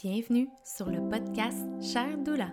Bienvenue 0.00 0.48
sur 0.62 0.88
le 0.88 1.00
podcast 1.08 1.66
Cher 1.80 2.18
Doula. 2.18 2.50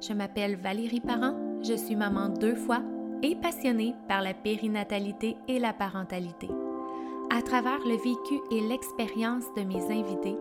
Je 0.00 0.14
m'appelle 0.14 0.56
Valérie 0.56 1.02
Parent, 1.02 1.34
je 1.62 1.74
suis 1.74 1.96
maman 1.96 2.30
deux 2.30 2.54
fois 2.54 2.80
et 3.22 3.36
passionnée 3.36 3.94
par 4.08 4.22
la 4.22 4.32
périnatalité 4.32 5.36
et 5.48 5.58
la 5.58 5.74
parentalité. 5.74 6.48
À 7.28 7.42
travers 7.42 7.80
le 7.80 7.94
vécu 7.96 8.40
et 8.50 8.66
l'expérience 8.66 9.44
de 9.54 9.64
mes 9.64 9.84
invités, 9.84 10.36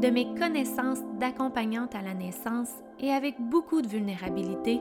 de 0.00 0.08
mes 0.08 0.34
connaissances 0.34 1.02
d'accompagnante 1.20 1.94
à 1.94 2.00
la 2.00 2.14
naissance 2.14 2.70
et 2.98 3.10
avec 3.10 3.38
beaucoup 3.38 3.82
de 3.82 3.88
vulnérabilité, 3.88 4.80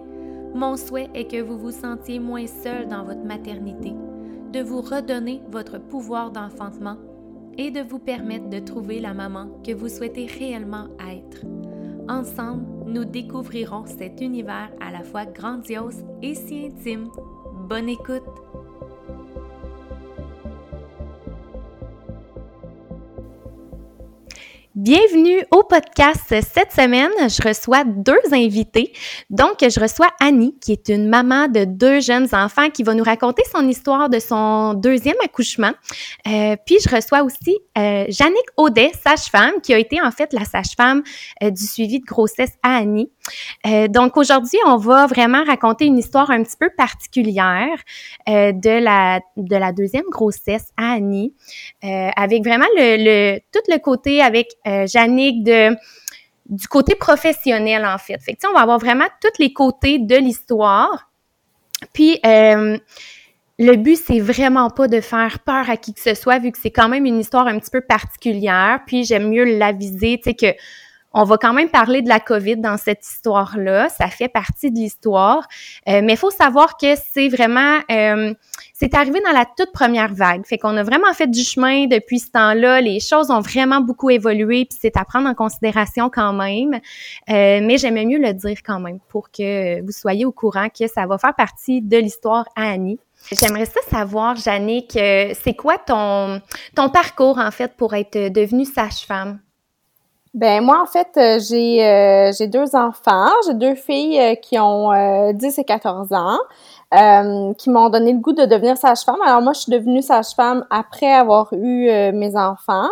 mon 0.55 0.77
souhait 0.77 1.09
est 1.13 1.29
que 1.29 1.41
vous 1.41 1.57
vous 1.57 1.71
sentiez 1.71 2.19
moins 2.19 2.47
seul 2.47 2.87
dans 2.87 3.03
votre 3.03 3.25
maternité, 3.25 3.91
de 4.53 4.61
vous 4.61 4.79
redonner 4.79 5.41
votre 5.49 5.77
pouvoir 5.77 6.31
d'enfantement 6.31 6.95
et 7.57 7.71
de 7.71 7.81
vous 7.81 7.99
permettre 7.99 8.49
de 8.49 8.59
trouver 8.59 8.99
la 8.99 9.13
maman 9.13 9.49
que 9.65 9.73
vous 9.73 9.89
souhaitez 9.89 10.25
réellement 10.25 10.87
être. 10.99 11.45
Ensemble, 12.07 12.65
nous 12.87 13.05
découvrirons 13.05 13.85
cet 13.85 14.21
univers 14.21 14.71
à 14.79 14.91
la 14.91 15.03
fois 15.03 15.25
grandiose 15.25 16.03
et 16.21 16.35
si 16.35 16.65
intime. 16.65 17.09
Bonne 17.69 17.89
écoute! 17.89 18.50
Bienvenue 24.81 25.45
au 25.51 25.61
podcast. 25.61 26.23
Cette 26.27 26.71
semaine, 26.71 27.11
je 27.19 27.47
reçois 27.47 27.83
deux 27.83 28.17
invités. 28.31 28.93
Donc, 29.29 29.57
je 29.61 29.79
reçois 29.79 30.07
Annie, 30.19 30.57
qui 30.59 30.71
est 30.71 30.89
une 30.89 31.07
maman 31.07 31.47
de 31.47 31.65
deux 31.65 31.99
jeunes 31.99 32.27
enfants, 32.31 32.71
qui 32.71 32.81
va 32.81 32.95
nous 32.95 33.03
raconter 33.03 33.43
son 33.53 33.67
histoire 33.69 34.09
de 34.09 34.17
son 34.17 34.73
deuxième 34.73 35.17
accouchement. 35.23 35.69
Euh, 36.27 36.55
puis, 36.65 36.77
je 36.83 36.95
reçois 36.95 37.21
aussi 37.21 37.59
euh, 37.77 38.05
Jannick 38.09 38.45
Audet, 38.57 38.91
sage-femme, 39.05 39.61
qui 39.61 39.71
a 39.71 39.77
été 39.77 40.01
en 40.01 40.09
fait 40.09 40.33
la 40.33 40.45
sage-femme 40.45 41.03
euh, 41.43 41.51
du 41.51 41.61
suivi 41.61 41.99
de 41.99 42.05
grossesse 42.05 42.53
à 42.63 42.77
Annie. 42.77 43.11
Euh, 43.67 43.87
donc, 43.87 44.17
aujourd'hui, 44.17 44.57
on 44.65 44.77
va 44.77 45.05
vraiment 45.05 45.43
raconter 45.43 45.85
une 45.85 45.99
histoire 45.99 46.31
un 46.31 46.41
petit 46.41 46.57
peu 46.59 46.71
particulière 46.75 47.77
de 48.27 48.83
la 48.83 49.19
de 49.37 49.55
la 49.55 49.73
deuxième 49.73 50.09
grossesse 50.09 50.69
à 50.75 50.93
Annie, 50.93 51.35
avec 51.83 52.43
vraiment 52.43 52.65
le 52.75 53.37
tout 53.51 53.61
le 53.67 53.77
côté 53.77 54.21
avec 54.21 54.47
euh, 54.71 55.71
du 56.47 56.67
côté 56.67 56.95
professionnel 56.95 57.85
en 57.85 57.97
fait. 57.97 58.19
Fait 58.19 58.33
que, 58.33 58.47
on 58.49 58.53
va 58.53 58.61
avoir 58.61 58.79
vraiment 58.79 59.05
tous 59.21 59.39
les 59.39 59.53
côtés 59.53 59.99
de 59.99 60.15
l'histoire. 60.15 61.09
Puis 61.93 62.19
euh, 62.25 62.77
le 63.57 63.75
but 63.75 63.97
c'est 63.97 64.19
vraiment 64.19 64.69
pas 64.69 64.87
de 64.87 65.01
faire 65.01 65.39
peur 65.39 65.69
à 65.69 65.77
qui 65.77 65.93
que 65.93 66.01
ce 66.01 66.13
soit 66.13 66.39
vu 66.39 66.51
que 66.51 66.57
c'est 66.57 66.71
quand 66.71 66.89
même 66.89 67.05
une 67.05 67.19
histoire 67.19 67.47
un 67.47 67.57
petit 67.59 67.71
peu 67.71 67.81
particulière. 67.81 68.81
Puis 68.85 69.03
j'aime 69.05 69.29
mieux 69.29 69.57
l'aviser, 69.57 70.17
tu 70.17 70.29
sais 70.29 70.33
que 70.33 70.57
on 71.13 71.23
va 71.23 71.37
quand 71.37 71.53
même 71.53 71.69
parler 71.69 72.01
de 72.01 72.09
la 72.09 72.19
COVID 72.19 72.57
dans 72.57 72.77
cette 72.77 73.05
histoire-là. 73.05 73.89
Ça 73.89 74.07
fait 74.07 74.29
partie 74.29 74.71
de 74.71 74.77
l'histoire. 74.77 75.47
Euh, 75.87 76.01
mais 76.03 76.13
il 76.13 76.17
faut 76.17 76.31
savoir 76.31 76.77
que 76.77 76.95
c'est 76.95 77.27
vraiment... 77.27 77.79
Euh, 77.91 78.33
c'est 78.73 78.95
arrivé 78.95 79.21
dans 79.23 79.31
la 79.31 79.45
toute 79.45 79.71
première 79.73 80.13
vague. 80.13 80.43
Fait 80.45 80.57
qu'on 80.57 80.75
a 80.75 80.83
vraiment 80.83 81.13
fait 81.13 81.27
du 81.27 81.43
chemin 81.43 81.85
depuis 81.85 82.19
ce 82.19 82.31
temps-là. 82.31 82.81
Les 82.81 82.99
choses 82.99 83.29
ont 83.29 83.41
vraiment 83.41 83.79
beaucoup 83.79 84.09
évolué, 84.09 84.65
puis 84.65 84.77
c'est 84.81 84.97
à 84.97 85.05
prendre 85.05 85.29
en 85.29 85.35
considération 85.35 86.09
quand 86.09 86.33
même. 86.33 86.73
Euh, 86.73 86.79
mais 87.61 87.77
j'aimais 87.77 88.05
mieux 88.05 88.17
le 88.17 88.33
dire 88.33 88.57
quand 88.65 88.79
même 88.79 88.99
pour 89.09 89.29
que 89.29 89.81
vous 89.81 89.91
soyez 89.91 90.25
au 90.25 90.31
courant 90.31 90.67
que 90.69 90.87
ça 90.87 91.05
va 91.05 91.19
faire 91.19 91.35
partie 91.35 91.81
de 91.81 91.97
l'histoire 91.97 92.45
à 92.55 92.71
Annie. 92.71 92.97
J'aimerais 93.31 93.67
ça 93.67 93.81
savoir, 93.87 94.35
Jannick, 94.35 94.93
c'est 94.93 95.55
quoi 95.55 95.77
ton, 95.77 96.41
ton 96.75 96.89
parcours, 96.89 97.37
en 97.37 97.51
fait, 97.51 97.77
pour 97.77 97.93
être 97.93 98.29
devenue 98.29 98.65
sage-femme? 98.65 99.39
Ben 100.33 100.63
moi 100.63 100.81
en 100.81 100.85
fait 100.85 101.09
euh, 101.17 101.39
j'ai 101.39 101.85
euh, 101.85 102.31
j'ai 102.37 102.47
deux 102.47 102.73
enfants, 102.73 103.29
j'ai 103.45 103.53
deux 103.53 103.75
filles 103.75 104.17
euh, 104.17 104.35
qui 104.35 104.57
ont 104.57 104.91
10 105.33 105.59
et 105.59 105.63
14 105.65 106.13
ans 106.13 106.37
qui 107.57 107.69
m'ont 107.69 107.89
donné 107.89 108.13
le 108.13 108.19
goût 108.19 108.33
de 108.33 108.45
devenir 108.45 108.77
sage-femme. 108.77 109.21
Alors 109.25 109.41
moi 109.41 109.53
je 109.53 109.61
suis 109.61 109.71
devenue 109.71 110.01
sage-femme 110.01 110.65
après 110.69 111.11
avoir 111.11 111.53
eu 111.53 111.87
mes 112.11 112.35
enfants. 112.35 112.89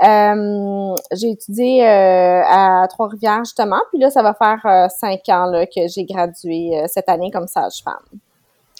j'ai 0.00 1.30
étudié 1.30 1.86
à 1.86 2.86
Trois-Rivières 2.90 3.44
justement, 3.44 3.80
puis 3.90 4.00
là 4.00 4.10
ça 4.10 4.22
va 4.22 4.34
faire 4.34 4.90
cinq 4.90 5.28
ans 5.30 5.46
là, 5.46 5.64
que 5.64 5.88
j'ai 5.88 6.04
gradué 6.04 6.84
cette 6.88 7.08
année 7.08 7.30
comme 7.30 7.46
sage-femme. 7.46 7.94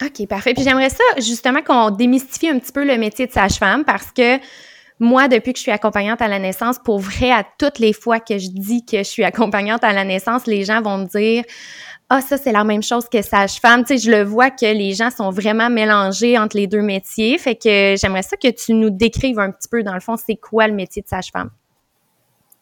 OK, 0.03 0.29
parfait. 0.29 0.53
Puis 0.53 0.65
j'aimerais 0.65 0.91
ça 0.91 1.03
justement 1.17 1.63
qu'on 1.63 1.91
démystifie 1.91 2.51
un 2.51 2.59
petit 2.59 2.73
peu 2.73 2.85
le 2.85 2.99
métier 2.99 3.27
de 3.27 3.33
sage-femme 3.33 3.85
parce 3.87 4.11
que 4.13 4.39
moi, 5.01 5.29
depuis 5.29 5.53
que 5.53 5.59
je 5.59 5.63
suis 5.63 5.71
accompagnante 5.71 6.21
à 6.21 6.29
la 6.29 6.39
naissance, 6.39 6.79
pour 6.79 6.99
vrai, 6.99 7.31
à 7.31 7.45
toutes 7.59 7.79
les 7.79 7.93
fois 7.93 8.21
que 8.21 8.39
je 8.39 8.49
dis 8.49 8.85
que 8.85 8.99
je 8.99 9.05
suis 9.05 9.25
accompagnante 9.25 9.85
à 9.85 9.93
la 9.93 10.05
naissance, 10.05 10.47
les 10.47 10.65
gens 10.65 10.83
vont 10.83 10.99
me 10.99 11.07
dire 11.07 11.45
ah, 12.11 12.23
ça, 12.23 12.39
c'est 12.39 12.53
la 12.53 12.65
même 12.65 12.83
chose 12.83 13.07
que 13.09 13.21
sage-femme. 13.21 13.85
Tu 13.85 13.99
sais, 13.99 14.05
je 14.05 14.11
le 14.11 14.23
vois 14.23 14.51
que 14.51 14.65
les 14.65 14.95
gens 14.95 15.11
sont 15.11 15.31
vraiment 15.31 15.69
mélangés 15.69 16.39
entre 16.39 16.57
les 16.57 16.67
deux 16.67 16.81
métiers. 16.81 17.37
Fait 17.37 17.55
que 17.55 17.97
j'aimerais 18.01 18.23
ça 18.23 18.37
que 18.39 18.49
tu 18.49 18.73
nous 18.73 18.89
décrives 18.89 19.39
un 19.39 19.51
petit 19.51 19.69
peu, 19.69 19.83
dans 19.83 19.93
le 19.93 20.01
fond, 20.01 20.17
c'est 20.17 20.37
quoi 20.37 20.67
le 20.69 20.73
métier 20.73 21.03
de 21.03 21.09
sage-femme? 21.09 21.51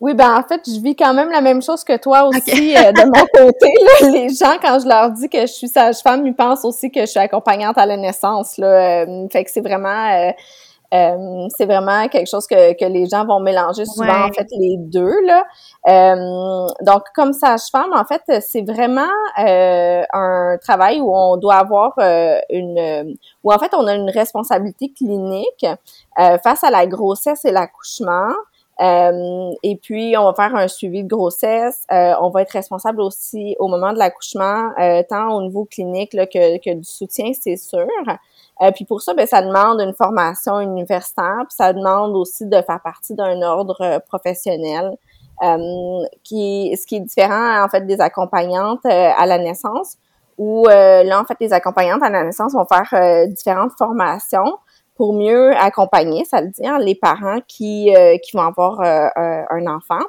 Oui, 0.00 0.14
ben 0.14 0.36
en 0.36 0.42
fait, 0.42 0.60
je 0.66 0.80
vis 0.80 0.94
quand 0.94 1.14
même 1.14 1.30
la 1.30 1.40
même 1.40 1.62
chose 1.62 1.82
que 1.84 1.96
toi 1.96 2.24
aussi 2.24 2.76
euh, 2.76 2.92
de 2.92 3.04
mon 3.04 3.24
côté. 3.34 3.72
Les 4.12 4.28
gens, 4.28 4.58
quand 4.60 4.80
je 4.80 4.88
leur 4.88 5.10
dis 5.12 5.28
que 5.28 5.42
je 5.42 5.52
suis 5.52 5.68
sage-femme, 5.68 6.26
ils 6.26 6.34
pensent 6.34 6.64
aussi 6.64 6.90
que 6.90 7.00
je 7.00 7.06
suis 7.06 7.20
accompagnante 7.20 7.78
à 7.78 7.86
la 7.86 7.96
naissance. 7.96 8.58
Là. 8.58 9.04
Euh, 9.06 9.28
fait 9.30 9.44
que 9.44 9.50
c'est 9.50 9.62
vraiment... 9.62 10.10
Euh, 10.12 10.32
euh, 10.94 11.48
c'est 11.56 11.66
vraiment 11.66 12.08
quelque 12.08 12.28
chose 12.28 12.46
que, 12.46 12.72
que 12.74 12.84
les 12.84 13.06
gens 13.06 13.24
vont 13.26 13.40
mélanger 13.40 13.84
souvent, 13.84 14.26
en 14.26 14.32
fait, 14.32 14.46
les 14.52 14.76
deux. 14.78 15.14
Là. 15.24 15.44
Euh, 15.88 16.66
donc, 16.82 17.02
comme 17.14 17.32
sage-femme, 17.32 17.92
en 17.92 18.04
fait, 18.04 18.22
c'est 18.40 18.62
vraiment 18.62 19.02
euh, 19.38 20.02
un 20.12 20.56
travail 20.62 21.00
où 21.00 21.14
on 21.14 21.36
doit 21.36 21.56
avoir 21.56 21.94
une... 22.50 23.16
où, 23.42 23.52
en 23.52 23.58
fait, 23.58 23.74
on 23.74 23.86
a 23.86 23.94
une 23.94 24.10
responsabilité 24.10 24.92
clinique 24.96 25.66
face 26.16 26.64
à 26.64 26.70
la 26.70 26.86
grossesse 26.86 27.44
et 27.44 27.50
l'accouchement. 27.50 28.32
et 28.80 29.80
puis, 29.82 30.16
on 30.16 30.24
va 30.24 30.34
faire 30.34 30.54
un 30.54 30.68
suivi 30.68 31.02
de 31.02 31.08
grossesse. 31.08 31.84
on 31.90 32.30
va 32.30 32.42
être 32.42 32.52
responsable 32.52 33.00
aussi 33.00 33.56
au 33.58 33.68
moment 33.68 33.92
de 33.92 33.98
l'accouchement, 33.98 34.70
tant 35.08 35.34
au 35.34 35.42
niveau 35.42 35.64
clinique 35.64 36.14
là, 36.14 36.26
que, 36.26 36.58
que 36.58 36.74
du 36.74 36.84
soutien, 36.84 37.32
c'est 37.32 37.56
sûr. 37.56 37.86
Euh, 38.62 38.70
puis 38.70 38.84
pour 38.84 39.02
ça, 39.02 39.14
ben, 39.14 39.26
ça 39.26 39.42
demande 39.42 39.80
une 39.80 39.94
formation 39.94 40.60
universitaire, 40.60 41.40
puis 41.40 41.56
ça 41.56 41.72
demande 41.72 42.16
aussi 42.16 42.46
de 42.46 42.56
faire 42.62 42.80
partie 42.82 43.14
d'un 43.14 43.42
ordre 43.42 43.76
euh, 43.82 43.98
professionnel, 44.00 44.96
euh, 45.42 45.58
qui, 46.24 46.74
ce 46.80 46.86
qui 46.86 46.96
est 46.96 47.00
différent 47.00 47.62
en 47.62 47.68
fait 47.68 47.86
des 47.86 48.00
accompagnantes 48.00 48.86
à 48.86 49.26
la 49.26 49.38
naissance, 49.38 49.98
où 50.38 50.66
là 50.66 51.20
en 51.20 51.24
fait 51.24 51.36
les 51.40 51.52
accompagnantes 51.52 52.02
à 52.02 52.08
la 52.08 52.24
naissance 52.24 52.54
vont 52.54 52.64
faire 52.64 53.28
différentes 53.28 53.72
formations 53.76 54.56
pour 54.96 55.12
mieux 55.12 55.54
accompagner, 55.56 56.24
ça 56.24 56.40
veut 56.40 56.48
dire, 56.48 56.78
les 56.78 56.94
parents 56.94 57.40
qui 57.46 57.94
qui 58.22 58.34
vont 58.34 58.44
avoir 58.44 58.80
un 58.80 59.66
enfant. 59.66 60.00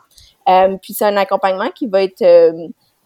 puis 0.82 0.94
c'est 0.94 1.06
un 1.06 1.18
accompagnement 1.18 1.72
qui 1.76 1.88
va 1.88 2.04
être 2.04 2.24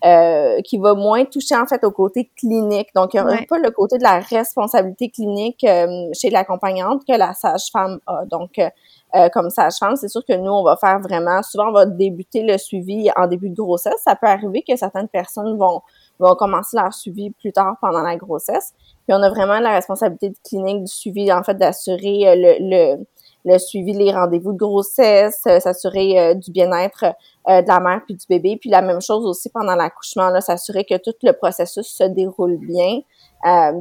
euh, 0.03 0.61
qui 0.61 0.79
va 0.79 0.95
moins 0.95 1.25
toucher 1.25 1.55
en 1.55 1.67
fait 1.67 1.83
au 1.83 1.91
côté 1.91 2.31
clinique. 2.35 2.89
Donc, 2.95 3.13
il 3.13 3.23
n'y 3.23 3.33
a 3.33 3.45
pas 3.47 3.59
le 3.59 3.69
côté 3.69 3.99
de 3.99 4.03
la 4.03 4.19
responsabilité 4.19 5.09
clinique 5.09 5.63
euh, 5.63 6.09
chez 6.13 6.31
l'accompagnante 6.31 7.03
que 7.07 7.15
la 7.15 7.33
sage-femme 7.33 7.99
a. 8.07 8.25
Donc, 8.25 8.57
euh, 8.57 9.29
comme 9.29 9.51
sage-femme, 9.51 9.95
c'est 9.95 10.07
sûr 10.07 10.23
que 10.27 10.33
nous, 10.33 10.51
on 10.51 10.63
va 10.63 10.75
faire 10.75 10.99
vraiment, 10.99 11.43
souvent, 11.43 11.69
on 11.69 11.73
va 11.73 11.85
débuter 11.85 12.41
le 12.41 12.57
suivi 12.57 13.11
en 13.15 13.27
début 13.27 13.49
de 13.49 13.55
grossesse. 13.55 14.01
Ça 14.03 14.15
peut 14.15 14.27
arriver 14.27 14.63
que 14.67 14.75
certaines 14.75 15.07
personnes 15.07 15.55
vont, 15.57 15.81
vont 16.17 16.33
commencer 16.35 16.77
leur 16.77 16.93
suivi 16.93 17.29
plus 17.29 17.51
tard 17.51 17.75
pendant 17.79 18.01
la 18.01 18.15
grossesse. 18.15 18.73
Puis, 19.05 19.15
on 19.15 19.21
a 19.21 19.29
vraiment 19.29 19.59
la 19.59 19.73
responsabilité 19.73 20.33
clinique 20.43 20.83
du 20.83 20.91
suivi, 20.91 21.31
en 21.31 21.43
fait, 21.43 21.55
d'assurer 21.55 22.35
le, 22.35 22.95
le 22.97 23.05
le 23.45 23.57
suivi 23.57 23.93
les 23.93 24.11
rendez-vous 24.11 24.53
de 24.53 24.57
grossesse, 24.57 25.41
euh, 25.47 25.59
s'assurer 25.59 26.19
euh, 26.19 26.33
du 26.33 26.51
bien-être 26.51 27.05
euh, 27.49 27.61
de 27.61 27.67
la 27.67 27.79
mère 27.79 28.01
puis 28.05 28.15
du 28.15 28.25
bébé, 28.29 28.57
puis 28.59 28.69
la 28.69 28.81
même 28.81 29.01
chose 29.01 29.25
aussi 29.25 29.49
pendant 29.49 29.75
l'accouchement, 29.75 30.29
là, 30.29 30.41
s'assurer 30.41 30.85
que 30.85 30.97
tout 30.97 31.15
le 31.23 31.33
processus 31.33 31.87
se 31.87 32.03
déroule 32.03 32.57
bien, 32.57 33.01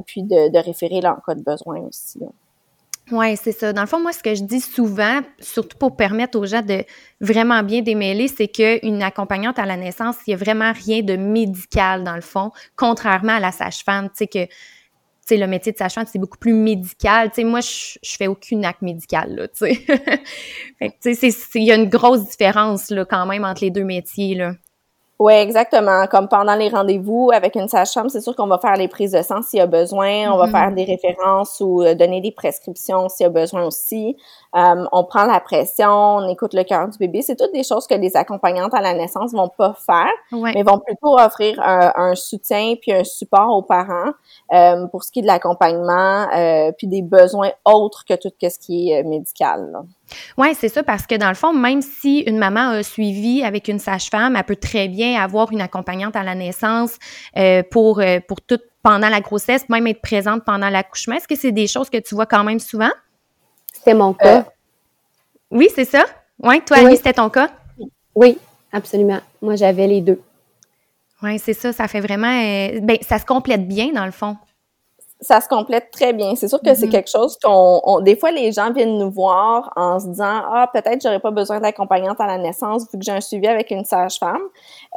puis 0.06 0.22
de, 0.22 0.58
référer 0.58 1.00
là 1.00 1.16
en 1.16 1.20
cas 1.20 1.34
de 1.34 1.42
besoin 1.42 1.80
aussi. 1.80 2.20
Oui, 3.12 3.36
c'est 3.36 3.52
ça. 3.52 3.72
Dans 3.72 3.80
le 3.80 3.86
fond, 3.88 3.98
moi, 3.98 4.12
ce 4.12 4.22
que 4.22 4.34
je 4.34 4.44
dis 4.44 4.60
souvent, 4.60 5.20
surtout 5.40 5.76
pour 5.76 5.96
permettre 5.96 6.38
aux 6.38 6.46
gens 6.46 6.62
de 6.62 6.84
vraiment 7.20 7.62
bien 7.62 7.82
démêler, 7.82 8.28
c'est 8.28 8.48
qu'une 8.48 9.02
accompagnante 9.02 9.58
à 9.58 9.66
la 9.66 9.76
naissance, 9.76 10.16
il 10.26 10.30
n'y 10.30 10.34
a 10.34 10.36
vraiment 10.36 10.72
rien 10.72 11.02
de 11.02 11.16
médical, 11.16 12.04
dans 12.04 12.14
le 12.14 12.20
fond, 12.20 12.52
contrairement 12.76 13.34
à 13.34 13.40
la 13.40 13.52
sage-femme, 13.52 14.08
tu 14.10 14.16
sais, 14.18 14.26
que 14.28 14.52
le 15.30 15.46
métier 15.46 15.72
de 15.72 15.76
sage-femme, 15.76 16.06
c'est 16.10 16.18
beaucoup 16.18 16.38
plus 16.38 16.52
médical. 16.52 17.30
sais, 17.34 17.44
moi, 17.44 17.60
je, 17.60 17.98
je 18.02 18.16
fais 18.16 18.26
aucune 18.26 18.64
acte 18.64 18.82
médical, 18.82 19.34
là, 19.34 19.48
tu 19.48 19.66
sais. 19.66 19.84
il 21.54 21.64
y 21.64 21.72
a 21.72 21.76
une 21.76 21.88
grosse 21.88 22.28
différence, 22.28 22.90
là, 22.90 23.04
quand 23.04 23.26
même, 23.26 23.44
entre 23.44 23.62
les 23.62 23.70
deux 23.70 23.84
métiers, 23.84 24.34
là. 24.34 24.54
Oui, 25.20 25.34
exactement. 25.34 26.06
Comme 26.06 26.28
pendant 26.28 26.54
les 26.54 26.70
rendez-vous 26.70 27.30
avec 27.30 27.54
une 27.54 27.68
sage-femme, 27.68 28.08
c'est 28.08 28.22
sûr 28.22 28.34
qu'on 28.34 28.46
va 28.46 28.56
faire 28.56 28.76
les 28.76 28.88
prises 28.88 29.12
de 29.12 29.20
sang 29.20 29.42
s'il 29.42 29.58
y 29.58 29.60
a 29.60 29.66
besoin, 29.66 30.32
on 30.32 30.38
va 30.38 30.46
mm-hmm. 30.46 30.50
faire 30.50 30.72
des 30.72 30.84
références 30.84 31.60
ou 31.60 31.82
euh, 31.82 31.94
donner 31.94 32.22
des 32.22 32.32
prescriptions 32.32 33.10
s'il 33.10 33.24
y 33.24 33.26
a 33.26 33.28
besoin 33.28 33.66
aussi. 33.66 34.16
Euh, 34.56 34.86
on 34.92 35.04
prend 35.04 35.26
la 35.26 35.38
pression, 35.40 35.90
on 35.90 36.28
écoute 36.30 36.54
le 36.54 36.64
cœur 36.64 36.88
du 36.88 36.96
bébé. 36.96 37.20
C'est 37.20 37.36
toutes 37.36 37.52
des 37.52 37.64
choses 37.64 37.86
que 37.86 37.94
les 37.94 38.16
accompagnantes 38.16 38.72
à 38.72 38.80
la 38.80 38.94
naissance 38.94 39.34
vont 39.34 39.50
pas 39.50 39.74
faire, 39.74 40.08
mais 40.32 40.62
vont 40.62 40.78
plutôt 40.78 41.18
offrir 41.18 41.60
un, 41.62 42.14
soutien 42.14 42.76
puis 42.80 42.90
un 42.90 43.04
support 43.04 43.54
aux 43.54 43.62
parents 43.62 44.12
euh, 44.54 44.86
pour 44.86 45.04
ce 45.04 45.12
qui 45.12 45.18
est 45.18 45.22
de 45.22 45.26
l'accompagnement 45.26 46.28
puis 46.78 46.86
des 46.86 47.02
besoins 47.02 47.50
autres 47.66 48.06
que 48.08 48.14
tout 48.14 48.32
ce 48.40 48.58
qui 48.58 48.90
est 48.90 49.02
médical. 49.02 49.82
Oui, 50.36 50.48
c'est 50.58 50.68
ça, 50.68 50.82
parce 50.82 51.06
que 51.06 51.14
dans 51.14 51.28
le 51.28 51.34
fond, 51.34 51.52
même 51.52 51.82
si 51.82 52.20
une 52.20 52.38
maman 52.38 52.70
a 52.70 52.82
suivi 52.82 53.42
avec 53.42 53.68
une 53.68 53.78
sage-femme, 53.78 54.36
elle 54.36 54.44
peut 54.44 54.56
très 54.56 54.88
bien 54.88 55.20
avoir 55.20 55.52
une 55.52 55.60
accompagnante 55.60 56.16
à 56.16 56.22
la 56.22 56.34
naissance 56.34 56.98
euh, 57.36 57.62
pour, 57.70 58.00
euh, 58.00 58.20
pour 58.26 58.40
tout 58.40 58.60
pendant 58.82 59.10
la 59.10 59.20
grossesse, 59.20 59.68
même 59.68 59.86
être 59.86 60.00
présente 60.00 60.44
pendant 60.44 60.70
l'accouchement. 60.70 61.16
Est-ce 61.16 61.28
que 61.28 61.36
c'est 61.36 61.52
des 61.52 61.66
choses 61.66 61.90
que 61.90 61.98
tu 61.98 62.14
vois 62.14 62.26
quand 62.26 62.44
même 62.44 62.58
souvent? 62.58 62.90
C'est 63.84 63.92
mon 63.92 64.14
cas. 64.14 64.38
Euh, 64.38 64.42
oui, 65.50 65.68
c'est 65.74 65.84
ça? 65.84 66.04
Ouais, 66.42 66.60
toi, 66.60 66.78
Annie, 66.78 66.96
c'était 66.96 67.12
ton 67.12 67.28
cas? 67.28 67.50
Oui, 68.14 68.38
absolument. 68.72 69.20
Moi, 69.42 69.56
j'avais 69.56 69.86
les 69.86 70.00
deux. 70.00 70.20
Oui, 71.22 71.38
c'est 71.38 71.52
ça. 71.52 71.74
Ça 71.74 71.88
fait 71.88 72.00
vraiment. 72.00 72.40
ben, 72.80 72.96
ça 73.02 73.18
se 73.18 73.26
complète 73.26 73.68
bien, 73.68 73.92
dans 73.92 74.06
le 74.06 74.12
fond 74.12 74.38
ça 75.22 75.40
se 75.40 75.48
complète 75.48 75.90
très 75.90 76.12
bien. 76.12 76.34
C'est 76.34 76.48
sûr 76.48 76.60
que 76.60 76.74
c'est 76.74 76.86
mm-hmm. 76.86 76.90
quelque 76.90 77.10
chose 77.10 77.36
qu'on, 77.42 78.00
des 78.00 78.16
fois, 78.16 78.30
les 78.30 78.52
gens 78.52 78.72
viennent 78.72 78.96
nous 78.96 79.10
voir 79.10 79.70
en 79.76 80.00
se 80.00 80.06
disant, 80.06 80.42
ah, 80.52 80.66
peut-être 80.72 81.02
j'aurais 81.02 81.20
pas 81.20 81.30
besoin 81.30 81.60
d'accompagnante 81.60 82.20
à 82.20 82.26
la 82.26 82.38
naissance 82.38 82.84
vu 82.90 82.98
que 82.98 83.04
j'ai 83.04 83.12
un 83.12 83.20
suivi 83.20 83.46
avec 83.46 83.70
une 83.70 83.84
sage-femme. 83.84 84.40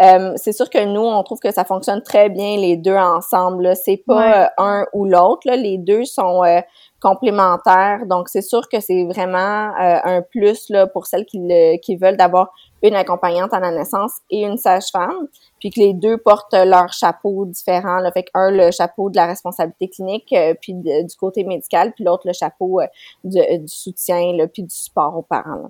Euh, 0.02 0.34
c'est 0.38 0.54
sûr 0.54 0.70
que 0.70 0.84
nous, 0.86 1.02
on 1.02 1.22
trouve 1.24 1.40
que 1.40 1.52
ça 1.52 1.66
fonctionne 1.66 2.02
très 2.02 2.30
bien 2.30 2.58
les 2.58 2.78
deux 2.78 2.96
ensemble. 2.96 3.76
C'est 3.76 4.04
pas 4.06 4.44
euh, 4.44 4.48
un 4.58 4.86
ou 4.94 5.06
l'autre. 5.06 5.50
Les 5.52 5.78
deux 5.78 6.06
sont 6.06 6.44
euh, 6.44 6.62
complémentaires. 7.02 8.06
Donc, 8.06 8.30
c'est 8.30 8.42
sûr 8.42 8.70
que 8.70 8.80
c'est 8.80 9.04
vraiment 9.04 9.74
un 9.78 10.22
plus 10.22 10.70
là, 10.70 10.88
pour 10.88 11.06
celles 11.06 11.26
qui, 11.26 11.42
qui 11.82 11.98
veulent 11.98 12.16
d'avoir 12.16 12.54
une 12.84 12.96
accompagnante 12.96 13.54
à 13.54 13.60
la 13.60 13.72
naissance 13.72 14.12
et 14.30 14.44
une 14.44 14.58
sage-femme, 14.58 15.28
puis 15.60 15.72
que 15.72 15.80
les 15.80 15.94
deux 15.94 16.18
portent 16.18 16.54
leur 16.54 16.92
chapeau 16.92 17.46
différent. 17.46 18.00
Là. 18.00 18.12
Fait 18.12 18.24
qu'un, 18.24 18.52
le 18.52 18.72
chapeau 18.72 19.10
de 19.10 19.16
la 19.16 19.26
responsabilité 19.26 19.88
clinique, 19.88 20.34
euh, 20.34 20.54
puis 20.60 20.74
du 20.74 21.16
côté 21.18 21.46
médical, 21.46 21.94
puis 21.94 22.04
l'autre, 22.04 22.24
le 22.28 22.34
chapeau 22.34 22.82
euh, 22.82 22.88
du, 23.24 23.40
soutien, 23.68 24.34
là, 24.34 24.48
puis 24.48 24.64
du 24.64 24.76
support 24.76 25.18
aux 25.18 25.22
parents. 25.22 25.70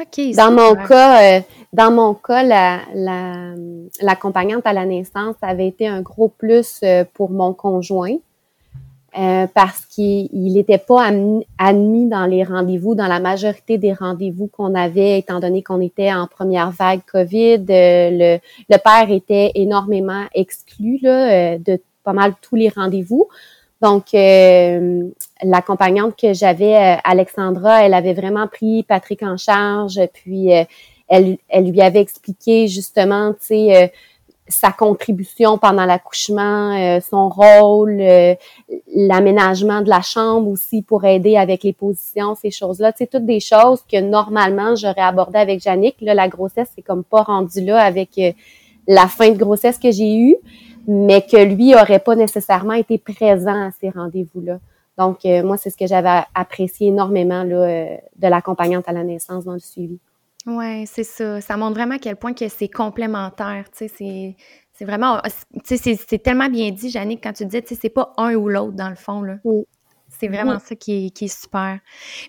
OK. 0.00 0.34
Dans 0.36 0.52
mon 0.52 0.74
cas, 0.74 1.38
euh, 1.38 1.40
dans 1.72 1.90
mon 1.90 2.14
cas, 2.14 2.42
la, 2.42 2.80
l'accompagnante 4.00 4.66
à 4.66 4.72
la 4.72 4.84
naissance 4.84 5.36
avait 5.42 5.66
été 5.66 5.86
un 5.86 6.02
gros 6.02 6.28
plus 6.28 6.82
pour 7.14 7.30
mon 7.30 7.52
conjoint. 7.54 8.16
Euh, 9.18 9.46
parce 9.52 9.84
qu'il 9.84 10.30
n'était 10.32 10.78
pas 10.78 11.10
admis, 11.58 12.06
dans 12.08 12.24
les 12.24 12.44
rendez-vous, 12.44 12.94
dans 12.94 13.08
la 13.08 13.20
majorité 13.20 13.76
des 13.76 13.92
rendez-vous 13.92 14.46
qu'on 14.46 14.74
avait, 14.74 15.18
étant 15.18 15.38
donné 15.38 15.62
qu'on 15.62 15.82
était 15.82 16.10
en 16.14 16.26
première 16.26 16.70
vague 16.70 17.02
COVID. 17.12 17.66
Euh, 17.68 18.10
le, 18.10 18.38
le, 18.70 18.78
père 18.78 19.10
était 19.10 19.52
énormément 19.54 20.24
exclu 20.34 20.98
là, 21.02 21.30
euh, 21.30 21.58
de 21.58 21.78
pas 22.04 22.14
mal 22.14 22.32
tous 22.40 22.56
les 22.56 22.70
rendez-vous. 22.70 23.28
Donc, 23.82 24.12
l'accompagnante 25.42 26.16
que 26.16 26.32
j'avais, 26.32 26.98
Alexandra, 27.02 27.84
elle 27.84 27.94
avait 27.94 28.14
vraiment 28.14 28.46
pris 28.46 28.84
Patrick 28.84 29.24
en 29.24 29.36
charge, 29.36 30.00
puis 30.14 30.50
elle, 31.08 31.36
elle 31.48 31.68
lui 31.68 31.80
avait 31.80 32.00
expliqué 32.00 32.68
justement, 32.68 33.32
tu 33.32 33.38
sais, 33.40 33.92
sa 34.52 34.70
contribution 34.70 35.58
pendant 35.58 35.84
l'accouchement, 35.84 36.76
euh, 36.78 37.00
son 37.00 37.28
rôle, 37.28 37.98
euh, 38.00 38.34
l'aménagement 38.94 39.80
de 39.80 39.88
la 39.88 40.02
chambre 40.02 40.48
aussi 40.48 40.82
pour 40.82 41.04
aider 41.04 41.36
avec 41.36 41.64
les 41.64 41.72
positions, 41.72 42.34
ces 42.34 42.50
choses-là. 42.50 42.92
C'est 42.96 43.10
toutes 43.10 43.24
des 43.24 43.40
choses 43.40 43.82
que 43.90 44.00
normalement 44.00 44.76
j'aurais 44.76 45.00
abordées 45.00 45.38
avec 45.38 45.62
Jannick. 45.62 45.96
Là, 46.00 46.14
la 46.14 46.28
grossesse, 46.28 46.68
c'est 46.74 46.82
comme 46.82 47.02
pas 47.02 47.22
rendu 47.22 47.64
là 47.64 47.80
avec 47.80 48.10
euh, 48.18 48.32
la 48.86 49.06
fin 49.06 49.30
de 49.30 49.38
grossesse 49.38 49.78
que 49.78 49.90
j'ai 49.90 50.14
eue, 50.14 50.36
mais 50.86 51.22
que 51.22 51.42
lui 51.42 51.74
aurait 51.74 51.98
pas 51.98 52.14
nécessairement 52.14 52.74
été 52.74 52.98
présent 52.98 53.68
à 53.68 53.70
ces 53.80 53.90
rendez-vous-là. 53.90 54.58
Donc, 54.98 55.24
moi, 55.24 55.56
c'est 55.56 55.70
ce 55.70 55.76
que 55.76 55.86
j'avais 55.86 56.20
apprécié 56.34 56.88
énormément 56.88 57.44
là, 57.44 57.96
de 58.16 58.28
l'accompagnante 58.28 58.84
à 58.86 58.92
la 58.92 59.02
naissance 59.02 59.44
dans 59.44 59.54
le 59.54 59.58
suivi. 59.58 59.98
Oui, 60.46 60.86
c'est 60.86 61.04
ça. 61.04 61.40
Ça 61.40 61.56
montre 61.56 61.74
vraiment 61.74 61.94
à 61.94 61.98
quel 61.98 62.16
point 62.16 62.34
que 62.34 62.48
c'est 62.48 62.68
complémentaire. 62.68 63.64
C'est 63.72 64.36
vraiment. 64.80 65.20
Sais, 65.64 65.76
c'est 65.76 66.18
tellement 66.22 66.48
bien 66.48 66.70
dit, 66.70 66.90
Jannick, 66.90 67.22
quand 67.22 67.32
tu 67.32 67.46
disais, 67.46 67.64
c'est 67.64 67.88
pas 67.88 68.12
un 68.16 68.34
ou 68.34 68.48
l'autre 68.48 68.72
dans 68.72 68.90
le 68.90 68.96
fond. 68.96 69.22
Là. 69.22 69.36
C'est 70.08 70.28
vraiment 70.28 70.58
ça 70.58 70.74
qui 70.74 71.06
est, 71.06 71.10
qui 71.10 71.26
est, 71.26 71.42
super. 71.42 71.78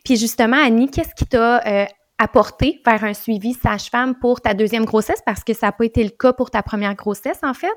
Puis 0.04 0.15
justement, 0.15 0.57
Annie, 0.57 0.89
qu'est-ce 0.89 1.13
qui 1.15 1.25
t'a 1.25 1.65
euh, 1.65 1.86
apporté 2.18 2.81
vers 2.86 3.04
un 3.04 3.13
suivi 3.13 3.54
sage-femme 3.54 4.15
pour 4.15 4.42
ta 4.42 4.54
deuxième 4.54 4.86
grossesse? 4.86 5.21
Parce 5.25 5.44
que 5.44 5.54
ça 5.54 5.68
n'a 5.68 5.71
pas 5.74 5.86
été 5.86 6.04
le 6.04 6.10
cas 6.10 6.33
pour 6.33 6.50
ta 6.50 6.63
première 6.63 6.95
grossesse, 6.95 7.39
en 7.44 7.54
fait? 7.54 7.74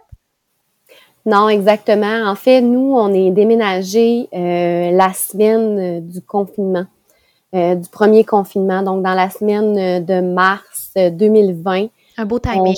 Non, 1.26 1.48
exactement. 1.48 2.24
En 2.24 2.36
fait, 2.36 2.60
nous, 2.60 2.94
on 2.94 3.12
est 3.12 3.32
déménagé 3.32 4.28
euh, 4.32 4.92
la 4.92 5.12
semaine 5.12 5.78
euh, 5.78 6.00
du 6.00 6.22
confinement. 6.22 6.86
Euh, 7.54 7.76
du 7.76 7.88
premier 7.88 8.24
confinement, 8.24 8.82
donc 8.82 9.04
dans 9.04 9.14
la 9.14 9.30
semaine 9.30 9.78
euh, 9.78 10.00
de 10.00 10.20
mars 10.20 10.92
2020. 10.96 11.82
Euh, 11.82 11.86
Un 12.18 12.24
beau 12.24 12.40
timing. 12.40 12.74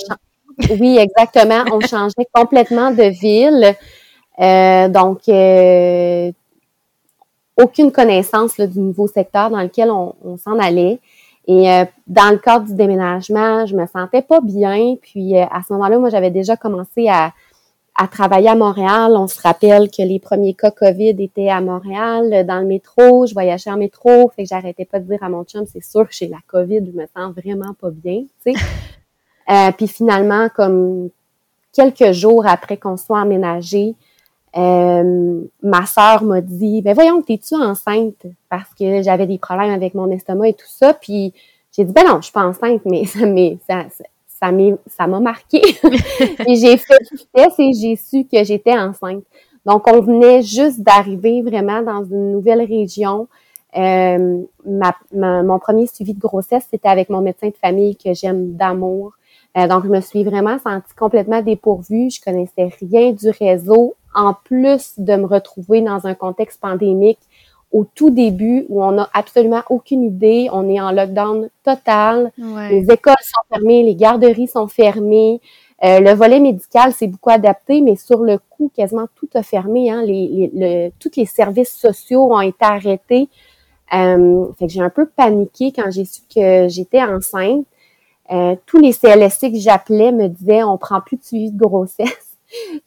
oui, 0.79 0.97
exactement. 0.99 1.63
on 1.73 1.79
changeait 1.79 2.27
complètement 2.33 2.91
de 2.91 3.09
ville. 3.09 3.75
donc, 4.93 5.21
aucune 7.57 7.91
connaissance 7.91 8.59
du 8.59 8.79
nouveau 8.79 9.07
secteur 9.07 9.49
dans 9.49 9.61
lequel 9.61 9.89
on, 9.89 10.37
s'en 10.37 10.59
allait. 10.59 10.99
Et 11.47 11.65
dans 12.07 12.29
le 12.31 12.37
cadre 12.37 12.65
du 12.65 12.75
déménagement, 12.75 13.65
je 13.65 13.75
me 13.75 13.87
sentais 13.87 14.21
pas 14.21 14.39
bien. 14.39 14.95
Puis 15.01 15.35
à 15.35 15.61
ce 15.67 15.73
moment-là, 15.73 15.97
moi, 15.97 16.09
j'avais 16.09 16.29
déjà 16.29 16.55
commencé 16.55 17.09
à, 17.09 17.33
à 17.95 18.07
travailler 18.07 18.49
à 18.49 18.55
Montréal. 18.55 19.13
On 19.15 19.27
se 19.27 19.41
rappelle 19.41 19.89
que 19.89 20.01
les 20.01 20.19
premiers 20.19 20.53
cas 20.53 20.71
COVID 20.71 21.15
étaient 21.19 21.49
à 21.49 21.61
Montréal, 21.61 22.45
dans 22.45 22.59
le 22.59 22.65
métro. 22.65 23.25
Je 23.25 23.33
voyageais 23.33 23.71
en 23.71 23.77
métro, 23.77 24.29
fait 24.35 24.43
que 24.43 24.49
j'arrêtais 24.49 24.85
pas 24.85 24.99
de 24.99 25.05
dire 25.05 25.21
à 25.21 25.29
mon 25.29 25.43
chum, 25.43 25.65
c'est 25.65 25.83
sûr 25.83 26.07
que 26.07 26.13
j'ai 26.13 26.27
la 26.27 26.39
COVID, 26.47 26.85
je 26.85 26.97
me 26.97 27.05
sens 27.15 27.33
vraiment 27.35 27.73
pas 27.79 27.89
bien, 27.91 28.23
tu 28.45 28.53
sais. 28.53 28.59
euh, 29.51 29.71
puis 29.77 29.87
finalement, 29.87 30.47
comme 30.55 31.09
quelques 31.73 32.11
jours 32.11 32.45
après 32.47 32.77
qu'on 32.77 32.97
soit 32.97 33.19
emménagé, 33.19 33.95
euh, 34.57 35.41
ma 35.61 35.85
sœur 35.85 36.23
m'a 36.23 36.41
dit, 36.41 36.81
ben 36.81 36.93
voyons, 36.93 37.21
t'es-tu 37.21 37.55
enceinte? 37.55 38.25
Parce 38.49 38.73
que 38.73 39.03
j'avais 39.03 39.27
des 39.27 39.37
problèmes 39.37 39.71
avec 39.71 39.93
mon 39.93 40.09
estomac 40.09 40.49
et 40.49 40.53
tout 40.53 40.67
ça. 40.67 40.93
Puis 40.93 41.33
j'ai 41.75 41.83
dit, 41.83 41.93
ben 41.93 42.05
non, 42.05 42.17
je 42.17 42.25
suis 42.25 42.33
pas 42.33 42.45
enceinte, 42.45 42.81
mais 42.85 43.05
ça, 43.05 43.25
mais 43.25 43.57
ça, 43.67 43.85
ça 44.39 45.07
m'a 45.07 45.19
marqué. 45.19 45.61
et 46.47 46.55
j'ai 46.55 46.77
fait 46.77 46.97
le 47.11 47.17
test 47.33 47.59
et 47.59 47.73
j'ai 47.73 47.95
su 47.95 48.25
que 48.25 48.43
j'étais 48.43 48.77
enceinte. 48.77 49.23
Donc, 49.65 49.87
on 49.87 49.99
venait 50.01 50.41
juste 50.41 50.81
d'arriver 50.81 51.41
vraiment 51.41 51.81
dans 51.81 52.03
une 52.03 52.31
nouvelle 52.31 52.61
région. 52.61 53.27
Euh, 53.77 54.41
ma, 54.65 54.95
mon 55.13 55.59
premier 55.59 55.85
suivi 55.87 56.13
de 56.13 56.19
grossesse, 56.19 56.65
c'était 56.71 56.89
avec 56.89 57.09
mon 57.09 57.21
médecin 57.21 57.49
de 57.49 57.57
famille 57.61 57.95
que 57.95 58.13
j'aime 58.13 58.53
d'amour. 58.53 59.13
Euh, 59.57 59.67
donc, 59.67 59.83
je 59.83 59.89
me 59.89 60.01
suis 60.01 60.23
vraiment 60.23 60.57
sentie 60.59 60.95
complètement 60.97 61.41
dépourvue. 61.41 62.09
Je 62.09 62.21
connaissais 62.21 62.69
rien 62.81 63.11
du 63.11 63.29
réseau. 63.29 63.95
En 64.15 64.33
plus 64.33 64.93
de 64.97 65.15
me 65.15 65.25
retrouver 65.27 65.81
dans 65.81 66.07
un 66.07 66.15
contexte 66.15 66.59
pandémique 66.59 67.19
au 67.71 67.83
tout 67.83 68.09
début 68.09 68.65
où 68.69 68.83
on 68.83 68.93
n'a 68.93 69.09
absolument 69.13 69.61
aucune 69.69 70.03
idée, 70.03 70.49
on 70.51 70.67
est 70.69 70.81
en 70.81 70.91
lockdown 70.91 71.49
total, 71.63 72.31
les 72.37 72.85
écoles 72.91 73.13
sont 73.21 73.53
fermées, 73.53 73.83
les 73.83 73.95
garderies 73.95 74.47
sont 74.47 74.67
fermées, 74.67 75.39
euh, 75.83 75.99
le 75.99 76.13
volet 76.13 76.39
médical 76.39 76.91
s'est 76.91 77.07
beaucoup 77.07 77.29
adapté, 77.29 77.81
mais 77.81 77.95
sur 77.95 78.23
le 78.23 78.37
coup, 78.49 78.71
quasiment 78.75 79.07
tout 79.15 79.29
a 79.33 79.43
fermé. 79.43 79.89
Hein, 79.89 80.03
les, 80.03 80.51
les, 80.53 80.93
tous 80.99 81.11
les 81.15 81.25
services 81.25 81.73
sociaux 81.73 82.33
ont 82.33 82.41
été 82.41 82.57
arrêtés. 82.65 83.29
Euh, 83.93 84.45
fait 84.57 84.67
que 84.67 84.73
j'ai 84.73 84.81
un 84.81 84.89
peu 84.89 85.07
paniqué 85.07 85.71
quand 85.71 85.89
j'ai 85.89 86.05
su 86.05 86.21
que 86.33 86.67
j'étais 86.67 87.01
enceinte. 87.01 87.65
Euh, 88.31 88.55
tous 88.65 88.77
les 88.77 88.93
CLSC 88.93 89.51
que 89.51 89.57
j'appelais 89.57 90.11
me 90.11 90.27
disaient 90.27 90.63
on 90.63 90.77
prend 90.77 91.01
plus 91.01 91.17
de 91.17 91.23
suivi 91.23 91.51
de 91.51 91.57
grossesse. 91.57 92.28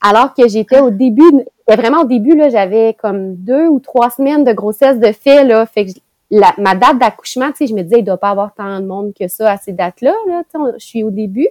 Alors 0.01 0.35
que 0.35 0.49
j'étais 0.49 0.81
au 0.81 0.91
début, 0.91 1.31
vraiment 1.69 2.03
au 2.03 2.07
début, 2.07 2.35
là, 2.35 2.49
j'avais 2.49 2.95
comme 2.95 3.37
deux 3.37 3.69
ou 3.69 3.81
trois 3.81 4.11
semaines 4.11 4.45
de 4.45 4.53
grossesse 4.53 4.99
de 4.99 5.13
fait, 5.13 5.45
là. 5.45 5.67
Fait 5.67 5.87
que 5.87 5.93
ma 6.59 6.75
date 6.75 6.99
d'accouchement, 6.99 7.51
tu 7.51 7.59
sais, 7.59 7.67
je 7.67 7.75
me 7.75 7.83
disais, 7.83 7.99
il 7.99 8.05
doit 8.05 8.17
pas 8.17 8.31
avoir 8.31 8.55
tant 8.55 8.81
de 8.81 8.87
monde 8.87 9.13
que 9.19 9.29
ça 9.29 9.53
à 9.53 9.57
ces 9.59 9.73
dates-là, 9.73 10.15
là. 10.27 10.43
je 10.79 10.85
suis 10.85 11.03
au 11.03 11.11
début. 11.11 11.49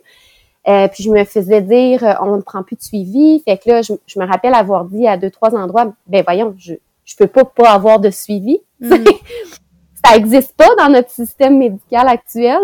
Euh, 0.67 0.87
puis 0.87 1.03
je 1.03 1.09
me 1.09 1.23
faisais 1.23 1.61
dire, 1.61 2.03
euh, 2.03 2.13
on 2.21 2.37
ne 2.37 2.41
prend 2.41 2.61
plus 2.61 2.75
de 2.75 2.83
suivi. 2.83 3.41
Fait 3.45 3.57
que 3.57 3.69
là, 3.69 3.81
je, 3.81 4.19
me 4.19 4.25
rappelle 4.25 4.53
avoir 4.53 4.85
dit 4.85 5.07
à 5.07 5.17
deux, 5.17 5.31
trois 5.31 5.55
endroits, 5.55 5.91
ben 6.05 6.23
voyons, 6.23 6.53
je, 6.57 6.75
je 7.03 7.15
peux 7.15 7.27
pas 7.27 7.45
pas 7.45 7.71
avoir 7.71 7.99
de 7.99 8.11
suivi. 8.11 8.61
Mm. 8.79 8.95
ça 10.05 10.15
existe 10.15 10.55
pas 10.55 10.69
dans 10.77 10.89
notre 10.89 11.09
système 11.09 11.57
médical 11.57 12.07
actuel. 12.07 12.59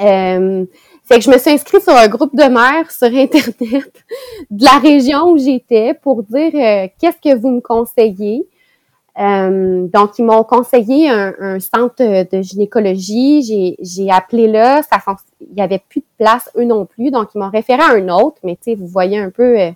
Euh, 0.00 0.64
fait 1.06 1.18
que 1.18 1.24
je 1.24 1.30
me 1.30 1.38
suis 1.38 1.50
inscrite 1.50 1.82
sur 1.82 1.94
un 1.94 2.08
groupe 2.08 2.34
de 2.34 2.44
mères 2.44 2.90
sur 2.90 3.06
Internet 3.06 4.04
de 4.50 4.64
la 4.64 4.78
région 4.78 5.30
où 5.30 5.38
j'étais 5.38 5.94
pour 5.94 6.24
dire 6.24 6.50
euh, 6.54 6.88
qu'est-ce 6.98 7.18
que 7.22 7.36
vous 7.36 7.50
me 7.50 7.60
conseillez. 7.60 8.46
Euh, 9.18 9.86
donc, 9.86 10.18
ils 10.18 10.24
m'ont 10.24 10.42
conseillé 10.42 11.08
un, 11.08 11.58
centre 11.60 12.02
de 12.02 12.42
gynécologie. 12.42 13.76
J'ai 13.80 14.10
appelé 14.10 14.48
là. 14.48 14.82
Ça, 14.82 14.98
il 15.40 15.54
n'y 15.54 15.62
avait 15.62 15.80
plus 15.88 16.00
de 16.00 16.06
place, 16.18 16.50
eux 16.56 16.64
non 16.64 16.86
plus. 16.86 17.10
Donc, 17.10 17.28
ils 17.34 17.38
m'ont 17.38 17.50
référé 17.50 17.82
à 17.82 17.92
un 17.92 18.08
autre. 18.08 18.38
Mais, 18.42 18.56
tu 18.56 18.72
sais, 18.72 18.74
vous 18.74 18.88
voyez 18.88 19.18
un 19.18 19.30
peu 19.30 19.58
euh, 19.58 19.70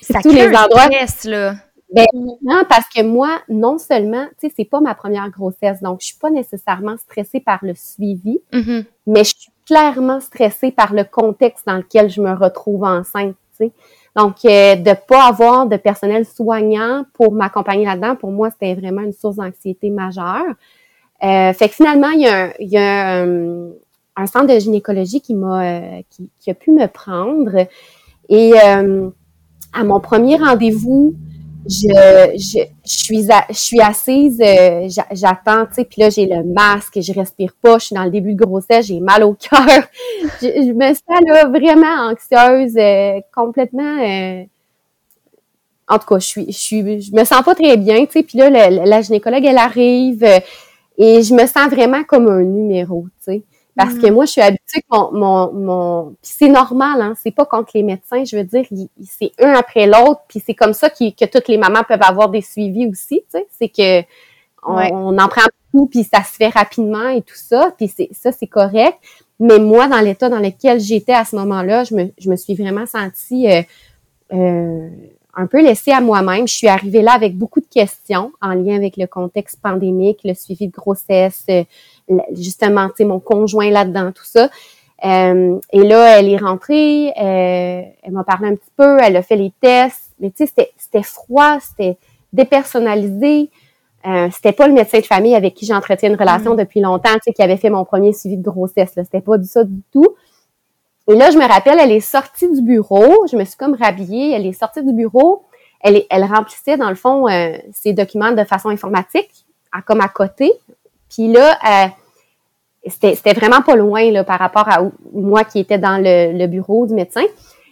ça 0.00 0.20
tous 0.22 0.30
les 0.30 0.46
endroits. 0.46 0.84
Stress, 0.84 1.24
là. 1.24 1.54
Ben, 1.92 2.06
non, 2.14 2.62
parce 2.68 2.88
que 2.88 3.02
moi, 3.02 3.40
non 3.48 3.78
seulement, 3.78 4.26
tu 4.40 4.46
sais, 4.46 4.54
c'est 4.56 4.64
pas 4.64 4.80
ma 4.80 4.94
première 4.94 5.28
grossesse, 5.28 5.82
donc 5.82 6.00
je 6.00 6.06
suis 6.06 6.18
pas 6.18 6.30
nécessairement 6.30 6.96
stressée 6.96 7.40
par 7.40 7.58
le 7.62 7.74
suivi, 7.74 8.38
mm-hmm. 8.52 8.84
mais 9.08 9.24
je 9.24 9.34
suis 9.36 9.50
clairement 9.70 10.18
stressée 10.18 10.72
par 10.72 10.92
le 10.92 11.04
contexte 11.04 11.64
dans 11.64 11.76
lequel 11.76 12.10
je 12.10 12.20
me 12.20 12.34
retrouve 12.34 12.82
enceinte. 12.82 13.36
Donc, 14.16 14.44
euh, 14.44 14.74
de 14.74 14.94
pas 15.06 15.28
avoir 15.28 15.66
de 15.66 15.76
personnel 15.76 16.26
soignant 16.26 17.04
pour 17.14 17.32
m'accompagner 17.32 17.84
là-dedans, 17.84 18.16
pour 18.16 18.32
moi, 18.32 18.50
c'était 18.50 18.74
vraiment 18.74 19.02
une 19.02 19.12
source 19.12 19.36
d'anxiété 19.36 19.90
majeure. 19.90 20.42
Euh, 21.22 21.52
fait 21.52 21.68
que 21.68 21.74
finalement, 21.76 22.08
il 22.10 22.22
y 22.22 22.26
a, 22.26 22.50
a 22.80 23.24
euh, 23.24 23.70
un, 24.16 24.26
centre 24.26 24.52
de 24.52 24.58
gynécologie 24.58 25.20
qui 25.20 25.34
m'a 25.34 26.02
qui, 26.10 26.50
a 26.50 26.54
pu 26.54 26.72
me 26.72 26.88
prendre. 26.88 27.68
Et 28.28 28.58
à 28.58 29.84
mon 29.84 30.00
premier 30.00 30.36
rendez-vous, 30.36 31.14
je, 31.66 32.32
je, 32.36 32.66
suis, 32.84 33.26
je 33.50 33.54
suis 33.54 33.80
assise, 33.80 34.40
euh, 34.40 34.88
j'attends, 35.12 35.66
tu 35.66 35.74
sais, 35.74 35.84
puis 35.84 36.00
là, 36.02 36.10
j'ai 36.10 36.26
le 36.26 36.42
masque, 36.42 37.00
je 37.00 37.12
respire 37.12 37.52
pas, 37.60 37.78
je 37.78 37.86
suis 37.86 37.94
dans 37.94 38.04
le 38.04 38.10
début 38.10 38.34
de 38.34 38.44
grossesse, 38.44 38.86
j'ai 38.86 39.00
mal 39.00 39.22
au 39.24 39.34
cœur. 39.50 39.84
je, 40.40 40.72
me 40.72 40.94
sens 40.94 41.20
là 41.26 41.46
vraiment 41.48 42.10
anxieuse, 42.10 42.76
euh, 42.76 43.20
complètement... 43.34 43.98
Euh, 44.02 44.44
en 45.88 45.98
tout 45.98 46.06
cas, 46.06 46.18
je 46.20 46.26
suis, 46.26 46.46
je 46.46 46.58
suis, 46.58 47.00
je 47.02 47.12
me 47.12 47.24
sens 47.24 47.42
pas 47.42 47.54
très 47.54 47.76
bien, 47.76 48.06
tu 48.06 48.12
sais, 48.12 48.22
puis 48.22 48.38
là, 48.38 48.48
la 48.70 49.02
gynécologue, 49.02 49.44
elle 49.44 49.58
arrive 49.58 50.22
et 50.96 51.22
je 51.22 51.34
me 51.34 51.46
sens 51.46 51.68
vraiment 51.68 52.04
comme 52.04 52.28
un 52.28 52.42
numéro, 52.42 53.06
tu 53.24 53.32
sais. 53.32 53.42
Parce 53.76 53.94
que 53.94 54.08
mm. 54.08 54.12
moi, 54.12 54.24
je 54.24 54.32
suis 54.32 54.40
habituée 54.40 54.80
que 54.80 54.96
mon, 54.96 55.12
mon, 55.12 55.52
mon... 55.52 56.16
c'est 56.22 56.48
normal, 56.48 57.00
hein, 57.00 57.14
c'est 57.22 57.30
pas 57.30 57.44
contre 57.44 57.72
les 57.74 57.82
médecins, 57.82 58.24
je 58.24 58.36
veux 58.36 58.44
dire, 58.44 58.64
c'est 59.04 59.32
un 59.38 59.52
après 59.54 59.86
l'autre, 59.86 60.22
puis 60.28 60.42
c'est 60.44 60.54
comme 60.54 60.74
ça 60.74 60.90
que 60.90 61.26
toutes 61.26 61.48
les 61.48 61.56
mamans 61.56 61.82
peuvent 61.86 62.02
avoir 62.02 62.28
des 62.28 62.42
suivis 62.42 62.86
aussi, 62.86 63.22
tu 63.32 63.38
sais, 63.38 63.46
c'est 63.58 63.68
que 63.68 64.06
on, 64.62 65.18
en 65.18 65.28
prend 65.28 65.46
beaucoup, 65.72 65.86
puis 65.88 66.04
ça 66.04 66.22
se 66.22 66.34
fait 66.34 66.48
rapidement 66.48 67.08
et 67.08 67.22
tout 67.22 67.36
ça, 67.36 67.72
puis 67.76 67.88
ça, 68.12 68.32
c'est 68.32 68.46
correct. 68.46 68.98
Mais 69.38 69.58
moi, 69.58 69.88
dans 69.88 70.00
l'état 70.00 70.28
dans 70.28 70.38
lequel 70.38 70.80
j'étais 70.80 71.14
à 71.14 71.24
ce 71.24 71.34
moment-là, 71.36 71.84
je 71.84 71.94
me, 71.94 72.12
je 72.18 72.28
me 72.28 72.36
suis 72.36 72.54
vraiment 72.54 72.84
sentie 72.84 73.50
euh, 73.50 73.62
euh, 74.34 74.88
un 75.34 75.46
peu 75.46 75.62
laissée 75.62 75.92
à 75.92 76.00
moi-même. 76.00 76.46
Je 76.46 76.54
suis 76.54 76.68
arrivée 76.68 77.00
là 77.00 77.12
avec 77.12 77.36
beaucoup 77.36 77.60
de 77.60 77.66
questions 77.66 78.32
en 78.42 78.52
lien 78.52 78.76
avec 78.76 78.98
le 78.98 79.06
contexte 79.06 79.58
pandémique, 79.62 80.20
le 80.24 80.34
suivi 80.34 80.68
de 80.68 80.72
grossesse, 80.72 81.44
euh, 81.48 81.64
justement, 82.32 82.88
tu 82.88 82.94
sais, 82.98 83.04
mon 83.04 83.20
conjoint 83.20 83.70
là-dedans, 83.70 84.12
tout 84.12 84.24
ça. 84.24 84.50
Euh, 85.04 85.58
et 85.72 85.82
là, 85.82 86.18
elle 86.18 86.28
est 86.28 86.36
rentrée, 86.36 87.08
euh, 87.08 87.82
elle 88.02 88.12
m'a 88.12 88.24
parlé 88.24 88.48
un 88.48 88.54
petit 88.54 88.70
peu, 88.76 88.98
elle 89.00 89.16
a 89.16 89.22
fait 89.22 89.36
les 89.36 89.52
tests, 89.60 90.14
mais 90.20 90.30
tu 90.30 90.46
sais, 90.46 90.70
c'était 90.76 91.02
froid, 91.02 91.58
c'était 91.60 91.96
dépersonnalisé. 92.32 93.50
Euh, 94.06 94.28
c'était 94.32 94.52
pas 94.52 94.66
le 94.66 94.72
médecin 94.72 94.98
de 94.98 95.04
famille 95.04 95.34
avec 95.34 95.54
qui 95.54 95.66
j'entretiens 95.66 96.10
une 96.10 96.16
relation 96.16 96.54
mm. 96.54 96.56
depuis 96.56 96.80
longtemps, 96.80 97.14
tu 97.14 97.20
sais, 97.24 97.32
qui 97.32 97.42
avait 97.42 97.56
fait 97.56 97.70
mon 97.70 97.84
premier 97.84 98.12
suivi 98.12 98.36
de 98.36 98.42
grossesse. 98.42 98.94
Là. 98.96 99.04
C'était 99.04 99.20
pas 99.20 99.36
du 99.36 99.46
ça 99.46 99.64
du 99.64 99.82
tout. 99.92 100.16
Et 101.08 101.14
là, 101.16 101.30
je 101.30 101.38
me 101.38 101.46
rappelle, 101.46 101.78
elle 101.80 101.92
est 101.92 102.00
sortie 102.00 102.50
du 102.50 102.62
bureau. 102.62 103.26
Je 103.30 103.36
me 103.36 103.44
suis 103.44 103.56
comme 103.56 103.74
rhabillée. 103.74 104.32
Elle 104.32 104.46
est 104.46 104.52
sortie 104.52 104.82
du 104.82 104.92
bureau. 104.92 105.44
Elle, 105.80 106.04
elle 106.08 106.24
remplissait, 106.24 106.76
dans 106.76 106.88
le 106.88 106.94
fond, 106.94 107.28
euh, 107.28 107.56
ses 107.72 107.92
documents 107.92 108.32
de 108.32 108.44
façon 108.44 108.68
informatique, 108.68 109.44
à, 109.72 109.82
comme 109.82 110.00
à 110.00 110.08
côté. 110.08 110.52
Puis 111.08 111.28
là, 111.32 111.58
euh, 111.68 111.88
c'était 112.86 113.34
vraiment 113.34 113.62
pas 113.62 113.76
loin 113.76 114.10
là, 114.10 114.24
par 114.24 114.38
rapport 114.38 114.68
à 114.68 114.82
moi 115.12 115.44
qui 115.44 115.58
était 115.60 115.78
dans 115.78 116.02
le, 116.02 116.46
bureau 116.46 116.86
du 116.86 116.94
médecin. 116.94 117.22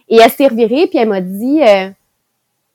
Et 0.07 0.17
elle 0.17 0.31
s'est 0.31 0.47
revirée, 0.47 0.87
puis 0.87 0.97
elle 0.97 1.09
m'a 1.09 1.21
dit 1.21 1.61
euh, 1.61 1.89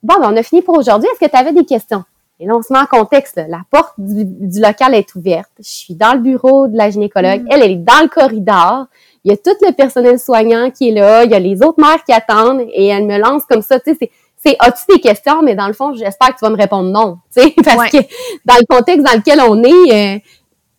Bon, 0.02 0.14
ben, 0.20 0.30
on 0.32 0.36
a 0.36 0.42
fini 0.42 0.62
pour 0.62 0.76
aujourd'hui. 0.78 1.08
Est-ce 1.12 1.26
que 1.26 1.30
tu 1.30 1.36
avais 1.36 1.52
des 1.52 1.64
questions? 1.64 2.04
Et 2.40 2.46
là, 2.46 2.56
on 2.56 2.62
se 2.62 2.72
met 2.72 2.78
en 2.78 2.86
contexte. 2.86 3.40
La 3.48 3.62
porte 3.70 3.94
du, 3.96 4.60
local 4.60 4.94
est 4.94 5.14
ouverte. 5.14 5.50
Je 5.58 5.68
suis 5.68 5.94
dans 5.94 6.14
le 6.14 6.20
bureau 6.20 6.66
de 6.66 6.76
la 6.76 6.90
gynécologue. 6.90 7.42
Mm. 7.42 7.48
Elle, 7.50 7.62
elle 7.62 7.70
est 7.70 7.76
dans 7.76 8.02
le 8.02 8.08
corridor. 8.08 8.86
Il 9.24 9.30
y 9.30 9.34
a 9.34 9.36
tout 9.36 9.56
le 9.62 9.72
personnel 9.72 10.18
soignant 10.18 10.70
qui 10.70 10.90
est 10.90 10.92
là. 10.92 11.24
Il 11.24 11.30
y 11.30 11.34
a 11.34 11.38
les 11.38 11.62
autres 11.62 11.80
mères 11.80 12.02
qui 12.04 12.12
attendent. 12.12 12.66
Et 12.72 12.88
elle 12.88 13.06
me 13.06 13.18
lance 13.18 13.44
comme 13.48 13.62
ça. 13.62 13.78
Tu 13.78 13.94
sais, 13.94 14.10
c'est 14.36 14.56
as-tu 14.58 14.82
des 14.94 15.00
questions? 15.00 15.42
Mais 15.42 15.54
dans 15.54 15.68
le 15.68 15.72
fond, 15.72 15.94
j'espère 15.94 16.34
que 16.34 16.38
tu 16.38 16.44
vas 16.44 16.50
me 16.50 16.56
répondre 16.56 16.90
non. 16.90 17.18
Tu 17.34 17.42
sais, 17.42 17.54
parce 17.64 17.90
que 17.90 17.98
dans 18.44 18.56
le 18.56 18.66
contexte 18.66 19.06
dans 19.06 19.16
lequel 19.16 19.40
on 19.40 19.62
est, 19.62 20.16
euh, 20.16 20.18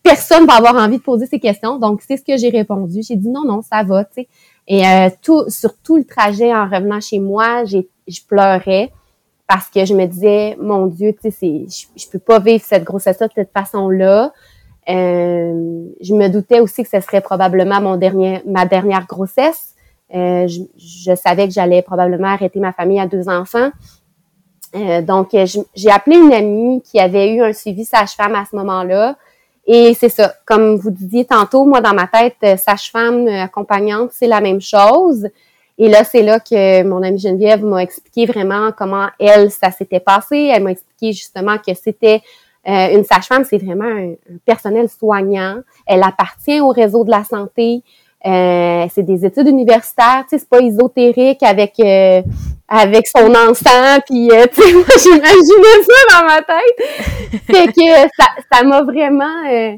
personne 0.06 0.46
va 0.46 0.54
avoir 0.54 0.76
envie 0.76 0.98
de 0.98 1.04
poser 1.04 1.26
ces 1.26 1.40
questions. 1.40 1.80
Donc, 1.80 2.02
c'est 2.08 2.18
ce 2.18 2.24
que 2.24 2.38
j'ai 2.38 2.50
répondu. 2.50 3.02
J'ai 3.02 3.16
dit 3.16 3.28
non, 3.28 3.44
non, 3.44 3.62
ça 3.62 3.84
va, 3.84 4.06
tu 4.06 4.22
sais. 4.22 4.28
Et 4.68 4.88
euh, 4.88 5.10
tout, 5.22 5.50
sur 5.50 5.76
tout 5.84 5.98
le 5.98 6.06
trajet 6.06 6.54
en 6.54 6.66
revenant 6.66 7.02
chez 7.02 7.20
moi, 7.20 7.66
j'ai, 7.66 7.88
je 8.08 8.22
pleurais 8.28 8.92
parce 9.48 9.68
que 9.68 9.86
je 9.86 9.94
me 9.94 10.06
disais, 10.06 10.58
mon 10.60 10.88
Dieu, 10.88 11.14
tu 11.14 11.32
sais, 11.32 11.66
je, 11.68 11.86
je 11.96 12.10
peux 12.10 12.20
pas 12.20 12.40
vivre 12.40 12.64
cette 12.64 12.84
grossesse-là 12.84 13.28
de 13.28 13.34
cette 13.34 13.52
façon-là. 13.52 14.32
Euh, 14.88 15.84
je 16.02 16.14
me 16.14 16.28
doutais 16.30 16.60
aussi 16.60 16.84
que 16.84 16.90
ce 16.90 17.00
serait 17.00 17.22
probablement 17.22 17.82
mon 17.82 17.98
dernier, 17.98 18.42
ma 18.46 18.66
dernière 18.66 19.06
grossesse. 19.08 19.76
Euh, 20.14 20.48
je, 20.48 20.62
je, 20.78 21.16
savais 21.16 21.48
que 21.48 21.54
j'allais 21.54 21.82
probablement 21.82 22.28
arrêter 22.28 22.60
ma 22.60 22.72
famille 22.72 23.00
à 23.00 23.08
deux 23.08 23.28
enfants. 23.28 23.72
Euh, 24.76 25.02
donc, 25.02 25.36
j'ai 25.76 25.92
appelé 25.92 26.18
une 26.18 26.34
amie 26.34 26.82
qui 26.82 27.00
avait 27.00 27.34
eu 27.34 27.42
un 27.42 27.54
suivi 27.54 27.86
sage-femme 27.86 28.36
à 28.36 28.46
ce 28.50 28.56
moment-là. 28.56 29.16
Et 29.68 29.94
c'est 29.96 30.10
ça, 30.10 30.34
comme 30.46 30.76
vous 30.76 30.92
disiez 30.92 31.26
tantôt, 31.26 31.66
moi 31.66 31.82
dans 31.82 31.94
ma 31.94 32.08
tête, 32.08 32.36
euh, 32.44 32.56
sage-femme 32.56 33.28
euh, 33.28 33.44
accompagnante, 33.44 34.12
c'est 34.14 34.28
la 34.28 34.40
même 34.40 34.62
chose. 34.62 35.28
Et 35.78 35.90
là, 35.90 36.04
c'est 36.04 36.22
là 36.22 36.40
que 36.40 36.84
mon 36.84 37.04
amie 37.04 37.20
Geneviève 37.20 37.64
m'a 37.66 37.82
expliqué 37.82 38.26
vraiment 38.26 38.72
comment 38.72 39.08
elle, 39.20 39.52
ça 39.52 39.72
s'était 39.72 40.00
passé. 40.00 40.52
Elle 40.54 40.64
m'a 40.64 40.72
expliqué 40.72 41.14
justement 41.14 41.58
que 41.58 41.74
c'était 41.74 42.22
euh, 42.68 42.96
une 42.96 43.04
sage-femme, 43.04 43.44
c'est 43.44 43.58
vraiment 43.58 43.86
un, 43.86 44.14
personnel 44.46 44.90
soignant. 44.90 45.62
Elle 45.86 46.04
appartient 46.04 46.60
au 46.62 46.70
réseau 46.70 47.04
de 47.04 47.12
la 47.12 47.24
santé. 47.24 47.84
Euh, 48.26 48.88
c'est 48.94 49.04
des 49.04 49.24
études 49.24 49.48
universitaires, 49.48 50.24
tu 50.24 50.30
sais, 50.30 50.40
c'est 50.40 50.50
pas 50.50 50.60
ésotérique 50.60 51.44
avec 51.44 51.74
euh, 51.80 52.24
avec 52.68 53.08
son 53.08 53.30
encens, 53.30 54.00
puis 54.08 54.32
euh, 54.32 54.46
tu 54.52 54.64
sais, 54.64 54.74
moi 54.74 54.86
j'imaginais 54.98 55.84
ça 55.84 56.20
dans 56.20 56.26
ma 56.26 56.42
tête. 56.42 57.42
Fait 57.46 57.68
que 57.68 58.10
ça 58.18 58.26
ça 58.52 58.64
m'a 58.64 58.82
vraiment 58.82 59.70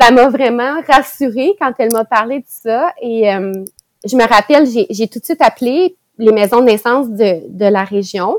ça 0.00 0.12
m'a 0.12 0.28
vraiment 0.28 0.80
rassurée 0.88 1.56
quand 1.60 1.72
elle 1.78 1.92
m'a 1.92 2.04
parlé 2.04 2.38
de 2.38 2.46
ça. 2.46 2.92
Et 3.02 3.24
je 4.04 4.16
me 4.16 4.26
rappelle, 4.26 4.66
j'ai 4.66 5.08
tout 5.08 5.18
de 5.18 5.24
suite 5.24 5.42
appelé 5.42 5.96
les 6.16 6.32
maisons 6.32 6.60
de 6.60 6.66
naissance 6.66 7.08
de, 7.10 7.42
de 7.48 7.66
la 7.66 7.84
région. 7.84 8.38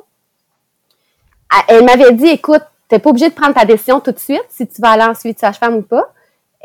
Elle 1.67 1.83
m'avait 1.83 2.13
dit, 2.13 2.27
écoute, 2.27 2.63
t'es 2.87 2.99
pas 2.99 3.09
obligé 3.09 3.29
de 3.29 3.33
prendre 3.33 3.53
ta 3.53 3.65
décision 3.65 3.99
tout 3.99 4.11
de 4.11 4.19
suite 4.19 4.45
si 4.49 4.67
tu 4.67 4.81
vas 4.81 4.91
aller 4.91 5.03
en 5.03 5.13
suite 5.13 5.39
sage-femme 5.39 5.75
ou 5.75 5.81
pas. 5.81 6.11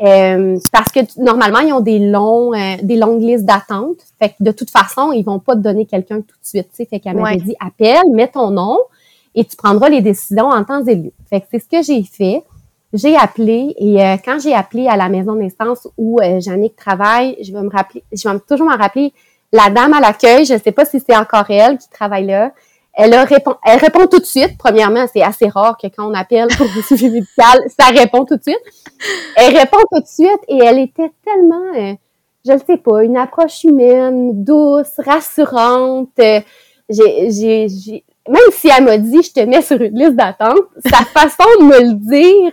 Euh, 0.01 0.57
parce 0.71 0.91
que 0.91 0.99
normalement, 1.19 1.59
ils 1.59 1.73
ont 1.73 1.79
des 1.79 1.99
longs, 1.99 2.53
euh, 2.53 2.75
des 2.83 2.97
longues 2.97 3.21
listes 3.21 3.45
d'attente. 3.45 3.97
Fait 4.21 4.29
que 4.29 4.35
de 4.41 4.51
toute 4.51 4.69
façon, 4.69 5.11
ils 5.11 5.23
vont 5.23 5.39
pas 5.39 5.55
te 5.55 5.61
donner 5.61 5.85
quelqu'un 5.85 6.17
tout 6.17 6.35
de 6.39 6.45
suite. 6.45 6.71
T'sais. 6.71 6.85
Fait 6.85 6.99
qu'elle 6.99 7.17
m'avait 7.17 7.37
dit 7.37 7.55
appelle, 7.59 8.03
mets 8.11 8.27
ton 8.27 8.51
nom 8.51 8.77
et 9.37 9.45
tu 9.45 9.55
prendras 9.55 9.89
les 9.89 10.01
décisions 10.01 10.49
en 10.49 10.63
temps 10.63 10.83
et 10.85 10.95
lieu. 10.95 11.11
Fait 11.29 11.41
que 11.41 11.47
c'est 11.51 11.59
ce 11.59 11.67
que 11.67 11.81
j'ai 11.81 12.03
fait. 12.03 12.43
J'ai 12.93 13.15
appelé 13.15 13.75
et 13.77 14.03
euh, 14.03 14.15
quand 14.23 14.39
j'ai 14.39 14.53
appelé 14.53 14.87
à 14.87 14.95
la 14.95 15.09
maison 15.09 15.33
de 15.33 15.39
naissance 15.39 15.87
où 15.97 16.19
euh, 16.21 16.39
Jannick 16.39 16.75
travaille, 16.75 17.37
je 17.43 17.51
vais 17.51 17.61
me 17.61 17.69
rappeler, 17.69 18.03
je 18.13 18.27
vais 18.27 18.39
toujours 18.47 18.67
me 18.67 18.77
rappeler 18.77 19.13
la 19.51 19.69
dame 19.69 19.93
à 19.93 19.99
l'accueil, 19.99 20.45
je 20.45 20.57
sais 20.57 20.71
pas 20.71 20.85
si 20.85 20.99
c'est 20.99 21.15
encore 21.15 21.49
elle 21.49 21.77
qui 21.77 21.89
travaille 21.89 22.25
là, 22.25 22.51
elle, 22.97 23.15
répond, 23.15 23.55
elle 23.63 23.77
répond 23.77 24.07
tout 24.07 24.19
de 24.19 24.25
suite. 24.25 24.57
Premièrement, 24.57 25.05
c'est 25.11 25.21
assez 25.21 25.47
rare 25.47 25.77
que 25.77 25.85
quand 25.87 26.09
on 26.09 26.13
appelle 26.15 26.47
pour 26.57 26.65
le 26.75 26.81
suivi 26.81 27.11
médical, 27.11 27.59
ça 27.79 27.89
répond 27.89 28.25
tout 28.25 28.37
de 28.37 28.41
suite. 28.41 28.59
Elle 29.35 29.55
répond 29.55 29.77
tout 29.91 30.01
de 30.01 30.07
suite 30.07 30.39
et 30.47 30.57
elle 30.57 30.79
était 30.79 31.11
tellement, 31.23 31.73
euh, 31.75 31.93
je 32.43 32.53
ne 32.53 32.57
sais 32.57 32.77
pas, 32.77 33.03
une 33.03 33.15
approche 33.15 33.63
humaine, 33.63 34.43
douce, 34.43 34.93
rassurante. 34.97 36.09
Euh, 36.19 36.41
j'ai, 36.89 37.29
j'ai, 37.69 38.03
même 38.27 38.41
si 38.51 38.67
elle 38.75 38.83
m'a 38.83 38.97
dit, 38.97 39.21
je 39.21 39.31
te 39.31 39.39
mets 39.41 39.61
sur 39.61 39.79
une 39.79 39.95
liste 39.95 40.15
d'attente, 40.15 40.57
sa 40.83 40.97
façon 41.05 41.47
de 41.59 41.65
me 41.65 41.79
le 41.79 41.93
dire 41.93 42.51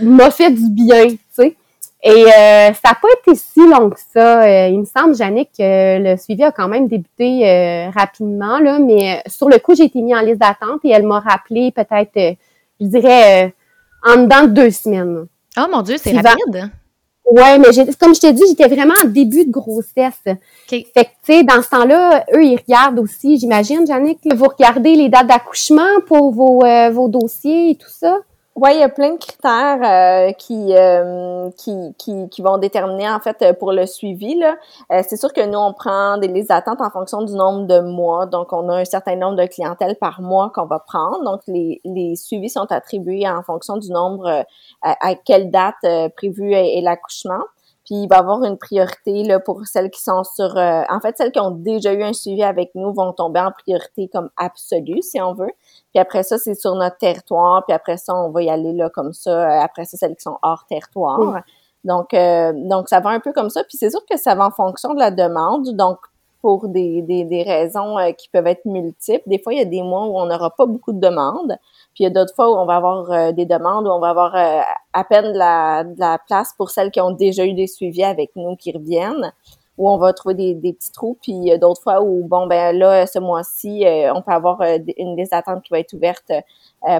m'a 0.00 0.30
fait 0.30 0.50
du 0.50 0.70
bien, 0.70 1.08
tu 1.08 1.18
sais. 1.30 1.56
Et 2.04 2.24
euh, 2.26 2.72
ça 2.72 2.90
n'a 2.90 2.94
pas 3.00 3.08
été 3.20 3.36
si 3.36 3.60
long 3.60 3.90
que 3.90 4.00
ça. 4.12 4.42
Euh, 4.42 4.68
il 4.68 4.80
me 4.80 4.84
semble, 4.84 5.14
Jannick, 5.14 5.50
que 5.56 5.98
le 6.02 6.16
suivi 6.16 6.42
a 6.42 6.50
quand 6.50 6.68
même 6.68 6.88
débuté 6.88 7.48
euh, 7.48 7.90
rapidement, 7.90 8.58
là, 8.58 8.80
mais 8.80 9.22
sur 9.26 9.48
le 9.48 9.58
coup, 9.58 9.74
j'ai 9.74 9.84
été 9.84 10.00
mis 10.02 10.14
en 10.14 10.20
liste 10.20 10.40
d'attente 10.40 10.80
et 10.84 10.90
elle 10.90 11.06
m'a 11.06 11.20
rappelé 11.20 11.70
peut-être, 11.70 12.36
je 12.80 12.86
dirais, 12.86 13.54
en 14.04 14.22
dedans 14.22 14.42
de 14.42 14.48
deux 14.48 14.70
semaines. 14.70 15.26
Oh 15.56 15.66
mon 15.70 15.82
Dieu, 15.82 15.96
c'est 15.96 16.12
rapide! 16.12 16.70
Ouais, 17.24 17.56
mais 17.58 17.68
comme 18.00 18.14
je 18.14 18.20
t'ai 18.20 18.32
dit, 18.32 18.42
j'étais 18.48 18.68
vraiment 18.68 18.94
en 19.02 19.06
début 19.06 19.46
de 19.46 19.50
grossesse. 19.50 20.20
Fait 20.66 20.82
que, 20.82 21.00
tu 21.00 21.06
sais, 21.22 21.44
dans 21.44 21.62
ce 21.62 21.68
temps-là, 21.70 22.24
eux, 22.34 22.44
ils 22.44 22.58
regardent 22.58 22.98
aussi, 22.98 23.38
j'imagine, 23.38 23.86
Jannick, 23.86 24.18
vous 24.34 24.48
regardez 24.48 24.96
les 24.96 25.08
dates 25.08 25.28
d'accouchement 25.28 26.00
pour 26.06 26.32
vos, 26.32 26.64
euh, 26.64 26.90
vos 26.90 27.08
dossiers 27.08 27.70
et 27.70 27.74
tout 27.76 27.88
ça? 27.88 28.18
Oui, 28.54 28.72
il 28.74 28.80
y 28.80 28.82
a 28.82 28.90
plein 28.90 29.14
de 29.14 29.18
critères 29.18 29.80
euh, 29.82 30.32
qui, 30.32 30.76
euh, 30.76 31.48
qui, 31.56 31.94
qui, 31.96 32.28
qui, 32.28 32.42
vont 32.42 32.58
déterminer 32.58 33.08
en 33.08 33.18
fait 33.18 33.40
euh, 33.40 33.52
pour 33.54 33.72
le 33.72 33.86
suivi. 33.86 34.34
Là. 34.34 34.56
c'est 35.02 35.16
sûr 35.16 35.32
que 35.32 35.40
nous, 35.46 35.58
on 35.58 35.72
prend 35.72 36.18
des 36.18 36.28
listes 36.28 36.50
d'attente 36.50 36.82
en 36.82 36.90
fonction 36.90 37.22
du 37.22 37.32
nombre 37.32 37.66
de 37.66 37.80
mois. 37.80 38.26
Donc, 38.26 38.52
on 38.52 38.68
a 38.68 38.76
un 38.76 38.84
certain 38.84 39.16
nombre 39.16 39.36
de 39.36 39.46
clientèles 39.46 39.96
par 39.96 40.20
mois 40.20 40.50
qu'on 40.54 40.66
va 40.66 40.80
prendre. 40.80 41.24
Donc, 41.24 41.40
les, 41.46 41.80
les 41.86 42.14
suivis 42.14 42.50
sont 42.50 42.70
attribués 42.70 43.26
en 43.26 43.42
fonction 43.42 43.78
du 43.78 43.90
nombre, 43.90 44.44
à, 44.82 45.14
quelle 45.24 45.50
date 45.50 46.12
prévue 46.14 46.52
est 46.52 46.82
l'accouchement. 46.82 47.40
Puis 47.84 47.96
il 47.96 48.08
va 48.08 48.18
avoir 48.18 48.44
une 48.44 48.58
priorité 48.58 49.24
là, 49.24 49.40
pour 49.40 49.66
celles 49.66 49.90
qui 49.90 50.00
sont 50.00 50.22
sur... 50.22 50.56
Euh, 50.56 50.82
en 50.88 51.00
fait, 51.00 51.16
celles 51.16 51.32
qui 51.32 51.40
ont 51.40 51.50
déjà 51.50 51.92
eu 51.92 52.02
un 52.02 52.12
suivi 52.12 52.42
avec 52.42 52.70
nous 52.74 52.92
vont 52.92 53.12
tomber 53.12 53.40
en 53.40 53.50
priorité 53.50 54.08
comme 54.12 54.30
absolue, 54.36 55.02
si 55.02 55.20
on 55.20 55.34
veut. 55.34 55.50
Puis 55.92 56.00
après 56.00 56.22
ça, 56.22 56.38
c'est 56.38 56.54
sur 56.54 56.74
notre 56.74 56.96
territoire. 56.96 57.64
Puis 57.66 57.74
après 57.74 57.96
ça, 57.96 58.14
on 58.14 58.30
va 58.30 58.42
y 58.42 58.50
aller 58.50 58.72
là 58.72 58.90
comme 58.90 59.12
ça. 59.12 59.30
Euh, 59.30 59.60
après 59.60 59.84
ça, 59.84 59.96
celles 59.96 60.16
qui 60.16 60.22
sont 60.22 60.38
hors 60.42 60.64
territoire. 60.66 61.42
Donc, 61.84 62.14
euh, 62.14 62.52
donc, 62.54 62.88
ça 62.88 63.00
va 63.00 63.10
un 63.10 63.20
peu 63.20 63.32
comme 63.32 63.50
ça. 63.50 63.64
Puis 63.64 63.76
c'est 63.76 63.90
sûr 63.90 64.04
que 64.08 64.16
ça 64.16 64.34
va 64.34 64.46
en 64.46 64.50
fonction 64.50 64.94
de 64.94 64.98
la 64.98 65.10
demande. 65.10 65.74
Donc, 65.76 65.98
pour 66.40 66.68
des, 66.68 67.02
des, 67.02 67.24
des 67.24 67.44
raisons 67.44 67.96
qui 68.18 68.28
peuvent 68.28 68.48
être 68.48 68.64
multiples. 68.64 69.22
Des 69.28 69.38
fois, 69.38 69.52
il 69.52 69.60
y 69.60 69.62
a 69.62 69.64
des 69.64 69.82
mois 69.82 70.06
où 70.06 70.18
on 70.18 70.26
n'aura 70.26 70.50
pas 70.50 70.66
beaucoup 70.66 70.92
de 70.92 70.98
demandes. 70.98 71.56
Puis 71.94 72.02
il 72.02 72.04
y 72.04 72.06
a 72.06 72.10
d'autres 72.10 72.34
fois 72.34 72.50
où 72.50 72.54
on 72.56 72.64
va 72.64 72.76
avoir 72.76 73.10
euh, 73.10 73.32
des 73.32 73.44
demandes, 73.44 73.86
où 73.86 73.90
on 73.90 74.00
va 74.00 74.10
avoir 74.10 74.34
euh, 74.34 74.60
à 74.92 75.04
peine 75.04 75.32
de 75.32 75.38
la, 75.38 75.84
de 75.84 76.00
la, 76.00 76.18
place 76.18 76.54
pour 76.56 76.70
celles 76.70 76.90
qui 76.90 77.00
ont 77.00 77.10
déjà 77.10 77.44
eu 77.44 77.52
des 77.52 77.66
suivis 77.66 78.04
avec 78.04 78.32
nous 78.34 78.56
qui 78.56 78.72
reviennent, 78.72 79.32
où 79.82 79.90
on 79.90 79.98
va 79.98 80.12
trouver 80.12 80.34
des, 80.34 80.54
des 80.54 80.72
petits 80.72 80.92
trous. 80.92 81.18
Puis 81.20 81.58
d'autres 81.58 81.82
fois 81.82 82.02
où, 82.02 82.24
bon, 82.24 82.46
ben 82.46 82.76
là, 82.76 83.06
ce 83.06 83.18
mois-ci, 83.18 83.86
euh, 83.86 84.12
on 84.14 84.22
peut 84.22 84.32
avoir 84.32 84.60
une 84.96 85.16
des 85.16 85.28
attentes 85.32 85.62
qui 85.62 85.70
va 85.70 85.80
être 85.80 85.92
ouverte 85.92 86.30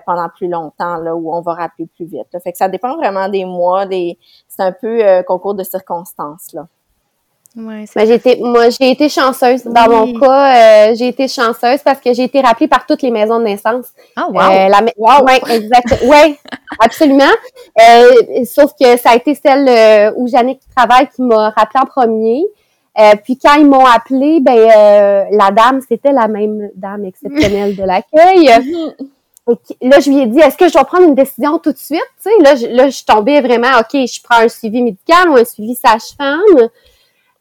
pendant 0.07 0.29
plus 0.29 0.49
longtemps, 0.49 0.97
là, 0.97 1.15
où 1.15 1.35
on 1.35 1.41
va 1.41 1.55
rappeler 1.55 1.87
plus 1.97 2.07
vite. 2.07 2.29
Fait 2.43 2.53
que 2.53 2.59
ça 2.59 2.69
dépend 2.69 2.97
vraiment 2.97 3.29
des 3.29 3.45
mois, 3.45 3.87
des 3.87 4.19
c'est 4.47 4.63
un 4.63 4.73
peu 4.73 5.23
concours 5.27 5.55
de 5.55 5.65
circonstances, 5.65 6.53
là. 6.53 6.67
Ouais, 7.55 7.85
ben, 7.95 8.07
j'ai 8.07 8.15
été, 8.15 8.37
moi, 8.41 8.71
j'ai 8.71 8.91
été 8.91 9.11
chanceuse. 9.11 9.65
Dans 9.65 9.89
mon 9.89 10.19
cas, 10.19 10.89
euh, 10.91 10.95
j'ai 10.95 11.09
été 11.09 11.29
chanceuse 11.29 11.81
parce 11.85 12.01
que 12.01 12.15
j'ai 12.15 12.25
été 12.25 12.41
rappelée 12.41 12.67
par 12.67 12.87
toutes 12.87 13.03
les 13.03 13.11
maisons 13.11 13.39
de 13.39 13.45
naissance. 13.45 13.89
Ah, 14.17 14.27
wow! 14.31 14.41
Euh, 14.41 14.69
la, 14.69 14.81
wow. 14.97 15.25
Ouais, 15.27 15.41
exact. 15.55 16.03
ouais, 16.05 16.39
absolument. 16.81 17.25
Euh, 17.79 18.45
sauf 18.47 18.73
que 18.81 18.97
ça 18.97 19.11
a 19.11 19.17
été 19.17 19.35
celle 19.35 19.69
euh, 19.69 20.13
où 20.17 20.29
Jannick 20.29 20.61
travaille 20.75 21.09
qui 21.15 21.21
m'a 21.21 21.51
rappelé 21.51 21.81
en 21.83 21.87
premier. 21.87 22.43
Euh, 22.99 23.15
puis 23.25 23.39
quand 23.39 23.55
ils 23.55 23.67
m'ont 23.67 23.87
appelé, 23.87 24.41
ben 24.41 24.57
la 25.31 25.51
dame, 25.51 25.81
c'était 25.89 26.13
la 26.13 26.29
même 26.29 26.71
dame 26.75 27.07
exceptionnelle 27.07 27.75
de 27.75 27.83
l'accueil. 27.83 28.51
là, 29.81 30.01
je 30.01 30.11
lui 30.11 30.21
ai 30.21 30.27
dit, 30.27 30.39
est-ce 30.39 30.57
que 30.57 30.69
je 30.69 30.73
dois 30.73 30.85
prendre 30.85 31.09
une 31.09 31.15
décision 31.15 31.59
tout 31.59 31.73
de 31.73 31.79
suite? 31.79 32.01
Tu 32.23 32.31
sais, 32.31 32.43
là, 32.43 32.55
je, 32.55 32.67
là, 32.67 32.87
je 32.87 32.97
suis 32.97 33.05
tombée 33.05 33.41
vraiment, 33.41 33.79
OK, 33.81 33.93
je 33.93 34.23
prends 34.23 34.41
un 34.41 34.49
suivi 34.49 34.83
médical 34.83 35.29
ou 35.31 35.37
un 35.37 35.45
suivi 35.45 35.75
sage-femme. 35.75 36.69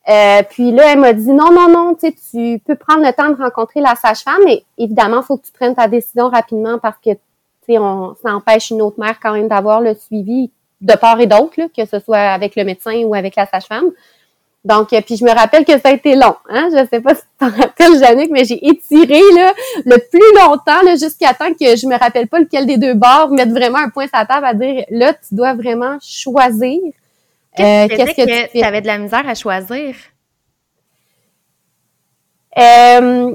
Euh, 0.10 0.42
puis 0.50 0.72
là, 0.72 0.94
elle 0.94 1.00
m'a 1.00 1.14
dit 1.14 1.32
non, 1.32 1.52
non, 1.52 1.70
non, 1.70 1.94
tu 1.94 2.08
sais, 2.08 2.16
tu 2.32 2.60
peux 2.66 2.76
prendre 2.76 3.06
le 3.06 3.14
temps 3.14 3.30
de 3.30 3.36
rencontrer 3.36 3.82
la 3.82 3.96
sage-femme, 3.96 4.42
mais 4.46 4.64
évidemment, 4.78 5.22
il 5.22 5.26
faut 5.26 5.38
que 5.38 5.46
tu 5.46 5.52
prennes 5.52 5.76
ta 5.76 5.88
décision 5.88 6.30
rapidement 6.30 6.80
parce 6.80 6.98
que, 6.98 7.12
tu 7.12 7.20
sais, 7.68 7.78
on, 7.78 8.16
ça 8.22 8.34
empêche 8.34 8.72
une 8.72 8.82
autre 8.82 9.00
mère 9.00 9.20
quand 9.22 9.34
même 9.34 9.48
d'avoir 9.48 9.80
le 9.80 9.94
suivi 9.94 10.50
de 10.82 10.94
part 10.96 11.20
et 11.20 11.28
d'autre, 11.28 11.56
que 11.76 11.86
ce 11.86 12.00
soit 12.00 12.18
avec 12.18 12.56
le 12.56 12.64
médecin 12.64 13.04
ou 13.04 13.14
avec 13.14 13.36
la 13.36 13.46
sage-femme. 13.46 13.92
Donc, 14.64 14.94
euh, 14.94 15.02
puis 15.02 15.18
je 15.18 15.26
me 15.26 15.32
rappelle 15.32 15.66
que 15.66 15.74
ça 15.80 15.90
a 15.90 15.92
été 15.92 16.16
long, 16.16 16.36
hein? 16.48 16.70
Je 16.72 16.86
sais 16.88 17.02
pas 17.02 17.16
si 17.16 17.22
tu 17.22 17.28
t'en 17.40 17.50
rappelles, 17.50 18.00
Jannick, 18.00 18.30
mais 18.32 18.46
j'ai 18.46 18.64
étiré 18.68 19.20
là, 19.36 19.54
le 19.86 19.98
plus 19.98 20.40
longtemps 20.40 20.84
là, 20.84 20.96
jusqu'à 20.96 21.34
temps 21.34 21.52
que 21.52 21.76
je 21.76 21.88
me 21.88 21.98
rappelle 21.98 22.28
pas 22.28 22.40
lequel 22.40 22.68
des 22.68 22.78
deux 22.78 22.94
bords 22.94 23.32
mettre 23.32 23.52
vraiment 23.52 23.80
un 23.80 23.90
point 23.90 24.06
sur 24.08 24.18
la 24.18 24.26
table 24.26 24.46
à 24.46 24.54
dire 24.54 24.86
là, 24.92 25.14
tu 25.14 25.34
dois 25.34 25.56
vraiment 25.56 25.98
choisir 26.02 26.80
Qu'est-ce 27.56 28.16
que, 28.16 28.52
tu 28.52 28.64
avais 28.64 28.82
de 28.82 28.88
la 28.88 28.98
misère 28.98 29.28
à 29.28 29.36
choisir? 29.36 29.96
Euh, 32.58 33.34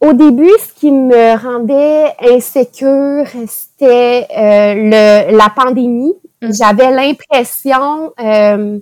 au 0.00 0.12
début, 0.12 0.52
ce 0.58 0.72
qui 0.78 0.90
me 0.90 1.36
rendait 1.36 2.12
insécure, 2.20 3.26
c'était 3.46 4.26
euh, 4.36 4.74
le, 4.74 5.36
la 5.36 5.48
pandémie. 5.54 6.14
Mm. 6.42 6.52
J'avais 6.52 6.90
l'impression 6.90 8.12
euh, 8.20 8.78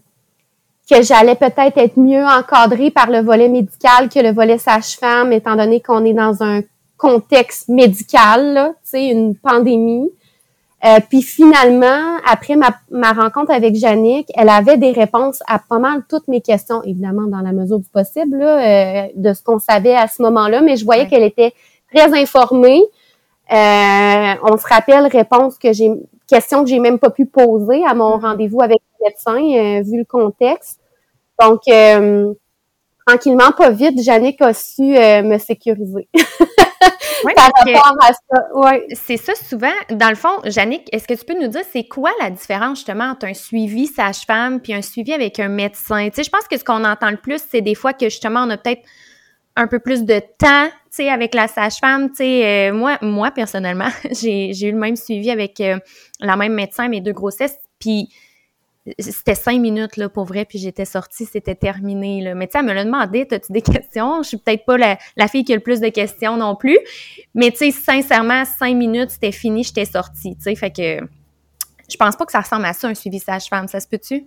que 0.88 1.02
j'allais 1.02 1.34
peut-être 1.34 1.76
être 1.78 1.98
mieux 1.98 2.24
encadrée 2.24 2.90
par 2.90 3.10
le 3.10 3.20
volet 3.20 3.48
médical 3.48 4.08
que 4.08 4.20
le 4.20 4.32
volet 4.32 4.58
sage-femme, 4.58 5.32
étant 5.32 5.56
donné 5.56 5.80
qu'on 5.80 6.04
est 6.04 6.12
dans 6.12 6.42
un 6.42 6.60
contexte 6.96 7.68
médical, 7.68 8.74
tu 8.82 8.90
sais, 8.90 9.06
une 9.08 9.34
pandémie. 9.36 10.10
Euh, 10.84 10.98
puis 11.08 11.22
finalement, 11.22 12.18
après 12.30 12.54
ma, 12.54 12.70
ma 12.90 13.12
rencontre 13.12 13.50
avec 13.50 13.74
Jannick, 13.74 14.28
elle 14.34 14.48
avait 14.48 14.76
des 14.76 14.92
réponses 14.92 15.42
à 15.48 15.58
pas 15.58 15.78
mal 15.78 16.02
toutes 16.08 16.28
mes 16.28 16.40
questions, 16.40 16.82
évidemment 16.84 17.26
dans 17.26 17.40
la 17.40 17.52
mesure 17.52 17.78
du 17.78 17.88
possible, 17.88 18.38
là, 18.38 18.58
euh, 18.58 19.08
de 19.16 19.32
ce 19.32 19.42
qu'on 19.42 19.58
savait 19.58 19.96
à 19.96 20.06
ce 20.06 20.22
moment-là, 20.22 20.60
mais 20.60 20.76
je 20.76 20.84
voyais 20.84 21.08
qu'elle 21.08 21.24
était 21.24 21.54
très 21.92 22.16
informée. 22.16 22.82
Euh, 23.52 24.34
on 24.42 24.56
se 24.56 24.66
rappelle 24.68 25.06
réponses 25.06 25.56
que 25.58 25.72
j'ai, 25.72 25.90
questions 26.28 26.64
que 26.64 26.70
j'ai 26.70 26.78
même 26.78 26.98
pas 26.98 27.10
pu 27.10 27.26
poser 27.26 27.84
à 27.84 27.94
mon 27.94 28.16
mm-hmm. 28.16 28.20
rendez-vous 28.20 28.60
avec 28.62 28.78
le 29.00 29.06
médecin, 29.06 29.82
vu 29.82 29.98
le 29.98 30.04
contexte. 30.04 30.80
Donc, 31.40 31.62
tranquillement, 33.06 33.52
pas 33.56 33.70
vite, 33.70 34.02
Jannick 34.02 34.40
a 34.42 34.54
su 34.54 34.82
me 34.82 35.38
sécuriser. 35.38 36.08
C'est 38.94 39.16
ça 39.16 39.34
souvent. 39.34 39.72
Dans 39.90 40.08
le 40.08 40.14
fond, 40.14 40.40
Jannick, 40.44 40.88
est-ce 40.92 41.06
que 41.06 41.14
tu 41.14 41.24
peux 41.24 41.38
nous 41.40 41.48
dire 41.48 41.62
c'est 41.70 41.86
quoi 41.86 42.10
la 42.20 42.30
différence 42.30 42.78
justement 42.78 43.04
entre 43.04 43.26
un 43.26 43.34
suivi 43.34 43.86
sage-femme 43.86 44.60
puis 44.60 44.74
un 44.74 44.82
suivi 44.82 45.12
avec 45.12 45.40
un 45.40 45.48
médecin? 45.48 46.08
Tu 46.08 46.16
sais, 46.16 46.24
je 46.24 46.30
pense 46.30 46.46
que 46.48 46.58
ce 46.58 46.64
qu'on 46.64 46.84
entend 46.84 47.10
le 47.10 47.16
plus, 47.16 47.42
c'est 47.50 47.60
des 47.60 47.74
fois 47.74 47.92
que 47.92 48.06
justement 48.06 48.44
on 48.44 48.50
a 48.50 48.56
peut-être 48.56 48.82
un 49.56 49.66
peu 49.66 49.78
plus 49.78 50.04
de 50.04 50.20
temps, 50.38 50.68
avec 51.02 51.34
la 51.34 51.48
sage-femme. 51.48 52.10
Tu 52.10 52.16
sais, 52.16 52.70
euh, 52.70 52.98
moi, 53.02 53.30
personnellement, 53.30 53.88
j'ai 54.10 54.50
eu 54.66 54.72
le 54.72 54.78
même 54.78 54.96
suivi 54.96 55.30
avec 55.30 55.60
euh, 55.60 55.78
la 56.20 56.36
même 56.36 56.54
médecin 56.54 56.88
mes 56.88 57.00
deux 57.00 57.12
grossesses. 57.12 57.58
Puis 57.78 58.08
c'était 58.98 59.34
cinq 59.34 59.60
minutes 59.60 59.96
là 59.96 60.08
pour 60.08 60.24
vrai 60.24 60.44
puis 60.44 60.60
j'étais 60.60 60.84
sortie 60.84 61.24
c'était 61.24 61.56
terminé 61.56 62.22
là 62.22 62.36
mais 62.36 62.48
elle 62.54 62.64
me 62.64 62.72
l'a 62.72 62.84
demandé 62.84 63.26
as-tu 63.28 63.52
des 63.52 63.62
questions? 63.72 64.22
Je 64.22 64.28
suis 64.28 64.36
peut-être 64.36 64.64
pas 64.64 64.76
la, 64.76 65.28
fille 65.28 65.44
qui 65.44 65.52
a 65.52 65.56
le 65.56 65.62
plus 65.62 65.80
de 65.80 65.88
questions 65.88 66.36
non 66.36 66.54
plus 66.54 66.78
mais 67.34 67.50
tu 67.50 67.56
sais 67.56 67.70
sincèrement 67.72 68.44
cinq 68.44 68.76
minutes 68.76 69.10
c'était 69.10 69.32
fini 69.32 69.64
j'étais 69.64 69.86
sortie 69.86 70.36
tu 70.36 70.42
sais 70.42 70.54
fait 70.54 70.70
que 70.70 71.04
je 71.90 71.96
pense 71.96 72.14
pas 72.14 72.26
que 72.26 72.32
ça 72.32 72.40
ressemble 72.40 72.64
à 72.64 72.72
ça 72.72 72.86
un 72.86 72.94
suivi 72.94 73.18
sage-femme 73.18 73.66
ça 73.66 73.80
se 73.80 73.88
peut-tu? 73.88 74.24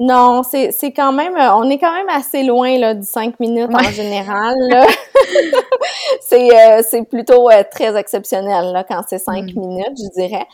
Non, 0.00 0.44
c'est, 0.44 0.70
c'est 0.70 0.92
quand 0.92 1.12
même, 1.12 1.34
euh, 1.36 1.54
on 1.54 1.68
est 1.68 1.78
quand 1.78 1.92
même 1.92 2.08
assez 2.08 2.44
loin 2.44 2.78
là, 2.78 2.94
du 2.94 3.04
cinq 3.04 3.40
minutes 3.40 3.74
en 3.74 3.82
général. 3.82 4.54
c'est, 6.20 6.56
euh, 6.56 6.82
c'est 6.88 7.02
plutôt 7.02 7.50
euh, 7.50 7.64
très 7.68 7.96
exceptionnel 7.96 8.72
là, 8.72 8.84
quand 8.84 9.02
c'est 9.08 9.18
cinq 9.18 9.52
mm. 9.52 9.58
minutes, 9.58 9.98
je 9.98 10.20
dirais. 10.20 10.46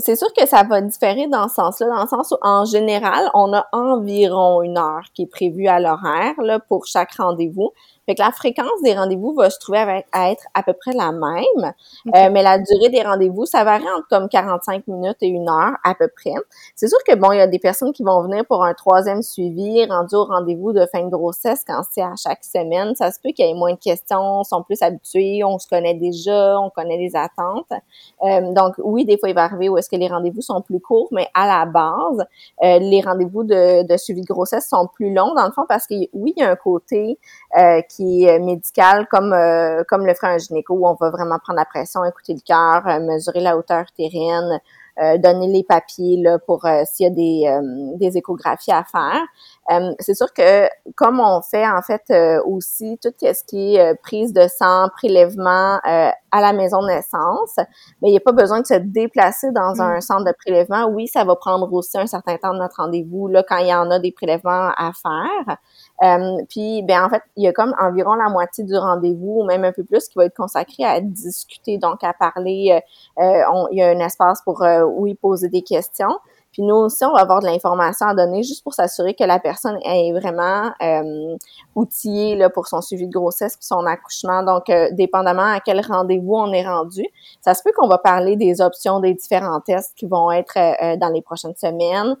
c'est 0.00 0.16
sûr 0.16 0.28
que 0.34 0.46
ça 0.46 0.64
va 0.64 0.82
différer 0.82 1.28
dans 1.28 1.48
ce 1.48 1.54
sens-là, 1.54 1.86
dans 1.86 2.02
le 2.02 2.08
sens 2.08 2.32
où 2.32 2.36
en 2.42 2.66
général, 2.66 3.30
on 3.32 3.54
a 3.54 3.66
environ 3.72 4.60
une 4.60 4.76
heure 4.76 5.04
qui 5.14 5.22
est 5.22 5.26
prévue 5.26 5.66
à 5.66 5.80
l'horaire 5.80 6.34
là, 6.42 6.58
pour 6.58 6.84
chaque 6.84 7.14
rendez-vous. 7.14 7.72
Fait 8.08 8.14
que 8.14 8.22
la 8.22 8.32
fréquence 8.32 8.80
des 8.82 8.94
rendez-vous 8.94 9.34
va 9.34 9.50
se 9.50 9.58
trouver 9.58 10.02
à 10.12 10.30
être 10.30 10.44
à 10.54 10.62
peu 10.62 10.72
près 10.72 10.92
la 10.94 11.12
même, 11.12 11.74
euh, 12.14 12.30
mais 12.32 12.42
la 12.42 12.58
durée 12.58 12.88
des 12.88 13.02
rendez-vous, 13.02 13.44
ça 13.44 13.64
varie 13.64 13.84
entre 13.84 14.08
comme 14.08 14.30
45 14.30 14.86
minutes 14.86 15.18
et 15.20 15.26
une 15.26 15.46
heure 15.46 15.74
à 15.84 15.94
peu 15.94 16.08
près. 16.08 16.32
C'est 16.74 16.88
sûr 16.88 16.96
que 17.06 17.14
bon, 17.14 17.32
il 17.32 17.36
y 17.36 17.40
a 17.42 17.46
des 17.46 17.58
personnes 17.58 17.92
qui 17.92 18.02
vont 18.02 18.22
venir 18.22 18.46
pour 18.46 18.64
un 18.64 18.72
troisième 18.72 19.20
suivi, 19.20 19.84
rendu 19.84 20.14
au 20.14 20.24
rendez-vous 20.24 20.72
de 20.72 20.86
fin 20.90 21.04
de 21.04 21.10
grossesse 21.10 21.64
quand 21.66 21.82
c'est 21.90 22.00
à 22.00 22.14
chaque 22.16 22.42
semaine. 22.44 22.94
Ça 22.94 23.12
se 23.12 23.20
peut 23.20 23.28
qu'il 23.32 23.44
y 23.44 23.50
ait 23.50 23.54
moins 23.54 23.74
de 23.74 23.78
questions, 23.78 24.42
sont 24.42 24.62
plus 24.62 24.80
habitués, 24.80 25.44
on 25.44 25.58
se 25.58 25.68
connaît 25.68 25.92
déjà, 25.92 26.58
on 26.60 26.70
connaît 26.70 26.96
les 26.96 27.14
attentes. 27.14 27.72
Euh, 28.22 28.54
donc 28.54 28.76
oui, 28.78 29.04
des 29.04 29.18
fois 29.18 29.28
il 29.28 29.34
va 29.34 29.44
arriver 29.44 29.68
où 29.68 29.76
est-ce 29.76 29.90
que 29.90 29.96
les 29.96 30.08
rendez-vous 30.08 30.40
sont 30.40 30.62
plus 30.62 30.80
courts, 30.80 31.08
mais 31.12 31.28
à 31.34 31.46
la 31.46 31.66
base, 31.66 32.24
euh, 32.64 32.78
les 32.78 33.02
rendez-vous 33.02 33.44
de, 33.44 33.86
de, 33.86 33.96
suivi 33.98 34.22
de 34.22 34.26
grossesse 34.26 34.66
sont 34.66 34.86
plus 34.86 35.12
longs 35.12 35.34
dans 35.34 35.44
le 35.44 35.52
fond 35.52 35.66
parce 35.68 35.86
que 35.86 35.94
oui, 36.14 36.32
il 36.34 36.40
y 36.40 36.42
a 36.42 36.50
un 36.50 36.56
côté 36.56 37.18
qui 37.90 37.97
qui 37.98 38.24
est 38.24 38.38
médical 38.38 39.08
comme 39.10 39.32
euh, 39.32 39.82
comme 39.88 40.06
le 40.06 40.14
ferait 40.14 40.34
un 40.34 40.38
gynéco 40.38 40.74
où 40.74 40.86
on 40.86 40.94
va 40.94 41.10
vraiment 41.10 41.38
prendre 41.38 41.58
la 41.58 41.64
pression, 41.64 42.04
écouter 42.04 42.34
le 42.34 42.40
cœur, 42.46 42.86
euh, 42.86 43.00
mesurer 43.00 43.40
la 43.40 43.56
hauteur 43.56 43.82
utérine, 43.82 44.60
donner 45.22 45.46
les 45.46 45.62
papiers 45.62 46.20
là, 46.20 46.40
pour 46.40 46.66
s'il 46.84 47.06
y 47.06 47.06
a 47.06 47.10
des, 47.10 47.96
des 48.00 48.18
échographies 48.18 48.72
à 48.72 48.82
faire. 48.82 49.94
c'est 50.00 50.14
sûr 50.14 50.32
que 50.32 50.66
comme 50.96 51.20
on 51.20 51.40
fait 51.40 51.64
en 51.68 51.82
fait 51.82 52.12
aussi 52.44 52.98
tout 53.00 53.12
ce 53.20 53.44
qui 53.44 53.76
est 53.76 53.94
prise 54.02 54.32
de 54.32 54.48
sang, 54.48 54.88
prélèvement 54.96 55.78
à 56.32 56.40
la 56.40 56.52
maison 56.52 56.82
de 56.82 56.88
naissance, 56.88 57.56
mais 58.02 58.08
il 58.08 58.10
n'y 58.10 58.16
a 58.16 58.20
pas 58.20 58.32
besoin 58.32 58.60
de 58.60 58.66
se 58.66 58.74
déplacer 58.74 59.50
dans 59.52 59.74
mm. 59.76 59.80
un 59.80 60.00
centre 60.00 60.24
de 60.24 60.32
prélèvement. 60.32 60.86
Oui, 60.86 61.06
ça 61.06 61.24
va 61.24 61.36
prendre 61.36 61.72
aussi 61.72 61.96
un 61.96 62.06
certain 62.06 62.36
temps 62.36 62.52
de 62.52 62.58
notre 62.58 62.82
rendez-vous 62.82 63.28
là 63.28 63.42
quand 63.48 63.58
il 63.58 63.68
y 63.68 63.74
en 63.74 63.90
a 63.90 63.98
des 63.98 64.12
prélèvements 64.12 64.72
à 64.76 64.90
faire. 64.92 65.56
Euh, 66.02 66.36
puis, 66.48 66.82
ben 66.82 67.04
en 67.04 67.08
fait, 67.08 67.22
il 67.36 67.44
y 67.44 67.48
a 67.48 67.52
comme 67.52 67.74
environ 67.80 68.14
la 68.14 68.28
moitié 68.28 68.64
du 68.64 68.76
rendez-vous, 68.76 69.40
ou 69.40 69.44
même 69.44 69.64
un 69.64 69.72
peu 69.72 69.84
plus, 69.84 70.08
qui 70.08 70.14
va 70.16 70.26
être 70.26 70.36
consacré 70.36 70.84
à 70.84 71.00
discuter, 71.00 71.78
donc 71.78 72.04
à 72.04 72.12
parler. 72.12 72.80
Euh, 73.18 73.22
euh 73.22 73.42
il 73.72 73.78
y 73.78 73.82
a 73.82 73.90
un 73.90 73.98
espace 74.00 74.42
pour 74.42 74.62
euh, 74.62 74.82
oui 74.84 75.14
poser 75.14 75.48
des 75.48 75.62
questions. 75.62 76.18
Puis 76.58 76.66
nous 76.66 76.74
aussi, 76.74 77.04
on 77.04 77.12
va 77.12 77.20
avoir 77.20 77.38
de 77.38 77.46
l'information 77.46 78.08
à 78.08 78.14
donner 78.14 78.42
juste 78.42 78.64
pour 78.64 78.74
s'assurer 78.74 79.14
que 79.14 79.22
la 79.22 79.38
personne 79.38 79.78
est 79.84 80.12
vraiment 80.12 80.72
euh, 80.82 81.36
outillée 81.76 82.34
là, 82.34 82.50
pour 82.50 82.66
son 82.66 82.80
suivi 82.80 83.06
de 83.06 83.12
grossesse 83.12 83.54
puis 83.54 83.64
son 83.64 83.86
accouchement. 83.86 84.42
Donc, 84.42 84.68
euh, 84.68 84.88
dépendamment 84.90 85.52
à 85.54 85.60
quel 85.60 85.80
rendez-vous 85.80 86.34
on 86.34 86.52
est 86.52 86.66
rendu, 86.66 87.04
ça 87.42 87.54
se 87.54 87.62
peut 87.62 87.70
qu'on 87.76 87.86
va 87.86 87.98
parler 87.98 88.34
des 88.34 88.60
options 88.60 88.98
des 88.98 89.14
différents 89.14 89.60
tests 89.60 89.94
qui 89.94 90.06
vont 90.06 90.32
être 90.32 90.58
euh, 90.58 90.96
dans 90.96 91.10
les 91.10 91.22
prochaines 91.22 91.54
semaines, 91.54 92.16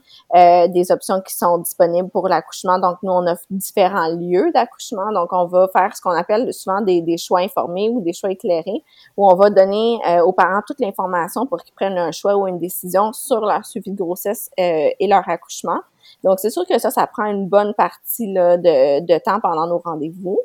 des 0.72 0.92
options 0.92 1.20
qui 1.20 1.34
sont 1.34 1.58
disponibles 1.58 2.08
pour 2.08 2.28
l'accouchement. 2.28 2.78
Donc, 2.78 2.98
nous, 3.02 3.10
on 3.10 3.26
offre 3.26 3.42
différents 3.50 4.06
lieux 4.06 4.52
d'accouchement. 4.54 5.10
Donc, 5.12 5.32
on 5.32 5.46
va 5.46 5.66
faire 5.72 5.96
ce 5.96 6.00
qu'on 6.00 6.12
appelle 6.12 6.54
souvent 6.54 6.80
des, 6.80 7.00
des, 7.00 7.16
choix 7.16 7.40
informés 7.40 7.90
ou 7.90 8.02
des 8.02 8.12
choix 8.12 8.30
éclairés, 8.30 8.84
où 9.16 9.28
on 9.28 9.34
va 9.34 9.50
donner 9.50 9.98
aux 10.24 10.32
parents 10.32 10.62
toute 10.64 10.78
l'information 10.78 11.44
pour 11.46 11.58
qu'ils 11.58 11.74
prennent 11.74 11.98
un 11.98 12.12
choix 12.12 12.36
ou 12.36 12.46
une 12.46 12.60
décision 12.60 13.12
sur 13.12 13.40
leur 13.40 13.66
suivi 13.66 13.90
de 13.90 13.96
grossesse 13.96 14.27
euh, 14.30 14.90
et 14.98 15.06
leur 15.06 15.28
accouchement. 15.28 15.80
Donc, 16.24 16.38
c'est 16.40 16.50
sûr 16.50 16.66
que 16.66 16.78
ça, 16.78 16.90
ça 16.90 17.06
prend 17.06 17.26
une 17.26 17.48
bonne 17.48 17.74
partie 17.74 18.32
là, 18.32 18.56
de, 18.56 19.00
de 19.00 19.18
temps 19.18 19.40
pendant 19.40 19.66
nos 19.66 19.78
rendez-vous. 19.78 20.40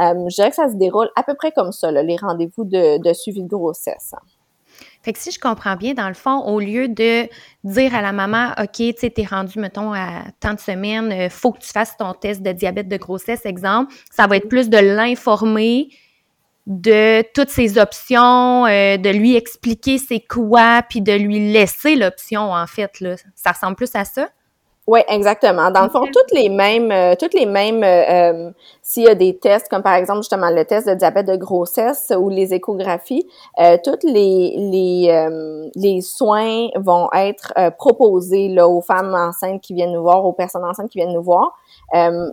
Euh, 0.00 0.28
je 0.28 0.34
dirais 0.34 0.50
que 0.50 0.56
ça 0.56 0.68
se 0.68 0.74
déroule 0.74 1.08
à 1.16 1.22
peu 1.22 1.34
près 1.34 1.52
comme 1.52 1.72
ça, 1.72 1.90
là, 1.90 2.02
les 2.02 2.16
rendez-vous 2.16 2.64
de, 2.64 2.98
de, 3.02 3.12
suivi 3.12 3.42
de 3.42 3.48
grossesse. 3.48 4.14
Fait 5.02 5.12
que 5.12 5.18
si 5.18 5.30
je 5.30 5.38
comprends 5.38 5.76
bien, 5.76 5.94
dans 5.94 6.08
le 6.08 6.14
fond, 6.14 6.40
au 6.46 6.58
lieu 6.58 6.88
de 6.88 7.28
dire 7.62 7.94
à 7.94 8.02
la 8.02 8.12
maman, 8.12 8.52
OK, 8.58 8.72
tu 8.72 8.92
sais, 8.96 9.10
t'es 9.10 9.24
rendu, 9.24 9.58
mettons, 9.60 9.92
à 9.92 10.24
tant 10.40 10.54
de 10.54 10.58
semaines, 10.58 11.12
euh, 11.12 11.28
faut 11.28 11.52
que 11.52 11.60
tu 11.60 11.68
fasses 11.68 11.96
ton 11.96 12.12
test 12.12 12.42
de 12.42 12.52
diabète 12.52 12.88
de 12.88 12.96
grossesse, 12.96 13.46
exemple, 13.46 13.94
ça 14.10 14.26
va 14.26 14.36
être 14.36 14.48
plus 14.48 14.68
de 14.68 14.78
l'informer 14.78 15.88
de 16.66 17.22
toutes 17.34 17.50
ces 17.50 17.78
options, 17.78 18.66
euh, 18.66 18.96
de 18.96 19.10
lui 19.10 19.36
expliquer 19.36 19.98
c'est 19.98 20.20
quoi, 20.20 20.82
puis 20.88 21.00
de 21.00 21.12
lui 21.12 21.52
laisser 21.52 21.96
l'option, 21.96 22.52
en 22.52 22.66
fait. 22.66 23.00
Là. 23.00 23.16
Ça 23.34 23.52
ressemble 23.52 23.76
plus 23.76 23.94
à 23.94 24.04
ça? 24.04 24.28
Oui, 24.86 25.00
exactement. 25.08 25.70
Dans 25.70 25.84
le 25.84 25.88
fond, 25.88 26.04
toutes 26.04 26.30
les 26.32 26.50
mêmes, 26.50 26.92
euh, 26.92 27.14
toutes 27.18 27.32
les 27.32 27.46
mêmes, 27.46 27.82
euh, 27.82 28.50
s'il 28.82 29.04
y 29.04 29.08
a 29.08 29.14
des 29.14 29.38
tests, 29.38 29.68
comme 29.70 29.82
par 29.82 29.94
exemple 29.94 30.18
justement 30.18 30.50
le 30.50 30.62
test 30.66 30.86
de 30.86 30.92
diabète 30.92 31.26
de 31.26 31.36
grossesse 31.36 32.12
ou 32.14 32.28
les 32.28 32.52
échographies, 32.52 33.26
euh, 33.60 33.78
toutes 33.82 34.02
les 34.02 34.54
les, 34.58 35.28
les 35.74 36.00
soins 36.02 36.68
vont 36.76 37.08
être 37.14 37.54
proposés 37.78 38.48
là 38.48 38.68
aux 38.68 38.82
femmes 38.82 39.14
enceintes 39.14 39.62
qui 39.62 39.72
viennent 39.72 39.92
nous 39.92 40.02
voir, 40.02 40.24
aux 40.26 40.34
personnes 40.34 40.64
enceintes 40.64 40.90
qui 40.90 40.98
viennent 40.98 41.14
nous 41.14 41.22
voir. 41.22 41.56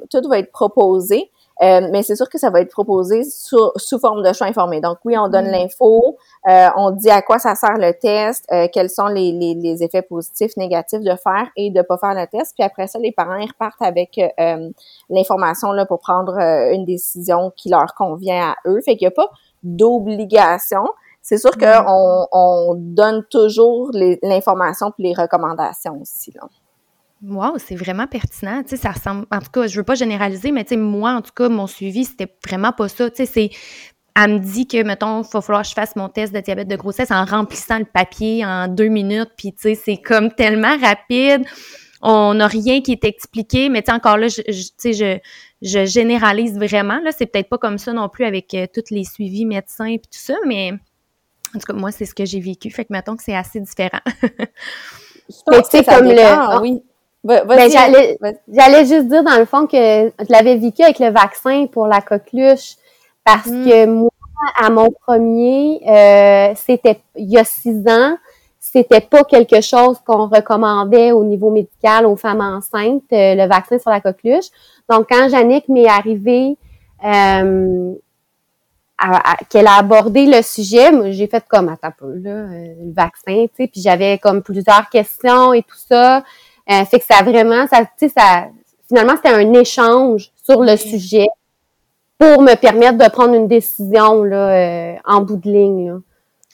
tout 0.09 0.29
va 0.29 0.39
être 0.39 0.51
proposé. 0.51 1.31
Euh, 1.63 1.87
mais 1.91 2.01
c'est 2.01 2.15
sûr 2.15 2.27
que 2.27 2.39
ça 2.39 2.49
va 2.49 2.61
être 2.61 2.71
proposé 2.71 3.23
sous, 3.23 3.71
sous 3.75 3.99
forme 3.99 4.23
de 4.23 4.33
choix 4.33 4.47
informés. 4.47 4.81
Donc 4.81 4.97
oui, 5.05 5.15
on 5.17 5.27
donne 5.27 5.47
mm. 5.47 5.51
l'info, 5.51 6.17
euh, 6.49 6.69
on 6.75 6.89
dit 6.91 7.09
à 7.09 7.21
quoi 7.21 7.37
ça 7.37 7.53
sert 7.53 7.77
le 7.77 7.93
test, 7.93 8.45
euh, 8.51 8.67
quels 8.71 8.89
sont 8.89 9.07
les, 9.07 9.31
les, 9.31 9.53
les, 9.53 9.83
effets 9.83 10.01
positifs, 10.01 10.57
négatifs 10.57 11.01
de 11.01 11.15
faire 11.15 11.49
et 11.55 11.69
de 11.69 11.81
pas 11.83 11.97
faire 11.97 12.15
le 12.15 12.25
test. 12.25 12.53
Puis 12.57 12.63
après 12.63 12.87
ça, 12.87 12.97
les 12.97 13.11
parents 13.11 13.35
ils 13.35 13.47
repartent 13.47 13.81
avec 13.81 14.19
l'information 15.09 15.71
là 15.71 15.85
pour 15.85 15.99
prendre 15.99 16.37
une 16.71 16.85
décision 16.85 17.51
qui 17.55 17.69
leur 17.69 17.93
convient 17.95 18.51
à 18.51 18.55
eux. 18.67 18.81
Fait 18.83 18.97
qu'il 18.97 19.05
n'y 19.05 19.11
a 19.13 19.15
pas 19.15 19.29
d'obligation. 19.61 20.85
C'est 21.21 21.37
sûr 21.37 21.51
mm. 21.55 21.85
qu'on 21.85 22.27
on 22.31 22.73
donne 22.75 23.23
toujours 23.29 23.91
l'information 23.93 24.89
puis 24.91 25.03
les 25.03 25.13
recommandations 25.13 25.99
aussi. 26.01 26.31
Là. 26.31 26.47
Wow, 27.23 27.57
c'est 27.57 27.75
vraiment 27.75 28.07
pertinent. 28.07 28.63
Tu 28.63 28.69
sais, 28.69 28.77
ça 28.77 28.91
ressemble. 28.91 29.27
En 29.31 29.39
tout 29.39 29.51
cas, 29.51 29.67
je 29.67 29.77
veux 29.77 29.83
pas 29.83 29.93
généraliser, 29.95 30.51
mais 30.51 30.63
tu 30.63 30.69
sais, 30.69 30.77
moi, 30.77 31.13
en 31.13 31.21
tout 31.21 31.33
cas, 31.35 31.49
mon 31.49 31.67
suivi, 31.67 32.05
c'était 32.05 32.33
vraiment 32.45 32.71
pas 32.71 32.87
ça. 32.87 33.09
Tu 33.09 33.17
sais, 33.17 33.25
c'est. 33.25 33.49
Elle 34.15 34.33
me 34.33 34.39
dit 34.39 34.67
que, 34.67 34.83
mettons, 34.83 35.21
il 35.21 35.27
va 35.31 35.39
falloir 35.41 35.61
que 35.61 35.69
je 35.69 35.73
fasse 35.73 35.95
mon 35.95 36.09
test 36.09 36.33
de 36.33 36.39
diabète 36.41 36.67
de 36.67 36.75
grossesse 36.75 37.11
en 37.11 37.23
remplissant 37.23 37.79
le 37.79 37.85
papier 37.85 38.45
en 38.45 38.67
deux 38.67 38.87
minutes. 38.87 39.29
Puis, 39.37 39.53
tu 39.53 39.61
sais, 39.61 39.75
c'est 39.75 39.97
comme 39.97 40.31
tellement 40.31 40.77
rapide. 40.79 41.45
On 42.01 42.33
n'a 42.33 42.47
rien 42.47 42.81
qui 42.81 42.91
est 42.91 43.05
expliqué, 43.05 43.69
mais 43.69 43.83
tu 43.83 43.91
sais, 43.91 43.95
encore 43.95 44.17
là, 44.17 44.27
je, 44.27 44.41
tu 44.41 44.65
sais, 44.77 44.93
je, 44.93 45.19
je 45.61 45.85
généralise 45.85 46.55
vraiment. 46.57 46.99
Là, 47.03 47.11
c'est 47.11 47.27
peut-être 47.27 47.49
pas 47.49 47.59
comme 47.59 47.77
ça 47.77 47.93
non 47.93 48.09
plus 48.09 48.25
avec 48.25 48.53
euh, 48.55 48.65
tous 48.73 48.89
les 48.89 49.03
suivis 49.05 49.45
médecins 49.45 49.85
et 49.85 49.99
tout 49.99 50.07
ça, 50.11 50.33
mais 50.47 50.73
en 51.55 51.59
tout 51.59 51.65
cas, 51.67 51.73
moi, 51.73 51.91
c'est 51.91 52.05
ce 52.05 52.15
que 52.15 52.25
j'ai 52.25 52.39
vécu. 52.39 52.71
Fait 52.71 52.85
que, 52.85 52.91
mettons 52.91 53.15
que 53.15 53.23
c'est 53.23 53.35
assez 53.35 53.59
différent. 53.59 53.99
c'est 55.29 55.85
comme 55.85 56.05
le. 56.05 56.19
Ah, 56.19 56.59
oui. 56.61 56.81
Ben, 57.23 57.43
j'allais 58.47 58.85
juste 58.85 59.07
dire 59.07 59.23
dans 59.23 59.37
le 59.37 59.45
fond 59.45 59.67
que 59.67 59.77
je 59.77 60.31
l'avais 60.31 60.57
vécu 60.57 60.81
avec 60.81 60.97
le 60.97 61.09
vaccin 61.09 61.67
pour 61.67 61.85
la 61.85 62.01
coqueluche 62.01 62.77
parce 63.23 63.47
hmm. 63.47 63.65
que 63.65 63.85
moi, 63.85 64.09
à 64.59 64.69
mon 64.69 64.89
premier, 64.91 65.81
euh, 65.87 66.53
c'était 66.55 66.99
il 67.15 67.29
y 67.29 67.37
a 67.37 67.43
six 67.43 67.87
ans, 67.87 68.17
c'était 68.59 69.01
pas 69.01 69.23
quelque 69.23 69.61
chose 69.61 69.99
qu'on 70.05 70.27
recommandait 70.27 71.11
au 71.11 71.23
niveau 71.23 71.51
médical 71.51 72.05
aux 72.05 72.15
femmes 72.15 72.41
enceintes, 72.41 73.03
euh, 73.13 73.35
le 73.35 73.47
vaccin 73.47 73.77
sur 73.77 73.91
la 73.91 74.01
coqueluche. 74.01 74.49
Donc, 74.89 75.07
quand 75.09 75.29
Jannick 75.29 75.67
m'est 75.69 75.87
arrivée, 75.87 76.57
euh, 77.05 77.93
qu'elle 79.49 79.67
a 79.67 79.77
abordé 79.77 80.25
le 80.27 80.41
sujet, 80.41 80.91
moi, 80.91 81.11
j'ai 81.11 81.27
fait 81.27 81.43
comme, 81.47 81.69
attends 81.69 81.93
peu, 81.97 82.15
là, 82.17 82.45
le 82.49 82.93
vaccin, 82.93 83.45
tu 83.47 83.63
sais, 83.63 83.67
puis 83.67 83.81
j'avais 83.81 84.19
comme 84.19 84.43
plusieurs 84.43 84.89
questions 84.89 85.53
et 85.53 85.63
tout 85.63 85.77
ça. 85.77 86.23
Euh, 86.69 86.85
fait 86.85 86.99
que 86.99 87.05
ça 87.05 87.17
a 87.19 87.23
vraiment, 87.23 87.67
ça, 87.67 87.81
tu 87.81 88.07
sais, 88.07 88.09
ça, 88.09 88.47
finalement, 88.87 89.15
c'était 89.15 89.29
un 89.29 89.53
échange 89.53 90.31
sur 90.43 90.61
le 90.61 90.75
sujet 90.77 91.27
pour 92.17 92.41
me 92.41 92.55
permettre 92.55 92.97
de 92.97 93.09
prendre 93.09 93.33
une 93.33 93.47
décision 93.47 94.23
là, 94.23 94.49
euh, 94.51 94.95
en 95.05 95.21
bout 95.21 95.37
de 95.37 95.51
ligne. 95.51 95.99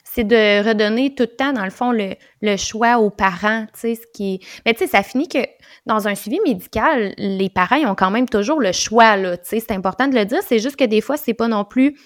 C'est 0.04 0.24
de 0.24 0.66
redonner 0.66 1.14
tout 1.14 1.24
le 1.24 1.36
temps, 1.36 1.52
dans 1.52 1.64
le 1.64 1.70
fond, 1.70 1.92
le, 1.92 2.14
le 2.40 2.56
choix 2.56 2.98
aux 2.98 3.10
parents, 3.10 3.66
tu 3.74 3.80
sais, 3.80 3.94
ce 3.94 4.06
qui 4.12 4.40
Mais 4.64 4.72
tu 4.72 4.80
sais, 4.80 4.86
ça 4.86 5.02
finit 5.02 5.28
que 5.28 5.38
dans 5.84 6.08
un 6.08 6.14
suivi 6.14 6.40
médical, 6.44 7.12
les 7.18 7.50
parents 7.50 7.76
ils 7.76 7.86
ont 7.86 7.94
quand 7.94 8.10
même 8.10 8.28
toujours 8.28 8.60
le 8.60 8.72
choix, 8.72 9.16
là, 9.16 9.36
tu 9.36 9.44
sais, 9.44 9.60
c'est 9.60 9.72
important 9.74 10.08
de 10.08 10.14
le 10.14 10.24
dire, 10.24 10.40
c'est 10.42 10.58
juste 10.58 10.76
que 10.76 10.84
des 10.84 11.02
fois, 11.02 11.16
c'est 11.16 11.34
pas 11.34 11.48
non 11.48 11.64
plus 11.64 11.98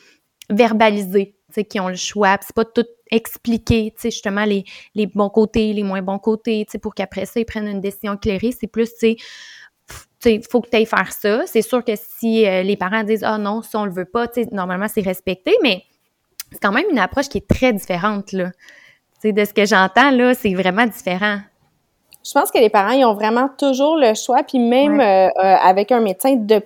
verbalisé, 0.51 1.37
qui 1.61 1.81
ont 1.81 1.89
le 1.89 1.97
choix, 1.97 2.37
c'est 2.41 2.55
pas 2.55 2.65
tout 2.65 2.87
expliquer, 3.11 3.93
tu 3.95 4.03
sais, 4.03 4.11
justement, 4.11 4.45
les, 4.45 4.65
les 4.95 5.07
bons 5.07 5.29
côtés, 5.29 5.73
les 5.73 5.83
moins 5.83 6.03
bons 6.03 6.19
côtés, 6.19 6.65
tu 6.67 6.73
sais, 6.73 6.79
pour 6.79 6.95
qu'après 6.95 7.27
ça, 7.27 7.41
ils 7.41 7.45
prennent 7.45 7.69
une 7.69 7.81
décision 7.81 8.15
éclairée. 8.15 8.53
C'est 8.59 8.67
plus, 8.67 8.91
tu 8.99 9.17
sais, 10.21 10.35
il 10.35 10.43
faut 10.49 10.61
que 10.61 10.71
tu 10.71 10.77
ailles 10.77 10.87
faire 10.87 11.13
ça. 11.13 11.43
C'est 11.47 11.63
sûr 11.63 11.85
que 11.85 11.93
si 11.97 12.47
euh, 12.47 12.63
les 12.63 12.77
parents 12.77 13.05
disent 13.05 13.25
Ah 13.25 13.39
non, 13.39 13.63
ça 13.63 13.81
on 13.81 13.85
le 13.85 13.93
veut 13.93 14.07
pas, 14.07 14.29
tu 14.29 14.43
sais, 14.43 14.49
normalement 14.53 14.89
c'est 14.89 15.03
respecté, 15.03 15.55
mais 15.63 15.83
c'est 16.51 16.61
quand 16.61 16.73
même 16.73 16.87
une 16.91 16.99
approche 16.99 17.29
qui 17.29 17.39
est 17.39 17.49
très 17.49 17.73
différente, 17.73 18.33
là. 18.33 18.51
Tu 19.21 19.29
sais, 19.29 19.33
de 19.33 19.45
ce 19.45 19.53
que 19.53 19.65
j'entends, 19.65 20.11
là, 20.11 20.35
c'est 20.35 20.55
vraiment 20.55 20.87
différent. 20.87 21.39
Je 22.25 22.33
pense 22.33 22.51
que 22.51 22.59
les 22.59 22.71
parents, 22.71 22.93
ils 22.93 23.05
ont 23.05 23.15
vraiment 23.15 23.49
toujours 23.59 23.97
le 23.97 24.15
choix, 24.15 24.43
puis 24.45 24.59
même 24.59 25.01
euh, 25.01 25.27
euh, 25.27 25.31
avec 25.41 25.91
un 25.91 26.01
médecin, 26.01 26.37
de 26.37 26.63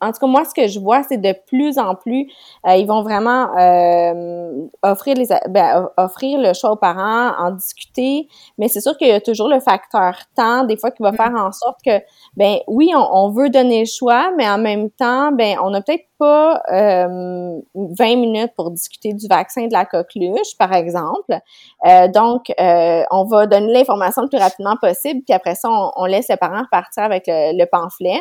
en 0.00 0.12
tout 0.12 0.18
cas, 0.20 0.26
moi, 0.26 0.44
ce 0.44 0.54
que 0.54 0.66
je 0.66 0.80
vois, 0.80 1.02
c'est 1.04 1.16
de 1.16 1.32
plus 1.46 1.78
en 1.78 1.94
plus, 1.94 2.26
euh, 2.66 2.74
ils 2.74 2.86
vont 2.86 3.02
vraiment 3.02 3.56
euh, 3.56 4.66
offrir 4.82 5.14
les 5.16 5.28
ben, 5.48 5.88
offrir 5.96 6.40
le 6.40 6.52
choix 6.54 6.72
aux 6.72 6.76
parents, 6.76 7.32
en 7.38 7.52
discuter, 7.52 8.28
mais 8.58 8.68
c'est 8.68 8.80
sûr 8.80 8.96
qu'il 8.96 9.08
y 9.08 9.12
a 9.12 9.20
toujours 9.20 9.48
le 9.48 9.60
facteur 9.60 10.16
temps, 10.36 10.64
des 10.64 10.76
fois, 10.76 10.90
qui 10.90 11.02
va 11.02 11.12
mm. 11.12 11.16
faire 11.16 11.32
en 11.36 11.52
sorte 11.52 11.78
que, 11.84 12.00
ben 12.36 12.58
oui, 12.66 12.92
on, 12.96 13.30
veut 13.30 13.48
donner 13.48 13.80
le 13.80 13.86
choix, 13.86 14.32
mais 14.36 14.48
en 14.48 14.58
même 14.58 14.90
temps, 14.90 15.30
ben 15.30 15.56
on 15.62 15.70
n'a 15.70 15.82
peut-être 15.82 16.06
pas 16.18 16.60
euh, 16.72 17.60
20 17.74 18.16
minutes 18.16 18.52
pour 18.56 18.72
discuter 18.72 19.14
du 19.14 19.28
vaccin 19.28 19.68
de 19.68 19.72
la 19.72 19.84
coqueluche, 19.84 20.56
par 20.58 20.72
exemple. 20.72 21.38
Euh, 21.86 22.08
donc, 22.08 22.52
on 22.58 23.24
va 23.24 23.46
donner 23.46 23.72
l'information 23.72 24.22
le 24.22 24.28
plus 24.28 24.38
rapidement 24.38 24.74
possible, 24.82 25.22
puis 25.24 25.34
après 25.34 25.54
ça, 25.54 25.68
on, 25.70 26.04
laisse 26.06 26.26
les 26.28 26.36
parents 26.36 26.62
repartir 26.62 27.04
avec 27.04 27.24
le 27.28 27.64
pamphlet. 27.66 28.20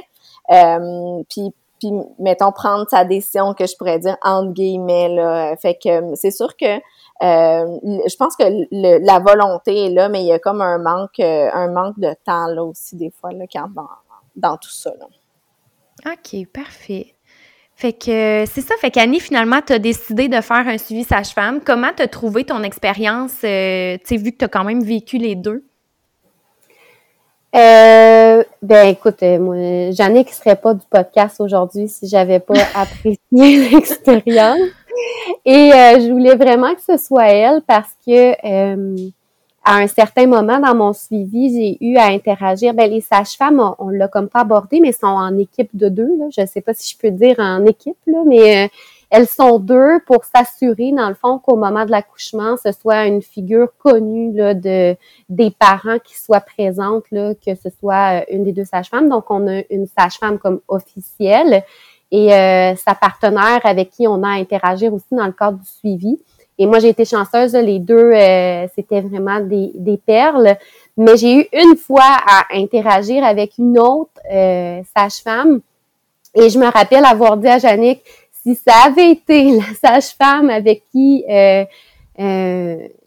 Euh, 0.51 1.23
puis 1.29 1.53
mettons 2.17 2.51
prendre 2.51 2.85
sa 2.89 3.05
décision 3.05 3.53
que 3.53 3.65
je 3.65 3.75
pourrais 3.77 3.99
dire 3.99 4.17
entre 4.23 4.51
guillemets 4.51 5.09
là 5.09 5.55
fait 5.55 5.75
que 5.75 5.89
euh, 5.89 6.15
c'est 6.15 6.31
sûr 6.31 6.57
que 6.57 6.65
euh, 6.65 6.79
je 7.21 8.15
pense 8.17 8.35
que 8.35 8.43
la 8.71 9.19
volonté 9.19 9.85
est 9.85 9.89
là 9.89 10.09
mais 10.09 10.21
il 10.21 10.27
y 10.27 10.31
a 10.33 10.39
comme 10.39 10.61
un 10.61 10.77
manque 10.77 11.19
un 11.19 11.71
manque 11.71 11.99
de 11.99 12.13
temps 12.25 12.47
là 12.47 12.63
aussi 12.63 12.95
des 12.95 13.11
fois 13.11 13.31
là 13.31 13.45
quand 13.51 13.69
dans, 14.35 14.57
tout 14.57 14.69
ça 14.69 14.91
là. 14.99 15.05
OK, 16.11 16.47
parfait. 16.53 17.15
Fait 17.79 17.93
que 17.93 18.43
c'est 18.45 18.59
ça. 18.59 18.75
Fait 18.81 18.91
qu'Annie, 18.91 19.21
finalement, 19.21 19.61
tu 19.65 19.71
as 19.71 19.79
décidé 19.79 20.27
de 20.27 20.41
faire 20.41 20.67
un 20.67 20.77
suivi 20.77 21.05
sage-femme. 21.05 21.61
Comment 21.61 21.91
tu 21.95 22.03
as 22.03 22.09
trouvé 22.09 22.43
ton 22.43 22.61
expérience, 22.63 23.31
euh, 23.45 23.97
tu 23.99 24.03
sais, 24.05 24.17
vu 24.17 24.33
que 24.33 24.37
tu 24.37 24.45
as 24.45 24.49
quand 24.49 24.65
même 24.65 24.83
vécu 24.83 25.17
les 25.17 25.35
deux? 25.35 25.65
Euh, 27.55 28.43
ben 28.61 28.87
écoute, 28.89 29.23
euh, 29.23 29.39
moi, 29.39 29.91
Jannick 29.91 30.29
serait 30.29 30.55
pas 30.55 30.73
du 30.73 30.85
podcast 30.89 31.41
aujourd'hui 31.41 31.87
si 31.87 32.07
j'avais 32.07 32.39
pas 32.39 32.53
apprécié 32.75 33.19
l'expérience. 33.71 34.59
Et 35.45 35.71
euh, 35.73 35.99
je 35.99 36.11
voulais 36.11 36.35
vraiment 36.35 36.73
que 36.75 36.81
ce 36.81 36.97
soit 36.97 37.27
elle 37.29 37.61
parce 37.65 37.89
que 38.05 38.33
à 39.69 39.75
un 39.75 39.87
certain 39.87 40.25
moment 40.25 40.59
dans 40.59 40.73
mon 40.73 40.93
suivi, 40.93 41.53
j'ai 41.53 41.85
eu 41.85 41.97
à 41.97 42.07
interagir. 42.07 42.73
Ben, 42.73 42.89
les 42.89 43.01
sages-femmes, 43.01 43.75
on, 43.77 43.89
l'a 43.89 44.07
comme 44.07 44.27
pas 44.27 44.39
abordé, 44.41 44.79
mais 44.79 44.91
sont 44.91 45.05
en 45.05 45.37
équipe 45.37 45.69
de 45.73 45.89
deux. 45.89 46.17
Là. 46.17 46.25
Je 46.35 46.45
sais 46.45 46.61
pas 46.61 46.73
si 46.73 46.93
je 46.93 46.97
peux 46.97 47.11
dire 47.11 47.35
en 47.37 47.65
équipe, 47.65 47.97
là, 48.07 48.23
mais 48.25 48.65
euh, 48.65 48.67
elles 49.09 49.27
sont 49.27 49.59
deux 49.59 49.99
pour 50.05 50.23
s'assurer, 50.23 50.91
dans 50.91 51.09
le 51.09 51.15
fond, 51.15 51.39
qu'au 51.39 51.55
moment 51.55 51.85
de 51.85 51.91
l'accouchement, 51.91 52.55
ce 52.63 52.71
soit 52.71 53.05
une 53.05 53.21
figure 53.21 53.69
connue 53.77 54.33
là, 54.33 54.53
de 54.53 54.95
des 55.29 55.51
parents 55.51 55.99
qui 55.99 56.17
soient 56.17 56.41
présentes, 56.41 57.05
là, 57.11 57.33
que 57.33 57.55
ce 57.55 57.69
soit 57.79 58.21
euh, 58.21 58.25
une 58.29 58.43
des 58.43 58.51
deux 58.51 58.65
sages-femmes. 58.65 59.09
Donc, 59.09 59.31
on 59.31 59.47
a 59.47 59.61
une 59.69 59.87
sage-femme 59.87 60.37
comme 60.37 60.59
officielle 60.67 61.63
et 62.11 62.33
euh, 62.33 62.75
sa 62.75 62.95
partenaire 62.95 63.61
avec 63.63 63.91
qui 63.91 64.07
on 64.07 64.23
a 64.23 64.29
à 64.29 64.39
interagir 64.39 64.93
aussi 64.93 65.13
dans 65.13 65.25
le 65.25 65.31
cadre 65.31 65.59
du 65.59 65.67
suivi. 65.67 66.19
Et 66.57 66.65
moi, 66.65 66.79
j'ai 66.79 66.89
été 66.89 67.05
chanceuse, 67.05 67.53
les 67.53 67.79
deux, 67.79 68.11
euh, 68.11 68.67
c'était 68.75 68.99
vraiment 68.99 69.39
des, 69.39 69.71
des, 69.75 69.95
perles. 69.95 70.57
Mais 70.97 71.15
j'ai 71.15 71.37
eu 71.37 71.47
une 71.53 71.77
fois 71.77 72.03
à 72.03 72.47
interagir 72.53 73.23
avec 73.23 73.57
une 73.57 73.79
autre 73.79 74.11
euh, 74.29 74.81
sage-femme. 74.95 75.61
Et 76.35 76.49
je 76.49 76.59
me 76.59 76.69
rappelle 76.69 77.05
avoir 77.05 77.37
dit 77.37 77.47
à 77.47 77.59
Jannick, 77.59 78.01
si 78.55 78.61
ça 78.67 78.73
avait 78.87 79.11
été 79.11 79.51
la 79.57 79.63
sage-femme 79.81 80.49
avec 80.49 80.83
qui 80.91 81.23
euh, 81.29 81.65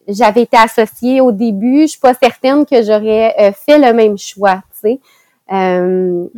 j'avais 0.08 0.42
été 0.42 0.56
associée 0.56 1.20
au 1.20 1.32
début, 1.32 1.82
je 1.82 1.88
suis 1.88 2.00
pas 2.00 2.14
certaine 2.14 2.64
que 2.64 2.82
j'aurais 2.82 3.52
fait 3.52 3.78
le 3.78 3.92
même 3.92 4.18
choix. 4.18 4.62
Tu 4.72 4.88
sais, 4.88 5.00
hmm. 5.48 6.28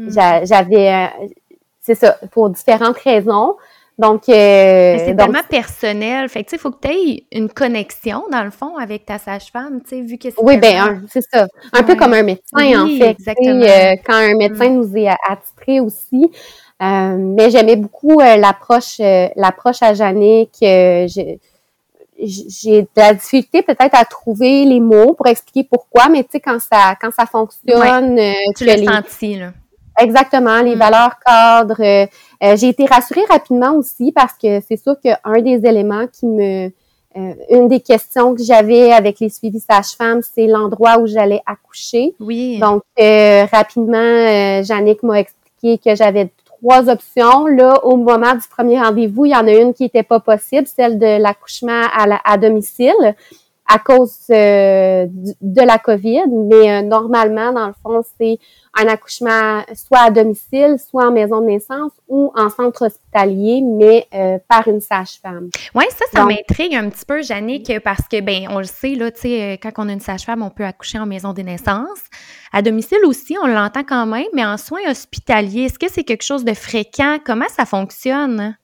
j'avais, 0.44 1.08
c'est 1.80 1.94
ça, 1.94 2.18
pour 2.32 2.50
différentes 2.50 2.98
raisons. 2.98 3.56
Donc, 3.96 4.28
euh, 4.28 4.96
c'est 4.98 5.14
tellement 5.14 5.42
personnel. 5.48 6.28
Fait 6.28 6.42
que, 6.42 6.50
il 6.52 6.58
faut 6.58 6.72
que 6.72 6.88
tu 6.88 6.92
aies 6.92 7.24
une 7.30 7.48
connexion, 7.48 8.24
dans 8.30 8.42
le 8.42 8.50
fond, 8.50 8.76
avec 8.76 9.06
ta 9.06 9.18
sage-femme, 9.18 9.82
tu 9.82 9.90
sais, 9.90 10.00
vu 10.00 10.18
que 10.18 10.30
c'est. 10.30 10.42
Oui, 10.42 10.58
bien, 10.58 11.02
c'est 11.08 11.22
ça. 11.22 11.46
Un 11.72 11.82
peu 11.84 11.94
comme 11.94 12.12
un 12.12 12.24
médecin, 12.24 12.82
en 12.82 12.88
fait. 12.88 13.10
Exactement. 13.10 13.62
Euh, 13.62 13.94
quand 14.04 14.14
un 14.14 14.34
médecin 14.36 14.70
mm. 14.70 14.74
nous 14.74 14.96
est 14.96 15.08
attitré 15.28 15.78
aussi. 15.78 16.30
Euh, 16.84 17.16
mais 17.18 17.50
j'aimais 17.50 17.76
beaucoup 17.76 18.20
euh, 18.20 18.36
l'approche 18.36 18.98
l'approche 19.36 19.82
à 19.82 19.94
Jannick. 19.94 20.56
j'ai 20.60 21.38
de 22.18 22.86
la 22.96 23.14
difficulté 23.14 23.62
peut-être 23.62 23.94
à 23.94 24.04
trouver 24.04 24.64
les 24.64 24.80
mots 24.80 25.14
pour 25.14 25.26
expliquer 25.26 25.66
pourquoi, 25.70 26.08
mais 26.08 26.22
tu 26.24 26.30
sais, 26.32 26.40
quand 26.40 26.60
ça, 26.60 26.94
quand 27.00 27.10
ça 27.12 27.26
fonctionne. 27.26 28.20
tu 28.56 28.64
l'as 28.64 28.84
senti, 28.84 29.36
là. 29.36 29.52
Exactement, 29.98 30.60
les 30.62 30.74
mm. 30.74 30.78
valeurs 30.78 31.18
cadres. 31.24 31.80
Euh, 31.80 32.06
euh, 32.42 32.56
j'ai 32.56 32.68
été 32.68 32.84
rassurée 32.86 33.24
rapidement 33.28 33.72
aussi 33.74 34.12
parce 34.12 34.32
que 34.34 34.60
c'est 34.66 34.76
sûr 34.76 34.96
qu'un 35.00 35.40
des 35.40 35.66
éléments 35.66 36.06
qui 36.06 36.26
me... 36.26 36.70
Euh, 37.16 37.32
une 37.48 37.68
des 37.68 37.78
questions 37.78 38.34
que 38.34 38.42
j'avais 38.42 38.92
avec 38.92 39.20
les 39.20 39.28
suivis 39.28 39.60
sages-femmes, 39.60 40.20
c'est 40.22 40.48
l'endroit 40.48 40.98
où 40.98 41.06
j'allais 41.06 41.40
accoucher. 41.46 42.12
Oui. 42.18 42.58
Donc, 42.58 42.82
rapidement, 42.98 44.64
Jannick 44.64 45.00
m'a 45.04 45.20
expliqué 45.20 45.78
que 45.78 45.94
j'avais 45.94 46.28
trois 46.58 46.88
options. 46.88 47.46
Là, 47.46 47.84
au 47.84 47.96
moment 47.96 48.34
du 48.34 48.46
premier 48.48 48.80
rendez-vous, 48.80 49.26
il 49.26 49.32
y 49.32 49.36
en 49.36 49.46
a 49.46 49.52
une 49.52 49.74
qui 49.74 49.84
n'était 49.84 50.02
pas 50.02 50.20
possible, 50.20 50.66
celle 50.66 50.98
de 50.98 51.20
l'accouchement 51.20 51.82
à, 51.92 52.06
à 52.24 52.38
domicile 52.38 53.14
à 53.66 53.78
cause 53.78 54.26
de 54.28 55.66
la 55.66 55.78
COVID. 55.78 56.26
Mais 56.28 56.82
normalement, 56.82 57.52
dans 57.52 57.68
le 57.68 57.74
fond, 57.82 58.02
c'est 58.18 58.38
un 58.76 58.86
accouchement 58.88 59.62
soit 59.74 60.00
à 60.00 60.10
domicile, 60.10 60.76
soit 60.78 61.06
en 61.06 61.12
maison 61.12 61.40
de 61.40 61.46
naissance 61.46 61.92
ou 62.08 62.32
en 62.34 62.50
centre 62.50 62.86
hospitalier, 62.86 63.62
mais 63.62 64.06
euh, 64.14 64.38
par 64.48 64.66
une 64.68 64.80
sage-femme. 64.80 65.50
Oui, 65.74 65.84
ça, 65.90 66.04
ça 66.12 66.24
m'intrigue 66.24 66.74
un 66.74 66.88
petit 66.90 67.04
peu, 67.04 67.22
Jannick, 67.22 67.72
parce 67.84 68.08
que, 68.08 68.20
ben, 68.20 68.48
on 68.50 68.58
le 68.58 68.64
sait, 68.64 68.94
là, 68.94 69.10
tu 69.10 69.20
sais, 69.22 69.42
euh, 69.42 69.56
quand 69.62 69.72
on 69.78 69.88
a 69.88 69.92
une 69.92 70.00
sage-femme, 70.00 70.42
on 70.42 70.50
peut 70.50 70.64
accoucher 70.64 70.98
en 70.98 71.06
maison 71.06 71.32
de 71.32 71.42
naissance. 71.42 72.00
À 72.52 72.62
domicile 72.62 73.04
aussi, 73.06 73.36
on 73.42 73.46
l'entend 73.46 73.84
quand 73.84 74.06
même, 74.06 74.26
mais 74.32 74.44
en 74.44 74.56
soins 74.56 74.90
hospitaliers, 74.90 75.64
est-ce 75.64 75.78
que 75.78 75.90
c'est 75.90 76.04
quelque 76.04 76.24
chose 76.24 76.44
de 76.44 76.54
fréquent? 76.54 77.18
Comment 77.24 77.48
ça 77.48 77.64
fonctionne? 77.64 78.56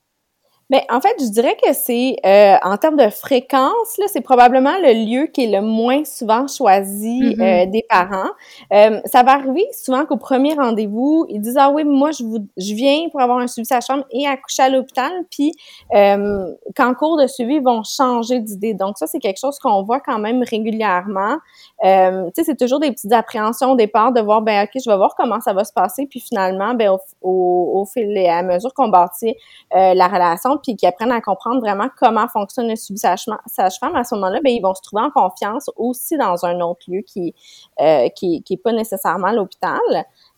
Mais 0.70 0.86
en 0.88 1.00
fait, 1.00 1.14
je 1.18 1.28
dirais 1.30 1.56
que 1.62 1.72
c'est 1.72 2.16
euh, 2.24 2.56
en 2.62 2.76
termes 2.76 2.96
de 2.96 3.10
fréquence, 3.10 3.98
là, 3.98 4.06
c'est 4.06 4.20
probablement 4.20 4.78
le 4.78 5.04
lieu 5.04 5.26
qui 5.26 5.44
est 5.44 5.50
le 5.50 5.60
moins 5.60 6.04
souvent 6.04 6.46
choisi 6.46 7.20
mm-hmm. 7.20 7.66
euh, 7.66 7.70
des 7.70 7.84
parents. 7.88 8.30
Euh, 8.72 9.00
ça 9.04 9.22
va 9.22 9.32
arriver 9.32 9.66
souvent 9.72 10.06
qu'au 10.06 10.16
premier 10.16 10.54
rendez-vous, 10.54 11.26
ils 11.28 11.40
disent 11.40 11.58
ah 11.58 11.70
oui, 11.70 11.84
moi 11.84 12.12
je 12.12 12.22
vous, 12.22 12.38
je 12.56 12.74
viens 12.74 13.08
pour 13.10 13.20
avoir 13.20 13.38
un 13.38 13.48
suivi 13.48 13.66
sa 13.66 13.80
chambre 13.80 14.04
et 14.12 14.26
accoucher 14.26 14.62
à 14.62 14.68
l'hôpital, 14.68 15.12
puis 15.30 15.52
qu'en 15.90 16.94
cours 16.94 17.20
de 17.20 17.26
suivi 17.26 17.54
ils 17.56 17.62
vont 17.62 17.82
changer 17.82 18.38
d'idée. 18.40 18.74
Donc 18.74 18.96
ça 18.96 19.06
c'est 19.06 19.18
quelque 19.18 19.40
chose 19.40 19.58
qu'on 19.58 19.82
voit 19.82 20.00
quand 20.00 20.18
même 20.18 20.42
régulièrement. 20.48 21.36
Tu 21.82 21.88
sais, 21.88 22.44
c'est 22.44 22.58
toujours 22.58 22.80
des 22.80 22.90
petites 22.92 23.12
appréhensions 23.12 23.72
au 23.72 23.76
départ 23.76 24.12
de 24.12 24.20
voir 24.20 24.42
ben 24.42 24.64
ok, 24.64 24.80
je 24.84 24.90
vais 24.90 24.96
voir 24.96 25.14
comment 25.16 25.40
ça 25.40 25.52
va 25.52 25.64
se 25.64 25.72
passer, 25.72 26.06
puis 26.06 26.20
finalement 26.20 26.74
ben 26.74 26.90
au, 26.90 26.98
au, 27.22 27.80
au 27.80 27.84
fil 27.86 28.16
et 28.16 28.28
à 28.28 28.42
mesure 28.42 28.72
qu'on 28.74 28.88
bâtit 28.88 29.34
la 29.72 30.08
relation 30.08 30.58
puis 30.58 30.76
qui 30.76 30.86
apprennent 30.86 31.12
à 31.12 31.20
comprendre 31.20 31.60
vraiment 31.60 31.88
comment 31.98 32.28
fonctionne 32.28 32.68
le 32.68 32.76
suivi 32.76 32.98
sage-femme, 32.98 33.96
à 33.96 34.04
ce 34.04 34.14
moment-là, 34.16 34.40
ben 34.42 34.52
ils 34.52 34.60
vont 34.60 34.74
se 34.74 34.82
trouver 34.82 35.02
en 35.02 35.10
confiance 35.10 35.70
aussi 35.76 36.16
dans 36.16 36.44
un 36.44 36.60
autre 36.60 36.82
lieu 36.88 37.00
qui 37.00 37.34
euh, 37.80 38.08
qui, 38.10 38.42
qui 38.42 38.54
est 38.54 38.62
pas 38.62 38.72
nécessairement 38.72 39.32
l'hôpital. 39.32 39.80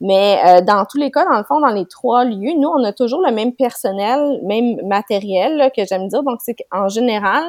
Mais 0.03 0.41
euh, 0.45 0.61
dans 0.63 0.85
tous 0.85 0.99
les 0.99 1.13
cas, 1.13 1.25
dans 1.25 1.39
le 1.39 1.45
fond, 1.45 1.61
dans 1.61 1.73
les 1.73 1.87
trois 1.87 2.25
lieux, 2.25 2.59
nous, 2.59 2.69
on 2.69 2.83
a 2.83 2.93
toujours 2.93 3.23
le 3.25 3.33
même 3.33 3.53
personnel, 3.53 4.41
même 4.43 4.77
matériel 4.85 5.71
que 5.77 5.85
j'aime 5.87 6.09
dire. 6.09 6.25
Donc, 6.25 6.41
c'est 6.43 6.57
qu'en 6.57 6.89
général, 6.89 7.45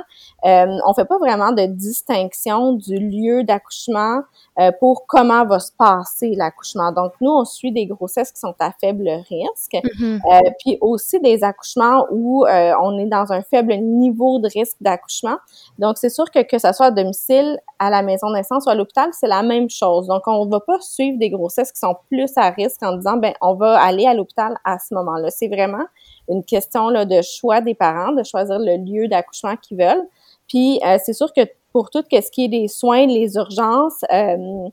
euh, 0.45 0.67
on 0.85 0.93
fait 0.93 1.05
pas 1.05 1.17
vraiment 1.17 1.51
de 1.51 1.65
distinction 1.65 2.73
du 2.73 2.97
lieu 2.97 3.43
d'accouchement 3.43 4.21
euh, 4.59 4.71
pour 4.79 5.07
comment 5.07 5.45
va 5.45 5.59
se 5.59 5.71
passer 5.75 6.35
l'accouchement. 6.35 6.91
Donc, 6.91 7.13
nous, 7.21 7.31
on 7.31 7.43
suit 7.43 7.71
des 7.71 7.87
grossesses 7.87 8.31
qui 8.31 8.39
sont 8.39 8.53
à 8.59 8.71
faible 8.79 9.09
risque, 9.09 9.73
mm-hmm. 9.73 10.19
euh, 10.31 10.49
puis 10.59 10.77
aussi 10.79 11.19
des 11.21 11.43
accouchements 11.43 12.05
où 12.11 12.45
euh, 12.45 12.73
on 12.83 12.99
est 12.99 13.07
dans 13.07 13.33
un 13.33 13.41
faible 13.41 13.73
niveau 13.77 14.37
de 14.37 14.47
risque 14.53 14.77
d'accouchement. 14.79 15.37
Donc, 15.79 15.97
c'est 15.97 16.09
sûr 16.09 16.29
que 16.29 16.43
que 16.43 16.59
ça 16.59 16.71
soit 16.71 16.87
à 16.87 16.91
domicile, 16.91 17.57
à 17.79 17.89
la 17.89 18.03
maison 18.03 18.29
de 18.29 18.35
naissance 18.35 18.65
ou 18.67 18.69
à 18.69 18.75
l'hôpital, 18.75 19.09
c'est 19.11 19.27
la 19.27 19.41
même 19.41 19.71
chose. 19.71 20.05
Donc, 20.05 20.21
on 20.27 20.45
va 20.45 20.59
pas 20.59 20.79
suivre 20.81 21.17
des 21.17 21.31
grossesses 21.31 21.71
qui 21.71 21.79
sont 21.79 21.95
plus 22.09 22.31
à 22.35 22.42
risque 22.51 22.81
en 22.83 22.95
disant, 22.95 23.17
ben, 23.17 23.33
on 23.41 23.53
va 23.53 23.79
aller 23.79 24.05
à 24.05 24.13
l'hôpital 24.13 24.57
à 24.63 24.79
ce 24.79 24.93
moment-là. 24.93 25.29
C'est 25.29 25.47
vraiment 25.47 25.85
une 26.29 26.43
question 26.43 26.91
de 26.91 27.21
choix 27.21 27.61
des 27.61 27.75
parents, 27.75 28.11
de 28.11 28.23
choisir 28.23 28.59
le 28.59 28.77
lieu 28.77 29.07
d'accouchement 29.07 29.55
qu'ils 29.57 29.77
veulent. 29.77 30.07
Puis, 30.47 30.79
c'est 31.03 31.13
sûr 31.13 31.33
que 31.33 31.41
pour 31.73 31.89
tout 31.89 32.03
ce 32.09 32.31
qui 32.31 32.45
est 32.45 32.49
des 32.49 32.67
soins, 32.67 33.05
les 33.07 33.35
urgences, 33.35 34.05
euh, 34.13 34.69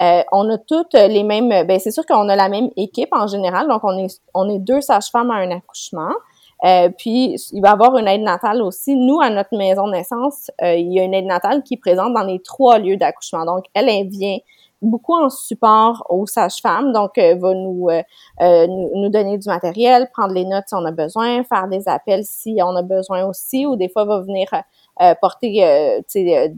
euh, 0.00 0.22
on 0.32 0.48
a 0.48 0.58
toutes 0.58 0.94
les 0.94 1.24
mêmes. 1.24 1.48
Ben 1.48 1.78
c'est 1.78 1.90
sûr 1.90 2.06
qu'on 2.06 2.28
a 2.28 2.36
la 2.36 2.48
même 2.48 2.70
équipe 2.76 3.10
en 3.12 3.26
général, 3.26 3.68
donc 3.68 3.82
on 3.84 4.48
est 4.48 4.58
deux 4.60 4.80
sages-femmes 4.80 5.30
à 5.30 5.34
un 5.34 5.50
accouchement. 5.50 6.12
Euh, 6.64 6.88
puis 6.96 7.36
il 7.52 7.60
va 7.60 7.70
y 7.70 7.72
avoir 7.72 7.98
une 7.98 8.08
aide 8.08 8.22
natale 8.22 8.62
aussi. 8.62 8.96
Nous, 8.96 9.20
à 9.20 9.28
notre 9.28 9.54
maison 9.56 9.86
de 9.86 9.92
naissance, 9.92 10.50
il 10.62 10.92
y 10.92 11.00
a 11.00 11.02
une 11.02 11.12
aide 11.12 11.26
natale 11.26 11.62
qui 11.62 11.74
est 11.74 11.78
présente 11.78 12.14
dans 12.14 12.22
les 12.22 12.40
trois 12.40 12.78
lieux 12.78 12.96
d'accouchement. 12.96 13.44
Donc 13.44 13.64
elle, 13.74 13.88
elle 13.88 14.08
vient 14.08 14.38
beaucoup 14.84 15.14
en 15.14 15.30
support 15.30 16.06
aux 16.08 16.26
sages-femmes, 16.26 16.92
donc 16.92 17.18
euh, 17.18 17.34
va 17.36 17.54
nous, 17.54 17.88
nous, 18.40 18.90
nous 18.94 19.08
donner 19.08 19.38
du 19.38 19.48
matériel, 19.48 20.08
prendre 20.12 20.34
les 20.34 20.44
notes 20.44 20.64
si 20.68 20.74
on 20.74 20.84
a 20.84 20.92
besoin, 20.92 21.42
faire 21.44 21.68
des 21.68 21.88
appels 21.88 22.24
si 22.24 22.58
on 22.62 22.76
a 22.76 22.82
besoin 22.82 23.24
aussi, 23.24 23.66
ou 23.66 23.76
des 23.76 23.88
fois 23.88 24.04
va 24.04 24.20
venir 24.20 24.48
euh, 25.02 25.12
porter, 25.20 25.64
euh, 25.64 26.00
euh 26.16 26.48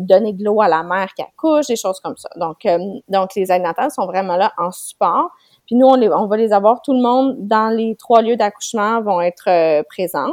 donner 0.00 0.32
de 0.32 0.44
l'eau 0.44 0.60
à 0.60 0.66
la 0.66 0.82
mère 0.82 1.14
qui 1.14 1.22
accouche, 1.22 1.68
des 1.68 1.76
choses 1.76 2.00
comme 2.00 2.16
ça. 2.16 2.28
Donc, 2.34 2.66
euh, 2.66 2.78
donc 3.08 3.36
les 3.36 3.52
aides 3.52 3.64
sont 3.94 4.06
vraiment 4.06 4.36
là 4.36 4.52
en 4.58 4.72
support. 4.72 5.30
Puis 5.66 5.76
nous, 5.76 5.86
on, 5.86 5.94
les, 5.94 6.08
on 6.08 6.26
va 6.26 6.36
les 6.36 6.52
avoir, 6.52 6.82
tout 6.82 6.92
le 6.92 7.00
monde 7.00 7.36
dans 7.38 7.68
les 7.68 7.94
trois 7.94 8.22
lieux 8.22 8.36
d'accouchement 8.36 9.00
vont 9.02 9.20
être 9.20 9.82
présents. 9.84 10.32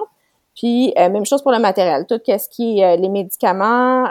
Puis 0.55 0.93
même 0.97 1.25
chose 1.25 1.43
pour 1.43 1.51
le 1.51 1.59
matériel, 1.59 2.05
tout 2.07 2.19
ce 2.25 2.49
qui 2.49 2.79
est 2.79 2.97
les 2.97 3.09
médicaments, 3.09 4.05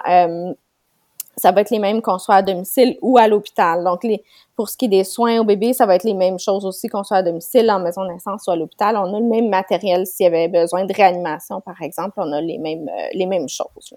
ça 1.37 1.51
va 1.51 1.63
être 1.63 1.71
les 1.71 1.79
mêmes 1.79 2.03
qu'on 2.03 2.19
soit 2.19 2.37
à 2.37 2.43
domicile 2.43 2.99
ou 3.01 3.19
à 3.19 3.27
l'hôpital. 3.29 3.85
Donc, 3.85 4.07
pour 4.55 4.69
ce 4.69 4.77
qui 4.77 4.85
est 4.85 4.89
des 4.89 5.05
soins 5.05 5.41
au 5.41 5.45
bébé, 5.45 5.73
ça 5.73 5.87
va 5.87 5.95
être 5.95 6.05
les 6.05 6.15
mêmes 6.15 6.39
choses 6.39 6.67
aussi 6.67 6.89
qu'on 6.89 7.05
soit 7.05 7.19
à 7.19 7.23
domicile, 7.23 7.71
en 7.71 7.81
maison 7.81 8.05
de 8.05 8.11
ou 8.11 8.51
à 8.51 8.57
l'hôpital. 8.57 8.97
On 8.97 9.15
a 9.15 9.21
le 9.21 9.27
même 9.27 9.49
matériel 9.49 10.07
s'il 10.07 10.25
y 10.25 10.27
avait 10.27 10.49
besoin 10.49 10.85
de 10.85 10.93
réanimation, 10.93 11.61
par 11.61 11.81
exemple. 11.81 12.15
On 12.19 12.33
a 12.33 12.41
les 12.41 12.59
mêmes, 12.59 12.89
euh, 12.89 13.09
les 13.15 13.27
mêmes 13.27 13.49
choses. 13.49 13.95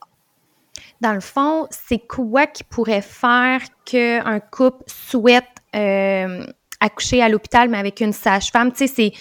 Dans 1.01 1.13
le 1.13 1.19
fond, 1.19 1.67
c'est 1.69 1.99
quoi 1.99 2.47
qui 2.47 2.63
pourrait 2.63 3.01
faire 3.01 3.61
qu'un 3.83 4.39
couple 4.39 4.83
souhaite 4.87 5.43
euh, 5.75 6.45
accoucher 6.79 7.21
à 7.21 7.27
l'hôpital, 7.27 7.69
mais 7.69 7.77
avec 7.77 7.99
une 7.99 8.13
sage-femme? 8.13 8.71
C'est 8.73 9.11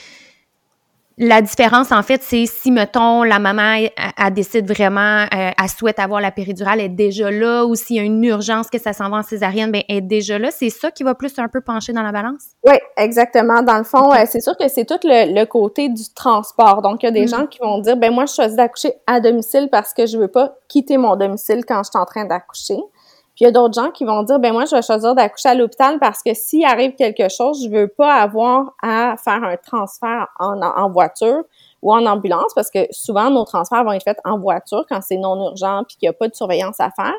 la 1.16 1.42
différence, 1.42 1.92
en 1.92 2.03
fait, 2.03 2.22
c'est 2.24 2.44
si, 2.46 2.72
mettons, 2.72 3.22
la 3.22 3.38
maman, 3.38 3.87
elle, 3.96 4.35
décide 4.35 4.68
vraiment, 4.68 5.22
euh, 5.22 5.50
elle 5.57 5.68
souhaite 5.68 6.00
avoir 6.00 6.20
la 6.20 6.33
péridurale, 6.33 6.81
elle 6.81 6.87
est 6.87 6.88
déjà 6.88 7.31
là, 7.31 7.64
ou 7.64 7.77
s'il 7.77 7.96
y 7.96 7.98
a 8.00 8.03
une 8.03 8.24
urgence 8.24 8.68
que 8.68 8.81
ça 8.81 8.92
s'en 8.92 9.11
va 9.11 9.18
en 9.18 9.22
césarienne, 9.22 9.70
ben 9.70 9.83
elle 9.88 9.98
est 9.98 10.00
déjà 10.00 10.38
là. 10.40 10.50
C'est 10.50 10.70
ça 10.70 10.90
qui 10.90 11.05
va 11.05 11.14
plus 11.14 11.33
un 11.38 11.48
peu 11.48 11.61
pencher 11.61 11.92
dans 11.92 12.03
la 12.03 12.11
balance? 12.11 12.46
Oui, 12.64 12.74
exactement. 12.96 13.62
Dans 13.62 13.79
le 13.79 13.85
fond, 13.85 14.12
euh, 14.12 14.24
c'est 14.27 14.40
sûr 14.40 14.57
que 14.57 14.66
c'est 14.68 14.85
tout 14.85 14.98
le, 15.05 15.44
côté 15.44 15.88
du 15.88 16.03
transport. 16.14 16.83
Donc, 16.83 17.03
il 17.03 17.07
y 17.07 17.09
a 17.09 17.12
des 17.12 17.27
mm. 17.27 17.29
gens 17.29 17.46
qui 17.46 17.59
vont 17.61 17.79
dire, 17.79 17.96
ben 17.96 18.12
moi, 18.12 18.27
je 18.27 18.35
choisis 18.35 18.57
d'accoucher 18.57 18.94
à 19.07 19.20
domicile 19.20 19.68
parce 19.70 19.94
que 19.94 20.07
je 20.07 20.18
veux 20.18 20.29
pas 20.29 20.57
quitter 20.68 20.96
mon 20.96 21.14
domicile 21.14 21.64
quand 21.66 21.83
je 21.85 21.90
suis 21.90 21.98
en 21.98 22.07
train 22.07 22.24
d'accoucher. 22.24 22.79
Puis 23.35 23.42
il 23.42 23.44
y 23.44 23.49
a 23.49 23.51
d'autres 23.51 23.75
gens 23.75 23.90
qui 23.90 24.05
vont 24.05 24.23
dire 24.23 24.38
ben 24.38 24.53
moi 24.53 24.64
je 24.64 24.77
vais 24.77 24.83
choisir 24.83 25.14
d'accoucher 25.14 25.49
à 25.49 25.55
l'hôpital 25.55 25.99
parce 25.99 26.23
que 26.23 26.35
s'il 26.35 26.64
arrive 26.64 26.94
quelque 26.94 27.29
chose, 27.29 27.64
je 27.64 27.68
veux 27.68 27.88
pas 27.88 28.14
avoir 28.14 28.73
à 28.81 29.16
faire 29.16 29.42
un 29.42 29.57
transfert 29.57 30.29
en, 30.38 30.90
voiture 30.90 31.42
ou 31.83 31.92
en 31.92 32.07
ambulance 32.07 32.55
parce 32.55 32.70
que 32.70 32.87
souvent 32.92 33.31
nos 33.31 33.44
transferts 33.44 33.83
vont 33.83 33.92
être 33.92 34.05
faits 34.05 34.20
en 34.25 34.38
voiture 34.38 34.85
quand 34.88 35.01
c'est 35.03 35.16
non 35.16 35.51
urgent 35.51 35.83
puis 35.88 35.97
qu'il 35.97 36.07
n'y 36.07 36.11
a 36.11 36.12
pas 36.12 36.29
de 36.29 36.35
surveillance 36.35 36.79
à 36.79 36.90
faire. 36.90 37.14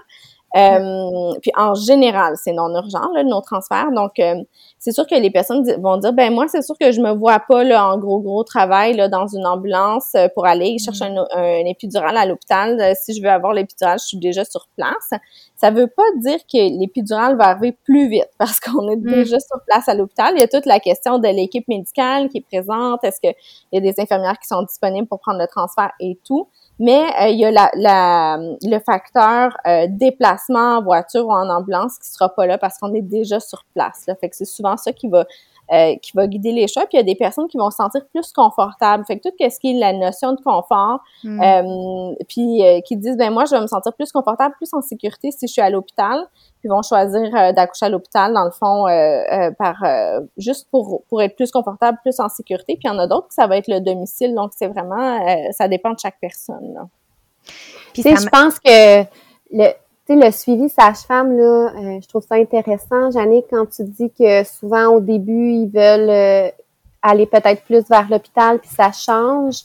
Euh, 0.55 1.33
puis 1.41 1.51
en 1.57 1.73
général, 1.73 2.35
c'est 2.41 2.53
non 2.53 2.73
urgent, 2.73 3.11
là, 3.13 3.23
nos 3.23 3.41
transferts. 3.41 3.91
Donc, 3.91 4.19
euh, 4.19 4.35
c'est 4.79 4.93
sûr 4.93 5.05
que 5.05 5.15
les 5.15 5.29
personnes 5.29 5.65
vont 5.81 5.97
dire, 5.97 6.13
ben 6.13 6.33
moi, 6.33 6.45
c'est 6.47 6.61
sûr 6.61 6.75
que 6.79 6.91
je 6.93 7.01
me 7.01 7.11
vois 7.11 7.39
pas 7.39 7.63
là, 7.65 7.85
en 7.85 7.97
gros, 7.97 8.19
gros 8.19 8.43
travail 8.43 8.95
là, 8.95 9.09
dans 9.09 9.27
une 9.27 9.45
ambulance 9.45 10.13
euh, 10.15 10.29
pour 10.33 10.45
aller 10.45 10.77
chercher 10.77 11.09
mm. 11.09 11.17
un, 11.35 11.43
un 11.43 11.65
épidural 11.65 12.15
à 12.15 12.25
l'hôpital. 12.25 12.95
si 12.95 13.13
je 13.13 13.21
veux 13.21 13.29
avoir 13.29 13.51
l'épidural, 13.51 13.99
je 13.99 14.05
suis 14.05 14.17
déjà 14.17 14.45
sur 14.45 14.67
place. 14.77 15.19
Ça 15.57 15.71
veut 15.71 15.87
pas 15.87 16.03
dire 16.17 16.39
que 16.39 16.79
l'épidural 16.79 17.35
va 17.37 17.49
arriver 17.49 17.77
plus 17.83 18.07
vite 18.07 18.29
parce 18.37 18.61
qu'on 18.61 18.89
est 18.89 18.95
mm. 18.95 19.11
déjà 19.11 19.39
sur 19.39 19.59
place 19.67 19.89
à 19.89 19.93
l'hôpital. 19.93 20.33
Il 20.35 20.39
y 20.39 20.43
a 20.43 20.47
toute 20.47 20.65
la 20.65 20.79
question 20.79 21.19
de 21.19 21.27
l'équipe 21.27 21.67
médicale 21.67 22.29
qui 22.29 22.37
est 22.37 22.45
présente. 22.45 23.03
Est-ce 23.03 23.19
qu'il 23.19 23.35
y 23.73 23.77
a 23.77 23.81
des 23.81 23.99
infirmières 23.99 24.39
qui 24.39 24.47
sont 24.47 24.61
disponibles 24.61 25.07
pour 25.07 25.19
prendre 25.19 25.39
le 25.39 25.47
transfert 25.47 25.91
et 25.99 26.17
tout? 26.25 26.47
Mais 26.79 27.03
euh, 27.21 27.29
il 27.29 27.39
y 27.39 27.45
a 27.45 28.37
le 28.37 28.79
facteur 28.79 29.55
euh, 29.65 29.87
déplacement 29.89 30.77
en 30.77 30.83
voiture 30.83 31.27
ou 31.27 31.31
en 31.31 31.49
ambulance 31.49 31.97
qui 31.97 32.09
sera 32.09 32.29
pas 32.29 32.45
là 32.45 32.57
parce 32.57 32.77
qu'on 32.77 32.93
est 32.93 33.01
déjà 33.01 33.39
sur 33.39 33.63
place. 33.73 34.03
Là. 34.07 34.15
Fait 34.15 34.29
que 34.29 34.35
c'est 34.35 34.45
souvent 34.45 34.75
ça 34.75 34.91
qui 34.91 35.07
va 35.07 35.25
euh, 35.71 35.95
qui 35.99 36.11
va 36.13 36.27
guider 36.27 36.51
les 36.51 36.67
choix. 36.67 36.83
Puis 36.83 36.91
il 36.93 36.97
y 36.97 36.99
a 36.99 37.03
des 37.03 37.15
personnes 37.15 37.47
qui 37.47 37.57
vont 37.57 37.71
se 37.71 37.77
sentir 37.77 38.01
plus 38.13 38.31
confortables. 38.31 39.03
Fait 39.05 39.17
que 39.17 39.27
tout 39.27 39.35
ce 39.39 39.59
qui 39.59 39.71
est 39.71 39.79
la 39.79 39.93
notion 39.93 40.33
de 40.33 40.41
confort, 40.41 40.99
mm. 41.23 41.41
euh, 41.41 42.15
puis 42.27 42.63
euh, 42.63 42.81
qui 42.81 42.95
disent 42.97 43.17
ben 43.17 43.33
moi 43.33 43.45
je 43.45 43.55
vais 43.55 43.61
me 43.61 43.67
sentir 43.67 43.91
plus 43.93 44.11
confortable, 44.11 44.53
plus 44.57 44.71
en 44.73 44.81
sécurité 44.81 45.31
si 45.31 45.47
je 45.47 45.53
suis 45.53 45.61
à 45.61 45.71
l'hôpital. 45.71 46.27
Puis 46.59 46.69
vont 46.69 46.83
choisir 46.83 47.31
d'accoucher 47.53 47.87
à 47.87 47.89
l'hôpital 47.89 48.33
dans 48.33 48.45
le 48.45 48.51
fond 48.51 48.85
par 49.57 49.83
juste 50.37 50.67
pour 50.69 51.03
pour 51.09 51.21
être 51.21 51.35
plus 51.35 51.51
confortable, 51.51 51.97
plus 52.01 52.19
en 52.19 52.29
sécurité. 52.29 52.75
Puis 52.75 52.83
il 52.85 52.87
y 52.87 52.89
en 52.91 52.99
a 52.99 53.07
d'autres 53.07 53.27
que 53.27 53.33
ça 53.33 53.47
va 53.47 53.57
être 53.57 53.67
le 53.67 53.81
domicile. 53.81 54.33
Donc 54.33 54.51
c'est 54.55 54.67
vraiment 54.67 55.19
ça 55.51 55.67
dépend 55.67 55.91
de 55.91 55.99
chaque 55.99 56.19
personne. 56.19 56.73
Là. 56.73 56.87
Puis 57.93 58.03
je 58.03 58.29
pense 58.29 58.59
que 58.59 59.03
le 59.51 59.73
tu 59.73 59.84
sais, 60.07 60.15
le 60.15 60.31
suivi 60.31 60.69
sage-femme, 60.69 61.37
là, 61.37 61.71
euh, 61.75 61.99
je 62.01 62.07
trouve 62.07 62.23
ça 62.23 62.35
intéressant, 62.35 63.11
Jannick, 63.11 63.45
quand 63.49 63.65
tu 63.65 63.83
dis 63.83 64.11
que 64.11 64.43
souvent 64.43 64.87
au 64.87 64.99
début, 64.99 65.51
ils 65.51 65.67
veulent 65.67 66.09
euh, 66.09 66.49
aller 67.01 67.25
peut-être 67.25 67.63
plus 67.63 67.83
vers 67.89 68.07
l'hôpital, 68.09 68.59
puis 68.59 68.69
ça 68.69 68.91
change. 68.91 69.63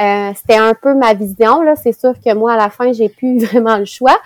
Euh, 0.00 0.32
c'était 0.34 0.56
un 0.56 0.74
peu 0.74 0.94
ma 0.94 1.14
vision, 1.14 1.62
là. 1.62 1.76
C'est 1.76 1.92
sûr 1.92 2.14
que 2.24 2.34
moi, 2.34 2.54
à 2.54 2.56
la 2.56 2.70
fin, 2.70 2.92
j'ai 2.92 3.08
plus 3.08 3.38
vraiment 3.44 3.76
le 3.76 3.84
choix. 3.84 4.18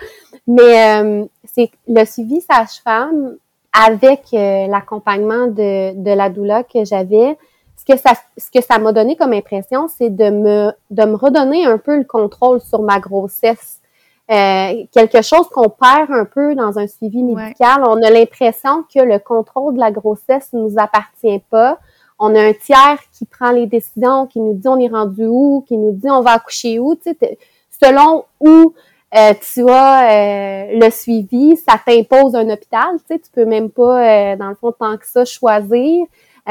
Mais 0.49 1.27
c'est 1.43 1.69
le 1.89 2.05
suivi 2.05 2.39
sage-femme 2.39 3.35
avec 3.73 4.21
l'accompagnement 4.31 5.47
de, 5.47 5.93
de 5.93 6.11
la 6.11 6.29
doula 6.29 6.63
que 6.63 6.85
j'avais. 6.85 7.37
Ce 7.75 7.83
que 7.83 7.99
ça, 7.99 8.13
ce 8.37 8.49
que 8.49 8.63
ça 8.63 8.79
m'a 8.79 8.93
donné 8.93 9.17
comme 9.17 9.33
impression, 9.33 9.89
c'est 9.89 10.09
de 10.09 10.29
me, 10.29 10.71
de 10.89 11.03
me 11.03 11.15
redonner 11.15 11.65
un 11.65 11.77
peu 11.77 11.97
le 11.97 12.05
contrôle 12.05 12.61
sur 12.61 12.81
ma 12.81 12.99
grossesse 12.99 13.81
euh, 14.29 14.83
quelque 14.91 15.21
chose 15.21 15.47
qu'on 15.49 15.69
perd 15.69 16.11
un 16.11 16.25
peu 16.25 16.53
dans 16.55 16.77
un 16.77 16.87
suivi 16.87 17.23
médical. 17.23 17.83
On 17.87 18.01
a 18.01 18.09
l'impression 18.09 18.83
que 18.83 18.99
le 18.99 19.19
contrôle 19.19 19.75
de 19.75 19.79
la 19.79 19.91
grossesse 19.91 20.51
ne 20.53 20.61
nous 20.61 20.75
appartient 20.77 21.41
pas. 21.49 21.79
On 22.19 22.35
a 22.35 22.41
un 22.41 22.53
tiers 22.53 22.99
qui 23.13 23.25
prend 23.25 23.51
les 23.51 23.67
décisions, 23.67 24.27
qui 24.27 24.39
nous 24.39 24.53
dit 24.53 24.67
on 24.67 24.79
est 24.79 24.89
rendu 24.89 25.25
où, 25.25 25.63
qui 25.67 25.77
nous 25.77 25.93
dit 25.93 26.09
on 26.09 26.21
va 26.21 26.31
accoucher 26.31 26.77
où. 26.79 26.95
Tu 26.95 27.15
sais, 27.19 27.37
selon 27.81 28.25
où 28.41 28.73
euh, 29.15 29.33
tu 29.53 29.69
as 29.69 30.11
euh, 30.11 30.79
le 30.79 30.89
suivi, 30.89 31.55
ça 31.55 31.79
t'impose 31.85 32.35
un 32.35 32.49
hôpital. 32.49 32.97
Tu 32.97 33.13
sais, 33.13 33.19
tu 33.19 33.31
peux 33.31 33.45
même 33.45 33.69
pas, 33.69 34.35
dans 34.35 34.49
le 34.49 34.55
fond, 34.55 34.73
tant 34.73 34.97
que 34.97 35.07
ça, 35.07 35.23
choisir. 35.23 36.05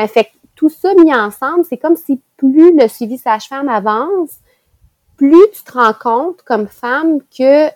fait 0.08 0.30
tout 0.54 0.70
ça 0.70 0.94
mis 0.94 1.14
ensemble, 1.14 1.64
c'est 1.64 1.76
comme 1.76 1.96
si 1.96 2.20
plus 2.38 2.74
le 2.74 2.88
suivi 2.88 3.18
sage-femme 3.18 3.68
avance, 3.68 4.38
plus 5.16 5.50
tu 5.52 5.64
te 5.64 5.72
rends 5.72 5.94
compte 5.94 6.42
comme 6.42 6.66
femme 6.66 7.20
que, 7.36 7.68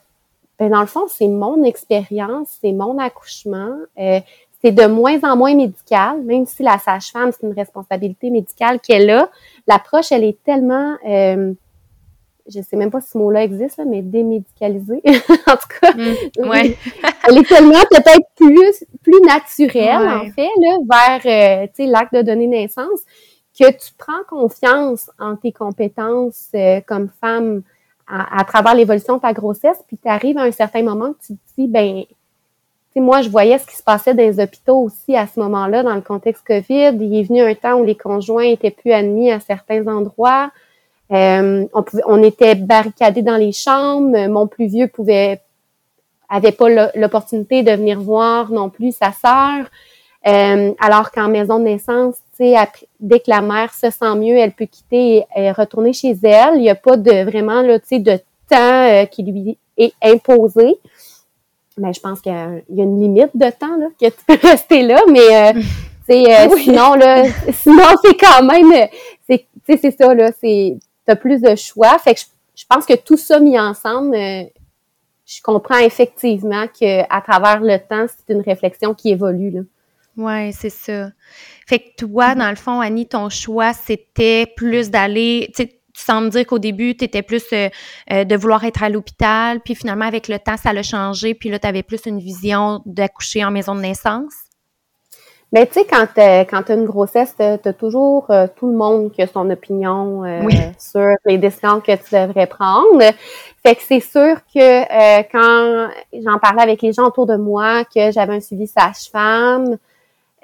ben 0.58 0.70
dans 0.70 0.80
le 0.80 0.86
fond, 0.86 1.06
c'est 1.08 1.28
mon 1.28 1.62
expérience, 1.64 2.58
c'est 2.60 2.72
mon 2.72 2.98
accouchement. 2.98 3.76
Euh, 3.98 4.20
c'est 4.62 4.72
de 4.72 4.86
moins 4.86 5.18
en 5.22 5.36
moins 5.36 5.54
médical, 5.54 6.22
même 6.22 6.44
si 6.44 6.62
la 6.62 6.78
sage-femme, 6.78 7.30
c'est 7.32 7.46
une 7.46 7.54
responsabilité 7.54 8.28
médicale 8.30 8.78
qu'elle 8.80 9.08
a. 9.10 9.30
L'approche, 9.66 10.12
elle 10.12 10.24
est 10.24 10.36
tellement, 10.44 10.96
euh, 11.08 11.54
je 12.46 12.60
sais 12.60 12.76
même 12.76 12.90
pas 12.90 13.00
si 13.00 13.10
ce 13.12 13.18
mot-là 13.18 13.42
existe, 13.42 13.80
mais 13.86 14.02
démédicalisée. 14.02 15.00
en 15.46 15.56
tout 15.56 15.78
cas, 15.80 15.92
mm, 15.94 16.48
ouais. 16.48 16.76
elle 17.28 17.38
est 17.38 17.48
tellement 17.48 17.82
peut-être 17.90 18.26
plus 18.36 18.84
plus 19.02 19.20
naturelle, 19.22 20.08
en 20.08 20.30
fait, 20.30 20.50
là, 20.58 21.20
vers 21.22 21.66
euh, 21.66 21.86
l'acte 21.90 22.14
de 22.14 22.20
donner 22.20 22.46
naissance 22.46 23.00
que 23.58 23.70
tu 23.70 23.92
prends 23.98 24.24
confiance 24.28 25.10
en 25.18 25.36
tes 25.36 25.52
compétences 25.52 26.48
euh, 26.54 26.80
comme 26.86 27.08
femme 27.20 27.62
à, 28.12 28.42
travers 28.44 28.74
l'évolution 28.74 29.16
de 29.16 29.20
ta 29.20 29.32
grossesse, 29.32 29.78
puis 29.86 29.96
tu 29.96 30.08
arrives 30.08 30.36
à 30.36 30.42
un 30.42 30.50
certain 30.50 30.82
moment 30.82 31.12
que 31.12 31.26
tu 31.26 31.34
te 31.34 31.40
dis, 31.56 31.68
ben, 31.68 32.02
tu 32.02 32.94
sais, 32.94 33.00
moi, 33.00 33.22
je 33.22 33.28
voyais 33.28 33.56
ce 33.56 33.66
qui 33.68 33.76
se 33.76 33.84
passait 33.84 34.14
dans 34.14 34.24
les 34.24 34.40
hôpitaux 34.40 34.78
aussi 34.78 35.14
à 35.14 35.28
ce 35.28 35.38
moment-là, 35.38 35.84
dans 35.84 35.94
le 35.94 36.00
contexte 36.00 36.44
COVID. 36.44 36.96
Il 37.00 37.16
est 37.16 37.22
venu 37.22 37.40
un 37.40 37.54
temps 37.54 37.74
où 37.74 37.84
les 37.84 37.94
conjoints 37.94 38.46
étaient 38.46 38.72
plus 38.72 38.90
admis 38.90 39.30
à 39.30 39.38
certains 39.38 39.86
endroits. 39.86 40.50
Euh, 41.12 41.66
on 42.06 42.22
était 42.24 42.56
barricadés 42.56 43.22
dans 43.22 43.36
les 43.36 43.52
chambres. 43.52 44.26
Mon 44.26 44.48
plus 44.48 44.66
vieux 44.66 44.88
pouvait 44.88 45.40
avait 46.30 46.52
pas 46.52 46.68
l'opportunité 46.94 47.62
de 47.62 47.72
venir 47.72 48.00
voir 48.00 48.50
non 48.50 48.70
plus 48.70 48.96
sa 48.96 49.12
sœur. 49.12 49.66
Euh, 50.26 50.72
alors 50.78 51.10
qu'en 51.10 51.28
maison 51.28 51.58
de 51.58 51.64
naissance, 51.64 52.16
dès 53.00 53.20
que 53.20 53.30
la 53.30 53.42
mère 53.42 53.72
se 53.74 53.90
sent 53.90 54.14
mieux, 54.16 54.36
elle 54.36 54.52
peut 54.52 54.66
quitter 54.66 55.24
et, 55.36 55.52
retourner 55.52 55.92
chez 55.92 56.16
elle. 56.22 56.56
Il 56.56 56.62
n'y 56.62 56.70
a 56.70 56.74
pas 56.74 56.96
de 56.96 57.24
vraiment 57.24 57.60
là, 57.60 57.78
de 57.78 58.16
temps 58.48 58.88
euh, 58.88 59.04
qui 59.04 59.22
lui 59.22 59.58
est 59.76 59.92
imposé. 60.02 60.78
Mais 61.76 61.92
je 61.92 62.00
pense 62.00 62.20
qu'il 62.20 62.32
y 62.32 62.80
a 62.80 62.84
une 62.84 63.00
limite 63.00 63.30
de 63.34 63.50
temps 63.50 63.76
là, 63.76 63.88
que 64.00 64.06
tu 64.06 64.24
peux 64.26 64.38
rester 64.48 64.82
là, 64.82 65.00
mais 65.10 65.54
euh, 65.54 65.60
euh 66.10 66.56
sinon 66.58 66.94
là, 66.94 67.24
sinon 67.52 67.84
c'est 68.02 68.16
quand 68.16 68.42
même, 68.42 68.88
c'est, 69.28 69.46
c'est 69.66 69.96
ça 69.96 70.14
là, 70.14 70.30
c'est 70.40 70.76
t'as 71.06 71.16
plus 71.16 71.40
de 71.40 71.54
choix. 71.54 71.98
Fait 71.98 72.14
que 72.14 72.20
je, 72.54 72.64
pense 72.68 72.86
que 72.86 72.96
tout 72.96 73.16
ça 73.16 73.38
mis 73.38 73.58
ensemble, 73.58 74.14
je 74.14 75.42
comprends 75.42 75.78
effectivement 75.78 76.66
que 76.68 77.02
à 77.02 77.20
travers 77.20 77.60
le 77.60 77.78
temps, 77.78 78.06
c'est 78.08 78.34
une 78.34 78.42
réflexion 78.42 78.94
qui 78.94 79.10
évolue 79.10 79.50
là. 79.50 79.60
Ouais, 80.20 80.50
c'est 80.52 80.70
ça. 80.70 81.10
Fait 81.66 81.78
que 81.78 81.96
toi, 81.96 82.34
mm-hmm. 82.34 82.38
dans 82.38 82.50
le 82.50 82.56
fond, 82.56 82.80
Annie, 82.80 83.06
ton 83.06 83.30
choix, 83.30 83.72
c'était 83.72 84.46
plus 84.54 84.90
d'aller, 84.90 85.50
tu 85.56 85.66
sembles 85.94 86.28
dire 86.28 86.46
qu'au 86.46 86.58
début, 86.58 86.94
tu 86.94 87.04
étais 87.04 87.22
plus 87.22 87.44
euh, 87.52 87.68
euh, 88.12 88.24
de 88.24 88.36
vouloir 88.36 88.64
être 88.64 88.82
à 88.82 88.90
l'hôpital, 88.90 89.60
puis 89.60 89.74
finalement, 89.74 90.04
avec 90.04 90.28
le 90.28 90.38
temps, 90.38 90.58
ça 90.58 90.74
l'a 90.74 90.82
changé, 90.82 91.32
puis 91.32 91.48
là, 91.48 91.58
tu 91.58 91.66
avais 91.66 91.82
plus 91.82 92.04
une 92.04 92.18
vision 92.18 92.82
d'accoucher 92.84 93.44
en 93.44 93.50
maison 93.50 93.74
de 93.74 93.80
naissance? 93.80 94.34
Mais 95.52 95.66
tu 95.66 95.80
sais, 95.80 95.86
quand 95.88 96.06
tu 96.14 96.20
as 96.20 96.74
une 96.74 96.84
grossesse, 96.84 97.34
tu 97.36 97.42
as 97.42 97.72
toujours 97.72 98.26
euh, 98.30 98.46
tout 98.54 98.68
le 98.68 98.76
monde 98.76 99.10
qui 99.10 99.22
a 99.22 99.26
son 99.26 99.48
opinion 99.50 100.22
sur 100.78 101.08
les 101.24 101.38
décisions 101.38 101.80
que 101.80 101.96
tu 101.96 102.14
devrais 102.14 102.46
prendre. 102.46 103.02
Fait 103.64 103.74
que 103.74 103.82
c'est 103.82 104.00
sûr 104.00 104.36
que 104.54 105.22
quand 105.32 105.88
j'en 106.12 106.38
parlais 106.38 106.62
avec 106.62 106.82
les 106.82 106.92
gens 106.92 107.06
autour 107.06 107.26
de 107.26 107.36
moi, 107.36 107.84
que 107.84 108.12
j'avais 108.12 108.34
un 108.34 108.40
suivi 108.40 108.68
sage-femme, 108.68 109.76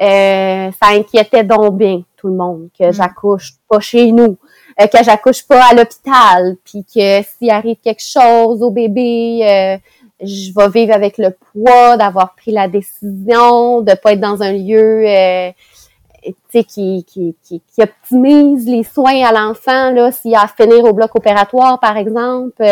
euh, 0.01 0.71
ça 0.73 0.91
inquiétait 0.91 1.43
donc 1.43 1.79
bien 1.79 2.03
tout 2.19 2.29
le 2.29 2.35
monde 2.35 2.69
que 2.79 2.89
mm. 2.89 2.93
j'accouche 2.93 3.55
pas 3.69 3.81
chez 3.81 4.13
nous, 4.13 4.37
euh, 4.81 4.87
que 4.87 5.03
j'accouche 5.03 5.47
pas 5.47 5.65
à 5.71 5.75
l'hôpital, 5.75 6.57
puis 6.65 6.85
que 6.85 7.23
s'il 7.23 7.51
arrive 7.51 7.77
quelque 7.83 8.03
chose 8.03 8.63
au 8.63 8.71
bébé, 8.71 9.41
euh, 9.43 9.79
je 10.21 10.53
vais 10.55 10.69
vivre 10.69 10.93
avec 10.93 11.17
le 11.17 11.31
poids 11.31 11.97
d'avoir 11.97 12.35
pris 12.35 12.53
la 12.53 12.69
décision 12.69 13.81
de 13.81 13.95
pas 13.95 14.13
être 14.13 14.21
dans 14.21 14.43
un 14.43 14.53
lieu 14.53 15.05
qui, 16.23 16.65
qui, 16.65 17.05
qui, 17.05 17.37
qui, 17.43 17.83
optimise 17.83 18.67
les 18.67 18.83
soins 18.83 19.25
à 19.25 19.33
l'enfant, 19.33 19.93
là, 19.93 20.13
s'il 20.13 20.33
y 20.33 20.35
a 20.35 20.43
à 20.43 20.49
finir 20.49 20.85
au 20.85 20.93
bloc 20.93 21.15
opératoire, 21.15 21.81
par 21.81 21.97
exemple. 21.97 22.65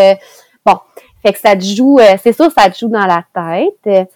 bon, 0.65 0.77
fait 1.23 1.33
que 1.33 1.39
ça 1.39 1.55
te 1.55 1.65
joue, 1.65 1.99
c'est 2.23 2.33
sûr, 2.33 2.51
ça 2.51 2.71
te 2.71 2.79
joue 2.79 2.89
dans 2.89 3.07
la 3.07 3.25
tête. 3.35 4.09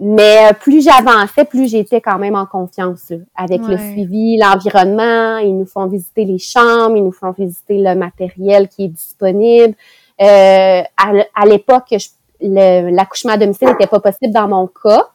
Mais 0.00 0.52
plus 0.60 0.84
j'avançais, 0.84 1.44
plus 1.44 1.68
j'étais 1.68 2.00
quand 2.00 2.18
même 2.18 2.36
en 2.36 2.46
confiance 2.46 3.12
avec 3.34 3.62
le 3.62 3.76
suivi, 3.76 4.38
l'environnement. 4.38 5.38
Ils 5.38 5.56
nous 5.56 5.66
font 5.66 5.86
visiter 5.86 6.24
les 6.24 6.38
chambres, 6.38 6.96
ils 6.96 7.04
nous 7.04 7.12
font 7.12 7.32
visiter 7.32 7.78
le 7.78 7.94
matériel 7.96 8.68
qui 8.68 8.84
est 8.84 8.88
disponible. 8.88 9.74
Euh, 10.20 10.82
à, 10.96 11.46
l'époque, 11.46 11.94
l'accouchement 12.40 13.32
à 13.32 13.36
domicile 13.38 13.68
n'était 13.68 13.88
pas 13.88 14.00
possible 14.00 14.32
dans 14.32 14.46
mon 14.46 14.68
cas. 14.68 15.08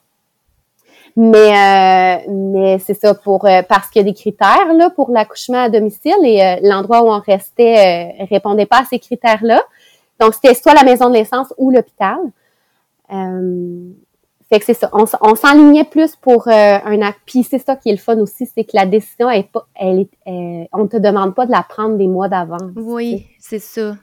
Mais 1.15 1.37
euh, 1.37 2.31
mais 2.31 2.79
c'est 2.79 2.95
ça 2.95 3.13
pour 3.13 3.45
euh, 3.45 3.61
parce 3.69 3.89
qu'il 3.89 4.01
y 4.01 4.05
a 4.05 4.11
des 4.11 4.15
critères 4.15 4.73
là 4.73 4.89
pour 4.89 5.11
l'accouchement 5.11 5.65
à 5.65 5.69
domicile 5.69 6.15
et 6.23 6.41
euh, 6.41 6.55
l'endroit 6.63 7.03
où 7.03 7.11
on 7.11 7.19
restait 7.19 8.15
euh, 8.19 8.25
répondait 8.31 8.65
pas 8.65 8.79
à 8.79 8.85
ces 8.85 8.97
critères 8.97 9.43
là. 9.43 9.61
Donc 10.19 10.33
c'était 10.33 10.55
soit 10.55 10.73
la 10.73 10.83
maison 10.83 11.09
de 11.09 11.13
l'essence 11.13 11.53
ou 11.57 11.69
l'hôpital. 11.69 12.17
Fait 14.53 14.59
que 14.59 14.65
c'est 14.65 14.73
ça. 14.73 14.89
On, 14.93 15.05
on 15.21 15.35
s'enlignait 15.35 15.83
plus 15.83 16.15
pour 16.15 16.47
un 16.47 17.01
acte. 17.01 17.19
Puis 17.25 17.43
c'est 17.43 17.59
ça 17.59 17.75
qui 17.75 17.89
est 17.89 17.93
le 17.93 17.97
fun 17.97 18.17
aussi, 18.19 18.45
c'est 18.45 18.63
que 18.63 18.71
la 18.73 18.85
décision 18.85 19.29
est 19.29 19.49
pas, 19.51 19.67
elle 19.75 20.01
est, 20.25 20.69
on 20.73 20.87
te 20.87 20.97
demande 20.97 21.33
pas 21.33 21.45
de 21.45 21.51
la 21.51 21.63
prendre 21.63 21.97
des 21.97 22.07
mois 22.07 22.27
d'avance. 22.27 22.71
Oui, 22.75 23.25
c'est 23.39 23.59
ça. 23.59 23.95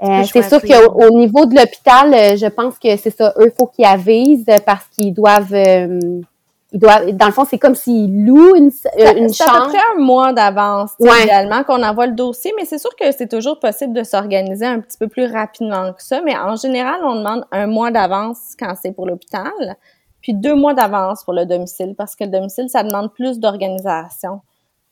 c'est 0.00 0.42
sûr 0.42 0.60
qu'au 0.60 1.10
niveau 1.10 1.46
de 1.46 1.56
l'hôpital, 1.56 2.36
je 2.38 2.46
pense 2.48 2.78
que 2.78 2.96
c'est 2.96 3.10
ça, 3.16 3.34
eux, 3.38 3.52
faut 3.58 3.66
qu'ils 3.66 3.84
avisent 3.84 4.46
parce 4.64 4.86
qu'ils 4.86 5.14
doivent 5.14 5.54
il 6.72 6.78
doit, 6.78 7.12
dans 7.12 7.26
le 7.26 7.32
fond, 7.32 7.44
c'est 7.44 7.58
comme 7.58 7.74
s'il 7.74 8.24
loue 8.24 8.56
une, 8.56 8.70
euh, 8.98 9.14
une 9.14 9.32
chambre. 9.32 9.56
à 9.56 9.64
peu 9.64 9.68
près 9.68 9.78
un 9.94 10.00
mois 10.00 10.32
d'avance, 10.32 10.92
idéalement, 10.98 11.64
qu'on 11.64 11.82
envoie 11.82 12.06
le 12.06 12.14
dossier, 12.14 12.52
mais 12.56 12.64
c'est 12.64 12.78
sûr 12.78 12.94
que 12.96 13.12
c'est 13.12 13.28
toujours 13.28 13.60
possible 13.60 13.92
de 13.92 14.02
s'organiser 14.02 14.64
un 14.64 14.80
petit 14.80 14.96
peu 14.96 15.06
plus 15.06 15.26
rapidement 15.26 15.92
que 15.92 16.02
ça, 16.02 16.22
mais 16.22 16.34
en 16.34 16.56
général, 16.56 17.00
on 17.04 17.16
demande 17.16 17.44
un 17.52 17.66
mois 17.66 17.90
d'avance 17.90 18.54
quand 18.58 18.72
c'est 18.80 18.92
pour 18.92 19.06
l'hôpital, 19.06 19.76
puis 20.22 20.32
deux 20.32 20.54
mois 20.54 20.72
d'avance 20.72 21.24
pour 21.24 21.34
le 21.34 21.44
domicile, 21.44 21.94
parce 21.96 22.16
que 22.16 22.24
le 22.24 22.30
domicile, 22.30 22.70
ça 22.70 22.82
demande 22.82 23.12
plus 23.12 23.38
d'organisation. 23.38 24.40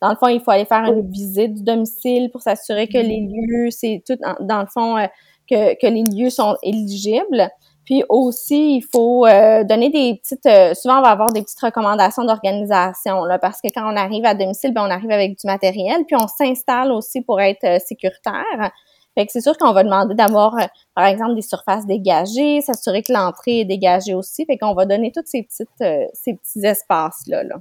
Dans 0.03 0.11
le 0.11 0.17
fond, 0.17 0.29
il 0.29 0.41
faut 0.41 0.51
aller 0.51 0.67
faire 0.67 0.85
une 0.85 1.11
visite 1.11 1.55
du 1.55 1.63
domicile 1.63 2.31
pour 2.31 2.43
s'assurer 2.43 2.89
que 2.89 2.99
les 2.99 3.27
lieux, 3.27 3.71
c'est 3.71 4.03
tout, 4.07 4.19
dans 4.41 4.61
le 4.61 4.67
fond, 4.67 4.99
euh, 4.99 5.07
que, 5.49 5.75
que 5.81 5.87
les 5.87 6.05
lieux 6.05 6.31
sont 6.31 6.57
éligibles. 6.63 7.51
Puis 7.91 8.05
aussi, 8.09 8.77
il 8.77 8.83
faut 8.83 9.27
euh, 9.27 9.65
donner 9.65 9.91
des 9.91 10.21
petites. 10.23 10.47
Euh, 10.47 10.75
souvent, 10.75 11.01
on 11.01 11.03
va 11.03 11.09
avoir 11.09 11.33
des 11.33 11.43
petites 11.43 11.59
recommandations 11.59 12.25
d'organisation 12.25 13.25
là, 13.25 13.37
parce 13.41 13.61
que 13.61 13.67
quand 13.75 13.83
on 13.93 13.97
arrive 13.97 14.25
à 14.25 14.35
domicile, 14.35 14.73
ben 14.73 14.87
on 14.87 14.91
arrive 14.91 15.11
avec 15.11 15.33
du 15.37 15.45
matériel, 15.45 16.05
puis 16.07 16.15
on 16.15 16.29
s'installe 16.29 16.93
aussi 16.93 17.21
pour 17.21 17.41
être 17.41 17.65
euh, 17.65 17.79
sécuritaire. 17.85 18.71
Fait 19.17 19.27
que 19.27 19.33
c'est 19.33 19.41
sûr 19.41 19.59
qu'on 19.59 19.73
va 19.73 19.83
demander 19.83 20.15
d'avoir, 20.15 20.55
par 20.95 21.05
exemple, 21.05 21.35
des 21.35 21.43
surfaces 21.43 21.85
dégagées, 21.85 22.61
s'assurer 22.61 23.03
que 23.03 23.13
l'entrée 23.13 23.63
est 23.63 23.65
dégagée 23.65 24.15
aussi. 24.15 24.47
Fait 24.47 24.57
qu'on 24.57 24.75
va 24.75 24.87
donner 24.87 25.11
tous 25.11 25.25
ces 25.25 25.43
petites, 25.43 26.13
ces 26.15 26.35
petits 26.35 26.65
espaces 26.65 27.25
là. 27.27 27.43
là. 27.43 27.57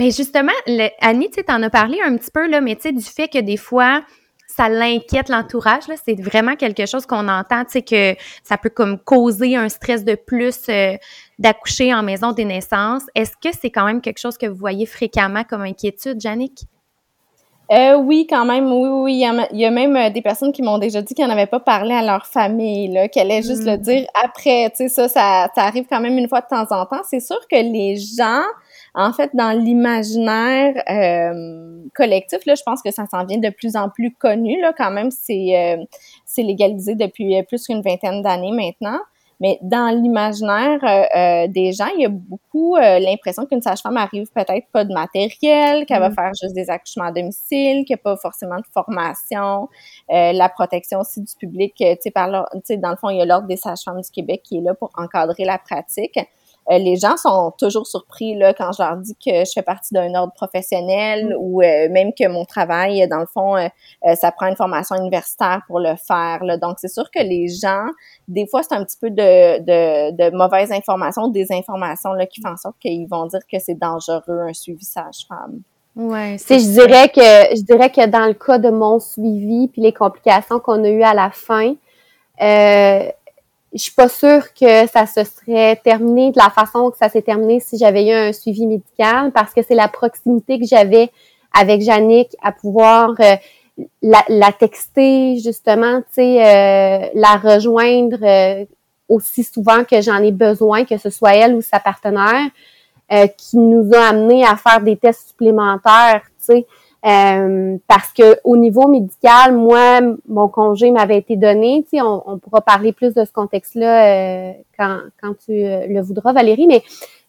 Mais 0.00 0.10
justement, 0.10 0.50
Annie, 1.00 1.30
tu 1.30 1.40
en 1.48 1.62
as 1.62 1.70
parlé 1.70 2.00
un 2.04 2.16
petit 2.16 2.32
peu 2.32 2.48
là, 2.48 2.60
mais 2.60 2.74
tu 2.74 2.82
sais 2.82 2.92
du 2.92 3.04
fait 3.04 3.28
que 3.28 3.38
des 3.38 3.56
fois 3.56 4.02
ça 4.54 4.68
l'inquiète 4.68 5.28
l'entourage. 5.28 5.84
C'est 6.04 6.20
vraiment 6.20 6.56
quelque 6.56 6.86
chose 6.86 7.06
qu'on 7.06 7.28
entend, 7.28 7.64
tu 7.64 7.72
sais, 7.72 7.82
que 7.82 8.14
ça 8.44 8.58
peut 8.58 8.70
comme 8.70 8.98
causer 8.98 9.56
un 9.56 9.68
stress 9.68 10.04
de 10.04 10.14
plus 10.14 10.68
euh, 10.68 10.96
d'accoucher 11.38 11.94
en 11.94 12.02
maison 12.02 12.32
des 12.32 12.44
naissances. 12.44 13.04
Est-ce 13.14 13.32
que 13.32 13.56
c'est 13.58 13.70
quand 13.70 13.84
même 13.84 14.00
quelque 14.00 14.18
chose 14.18 14.36
que 14.36 14.46
vous 14.46 14.56
voyez 14.56 14.86
fréquemment 14.86 15.44
comme 15.44 15.62
inquiétude, 15.62 16.20
Jannick? 16.20 16.66
Euh, 17.70 17.96
oui, 17.96 18.26
quand 18.28 18.44
même, 18.44 18.70
oui, 18.70 18.88
oui. 18.88 19.14
Il 19.14 19.58
y 19.58 19.64
a, 19.64 19.70
même 19.70 19.96
euh, 19.96 20.10
des 20.10 20.20
personnes 20.20 20.52
qui 20.52 20.60
m'ont 20.60 20.76
déjà 20.76 21.00
dit 21.00 21.14
qu'ils 21.14 21.24
n'en 21.24 21.32
avaient 21.32 21.46
pas 21.46 21.60
parlé 21.60 21.94
à 21.94 22.02
leur 22.02 22.26
famille, 22.26 22.88
là, 22.88 23.08
qu'elles 23.08 23.30
allaient 23.30 23.42
juste 23.42 23.64
le 23.64 23.78
mm. 23.78 23.80
dire 23.80 24.06
après. 24.22 24.68
Tu 24.70 24.76
sais, 24.76 24.88
ça, 24.88 25.08
ça, 25.08 25.48
ça 25.54 25.62
arrive 25.62 25.86
quand 25.88 26.00
même 26.00 26.18
une 26.18 26.28
fois 26.28 26.42
de 26.42 26.46
temps 26.48 26.66
en 26.70 26.84
temps. 26.84 27.00
C'est 27.08 27.20
sûr 27.20 27.38
que 27.50 27.56
les 27.56 27.96
gens 27.96 28.42
en 28.94 29.12
fait, 29.12 29.30
dans 29.34 29.58
l'imaginaire 29.58 30.74
euh, 30.90 31.82
collectif, 31.94 32.44
là, 32.46 32.54
je 32.54 32.62
pense 32.62 32.82
que 32.82 32.90
ça 32.90 33.06
s'en 33.10 33.24
vient 33.24 33.38
de 33.38 33.48
plus 33.48 33.76
en 33.76 33.88
plus 33.88 34.14
connu. 34.14 34.60
Là, 34.60 34.72
quand 34.76 34.90
même, 34.90 35.10
c'est 35.10 35.56
euh, 35.56 35.84
c'est 36.26 36.42
légalisé 36.42 36.94
depuis 36.94 37.38
euh, 37.38 37.42
plus 37.42 37.66
qu'une 37.66 37.80
vingtaine 37.80 38.22
d'années 38.22 38.52
maintenant. 38.52 38.98
Mais 39.40 39.58
dans 39.60 39.92
l'imaginaire 39.92 40.78
euh, 40.84 41.48
des 41.48 41.72
gens, 41.72 41.88
il 41.96 42.02
y 42.02 42.06
a 42.06 42.08
beaucoup 42.08 42.76
l'impression 42.76 43.44
qu'une 43.44 43.60
sage-femme 43.60 43.96
arrive 43.96 44.28
peut-être 44.32 44.68
pas 44.72 44.84
de 44.84 44.92
matériel, 44.94 45.84
qu'elle 45.84 45.98
va 45.98 46.10
mm. 46.10 46.14
faire 46.14 46.30
juste 46.40 46.54
des 46.54 46.70
accouchements 46.70 47.06
à 47.06 47.10
domicile, 47.10 47.84
qu'il 47.84 47.96
n'y 47.96 48.00
a 48.00 48.02
pas 48.04 48.16
forcément 48.16 48.58
de 48.58 48.66
formation, 48.72 49.68
la 50.08 50.48
protection 50.48 51.00
aussi 51.00 51.22
du 51.22 51.32
public. 51.34 51.74
Tu 51.76 51.86
sais, 51.98 52.12
par 52.12 52.28
là, 52.28 52.46
tu 52.52 52.60
sais, 52.66 52.76
dans 52.76 52.90
le 52.90 52.96
fond, 52.96 53.10
il 53.10 53.16
y 53.16 53.20
a 53.20 53.24
l'ordre 53.24 53.48
des 53.48 53.56
sages-femmes 53.56 54.00
du 54.00 54.10
Québec 54.12 54.42
qui 54.44 54.58
est 54.58 54.60
là 54.60 54.74
pour 54.74 54.90
encadrer 54.94 55.44
la 55.44 55.58
pratique. 55.58 56.20
Euh, 56.70 56.78
les 56.78 56.96
gens 56.96 57.16
sont 57.16 57.52
toujours 57.58 57.86
surpris 57.86 58.36
là, 58.36 58.54
quand 58.54 58.70
je 58.72 58.82
leur 58.82 58.96
dis 58.96 59.14
que 59.14 59.44
je 59.44 59.50
fais 59.52 59.62
partie 59.62 59.92
d'un 59.92 60.14
ordre 60.14 60.32
professionnel 60.32 61.30
mm. 61.30 61.36
ou 61.38 61.60
euh, 61.60 61.88
même 61.90 62.12
que 62.12 62.28
mon 62.28 62.44
travail, 62.44 63.06
dans 63.08 63.18
le 63.18 63.26
fond, 63.26 63.56
euh, 63.56 63.68
ça 64.14 64.30
prend 64.30 64.46
une 64.46 64.56
formation 64.56 64.96
universitaire 64.96 65.62
pour 65.66 65.80
le 65.80 65.96
faire. 65.96 66.44
Là. 66.44 66.56
Donc, 66.56 66.76
c'est 66.78 66.88
sûr 66.88 67.10
que 67.10 67.20
les 67.20 67.48
gens, 67.48 67.86
des 68.28 68.46
fois, 68.46 68.62
c'est 68.62 68.74
un 68.74 68.84
petit 68.84 68.98
peu 69.00 69.10
de, 69.10 69.58
de, 69.58 70.10
de 70.12 70.36
mauvaises 70.36 70.70
informations, 70.70 71.28
des 71.28 71.50
informations 71.50 72.12
là, 72.12 72.26
qui 72.26 72.40
font 72.40 72.50
en 72.50 72.56
sorte 72.56 72.76
qu'ils 72.80 73.08
vont 73.08 73.26
dire 73.26 73.40
que 73.50 73.58
c'est 73.58 73.78
dangereux 73.78 74.40
un 74.48 74.52
suivi 74.52 74.84
sage-femme. 74.84 75.62
Ouais, 75.94 76.36
je 76.38 76.72
dirais 76.72 77.10
que 77.10 77.54
je 77.54 77.62
dirais 77.64 77.90
que 77.90 78.06
dans 78.06 78.26
le 78.26 78.32
cas 78.32 78.56
de 78.56 78.70
mon 78.70 78.98
suivi 78.98 79.68
puis 79.68 79.82
les 79.82 79.92
complications 79.92 80.58
qu'on 80.58 80.82
a 80.84 80.88
eues 80.88 81.02
à 81.02 81.12
la 81.12 81.30
fin, 81.30 81.74
euh, 82.40 83.08
je 83.74 83.78
suis 83.78 83.92
pas 83.92 84.08
sûre 84.08 84.52
que 84.52 84.86
ça 84.86 85.06
se 85.06 85.24
serait 85.24 85.76
terminé 85.76 86.30
de 86.30 86.38
la 86.38 86.50
façon 86.50 86.90
que 86.90 86.98
ça 86.98 87.08
s'est 87.08 87.22
terminé 87.22 87.58
si 87.60 87.78
j'avais 87.78 88.06
eu 88.06 88.12
un 88.12 88.32
suivi 88.32 88.66
médical 88.66 89.32
parce 89.32 89.54
que 89.54 89.62
c'est 89.62 89.74
la 89.74 89.88
proximité 89.88 90.58
que 90.58 90.66
j'avais 90.66 91.10
avec 91.54 91.82
Jannick 91.82 92.36
à 92.42 92.52
pouvoir 92.52 93.14
euh, 93.20 93.36
la, 94.02 94.52
texter 94.52 95.38
justement, 95.38 96.00
tu 96.00 96.06
sais, 96.12 96.44
euh, 96.44 97.08
la 97.14 97.36
rejoindre 97.36 98.18
euh, 98.22 98.64
aussi 99.08 99.42
souvent 99.44 99.84
que 99.84 100.00
j'en 100.02 100.22
ai 100.22 100.32
besoin, 100.32 100.84
que 100.84 100.98
ce 100.98 101.10
soit 101.10 101.34
elle 101.34 101.54
ou 101.54 101.62
sa 101.62 101.80
partenaire, 101.80 102.48
qui 103.36 103.58
nous 103.58 103.90
a 103.92 104.08
amené 104.08 104.42
à 104.42 104.56
faire 104.56 104.80
des 104.80 104.96
tests 104.96 105.28
supplémentaires, 105.28 106.22
tu 106.38 106.46
sais. 106.46 106.66
Euh, 107.04 107.78
parce 107.88 108.12
que 108.12 108.38
au 108.44 108.56
niveau 108.56 108.86
médical, 108.86 109.56
moi, 109.56 110.00
mon 110.28 110.46
congé 110.48 110.92
m'avait 110.92 111.18
été 111.18 111.36
donné. 111.36 111.82
Tu 111.82 111.96
sais, 111.96 112.02
on, 112.02 112.38
pourra 112.38 112.60
parler 112.60 112.92
plus 112.92 113.12
de 113.12 113.24
ce 113.24 113.32
contexte-là 113.32 114.06
euh, 114.06 114.52
quand, 114.78 114.98
quand 115.20 115.34
tu 115.44 115.52
euh, 115.52 115.86
le 115.88 116.00
voudras, 116.00 116.32
Valérie, 116.32 116.68
mais 116.68 116.82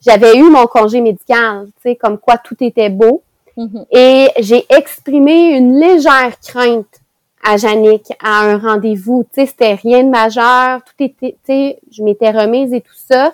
j'avais 0.05 0.37
eu 0.37 0.43
mon 0.43 0.67
congé 0.67 1.01
médical, 1.01 1.65
tu 1.77 1.89
sais, 1.89 1.95
comme 1.95 2.19
quoi 2.19 2.37
tout 2.37 2.57
était 2.59 2.89
beau. 2.89 3.23
Mm-hmm. 3.57 3.85
Et 3.91 4.27
j'ai 4.39 4.63
exprimé 4.69 5.57
une 5.57 5.79
légère 5.79 6.39
crainte 6.39 7.01
à 7.43 7.57
Jannick 7.57 8.13
à 8.23 8.41
un 8.41 8.57
rendez-vous. 8.59 9.25
Tu 9.33 9.41
sais, 9.41 9.47
c'était 9.47 9.73
rien 9.73 10.03
de 10.03 10.09
majeur, 10.09 10.81
tout 10.83 11.03
était, 11.03 11.35
tu 11.45 11.51
sais, 11.51 11.79
je 11.91 12.03
m'étais 12.03 12.29
remise 12.29 12.73
et 12.73 12.81
tout 12.81 12.93
ça. 12.95 13.33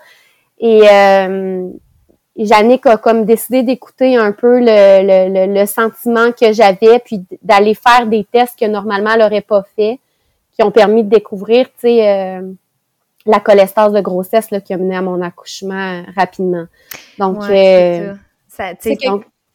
Et 0.60 0.84
euh, 0.90 1.70
et 2.40 2.54
a 2.54 2.98
comme 2.98 3.26
décidé 3.26 3.64
d'écouter 3.64 4.16
un 4.16 4.32
peu 4.32 4.60
le, 4.62 5.60
le, 5.60 5.66
sentiment 5.66 6.32
que 6.32 6.54
j'avais, 6.54 7.00
puis 7.00 7.22
d'aller 7.42 7.76
faire 7.76 8.08
des 8.08 8.24
tests 8.24 8.58
que 8.58 8.66
normalement 8.66 9.12
elle 9.12 9.20
n'aurait 9.20 9.42
pas 9.42 9.64
fait, 9.76 10.00
qui 10.54 10.64
ont 10.64 10.72
permis 10.72 11.04
de 11.04 11.10
découvrir, 11.10 11.66
tu 11.68 11.82
sais, 11.82 12.10
euh, 12.10 12.42
la 13.26 13.42
cholestase 13.42 13.92
de 13.92 14.00
grossesse 14.00 14.52
là, 14.52 14.62
qui 14.62 14.74
a 14.74 14.78
mené 14.78 14.96
à 14.96 15.02
mon 15.02 15.22
accouchement 15.22 16.04
rapidement. 16.16 16.66
Donc, 17.18 17.42
ouais, 17.42 18.08
euh, 18.08 18.14
c'est 18.80 18.98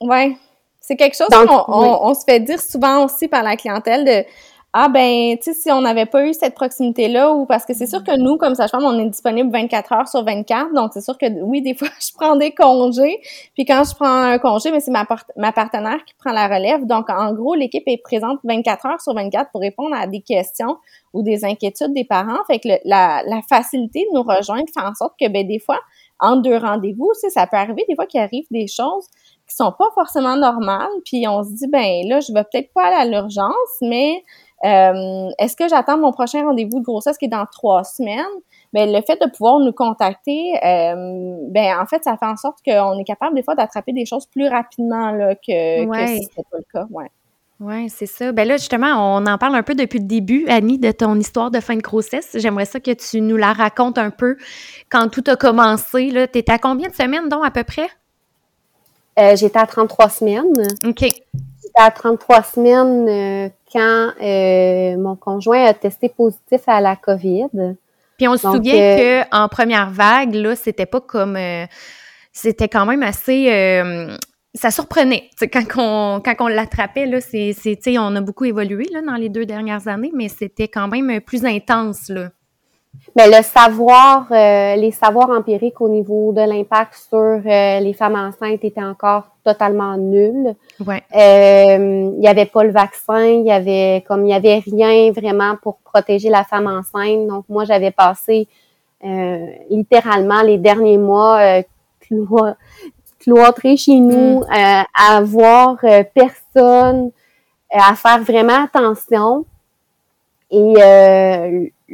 ouais. 0.00 0.36
C'est 0.78 0.96
quelque 0.96 1.16
chose 1.16 1.28
qu'on 1.28 1.64
on, 1.68 2.12
se 2.12 2.24
fait 2.28 2.40
dire 2.40 2.60
souvent 2.60 3.06
aussi 3.06 3.26
par 3.26 3.42
la 3.42 3.56
clientèle 3.56 4.04
de 4.04 4.28
ah 4.76 4.88
ben, 4.88 5.38
tu 5.38 5.44
sais, 5.44 5.54
si 5.54 5.70
on 5.70 5.82
n'avait 5.82 6.04
pas 6.04 6.26
eu 6.26 6.34
cette 6.34 6.56
proximité-là, 6.56 7.32
ou 7.32 7.46
parce 7.46 7.64
que 7.64 7.74
c'est 7.74 7.86
sûr 7.86 8.02
que 8.02 8.18
nous, 8.18 8.36
comme 8.36 8.56
sage-femme, 8.56 8.82
on 8.82 8.98
est 8.98 9.08
disponible 9.08 9.52
24 9.52 9.92
heures 9.92 10.08
sur 10.08 10.24
24, 10.24 10.74
donc 10.74 10.90
c'est 10.92 11.00
sûr 11.00 11.16
que 11.16 11.26
oui, 11.42 11.62
des 11.62 11.74
fois, 11.74 11.86
je 12.00 12.12
prends 12.12 12.34
des 12.34 12.50
congés, 12.50 13.20
puis 13.54 13.64
quand 13.66 13.84
je 13.88 13.94
prends 13.94 14.22
un 14.22 14.38
congé, 14.38 14.72
mais 14.72 14.80
c'est 14.80 14.90
ma, 14.90 15.04
partenaire 15.52 16.04
qui 16.04 16.14
prend 16.14 16.32
la 16.32 16.48
relève. 16.48 16.86
Donc, 16.86 17.08
en 17.08 17.32
gros, 17.34 17.54
l'équipe 17.54 17.84
est 17.86 18.02
présente 18.02 18.40
24 18.42 18.86
heures 18.86 19.00
sur 19.00 19.14
24 19.14 19.52
pour 19.52 19.60
répondre 19.60 19.94
à 19.94 20.08
des 20.08 20.22
questions 20.22 20.76
ou 21.12 21.22
des 21.22 21.44
inquiétudes 21.44 21.94
des 21.94 22.04
parents. 22.04 22.42
Fait 22.48 22.58
que 22.58 22.66
la, 22.84 23.22
la 23.24 23.42
facilité 23.48 24.08
de 24.10 24.16
nous 24.16 24.24
rejoindre 24.24 24.66
fait 24.74 24.84
en 24.84 24.94
sorte 24.94 25.14
que, 25.20 25.28
ben, 25.28 25.46
des 25.46 25.60
fois, 25.60 25.78
en 26.18 26.34
deux 26.34 26.56
rendez-vous, 26.56 27.12
ça 27.28 27.46
peut 27.46 27.56
arriver 27.56 27.84
des 27.88 27.94
fois 27.94 28.06
qu'il 28.06 28.20
arrive 28.20 28.46
des 28.50 28.66
choses 28.66 29.06
qui 29.48 29.54
sont 29.54 29.72
pas 29.78 29.90
forcément 29.94 30.36
normales, 30.36 30.88
puis 31.04 31.28
on 31.28 31.44
se 31.44 31.50
dit, 31.50 31.68
ben 31.68 32.08
là, 32.08 32.20
je 32.20 32.32
vais 32.32 32.44
peut-être 32.44 32.72
pas 32.72 32.86
aller 32.86 32.96
à 32.96 33.04
l'urgence, 33.04 33.78
mais 33.82 34.24
euh, 34.64 35.30
est-ce 35.38 35.56
que 35.56 35.68
j'attends 35.68 35.98
mon 35.98 36.12
prochain 36.12 36.44
rendez-vous 36.44 36.80
de 36.80 36.84
grossesse 36.84 37.18
qui 37.18 37.26
est 37.26 37.28
dans 37.28 37.46
trois 37.46 37.84
semaines? 37.84 38.24
Ben, 38.72 38.90
le 38.92 39.00
fait 39.02 39.20
de 39.20 39.30
pouvoir 39.30 39.58
nous 39.60 39.72
contacter, 39.72 40.54
euh, 40.64 41.36
ben, 41.50 41.78
en 41.78 41.86
fait, 41.86 42.02
ça 42.04 42.16
fait 42.16 42.26
en 42.26 42.36
sorte 42.36 42.58
qu'on 42.64 42.98
est 42.98 43.04
capable 43.04 43.34
des 43.34 43.42
fois 43.42 43.54
d'attraper 43.54 43.92
des 43.92 44.06
choses 44.06 44.26
plus 44.26 44.48
rapidement 44.48 45.10
là, 45.10 45.34
que, 45.34 45.84
que 45.84 46.06
si 46.06 46.22
c'était 46.24 46.42
pas 46.50 46.58
le 46.58 46.64
cas. 46.72 46.86
Ouais. 46.90 47.10
Oui, 47.60 47.88
c'est 47.88 48.06
ça. 48.06 48.32
Ben 48.32 48.48
là, 48.48 48.56
justement, 48.56 49.16
on 49.16 49.26
en 49.26 49.38
parle 49.38 49.54
un 49.54 49.62
peu 49.62 49.74
depuis 49.74 50.00
le 50.00 50.06
début, 50.06 50.44
Annie, 50.48 50.78
de 50.78 50.90
ton 50.90 51.18
histoire 51.18 51.50
de 51.50 51.60
fin 51.60 51.76
de 51.76 51.82
grossesse. 51.82 52.30
J'aimerais 52.34 52.64
ça 52.64 52.80
que 52.80 52.90
tu 52.90 53.20
nous 53.20 53.36
la 53.36 53.52
racontes 53.52 53.96
un 53.96 54.10
peu 54.10 54.36
quand 54.90 55.08
tout 55.08 55.22
a 55.28 55.36
commencé. 55.36 56.10
Tu 56.10 56.38
étais 56.38 56.50
à 56.50 56.58
combien 56.58 56.88
de 56.88 56.94
semaines, 56.94 57.28
donc, 57.28 57.44
à 57.44 57.50
peu 57.52 57.62
près? 57.62 57.88
Euh, 59.18 59.36
j'étais 59.36 59.58
à 59.58 59.66
33 59.66 60.08
semaines. 60.08 60.52
OK. 60.84 61.04
À 61.76 61.90
33 61.90 62.42
semaines 62.42 63.08
euh, 63.08 63.48
quand 63.72 64.12
euh, 64.22 64.96
mon 64.96 65.16
conjoint 65.16 65.64
a 65.64 65.74
testé 65.74 66.08
positif 66.08 66.60
à 66.66 66.80
la 66.80 66.96
COVID. 66.96 67.48
Puis 68.16 68.28
on 68.28 68.36
se 68.36 68.48
souvient 68.48 69.24
qu'en 69.30 69.48
première 69.48 69.90
vague, 69.90 70.34
là, 70.34 70.54
c'était 70.54 70.86
pas 70.86 71.00
comme... 71.00 71.36
c'était 72.32 72.68
quand 72.68 72.86
même 72.86 73.02
assez 73.02 73.48
ça 74.54 74.70
surprenait. 74.70 75.30
quand 75.52 75.64
on, 75.78 76.20
quand 76.20 76.34
on 76.40 76.46
l'attrapait, 76.46 77.06
là, 77.06 77.20
c'est, 77.20 77.52
c'est, 77.52 77.98
on 77.98 78.14
a 78.14 78.20
beaucoup 78.20 78.44
évolué 78.44 78.86
là, 78.92 79.02
dans 79.02 79.16
les 79.16 79.28
deux 79.28 79.46
dernières 79.46 79.88
années, 79.88 80.12
mais 80.14 80.28
c'était 80.28 80.68
quand 80.68 80.88
même 80.88 81.20
plus 81.20 81.44
intense. 81.44 82.08
Là. 82.08 82.30
Mais 83.16 83.28
le 83.28 83.42
savoir, 83.44 84.26
euh, 84.32 84.74
les 84.74 84.90
savoirs 84.90 85.30
empiriques 85.30 85.80
au 85.80 85.88
niveau 85.88 86.32
de 86.32 86.40
l'impact 86.40 86.94
sur 86.94 87.18
euh, 87.18 87.80
les 87.80 87.92
femmes 87.92 88.16
enceintes 88.16 88.64
étaient 88.64 88.82
encore 88.82 89.28
totalement 89.44 89.96
nuls. 89.96 90.54
Ouais. 90.84 91.02
Euh, 91.14 92.10
il 92.12 92.18
n'y 92.18 92.26
avait 92.26 92.46
pas 92.46 92.64
le 92.64 92.72
vaccin, 92.72 93.24
il 93.24 93.46
y 93.46 93.52
avait 93.52 94.02
comme 94.08 94.26
il 94.26 94.30
y 94.30 94.34
avait 94.34 94.58
rien 94.58 95.12
vraiment 95.12 95.54
pour 95.62 95.76
protéger 95.78 96.28
la 96.28 96.42
femme 96.42 96.66
enceinte. 96.66 97.28
Donc 97.28 97.44
moi 97.48 97.64
j'avais 97.64 97.92
passé 97.92 98.48
littéralement 99.68 100.40
les 100.40 100.56
derniers 100.56 100.96
mois 100.96 101.60
cloîtré 103.20 103.76
chez 103.76 104.00
nous, 104.00 104.40
mm. 104.40 104.84
à 104.98 105.20
voir 105.20 105.76
personne, 106.14 107.10
à 107.70 107.94
faire 107.94 108.22
vraiment 108.22 108.64
attention. 108.64 109.44
Et 110.50 110.74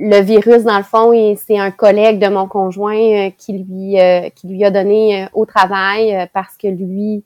le 0.02 0.20
virus, 0.22 0.64
dans 0.64 0.78
le 0.78 0.82
fond, 0.84 1.12
c'est 1.36 1.58
un 1.58 1.70
collègue 1.70 2.18
de 2.18 2.28
mon 2.28 2.48
conjoint 2.48 3.30
qui 3.36 3.52
lui 3.52 3.96
qui 4.34 4.48
lui 4.48 4.64
a 4.64 4.70
donné 4.70 5.28
au 5.34 5.44
travail 5.44 6.28
parce 6.32 6.56
que 6.56 6.68
lui 6.68 7.22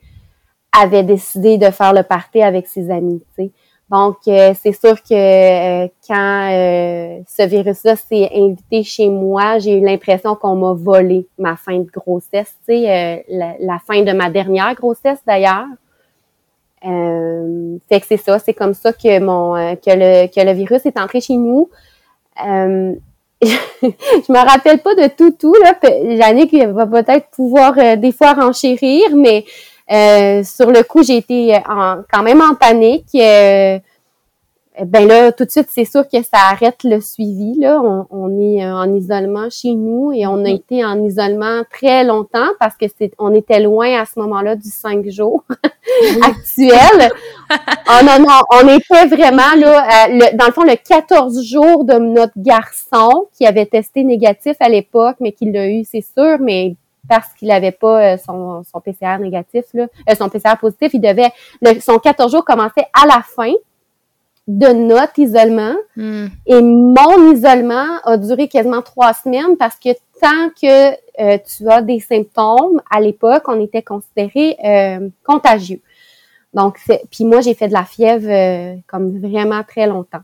avait 0.76 1.04
décidé 1.04 1.56
de 1.56 1.70
faire 1.70 1.92
le 1.92 2.02
party 2.02 2.42
avec 2.42 2.66
ses 2.66 2.90
amis. 2.90 3.22
Donc, 3.90 4.16
euh, 4.28 4.54
c'est 4.60 4.72
sûr 4.72 4.94
que 5.02 5.84
euh, 5.84 5.88
quand 6.06 6.50
euh, 6.50 7.20
ce 7.28 7.46
virus-là 7.46 7.96
s'est 7.96 8.30
invité 8.34 8.82
chez 8.82 9.08
moi, 9.08 9.58
j'ai 9.58 9.78
eu 9.78 9.84
l'impression 9.84 10.34
qu'on 10.34 10.56
m'a 10.56 10.72
volé 10.72 11.28
ma 11.38 11.56
fin 11.56 11.78
de 11.78 11.90
grossesse, 11.90 12.56
la, 12.68 13.78
fin 13.86 14.02
de 14.02 14.12
ma 14.12 14.30
dernière 14.30 14.74
grossesse 14.74 15.20
d'ailleurs. 15.26 15.66
fait 16.82 18.00
que 18.00 18.06
c'est 18.06 18.16
ça, 18.16 18.38
c'est 18.38 18.54
comme 18.54 18.74
ça 18.74 18.92
que 18.92 19.20
mon 19.20 19.76
que 19.76 19.90
le 19.90 20.26
que 20.26 20.40
le 20.40 20.52
virus 20.52 20.86
est 20.86 20.98
entré 20.98 21.20
chez 21.20 21.36
nous. 21.36 21.70
je 22.40 24.32
me 24.32 24.48
rappelle 24.48 24.78
pas 24.78 24.94
de 24.94 25.08
tout 25.08 25.32
tout 25.32 25.54
là. 25.62 25.74
Jannick 26.16 26.54
va 26.54 26.86
peut-être 26.86 27.28
pouvoir 27.30 27.74
des 27.96 28.12
fois 28.12 28.32
renchérir, 28.32 29.14
mais 29.14 29.44
euh, 29.92 30.42
sur 30.44 30.70
le 30.70 30.82
coup, 30.82 31.02
j'ai 31.02 31.18
été 31.18 31.56
en, 31.68 31.98
quand 32.10 32.22
même 32.22 32.40
en 32.40 32.54
panique. 32.54 33.14
Euh, 34.80 34.84
ben 34.84 35.06
là, 35.06 35.30
tout 35.32 35.44
de 35.44 35.50
suite, 35.50 35.68
c'est 35.70 35.84
sûr 35.84 36.08
que 36.08 36.22
ça 36.22 36.38
arrête 36.50 36.82
le 36.84 37.00
suivi. 37.00 37.58
Là, 37.60 37.80
on, 38.10 38.40
est 38.40 38.64
en 38.66 38.92
isolement 38.94 39.48
chez 39.50 39.74
nous 39.74 40.12
et 40.12 40.26
on 40.26 40.44
a 40.44 40.48
mm-hmm. 40.48 40.54
été 40.54 40.84
en 40.84 41.02
isolement 41.04 41.62
très 41.70 42.04
longtemps 42.04 42.48
parce 42.58 42.76
que 42.76 42.86
c'est, 42.98 43.12
on 43.18 43.34
était 43.34 43.60
loin 43.60 44.00
à 44.00 44.04
ce 44.04 44.18
moment-là 44.20 44.56
du 44.56 44.68
5 44.68 45.08
jours 45.10 45.44
actuel. 46.22 47.10
oh 47.50 48.04
non, 48.04 48.18
non, 48.18 48.40
on 48.50 48.68
était 48.68 49.06
vraiment 49.06 49.54
là, 49.56 50.08
le, 50.08 50.36
dans 50.36 50.46
le 50.46 50.52
fond, 50.52 50.64
le 50.64 50.76
14 50.76 51.44
jours 51.44 51.84
de 51.84 51.94
notre 51.94 52.34
garçon 52.36 53.28
qui 53.36 53.46
avait 53.46 53.66
testé 53.66 54.02
négatif 54.02 54.56
à 54.60 54.68
l'époque, 54.68 55.16
mais 55.20 55.32
qui 55.32 55.50
l'a 55.50 55.68
eu, 55.68 55.84
c'est 55.84 56.04
sûr, 56.16 56.38
mais 56.40 56.76
parce 57.08 57.32
qu'il 57.34 57.48
n'avait 57.48 57.72
pas 57.72 58.14
euh, 58.14 58.16
son, 58.16 58.62
son 58.64 58.80
PCR 58.80 59.18
négatif, 59.18 59.64
là, 59.74 59.86
euh, 60.08 60.14
son 60.16 60.28
PCR 60.28 60.56
positif, 60.60 60.90
il 60.94 61.00
devait, 61.00 61.30
son 61.80 61.98
14 61.98 62.32
jours 62.32 62.44
commençait 62.44 62.86
à 62.92 63.06
la 63.06 63.22
fin 63.22 63.52
de 64.46 64.68
notre 64.68 65.18
isolement. 65.18 65.74
Hmm. 65.96 66.26
Et 66.46 66.60
mon 66.60 67.32
isolement 67.32 67.98
a 68.04 68.16
duré 68.16 68.48
quasiment 68.48 68.82
trois 68.82 69.14
semaines 69.14 69.56
parce 69.58 69.76
que 69.76 69.90
tant 70.20 70.50
que 70.60 70.92
euh, 70.92 71.38
tu 71.38 71.68
as 71.68 71.82
des 71.82 72.00
symptômes, 72.00 72.80
à 72.90 73.00
l'époque, 73.00 73.44
on 73.48 73.60
était 73.60 73.82
considéré 73.82 74.56
contagieux. 75.24 75.80
Donc, 76.52 76.78
puis 77.10 77.24
moi, 77.24 77.40
j'ai 77.40 77.54
fait 77.54 77.68
de 77.68 77.72
la 77.72 77.84
fièvre 77.84 78.80
comme 78.86 79.18
vraiment 79.18 79.62
très 79.64 79.86
longtemps. 79.86 80.22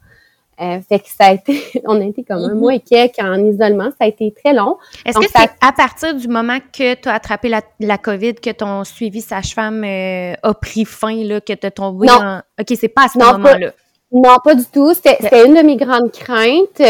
Euh, 0.61 0.79
fait 0.87 0.99
que 0.99 1.09
ça 1.09 1.27
a 1.27 1.33
été, 1.33 1.63
on 1.87 1.99
a 2.01 2.05
été 2.05 2.23
comme 2.23 2.39
un 2.39 2.55
mhm. 2.55 2.61
mois 2.61 2.75
et 2.75 2.81
quelques 2.81 3.19
en 3.19 3.39
isolement. 3.47 3.91
Ça 3.99 4.05
a 4.05 4.07
été 4.07 4.33
très 4.33 4.53
long. 4.53 4.77
Est-ce 5.07 5.19
que 5.19 5.27
c'est 5.35 5.51
à 5.61 5.73
partir 5.73 6.15
du 6.15 6.29
moment 6.29 6.59
que 6.73 6.95
tu 6.95 7.09
as 7.09 7.15
attrapé 7.15 7.49
la, 7.49 7.63
la, 7.81 7.97
COVID 7.97 8.35
que 8.35 8.51
ton 8.51 8.85
suivi 8.85 9.23
sage-femme 9.23 9.83
euh, 9.85 10.35
a 10.43 10.55
pris 10.55 10.85
fin, 10.85 11.15
là, 11.25 11.41
que 11.41 11.55
tu 11.55 11.67
as 11.67 11.71
tombé 11.71 12.09
non. 12.09 12.15
en... 12.15 12.43
OK, 12.61 12.77
c'est 12.79 12.89
pas 12.89 13.05
à 13.05 13.09
ce 13.09 13.19
moment-là. 13.19 13.73
Non, 14.13 14.37
pas 14.43 14.55
du 14.55 14.65
tout. 14.65 14.93
C'était 14.95 15.47
une 15.47 15.55
de 15.55 15.63
mes 15.63 15.77
grandes 15.77 16.11
craintes. 16.11 16.81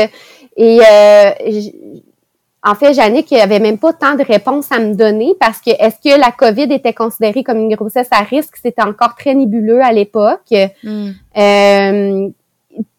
Et 0.57 0.81
euh, 0.81 1.31
en 2.62 2.75
fait, 2.75 2.93
Jannick 2.93 3.33
avait 3.33 3.59
même 3.59 3.79
pas 3.79 3.93
tant 3.93 4.14
de 4.14 4.25
réponses 4.25 4.71
à 4.71 4.79
me 4.79 4.95
donner 4.95 5.35
parce 5.39 5.61
que 5.61 5.71
est-ce 5.71 5.97
que 5.97 6.21
la 6.21 6.31
COVID 6.31 6.73
était 6.73 6.93
considérée 6.93 7.43
comme 7.43 7.59
une 7.59 7.75
grossesse 7.75 8.09
à 8.11 8.23
risque? 8.23 8.57
C'était 8.62 8.83
encore 8.83 9.14
très 9.16 9.35
nébuleux 9.35 9.83
à 9.83 9.93
l'époque. 9.93 10.53
Hmm. 10.83 11.11
Euh, 11.37 12.29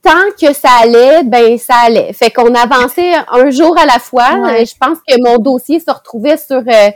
tant 0.01 0.31
que 0.39 0.53
ça 0.53 0.69
allait, 0.81 1.23
ben 1.23 1.57
ça 1.57 1.75
allait. 1.85 2.13
Fait 2.13 2.31
qu'on 2.31 2.53
avançait 2.55 3.13
un 3.31 3.49
jour 3.51 3.77
à 3.77 3.85
la 3.85 3.99
fois. 3.99 4.29
Je 4.59 4.73
pense 4.79 4.97
que 5.07 5.15
mon 5.19 5.37
dossier 5.37 5.79
se 5.79 5.91
retrouvait 5.91 6.37
sur 6.37 6.57
euh, 6.57 6.89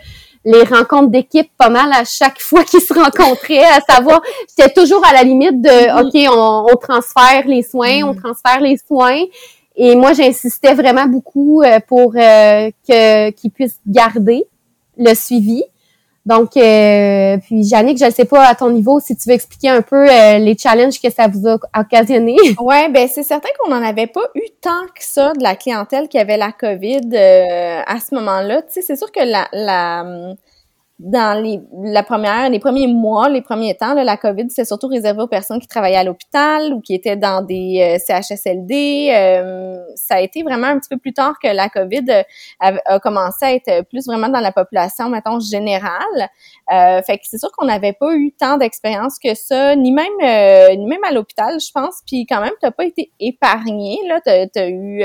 les 0.45 0.63
rencontres 0.63 1.09
d'équipe 1.09 1.49
pas 1.57 1.69
mal 1.69 1.91
à 1.91 2.05
chaque 2.05 2.39
fois 2.39 2.63
qu'ils 2.63 2.81
se 2.81 2.93
rencontraient, 2.93 3.65
à 3.65 3.81
savoir, 3.81 4.21
c'était 4.47 4.71
toujours 4.71 5.05
à 5.05 5.11
la 5.11 5.23
limite 5.23 5.61
de, 5.61 5.69
mm-hmm. 5.69 6.67
OK, 6.69 6.71
on, 6.71 6.77
transfère 6.77 7.47
les 7.47 7.63
soins, 7.63 8.03
on 8.03 8.13
mm-hmm. 8.13 8.21
transfère 8.21 8.61
les 8.61 8.77
soins. 8.77 9.23
Et 9.75 9.95
moi, 9.95 10.13
j'insistais 10.13 10.73
vraiment 10.73 11.07
beaucoup 11.07 11.61
euh, 11.61 11.79
pour 11.85 12.13
euh, 12.15 12.69
que 12.87 13.31
qu'ils 13.31 13.51
puissent 13.51 13.81
garder 13.85 14.45
le 14.97 15.13
suivi. 15.13 15.63
Donc, 16.25 16.57
euh, 16.57 17.37
puis 17.37 17.63
Jannick, 17.63 17.99
je 17.99 18.05
ne 18.05 18.09
sais 18.09 18.25
pas 18.25 18.47
à 18.47 18.55
ton 18.55 18.71
niveau 18.71 18.99
si 18.99 19.15
tu 19.15 19.29
veux 19.29 19.35
expliquer 19.35 19.69
un 19.69 19.83
peu 19.83 20.09
euh, 20.09 20.39
les 20.39 20.57
challenges 20.57 20.99
que 20.99 21.11
ça 21.11 21.27
vous 21.27 21.47
a 21.47 21.57
occasionné. 21.79 22.35
Ouais, 22.59 22.89
ben 22.89 23.07
c'est 23.07 23.23
certain 23.23 23.49
qu'on 23.59 23.69
n'en 23.69 23.83
avait 23.83 24.07
pas 24.07 24.27
eu 24.33 24.41
tant 24.59 24.85
que 24.95 25.03
ça 25.03 25.33
de 25.33 25.43
la 25.43 25.55
clientèle 25.55 26.07
qui 26.07 26.17
avait 26.17 26.37
la 26.37 26.51
COVID 26.51 27.09
euh, 27.13 27.81
à 27.85 27.99
ce 27.99 28.15
moment-là. 28.15 28.63
Tu 28.63 28.73
sais, 28.73 28.81
c'est 28.81 28.95
sûr 28.95 29.11
que 29.11 29.19
la, 29.19 29.47
la 29.51 30.33
dans 30.97 31.41
les, 31.41 31.59
la 31.83 32.03
première, 32.03 32.49
les 32.49 32.59
premiers 32.59 32.87
mois, 32.87 33.27
les 33.27 33.41
premiers 33.41 33.75
temps, 33.75 33.93
la 33.93 34.15
COVID, 34.15 34.45
c'est 34.49 34.63
surtout 34.63 34.87
réservé 34.87 35.21
aux 35.21 35.27
personnes 35.27 35.59
qui 35.59 35.67
travaillaient 35.67 35.97
à 35.97 36.05
l'hôpital 36.05 36.73
ou 36.73 36.79
qui 36.79 36.93
étaient 36.93 37.17
dans 37.17 37.41
des 37.41 37.81
euh, 37.81 37.97
CHSLD. 37.99 39.09
Euh, 39.11 39.77
ça 39.95 40.15
a 40.15 40.21
été 40.21 40.41
vraiment 40.41 40.67
un 40.67 40.79
petit 40.79 40.87
peu 40.89 40.97
plus 40.97 41.11
tard 41.11 41.35
que 41.43 41.49
la 41.49 41.67
COVID 41.67 42.23
a, 42.61 42.99
commencé 42.99 43.45
à 43.45 43.53
être 43.53 43.81
plus 43.89 44.05
vraiment 44.07 44.29
dans 44.29 44.39
la 44.39 44.53
population, 44.53 45.09
mettons, 45.09 45.41
générale. 45.41 46.29
Euh, 46.71 47.01
fait 47.01 47.17
que 47.17 47.25
c'est 47.25 47.39
sûr 47.39 47.51
qu'on 47.51 47.65
n'avait 47.65 47.93
pas 47.93 48.15
eu 48.15 48.31
tant 48.31 48.57
d'expérience 48.57 49.19
que 49.19 49.33
ça, 49.35 49.75
ni 49.75 49.91
même 49.91 50.05
ni 50.77 50.85
même 50.85 51.03
à 51.03 51.11
l'hôpital, 51.11 51.59
je 51.59 51.71
pense. 51.73 52.01
Puis 52.07 52.25
quand 52.25 52.39
même, 52.39 52.53
t'as 52.61 52.71
pas 52.71 52.85
été 52.85 53.11
épargné. 53.19 53.99
Là, 54.07 54.21
t'as 54.23 54.61
as 54.61 54.69
eu 54.69 55.03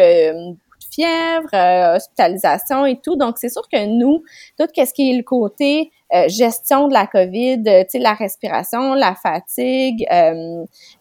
fièvre, 0.91 1.49
euh, 1.55 1.97
hospitalisation 1.97 2.86
et 2.86 3.01
tout. 3.01 3.16
Donc, 3.16 3.38
c'est 3.38 3.49
sûr 3.49 3.62
que 3.70 3.86
nous, 3.86 4.22
tout 4.59 4.66
ce 4.74 4.93
qui 4.93 5.11
est 5.11 5.16
le 5.16 5.22
côté 5.22 5.91
euh, 6.12 6.28
gestion 6.28 6.88
de 6.88 6.93
la 6.93 7.07
COVID, 7.07 7.62
euh, 7.66 7.84
tu 7.91 7.99
la 7.99 8.14
respiration, 8.14 8.95
la 8.95 9.14
fatigue, 9.14 10.07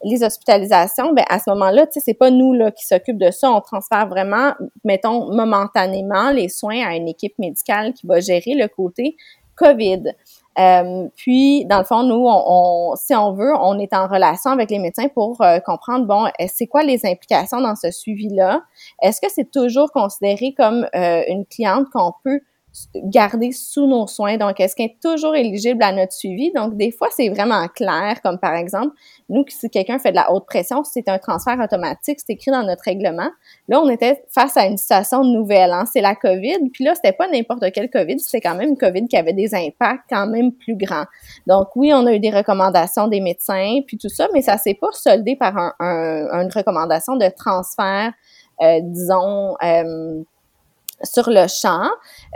les 0.03 0.23
hospitalisations, 0.23 1.13
ben 1.13 1.25
à 1.29 1.39
ce 1.39 1.49
moment-là, 1.51 1.87
tu 1.87 1.93
sais, 1.93 1.99
c'est 2.05 2.13
pas 2.13 2.29
nous 2.29 2.53
là 2.53 2.71
qui 2.71 2.85
s'occupe 2.85 3.17
de 3.17 3.31
ça. 3.31 3.51
On 3.51 3.61
transfère 3.61 4.07
vraiment, 4.07 4.53
mettons, 4.83 5.33
momentanément 5.33 6.31
les 6.31 6.49
soins 6.49 6.85
à 6.85 6.95
une 6.95 7.07
équipe 7.07 7.37
médicale 7.39 7.93
qui 7.93 8.05
va 8.05 8.19
gérer 8.19 8.53
le 8.53 8.67
côté 8.67 9.15
COVID. 9.55 10.03
Euh, 10.57 11.07
puis, 11.15 11.65
dans 11.65 11.79
le 11.79 11.85
fond, 11.85 12.03
nous, 12.03 12.25
on, 12.27 12.95
si 12.95 13.15
on 13.15 13.33
veut, 13.33 13.53
on 13.55 13.79
est 13.79 13.93
en 13.93 14.07
relation 14.07 14.51
avec 14.51 14.71
les 14.71 14.79
médecins 14.79 15.07
pour 15.07 15.41
euh, 15.41 15.59
comprendre, 15.59 16.05
bon, 16.05 16.29
c'est 16.47 16.67
quoi 16.67 16.83
les 16.83 17.05
implications 17.05 17.61
dans 17.61 17.75
ce 17.75 17.91
suivi-là? 17.91 18.61
Est-ce 19.01 19.21
que 19.21 19.27
c'est 19.31 19.51
toujours 19.51 19.91
considéré 19.91 20.53
comme 20.57 20.87
euh, 20.95 21.23
une 21.27 21.45
cliente 21.45 21.87
qu'on 21.93 22.13
peut 22.23 22.41
gardée 22.95 23.51
sous 23.51 23.87
nos 23.87 24.07
soins. 24.07 24.37
Donc, 24.37 24.59
est-ce 24.59 24.75
qu'elle 24.75 24.87
est 24.87 25.01
toujours 25.01 25.35
éligible 25.35 25.81
à 25.83 25.91
notre 25.91 26.13
suivi? 26.13 26.51
Donc, 26.53 26.77
des 26.77 26.91
fois, 26.91 27.07
c'est 27.15 27.29
vraiment 27.29 27.67
clair, 27.67 28.21
comme 28.23 28.39
par 28.39 28.53
exemple, 28.53 28.95
nous, 29.27 29.43
si 29.47 29.69
quelqu'un 29.69 29.99
fait 29.99 30.11
de 30.11 30.15
la 30.15 30.31
haute 30.31 30.45
pression, 30.45 30.83
c'est 30.83 31.07
un 31.09 31.17
transfert 31.17 31.59
automatique, 31.59 32.19
c'est 32.19 32.33
écrit 32.33 32.51
dans 32.51 32.63
notre 32.63 32.83
règlement. 32.83 33.29
Là, 33.67 33.81
on 33.81 33.89
était 33.89 34.23
face 34.29 34.55
à 34.57 34.65
une 34.65 34.77
situation 34.77 35.23
nouvelle. 35.23 35.71
Hein? 35.71 35.85
C'est 35.91 36.01
la 36.01 36.15
COVID. 36.15 36.69
Puis 36.71 36.83
là, 36.83 36.95
c'était 36.95 37.13
pas 37.13 37.27
n'importe 37.27 37.63
quel 37.73 37.89
COVID, 37.89 38.19
c'était 38.19 38.41
quand 38.41 38.55
même 38.55 38.69
une 38.69 38.77
COVID 38.77 39.07
qui 39.07 39.17
avait 39.17 39.33
des 39.33 39.53
impacts 39.55 40.05
quand 40.09 40.27
même 40.27 40.51
plus 40.51 40.75
grands. 40.75 41.05
Donc, 41.47 41.67
oui, 41.75 41.91
on 41.93 42.05
a 42.05 42.13
eu 42.13 42.19
des 42.19 42.31
recommandations 42.31 43.07
des 43.07 43.21
médecins, 43.21 43.79
puis 43.85 43.97
tout 43.97 44.09
ça, 44.09 44.27
mais 44.33 44.41
ça 44.41 44.57
s'est 44.57 44.77
pas 44.79 44.91
soldé 44.91 45.35
par 45.35 45.57
un, 45.57 45.73
une 45.79 46.51
recommandation 46.51 47.15
de 47.15 47.29
transfert, 47.35 48.13
euh, 48.61 48.79
disons, 48.83 49.55
euh, 49.63 50.23
sur 51.03 51.29
le 51.29 51.47
champ, 51.47 51.85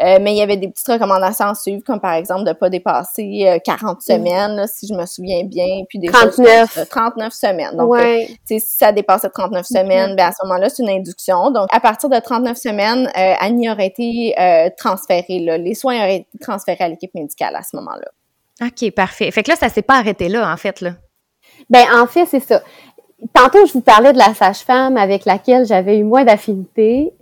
euh, 0.01 0.17
mais 0.21 0.33
il 0.33 0.37
y 0.37 0.41
avait 0.41 0.57
des 0.57 0.69
petites 0.69 0.87
recommandations 0.87 1.47
à 1.47 1.55
suivre, 1.55 1.83
comme 1.85 1.99
par 1.99 2.13
exemple 2.13 2.43
de 2.43 2.49
ne 2.49 2.53
pas 2.53 2.69
dépasser 2.69 3.59
40 3.63 3.83
euh, 3.83 3.93
mm. 3.93 3.99
semaines, 3.99 4.67
si 4.67 4.87
je 4.87 4.93
me 4.93 5.05
souviens 5.05 5.43
bien, 5.43 5.83
puis 5.89 5.99
des 5.99 6.07
39. 6.07 6.87
39 6.89 7.33
semaines. 7.33 7.77
Donc, 7.77 7.95
euh, 7.95 8.19
si 8.45 8.59
ça 8.59 8.91
dépassait 8.91 9.29
39 9.29 9.61
mm-hmm. 9.61 9.67
semaines, 9.67 10.15
ben 10.15 10.27
à 10.27 10.31
ce 10.31 10.45
moment-là, 10.45 10.69
c'est 10.69 10.83
une 10.83 10.89
induction. 10.89 11.51
Donc, 11.51 11.67
à 11.71 11.79
partir 11.79 12.09
de 12.09 12.19
39 12.19 12.57
semaines, 12.57 13.09
Annie 13.15 13.69
aurait 13.69 13.87
été 13.87 14.35
transférée, 14.77 15.39
là. 15.39 15.57
les 15.57 15.75
soins 15.75 15.97
auraient 15.97 16.17
été 16.17 16.37
transférés 16.39 16.83
à 16.83 16.89
l'équipe 16.89 17.13
médicale 17.13 17.55
à 17.55 17.63
ce 17.63 17.75
moment-là. 17.75 18.07
OK, 18.61 18.91
parfait. 18.91 19.31
Fait 19.31 19.43
que 19.43 19.51
là, 19.51 19.57
ça 19.57 19.69
s'est 19.69 19.81
pas 19.81 19.97
arrêté 19.97 20.29
là, 20.29 20.51
en 20.51 20.57
fait, 20.57 20.81
là. 20.81 20.91
Ben, 21.69 21.85
en 21.93 22.07
fait, 22.07 22.25
c'est 22.25 22.39
ça. 22.39 22.61
Tantôt, 23.33 23.65
je 23.65 23.73
vous 23.73 23.81
parlais 23.81 24.13
de 24.13 24.17
la 24.17 24.33
sage-femme 24.33 24.97
avec 24.97 25.25
laquelle 25.25 25.65
j'avais 25.65 25.97
eu 25.97 26.03
moins 26.03 26.25
d'affinité 26.25 27.13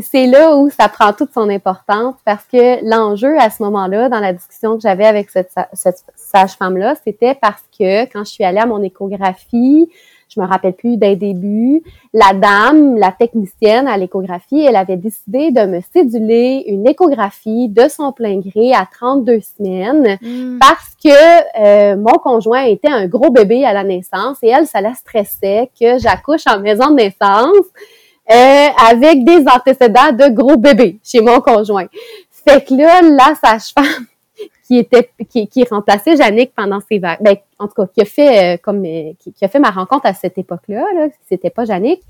c'est 0.00 0.26
là 0.26 0.56
où 0.56 0.70
ça 0.70 0.88
prend 0.88 1.12
toute 1.12 1.32
son 1.32 1.48
importance 1.48 2.14
parce 2.24 2.44
que 2.44 2.84
l'enjeu 2.88 3.38
à 3.38 3.50
ce 3.50 3.62
moment-là, 3.62 4.08
dans 4.08 4.20
la 4.20 4.32
discussion 4.32 4.76
que 4.76 4.82
j'avais 4.82 5.06
avec 5.06 5.30
cette, 5.30 5.50
sage-femme-là, 6.14 6.94
c'était 7.04 7.34
parce 7.34 7.62
que 7.78 8.04
quand 8.12 8.24
je 8.24 8.30
suis 8.30 8.44
allée 8.44 8.58
à 8.58 8.66
mon 8.66 8.82
échographie, 8.82 9.88
je 10.28 10.38
me 10.40 10.46
rappelle 10.46 10.74
plus 10.74 10.98
d'un 10.98 11.14
début, 11.14 11.82
la 12.12 12.34
dame, 12.34 12.98
la 12.98 13.12
technicienne 13.12 13.88
à 13.88 13.96
l'échographie, 13.96 14.60
elle 14.60 14.76
avait 14.76 14.98
décidé 14.98 15.50
de 15.50 15.62
me 15.62 15.80
céduler 15.92 16.64
une 16.66 16.86
échographie 16.86 17.70
de 17.70 17.88
son 17.88 18.12
plein 18.12 18.38
gré 18.38 18.74
à 18.74 18.86
32 18.92 19.40
semaines 19.40 20.18
hmm. 20.20 20.58
parce 20.58 20.94
que 21.02 21.62
euh, 21.62 21.96
mon 21.96 22.18
conjoint 22.18 22.64
était 22.64 22.90
un 22.90 23.06
gros 23.06 23.30
bébé 23.30 23.64
à 23.64 23.72
la 23.72 23.84
naissance 23.84 24.36
et 24.42 24.48
elle, 24.48 24.66
ça 24.66 24.82
la 24.82 24.92
stressait 24.92 25.70
que 25.80 25.98
j'accouche 25.98 26.46
en 26.46 26.60
maison 26.60 26.90
de 26.90 26.96
naissance 26.96 27.66
euh, 28.30 28.68
avec 28.90 29.24
des 29.24 29.44
antécédents 29.46 30.12
de 30.12 30.28
gros 30.28 30.56
bébés 30.56 30.98
chez 31.02 31.20
mon 31.20 31.40
conjoint. 31.40 31.86
Fait 32.30 32.64
que 32.64 32.74
là, 32.74 33.00
la 33.02 33.34
sage-femme 33.34 34.06
qui 34.66 34.78
était 34.78 35.10
qui, 35.28 35.46
qui 35.48 35.64
remplaçait 35.64 36.16
Jannick 36.16 36.52
pendant 36.54 36.80
ses 36.88 36.98
vagues, 36.98 37.18
ben, 37.20 37.36
en 37.58 37.66
tout 37.66 37.74
cas, 37.74 37.86
qui 37.86 38.02
a 38.02 38.04
fait 38.04 38.54
euh, 38.54 38.56
comme 38.62 38.84
euh, 38.84 39.12
qui, 39.18 39.44
a 39.44 39.48
fait 39.48 39.58
ma 39.58 39.70
rencontre 39.70 40.06
à 40.06 40.14
cette 40.14 40.38
époque-là, 40.38 40.84
là, 40.94 41.08
c'était 41.28 41.50
pas 41.50 41.64
Jannick, 41.64 42.02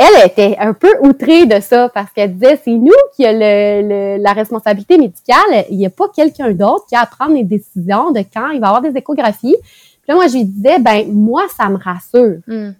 elle 0.00 0.26
était 0.26 0.56
un 0.60 0.74
peu 0.74 0.94
outrée 1.02 1.46
de 1.46 1.58
ça 1.58 1.88
parce 1.88 2.12
qu'elle 2.12 2.34
disait 2.34 2.60
c'est 2.62 2.70
nous 2.70 2.92
qui 3.16 3.26
a 3.26 3.32
le, 3.32 4.22
la 4.22 4.32
responsabilité 4.32 4.96
médicale, 4.96 5.66
il 5.70 5.76
n'y 5.76 5.86
a 5.86 5.90
pas 5.90 6.08
quelqu'un 6.14 6.52
d'autre 6.52 6.86
qui 6.86 6.94
a 6.94 7.00
à 7.00 7.06
prendre 7.06 7.34
les 7.34 7.42
décisions 7.42 8.12
de 8.12 8.20
quand 8.20 8.50
il 8.50 8.60
va 8.60 8.68
avoir 8.68 8.80
des 8.80 8.96
échographies. 8.96 9.56
Puis 9.60 10.06
là, 10.06 10.14
moi, 10.14 10.28
je 10.28 10.34
lui 10.34 10.44
disais, 10.44 10.78
ben 10.78 11.12
moi, 11.12 11.42
ça 11.56 11.68
me 11.68 11.76
rassure. 11.76 12.38
Hmm. 12.46 12.70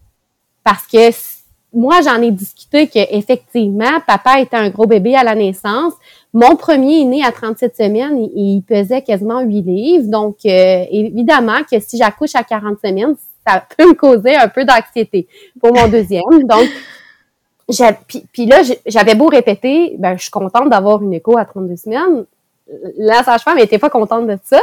Parce 0.62 0.86
que 0.86 1.10
moi, 1.78 2.00
j'en 2.02 2.20
ai 2.20 2.32
discuté 2.32 2.88
qu'effectivement, 2.88 4.00
papa 4.04 4.40
était 4.40 4.56
un 4.56 4.68
gros 4.68 4.86
bébé 4.86 5.14
à 5.14 5.22
la 5.22 5.36
naissance. 5.36 5.92
Mon 6.34 6.56
premier 6.56 7.02
est 7.02 7.04
né 7.04 7.24
à 7.24 7.30
37 7.30 7.76
semaines 7.76 8.18
et, 8.18 8.30
il 8.34 8.62
pesait 8.62 9.00
quasiment 9.00 9.42
8 9.42 9.62
livres. 9.62 10.10
Donc, 10.10 10.38
euh, 10.44 10.84
évidemment 10.90 11.60
que 11.70 11.78
si 11.78 11.96
j'accouche 11.96 12.34
à 12.34 12.42
40 12.42 12.78
semaines, 12.84 13.14
ça 13.46 13.64
peut 13.76 13.86
me 13.86 13.94
causer 13.94 14.34
un 14.34 14.48
peu 14.48 14.64
d'anxiété 14.64 15.28
pour 15.60 15.72
mon 15.72 15.86
deuxième. 15.86 16.24
Donc, 16.42 16.68
puis, 18.08 18.24
puis 18.32 18.46
là, 18.46 18.62
j'avais 18.84 19.14
beau 19.14 19.26
répéter, 19.26 19.94
ben, 20.00 20.16
je 20.16 20.22
suis 20.22 20.32
contente 20.32 20.68
d'avoir 20.70 21.00
une 21.00 21.14
écho 21.14 21.38
à 21.38 21.44
32 21.44 21.76
semaines. 21.76 22.24
La 22.96 23.22
sage-femme 23.22 23.56
n'était 23.56 23.78
pas 23.78 23.88
contente 23.88 24.26
de 24.26 24.36
ça. 24.42 24.60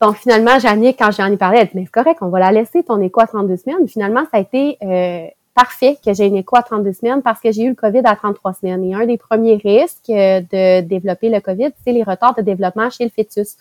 Donc, 0.00 0.16
finalement, 0.16 0.58
Jannick, 0.58 0.98
quand 0.98 1.10
j'en 1.10 1.30
ai 1.30 1.36
parlé, 1.36 1.58
elle 1.58 1.66
dit, 1.66 1.72
mais 1.74 1.84
c'est 1.84 2.02
correct, 2.02 2.20
on 2.22 2.28
va 2.28 2.38
la 2.38 2.50
laisser, 2.50 2.82
ton 2.82 2.98
écho 3.02 3.20
à 3.20 3.26
32 3.26 3.58
semaines. 3.58 3.86
Finalement, 3.86 4.22
ça 4.22 4.38
a 4.38 4.40
été 4.40 4.78
euh, 4.82 5.26
parfait 5.54 5.98
que 6.04 6.12
j'ai 6.12 6.26
une 6.26 6.36
écho 6.36 6.56
à 6.56 6.62
32 6.62 6.92
semaines 6.92 7.22
parce 7.22 7.40
que 7.40 7.52
j'ai 7.52 7.62
eu 7.62 7.70
le 7.70 7.74
COVID 7.74 8.02
à 8.04 8.16
33 8.16 8.54
semaines. 8.54 8.84
Et 8.84 8.94
un 8.94 9.06
des 9.06 9.18
premiers 9.18 9.56
risques 9.56 10.10
euh, 10.10 10.40
de 10.40 10.80
développer 10.82 11.28
le 11.28 11.40
COVID, 11.40 11.70
c'est 11.84 11.92
les 11.92 12.02
retards 12.02 12.34
de 12.34 12.42
développement 12.42 12.90
chez 12.90 13.04
le 13.04 13.10
fœtus. 13.10 13.56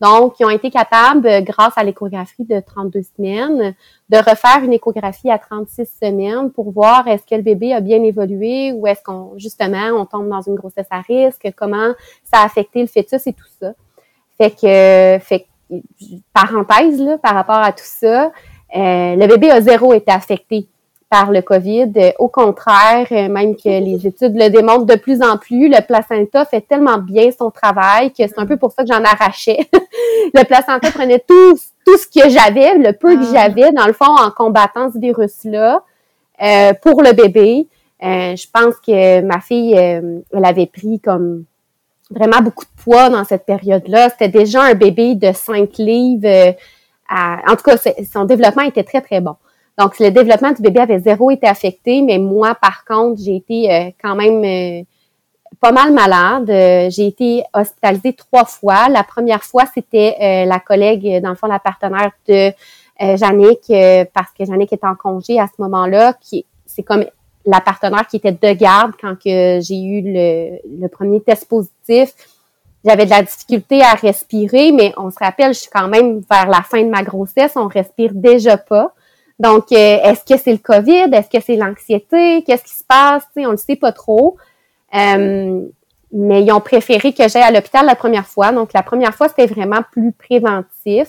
Donc, 0.00 0.34
ils 0.40 0.44
ont 0.44 0.50
été 0.50 0.70
capables, 0.70 1.26
euh, 1.26 1.40
grâce 1.40 1.72
à 1.76 1.84
l'échographie 1.84 2.44
de 2.44 2.60
32 2.60 3.00
semaines, 3.16 3.74
de 4.10 4.16
refaire 4.16 4.62
une 4.62 4.74
échographie 4.74 5.30
à 5.30 5.38
36 5.38 5.86
semaines 6.02 6.50
pour 6.50 6.70
voir 6.70 7.08
est-ce 7.08 7.24
que 7.24 7.34
le 7.34 7.42
bébé 7.42 7.72
a 7.72 7.80
bien 7.80 8.02
évolué 8.02 8.72
ou 8.72 8.86
est-ce 8.86 9.02
qu'on, 9.02 9.32
justement, 9.38 9.88
on 9.94 10.04
tombe 10.04 10.28
dans 10.28 10.42
une 10.42 10.54
grossesse 10.54 10.86
à 10.90 11.00
risque, 11.00 11.50
comment 11.56 11.92
ça 12.24 12.40
a 12.40 12.44
affecté 12.44 12.82
le 12.82 12.88
fœtus 12.88 13.26
et 13.26 13.32
tout 13.32 13.48
ça. 13.58 13.72
Fait 14.36 14.50
que, 14.50 15.24
fait 15.24 15.46
parenthèse, 16.32 17.00
là, 17.00 17.18
par 17.18 17.34
rapport 17.34 17.56
à 17.56 17.72
tout 17.72 17.82
ça, 17.82 18.26
euh, 18.76 19.16
le 19.16 19.26
bébé 19.26 19.50
a 19.50 19.60
zéro 19.60 19.94
été 19.94 20.12
affecté 20.12 20.68
par 21.08 21.30
le 21.30 21.42
COVID. 21.42 21.92
Euh, 21.96 22.12
au 22.18 22.28
contraire, 22.28 23.06
euh, 23.12 23.28
même 23.28 23.54
que 23.56 23.68
les 23.68 24.06
études 24.06 24.34
le 24.36 24.48
démontrent 24.48 24.86
de 24.86 24.96
plus 24.96 25.22
en 25.22 25.38
plus, 25.38 25.68
le 25.68 25.80
placenta 25.86 26.44
fait 26.44 26.62
tellement 26.62 26.98
bien 26.98 27.30
son 27.36 27.50
travail 27.50 28.10
que 28.10 28.26
c'est 28.26 28.38
un 28.38 28.46
peu 28.46 28.56
pour 28.56 28.72
ça 28.72 28.82
que 28.82 28.88
j'en 28.92 29.04
arrachais. 29.04 29.68
le 30.34 30.44
placenta 30.44 30.90
prenait 30.90 31.20
tout, 31.20 31.54
tout 31.84 31.96
ce 31.96 32.06
que 32.06 32.28
j'avais, 32.28 32.76
le 32.78 32.92
peu 32.92 33.16
que 33.16 33.24
ah. 33.28 33.32
j'avais, 33.32 33.72
dans 33.72 33.86
le 33.86 33.92
fond, 33.92 34.06
en 34.06 34.30
combattant 34.30 34.90
ce 34.92 34.98
virus-là 34.98 35.82
euh, 36.42 36.72
pour 36.82 37.02
le 37.02 37.12
bébé. 37.12 37.68
je 38.00 38.46
pense 38.52 38.76
que 38.84 39.20
ma 39.22 39.40
fille, 39.40 39.74
elle 39.74 40.44
avait 40.44 40.66
pris 40.66 41.00
comme 41.00 41.44
vraiment 42.10 42.40
beaucoup 42.40 42.64
de 42.64 42.82
poids 42.82 43.10
dans 43.10 43.24
cette 43.24 43.46
période-là. 43.46 44.10
C'était 44.10 44.28
déjà 44.28 44.62
un 44.62 44.74
bébé 44.74 45.14
de 45.14 45.32
5 45.32 45.70
livres. 45.78 46.54
en 47.08 47.56
tout 47.56 47.62
cas, 47.64 47.76
son 48.12 48.24
développement 48.24 48.62
était 48.62 48.84
très, 48.84 49.00
très 49.00 49.20
bon. 49.20 49.36
Donc, 49.78 49.98
le 49.98 50.10
développement 50.10 50.52
du 50.52 50.62
bébé 50.62 50.80
avait 50.80 51.00
zéro 51.00 51.30
été 51.30 51.46
affecté, 51.46 52.00
mais 52.02 52.18
moi, 52.18 52.54
par 52.54 52.84
contre, 52.84 53.20
j'ai 53.22 53.36
été 53.36 53.70
euh, 53.70 53.90
quand 54.02 54.14
même 54.14 54.42
euh, 54.42 54.82
pas 55.60 55.72
mal 55.72 55.92
malade. 55.92 56.48
Euh, 56.48 56.88
j'ai 56.90 57.06
été 57.06 57.42
hospitalisée 57.52 58.14
trois 58.14 58.46
fois. 58.46 58.88
La 58.88 59.04
première 59.04 59.42
fois, 59.42 59.64
c'était 59.72 60.44
la 60.46 60.60
collègue, 60.60 61.20
dans 61.22 61.30
le 61.30 61.36
fond, 61.36 61.46
la 61.46 61.58
partenaire 61.58 62.12
de 62.26 62.52
Jannick, 62.98 63.70
parce 64.14 64.30
que 64.38 64.44
Jannick 64.46 64.72
était 64.72 64.86
en 64.86 64.94
congé 64.94 65.38
à 65.38 65.46
ce 65.46 65.60
moment-là, 65.62 66.14
qui 66.20 66.46
c'est 66.64 66.82
comme 66.82 67.04
la 67.44 67.60
partenaire 67.60 68.06
qui 68.06 68.16
était 68.16 68.32
de 68.32 68.52
garde 68.58 68.92
quand 69.00 69.14
que 69.14 69.60
j'ai 69.60 69.80
eu 69.80 70.02
le, 70.02 70.58
le 70.80 70.88
premier 70.88 71.20
test 71.20 71.48
positif 71.48 72.12
j'avais 72.86 73.04
de 73.04 73.10
la 73.10 73.22
difficulté 73.22 73.82
à 73.82 73.94
respirer, 73.94 74.70
mais 74.70 74.92
on 74.96 75.10
se 75.10 75.18
rappelle, 75.18 75.52
je 75.52 75.60
suis 75.60 75.70
quand 75.70 75.88
même 75.88 76.22
vers 76.30 76.46
la 76.46 76.62
fin 76.62 76.82
de 76.82 76.88
ma 76.88 77.02
grossesse, 77.02 77.52
on 77.56 77.66
respire 77.66 78.12
déjà 78.14 78.56
pas. 78.56 78.94
Donc, 79.38 79.70
euh, 79.72 79.98
est-ce 80.02 80.24
que 80.24 80.40
c'est 80.40 80.52
le 80.52 80.58
COVID? 80.58 81.10
Est-ce 81.12 81.28
que 81.28 81.42
c'est 81.44 81.56
l'anxiété? 81.56 82.42
Qu'est-ce 82.44 82.64
qui 82.64 82.74
se 82.74 82.84
passe? 82.84 83.24
on 83.36 83.42
ne 83.42 83.50
le 83.50 83.56
sait 83.56 83.76
pas 83.76 83.92
trop. 83.92 84.36
Euh, 84.94 85.60
mais 86.12 86.42
ils 86.42 86.52
ont 86.52 86.60
préféré 86.60 87.12
que 87.12 87.28
j'aille 87.28 87.42
à 87.42 87.50
l'hôpital 87.50 87.84
la 87.84 87.96
première 87.96 88.26
fois. 88.26 88.52
Donc, 88.52 88.72
la 88.72 88.82
première 88.82 89.14
fois, 89.14 89.28
c'était 89.28 89.46
vraiment 89.46 89.80
plus 89.92 90.12
préventif. 90.12 91.08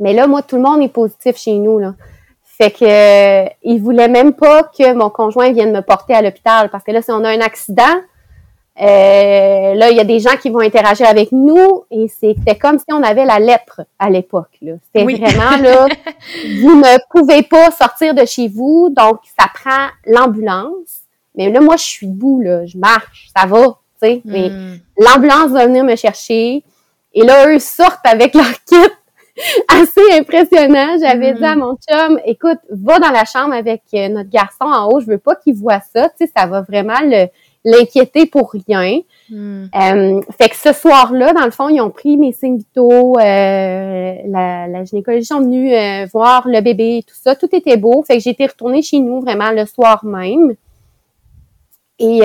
Mais 0.00 0.14
là, 0.14 0.26
moi, 0.26 0.42
tout 0.42 0.56
le 0.56 0.62
monde 0.62 0.82
est 0.82 0.88
positif 0.88 1.36
chez 1.36 1.58
nous. 1.58 1.78
Là. 1.78 1.94
Fait 2.44 2.70
que 2.70 2.84
euh, 2.84 3.48
ils 3.62 3.82
voulaient 3.82 4.08
même 4.08 4.32
pas 4.32 4.62
que 4.64 4.94
mon 4.94 5.10
conjoint 5.10 5.52
vienne 5.52 5.72
me 5.72 5.82
porter 5.82 6.14
à 6.14 6.22
l'hôpital. 6.22 6.70
Parce 6.70 6.84
que 6.84 6.92
là, 6.92 7.02
si 7.02 7.10
on 7.10 7.22
a 7.24 7.28
un 7.28 7.40
accident, 7.40 7.82
euh, 8.78 9.74
là, 9.74 9.90
il 9.90 9.96
y 9.96 10.00
a 10.00 10.04
des 10.04 10.20
gens 10.20 10.36
qui 10.36 10.50
vont 10.50 10.60
interagir 10.60 11.06
avec 11.06 11.32
nous 11.32 11.84
et 11.90 12.08
c'était 12.08 12.56
comme 12.56 12.78
si 12.78 12.84
on 12.92 13.02
avait 13.02 13.24
la 13.24 13.38
lèpre 13.38 13.82
à 13.98 14.10
l'époque. 14.10 14.58
C'était 14.60 15.04
vraiment 15.04 15.56
là, 15.62 15.86
vous 16.60 16.76
ne 16.76 16.98
pouvez 17.10 17.42
pas 17.42 17.70
sortir 17.70 18.14
de 18.14 18.26
chez 18.26 18.48
vous, 18.48 18.92
donc 18.94 19.20
ça 19.38 19.46
prend 19.52 19.88
l'ambulance. 20.04 21.04
Mais 21.34 21.50
là, 21.50 21.60
moi, 21.60 21.76
je 21.76 21.84
suis 21.84 22.06
debout, 22.06 22.42
là, 22.42 22.66
je 22.66 22.76
marche, 22.76 23.28
ça 23.34 23.46
va, 23.46 23.78
tu 24.02 24.08
sais. 24.08 24.22
Mais 24.26 24.50
hmm. 24.50 24.78
l'ambulance 24.98 25.52
va 25.52 25.66
venir 25.66 25.84
me 25.84 25.96
chercher. 25.96 26.62
Et 27.14 27.22
là, 27.24 27.48
eux 27.48 27.58
sortent 27.58 28.04
avec 28.04 28.34
leur 28.34 28.44
kit 28.66 28.92
assez 29.68 30.18
impressionnant. 30.18 30.96
J'avais 31.00 31.32
dit 31.32 31.44
à 31.44 31.56
hmm. 31.56 31.60
mon 31.60 31.76
chum, 31.76 32.20
écoute, 32.26 32.58
va 32.68 32.98
dans 32.98 33.10
la 33.10 33.24
chambre 33.24 33.54
avec 33.54 33.82
euh, 33.94 34.08
notre 34.08 34.30
garçon 34.30 34.64
en 34.64 34.88
haut, 34.88 35.00
je 35.00 35.06
veux 35.06 35.18
pas 35.18 35.34
qu'il 35.34 35.54
voit 35.54 35.80
ça, 35.80 36.10
tu 36.10 36.26
sais, 36.26 36.32
ça 36.36 36.46
va 36.46 36.60
vraiment 36.60 37.00
le 37.02 37.28
l'inquiéter 37.66 38.26
pour 38.26 38.52
rien. 38.52 39.00
Hmm. 39.28 39.64
Euh, 39.74 40.20
fait 40.38 40.48
que 40.48 40.56
ce 40.56 40.72
soir-là, 40.72 41.32
dans 41.32 41.44
le 41.44 41.50
fond, 41.50 41.68
ils 41.68 41.80
ont 41.80 41.90
pris 41.90 42.16
mes 42.16 42.32
signes 42.32 42.58
vitaux, 42.58 43.18
euh, 43.18 44.14
la, 44.24 44.68
la 44.68 44.84
gynécologie 44.84 45.24
sont 45.24 45.40
venus 45.40 45.72
euh, 45.74 46.06
voir 46.12 46.46
le 46.46 46.60
bébé, 46.60 47.04
tout 47.06 47.16
ça. 47.20 47.34
Tout 47.34 47.48
était 47.52 47.76
beau. 47.76 48.04
Fait 48.06 48.16
que 48.16 48.22
j'ai 48.22 48.30
été 48.30 48.46
retournée 48.46 48.82
chez 48.82 49.00
nous 49.00 49.20
vraiment 49.20 49.50
le 49.50 49.66
soir 49.66 50.04
même. 50.04 50.54
Et 51.98 52.20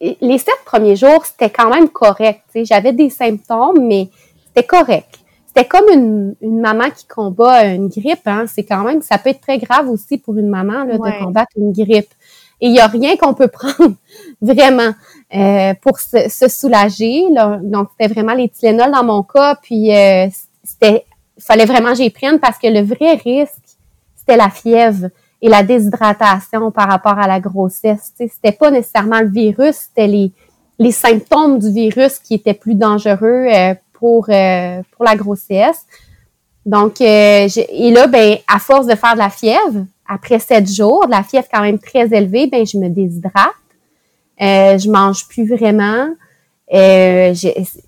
les 0.00 0.38
sept 0.38 0.54
premiers 0.64 0.96
jours, 0.96 1.26
c'était 1.26 1.50
quand 1.50 1.68
même 1.68 1.88
correct. 1.90 2.42
J'avais 2.54 2.92
des 2.92 3.10
symptômes, 3.10 3.86
mais 3.86 4.08
c'était 4.46 4.66
correct. 4.66 5.18
C'était 5.46 5.66
comme 5.66 5.88
une, 5.92 6.36
une, 6.40 6.60
maman 6.60 6.88
qui 6.90 7.06
combat 7.06 7.64
une 7.64 7.88
grippe. 7.88 8.26
Hein. 8.26 8.44
C'est 8.46 8.64
quand 8.64 8.84
même, 8.84 9.02
ça 9.02 9.18
peut 9.18 9.30
être 9.30 9.40
très 9.40 9.58
grave 9.58 9.90
aussi 9.90 10.16
pour 10.16 10.36
une 10.36 10.48
maman 10.48 10.84
là, 10.84 10.96
de 10.96 11.24
combattre 11.24 11.52
une 11.56 11.72
grippe. 11.72 12.12
Et 12.60 12.66
il 12.66 12.72
n'y 12.72 12.80
a 12.80 12.86
rien 12.86 13.16
qu'on 13.16 13.34
peut 13.34 13.48
prendre 13.52 13.94
vraiment 14.40 14.92
euh, 15.34 15.74
pour 15.80 15.98
se, 15.98 16.28
se 16.28 16.48
soulager. 16.48 17.24
Là. 17.32 17.58
Donc, 17.62 17.88
c'était 17.92 18.12
vraiment 18.12 18.34
les 18.34 18.48
Tylenol 18.48 18.90
dans 18.90 19.04
mon 19.04 19.22
cas. 19.22 19.56
Puis, 19.62 19.94
euh, 19.94 20.28
c'était, 20.64 21.04
fallait 21.38 21.66
vraiment 21.66 21.90
que 21.90 21.96
j'y 21.96 22.10
prenne 22.10 22.38
parce 22.38 22.58
que 22.58 22.68
le 22.68 22.82
vrai 22.82 23.14
risque, 23.14 23.76
c'était 24.16 24.36
la 24.36 24.50
fièvre 24.50 25.08
et 25.40 25.48
la 25.48 25.62
déshydratation 25.62 26.70
par 26.70 26.88
rapport 26.88 27.18
à 27.18 27.26
la 27.26 27.40
grossesse. 27.40 28.12
C'était 28.16 28.52
pas 28.52 28.70
nécessairement 28.70 29.20
le 29.20 29.28
virus, 29.28 29.76
c'était 29.76 30.06
les, 30.06 30.32
les 30.78 30.92
symptômes 30.92 31.58
du 31.58 31.70
virus 31.70 32.18
qui 32.18 32.34
étaient 32.34 32.54
plus 32.54 32.74
dangereux 32.74 33.46
euh, 33.52 33.74
pour, 33.92 34.26
euh, 34.28 34.82
pour 34.92 35.04
la 35.04 35.16
grossesse. 35.16 35.86
Donc, 36.64 37.00
euh, 37.00 37.48
et 37.70 37.90
là, 37.90 38.06
ben, 38.06 38.36
à 38.46 38.58
force 38.58 38.86
de 38.86 38.94
faire 38.94 39.14
de 39.14 39.18
la 39.18 39.30
fièvre, 39.30 39.86
après 40.06 40.38
sept 40.38 40.70
jours, 40.70 41.06
de 41.06 41.10
la 41.10 41.22
fièvre 41.22 41.46
quand 41.52 41.62
même 41.62 41.78
très 41.78 42.14
élevée, 42.14 42.46
ben, 42.46 42.66
je 42.66 42.76
me 42.78 42.88
déshydrate. 42.88 43.54
Euh, 44.40 44.78
je 44.78 44.88
mange 44.90 45.26
plus 45.28 45.48
vraiment. 45.48 46.08
Euh, 46.72 47.34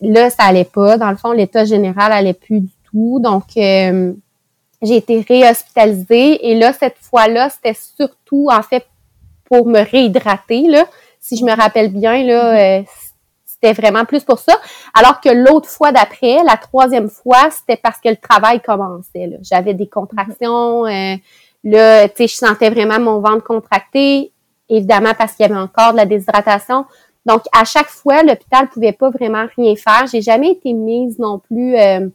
là, 0.00 0.30
ça 0.30 0.44
allait 0.44 0.64
pas. 0.64 0.96
Dans 0.96 1.10
le 1.10 1.16
fond, 1.16 1.32
l'état 1.32 1.64
général 1.64 2.12
allait 2.12 2.34
plus 2.34 2.60
du 2.60 2.72
tout. 2.90 3.20
Donc, 3.20 3.44
euh, 3.56 4.12
j'ai 4.82 4.96
été 4.96 5.24
réhospitalisée. 5.26 6.50
Et 6.50 6.58
là, 6.58 6.72
cette 6.72 6.96
fois-là, 7.00 7.50
c'était 7.50 7.78
surtout, 7.96 8.48
en 8.50 8.62
fait, 8.62 8.86
pour 9.44 9.66
me 9.66 9.80
réhydrater. 9.80 10.68
Là. 10.68 10.86
Si 11.20 11.36
je 11.36 11.44
me 11.44 11.54
rappelle 11.54 11.92
bien, 11.92 12.24
là, 12.24 12.78
euh, 12.78 12.82
c'était 13.44 13.78
vraiment 13.78 14.04
plus 14.04 14.24
pour 14.24 14.38
ça. 14.38 14.54
Alors 14.94 15.20
que 15.20 15.28
l'autre 15.28 15.68
fois 15.68 15.92
d'après, 15.92 16.42
la 16.44 16.56
troisième 16.56 17.10
fois, 17.10 17.50
c'était 17.50 17.76
parce 17.76 18.00
que 18.00 18.08
le 18.08 18.16
travail 18.16 18.60
commençait. 18.60 19.38
J'avais 19.42 19.74
des 19.74 19.88
contractions. 19.88 20.86
Euh, 20.86 21.16
là, 21.64 22.08
tu 22.08 22.16
sais, 22.16 22.28
je 22.28 22.36
sentais 22.36 22.70
vraiment 22.70 22.98
mon 22.98 23.20
ventre 23.20 23.44
contracté. 23.44 24.29
Évidemment, 24.70 25.12
parce 25.18 25.34
qu'il 25.34 25.46
y 25.46 25.50
avait 25.50 25.60
encore 25.60 25.92
de 25.92 25.96
la 25.98 26.06
déshydratation. 26.06 26.86
Donc, 27.26 27.42
à 27.52 27.64
chaque 27.64 27.88
fois, 27.88 28.22
l'hôpital 28.22 28.68
pouvait 28.68 28.92
pas 28.92 29.10
vraiment 29.10 29.44
rien 29.56 29.74
faire. 29.76 30.06
J'ai 30.10 30.22
jamais 30.22 30.52
été 30.52 30.72
mise 30.72 31.18
non 31.18 31.38
plus 31.38 31.76
euh, 31.76 32.08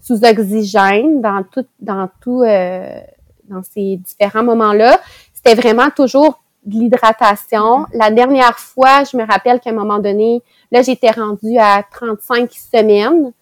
sous 0.00 0.24
oxygène 0.24 1.20
dans 1.20 1.42
tout, 1.42 1.66
dans 1.80 2.08
tout, 2.20 2.42
euh, 2.42 3.00
dans 3.48 3.62
ces 3.62 3.96
différents 3.96 4.44
moments-là. 4.44 5.00
C'était 5.32 5.60
vraiment 5.60 5.90
toujours 5.90 6.42
de 6.64 6.78
l'hydratation. 6.78 7.86
La 7.92 8.10
dernière 8.10 8.58
fois, 8.58 9.04
je 9.04 9.16
me 9.16 9.26
rappelle 9.26 9.58
qu'à 9.58 9.70
un 9.70 9.74
moment 9.74 9.98
donné, 9.98 10.42
là, 10.70 10.82
j'étais 10.82 11.10
rendue 11.10 11.58
à 11.58 11.82
35 11.90 12.52
semaines. 12.52 13.32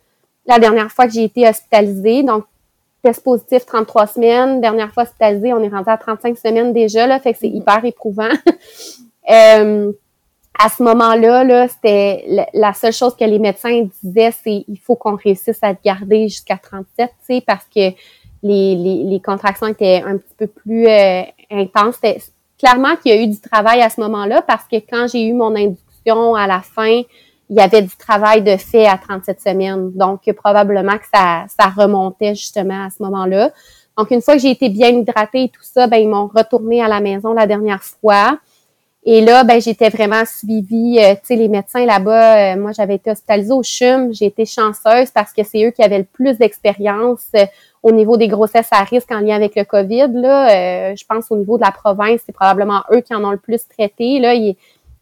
La 0.46 0.58
dernière 0.58 0.90
fois 0.90 1.06
que 1.06 1.12
j'ai 1.12 1.24
été 1.24 1.46
hospitalisée, 1.46 2.22
donc 2.22 2.44
test 3.03 3.22
positif 3.22 3.66
33 3.66 4.07
semaines. 4.07 4.61
Dernière 4.61 4.92
fois 4.92 5.05
hospitalisée, 5.05 5.53
on 5.53 5.62
est 5.62 5.68
rendu 5.68 5.88
à 5.88 5.96
35 5.96 6.36
semaines 6.36 6.72
déjà, 6.72 7.07
là, 7.07 7.18
fait 7.20 7.32
que 7.32 7.38
c'est 7.38 7.48
hyper 7.48 7.84
éprouvant. 7.84 8.28
euh, 9.30 9.92
à 10.59 10.68
ce 10.68 10.82
moment-là, 10.82 11.44
-là, 11.44 11.68
c'était 11.68 12.46
la 12.53 12.72
seule 12.74 12.92
chose 12.92 13.16
que 13.16 13.24
les 13.24 13.38
médecins 13.38 13.88
disaient, 14.03 14.32
c'est 14.32 14.64
il 14.68 14.78
faut 14.78 14.96
qu'on 14.96 15.16
réussisse 15.16 15.59
à 15.62 15.74
te 15.74 15.82
garder 15.82 16.28
jusqu'à 16.28 16.59
37, 16.59 16.86
tu 17.09 17.34
sais, 17.34 17.40
parce 17.46 17.64
que 17.64 17.92
les, 18.42 18.74
les, 18.74 19.05
les, 19.05 19.20
contractions 19.20 19.66
étaient 19.66 20.03
un 20.05 20.16
petit 20.16 20.34
peu 20.36 20.46
plus 20.46 20.86
euh, 20.86 21.22
intenses. 21.51 22.01
Clairement 22.59 22.96
qu'il 22.96 23.12
y 23.12 23.18
a 23.18 23.22
eu 23.22 23.26
du 23.26 23.40
travail 23.40 23.80
à 23.82 23.90
ce 23.90 24.01
moment-là, 24.01 24.42
parce 24.42 24.64
que 24.64 24.76
quand 24.76 25.07
j'ai 25.11 25.22
eu 25.24 25.32
mon 25.32 25.55
induction 25.55 26.34
à 26.34 26.46
la 26.46 26.61
fin, 26.61 27.03
il 27.51 27.57
y 27.57 27.61
avait 27.61 27.82
du 27.82 27.96
travail 27.96 28.42
de 28.42 28.57
fait 28.57 28.86
à 28.86 28.96
37 28.96 29.40
semaines. 29.40 29.90
Donc, 29.92 30.20
probablement 30.36 30.96
que 30.96 31.07
ça, 31.12 31.44
ça 31.48 31.68
remontait 31.68 32.36
justement 32.36 32.84
à 32.86 32.90
ce 32.90 33.03
moment-là. 33.03 33.51
Donc, 33.98 34.12
une 34.12 34.22
fois 34.22 34.34
que 34.34 34.40
j'ai 34.40 34.53
été 34.53 34.68
bien 34.68 34.88
hydratée 34.90 35.44
et 35.44 35.48
tout 35.48 35.62
ça, 35.62 35.88
ben 35.88 35.96
ils 35.96 36.09
m'ont 36.09 36.28
retourné 36.28 36.80
à 36.80 36.88
la 36.88 37.01
maison 37.01 37.32
la 37.32 37.46
dernière 37.46 37.82
fois. 37.82 38.38
Et 39.03 39.20
là, 39.22 39.44
ben 39.44 39.61
j'étais 39.61 39.88
vraiment 39.88 40.24
suivie. 40.24 40.98
Euh, 41.01 41.14
tu 41.14 41.20
sais, 41.24 41.36
les 41.36 41.48
médecins 41.48 41.84
là-bas, 41.84 42.55
euh, 42.55 42.57
moi, 42.57 42.70
j'avais 42.72 42.94
été 42.94 43.11
hospitalisée 43.11 43.53
au 43.53 43.62
CHUM. 43.62 44.12
J'ai 44.12 44.26
été 44.26 44.44
chanceuse 44.44 45.11
parce 45.11 45.32
que 45.32 45.42
c'est 45.42 45.64
eux 45.66 45.70
qui 45.70 45.82
avaient 45.82 45.98
le 45.98 46.05
plus 46.05 46.38
d'expérience 46.38 47.26
euh, 47.34 47.46
au 47.82 47.90
niveau 47.90 48.16
des 48.16 48.28
grossesses 48.28 48.68
à 48.70 48.84
risque 48.84 49.11
en 49.11 49.20
lien 49.20 49.34
avec 49.34 49.57
le 49.57 49.64
COVID. 49.64 50.09
Là, 50.12 50.94
je 50.94 51.05
pense 51.07 51.30
au 51.30 51.36
niveau 51.36 51.57
de 51.57 51.64
la 51.64 51.72
province, 51.72 52.20
c'est 52.26 52.32
probablement 52.32 52.82
eux 52.92 53.01
qui 53.01 53.14
en 53.14 53.24
ont 53.24 53.30
le 53.30 53.38
plus 53.38 53.66
traité. 53.66 54.18
Là, 54.18 54.34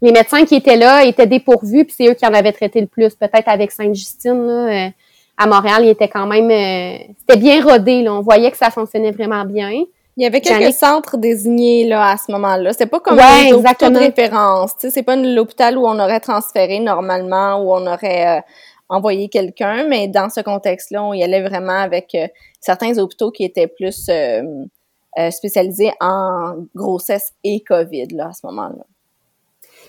les 0.00 0.12
médecins 0.12 0.44
qui 0.44 0.54
étaient 0.54 0.76
là 0.76 1.04
étaient 1.04 1.26
dépourvus, 1.26 1.84
puis 1.84 1.94
c'est 1.96 2.08
eux 2.08 2.14
qui 2.14 2.26
en 2.26 2.34
avaient 2.34 2.52
traité 2.52 2.80
le 2.80 2.86
plus. 2.86 3.14
Peut-être 3.14 3.48
avec 3.48 3.72
Sainte-Justine, 3.72 4.46
là, 4.46 4.90
à 5.36 5.46
Montréal, 5.46 5.84
ils 5.84 5.90
étaient 5.90 6.08
quand 6.08 6.26
même... 6.26 6.50
C'était 7.20 7.38
bien 7.38 7.62
rodé. 7.62 8.02
Là. 8.02 8.14
On 8.14 8.20
voyait 8.22 8.50
que 8.50 8.56
ça 8.56 8.70
fonctionnait 8.70 9.12
vraiment 9.12 9.44
bien. 9.44 9.84
Il 10.18 10.24
y 10.24 10.26
avait 10.26 10.40
quelques 10.40 10.74
centres 10.74 11.16
désignés 11.16 11.86
là 11.86 12.10
à 12.10 12.16
ce 12.16 12.32
moment-là. 12.32 12.72
C'est 12.72 12.86
pas 12.86 12.98
comme 12.98 13.20
un 13.20 13.52
hôpital 13.52 13.92
de 13.92 13.98
référence. 13.98 14.72
C'est 14.76 15.04
pas 15.04 15.14
l'hôpital 15.14 15.78
où 15.78 15.86
on 15.86 15.96
aurait 15.96 16.18
transféré 16.18 16.80
normalement, 16.80 17.62
où 17.62 17.72
on 17.72 17.86
aurait 17.86 18.38
euh, 18.38 18.40
envoyé 18.88 19.28
quelqu'un, 19.28 19.86
mais 19.86 20.08
dans 20.08 20.28
ce 20.28 20.40
contexte-là, 20.40 21.04
on 21.04 21.12
y 21.12 21.22
allait 21.22 21.42
vraiment 21.42 21.78
avec 21.78 22.16
euh, 22.16 22.26
certains 22.60 22.98
hôpitaux 22.98 23.30
qui 23.30 23.44
étaient 23.44 23.68
plus 23.68 24.08
euh, 24.08 24.42
spécialisés 25.30 25.92
en 26.00 26.64
grossesse 26.74 27.32
et 27.44 27.62
COVID 27.62 28.08
là, 28.08 28.30
à 28.30 28.32
ce 28.32 28.44
moment-là. 28.48 28.84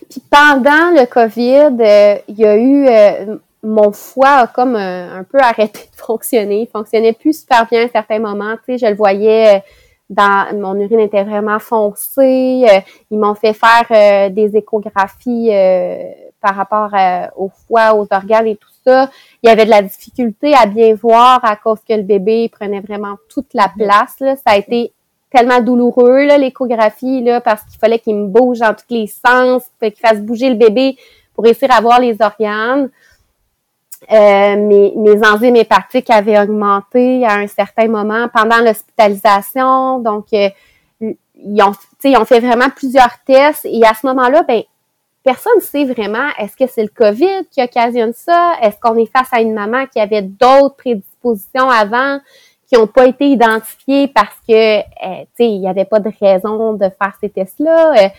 Puis 0.09 0.21
pendant 0.29 0.91
le 0.91 1.05
COVID, 1.05 2.23
il 2.27 2.39
y 2.39 2.45
a 2.45 2.57
eu 2.57 3.39
mon 3.61 3.91
foie 3.91 4.37
a 4.37 4.47
comme 4.47 4.75
un, 4.75 5.23
peu 5.23 5.37
arrêté 5.39 5.79
de 5.79 6.01
fonctionner. 6.01 6.61
Il 6.61 6.67
fonctionnait 6.67 7.13
plus 7.13 7.41
super 7.41 7.67
bien 7.67 7.85
à 7.85 7.89
certains 7.89 8.19
moments. 8.19 8.55
Tu 8.65 8.73
sais, 8.73 8.77
je 8.77 8.85
le 8.85 8.95
voyais 8.95 9.63
dans 10.09 10.57
mon 10.57 10.75
urine 10.79 10.99
était 10.99 11.23
vraiment 11.23 11.59
foncée. 11.59 12.65
Euh, 12.67 12.79
ils 13.11 13.19
m'ont 13.19 13.35
fait 13.35 13.53
faire 13.53 13.85
euh, 13.91 14.29
des 14.29 14.57
échographies 14.57 15.49
euh, 15.51 16.03
par 16.41 16.55
rapport 16.55 16.91
au 17.35 17.49
foie, 17.67 17.93
aux 17.93 18.07
organes 18.11 18.47
et 18.47 18.55
tout 18.55 18.69
ça. 18.85 19.09
Il 19.43 19.49
y 19.49 19.51
avait 19.51 19.65
de 19.65 19.69
la 19.69 19.81
difficulté 19.81 20.53
à 20.55 20.65
bien 20.65 20.95
voir 20.95 21.43
à 21.43 21.55
cause 21.57 21.79
que 21.87 21.93
le 21.93 22.03
bébé 22.03 22.49
prenait 22.49 22.79
vraiment 22.79 23.17
toute 23.29 23.53
la 23.53 23.67
mhm. 23.67 23.85
place. 23.85 24.15
Là. 24.19 24.35
Ça 24.37 24.53
a 24.53 24.57
été 24.57 24.93
tellement 25.31 25.61
douloureux, 25.61 26.25
l'échographie, 26.37 27.25
parce 27.43 27.63
qu'il 27.63 27.79
fallait 27.79 27.99
qu'il 27.99 28.15
me 28.15 28.27
bouge 28.27 28.59
dans 28.59 28.73
tous 28.73 28.93
les 28.93 29.07
sens, 29.07 29.63
qu'il 29.79 29.93
fasse 29.95 30.19
bouger 30.19 30.49
le 30.49 30.55
bébé 30.55 30.97
pour 31.33 31.43
réussir 31.43 31.69
à 31.71 31.81
voir 31.81 31.99
les 31.99 32.17
organes. 32.21 32.89
Euh, 34.11 34.55
mes, 34.55 34.93
mes 34.95 35.27
enzymes 35.27 35.57
hépatiques 35.57 36.09
avaient 36.09 36.39
augmenté 36.39 37.25
à 37.25 37.35
un 37.35 37.47
certain 37.47 37.87
moment 37.87 38.27
pendant 38.33 38.59
l'hospitalisation. 38.59 39.99
Donc, 39.99 40.27
euh, 40.33 40.49
ils, 41.01 41.61
ont, 41.61 41.73
ils 42.03 42.17
ont 42.17 42.25
fait 42.25 42.39
vraiment 42.39 42.69
plusieurs 42.69 43.19
tests. 43.25 43.65
Et 43.65 43.85
à 43.85 43.93
ce 43.93 44.07
moment-là, 44.07 44.43
ben, 44.43 44.63
personne 45.23 45.57
ne 45.57 45.61
sait 45.61 45.85
vraiment 45.85 46.27
est-ce 46.39 46.55
que 46.55 46.69
c'est 46.71 46.83
le 46.83 46.89
COVID 46.89 47.45
qui 47.51 47.61
occasionne 47.61 48.13
ça? 48.13 48.53
Est-ce 48.61 48.77
qu'on 48.81 48.97
est 48.97 49.11
face 49.11 49.27
à 49.31 49.41
une 49.41 49.53
maman 49.53 49.85
qui 49.85 49.99
avait 49.99 50.21
d'autres 50.23 50.75
prédispositions 50.77 51.69
avant? 51.69 52.19
Qui 52.69 52.75
n'ont 52.75 52.87
pas 52.87 53.07
été 53.07 53.25
identifiées 53.25 54.07
parce 54.07 54.35
que, 54.47 54.79
euh, 54.79 55.23
il 55.39 55.59
n'y 55.59 55.67
avait 55.67 55.85
pas 55.85 55.99
de 55.99 56.11
raison 56.21 56.73
de 56.73 56.85
faire 56.85 57.13
ces 57.19 57.29
tests-là? 57.29 58.11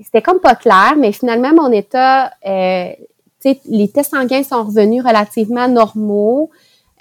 C'était 0.00 0.22
comme 0.22 0.40
pas 0.40 0.56
clair, 0.56 0.94
mais 0.98 1.12
finalement, 1.12 1.54
mon 1.54 1.70
état 1.70 2.32
les 3.66 3.88
tests 3.88 4.10
sanguins 4.10 4.42
sont 4.42 4.64
revenus 4.64 5.04
relativement 5.04 5.68
normaux. 5.68 6.50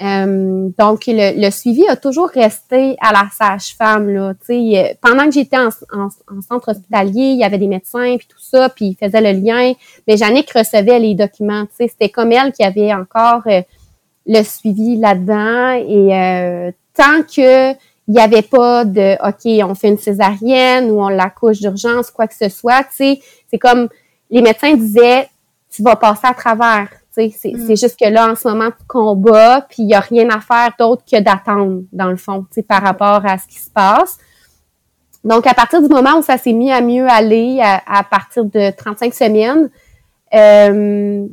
Euh, 0.01 0.69
donc, 0.77 1.03
le, 1.07 1.49
suivi 1.51 1.87
a 1.87 1.95
toujours 1.95 2.29
resté 2.29 2.97
à 2.99 3.13
la 3.13 3.27
sage-femme. 3.31 4.09
Là, 4.09 4.33
pendant 5.01 5.25
que 5.25 5.31
j'étais 5.31 5.57
en, 5.57 5.69
centre 6.41 6.71
hospitalier, 6.71 7.31
il 7.31 7.39
y 7.39 7.43
avait 7.43 7.59
des 7.59 7.67
médecins 7.67 8.17
puis 8.17 8.27
tout 8.27 8.39
ça, 8.39 8.69
puis 8.69 8.85
ils 8.85 8.95
faisaient 8.95 9.21
le 9.21 9.39
lien. 9.39 9.73
Mais 10.07 10.17
Jannick 10.17 10.51
recevait 10.51 10.99
les 10.99 11.15
documents. 11.15 11.65
C'était 11.77 12.09
comme 12.09 12.31
elle 12.31 12.51
qui 12.51 12.63
avait 12.63 12.93
encore 12.93 13.43
euh, 13.45 13.61
le 14.25 14.43
suivi 14.43 14.97
là-dedans. 14.97 15.71
Et 15.87 16.17
euh, 16.17 16.71
tant 16.95 17.23
que 17.23 17.73
il 18.07 18.15
n'y 18.15 18.19
avait 18.19 18.41
pas 18.41 18.83
de 18.83 19.15
OK, 19.25 19.69
on 19.69 19.75
fait 19.75 19.87
une 19.87 19.97
césarienne 19.97 20.91
ou 20.91 21.01
on 21.01 21.07
l'accouche 21.07 21.59
d'urgence, 21.59 22.11
quoi 22.11 22.27
que 22.27 22.35
ce 22.35 22.49
soit, 22.49 22.85
c'est 22.91 23.19
comme 23.59 23.87
les 24.29 24.41
médecins 24.41 24.75
disaient 24.75 25.29
tu 25.69 25.81
vas 25.81 25.95
passer 25.95 26.27
à 26.27 26.33
travers. 26.33 26.89
C'est, 27.11 27.27
mm. 27.27 27.67
c'est 27.67 27.75
juste 27.75 27.99
que 27.99 28.09
là, 28.09 28.31
en 28.31 28.35
ce 28.35 28.47
moment, 28.47 28.69
tu 28.69 28.85
combats, 28.87 29.61
puis 29.69 29.83
il 29.83 29.87
n'y 29.87 29.93
a 29.93 29.99
rien 29.99 30.29
à 30.29 30.39
faire 30.39 30.71
d'autre 30.79 31.03
que 31.09 31.19
d'attendre, 31.19 31.83
dans 31.91 32.09
le 32.09 32.17
fond, 32.17 32.45
par 32.67 32.81
rapport 32.81 33.21
à 33.25 33.37
ce 33.37 33.47
qui 33.47 33.59
se 33.59 33.69
passe. 33.69 34.17
Donc, 35.23 35.47
à 35.47 35.53
partir 35.53 35.81
du 35.81 35.87
moment 35.87 36.17
où 36.17 36.21
ça 36.21 36.37
s'est 36.37 36.53
mis 36.53 36.71
à 36.71 36.81
mieux 36.81 37.07
aller, 37.07 37.61
à, 37.61 38.03
partir 38.03 38.45
de 38.45 38.71
35 38.75 39.13
semaines, 39.13 39.69
euh, 40.33 41.25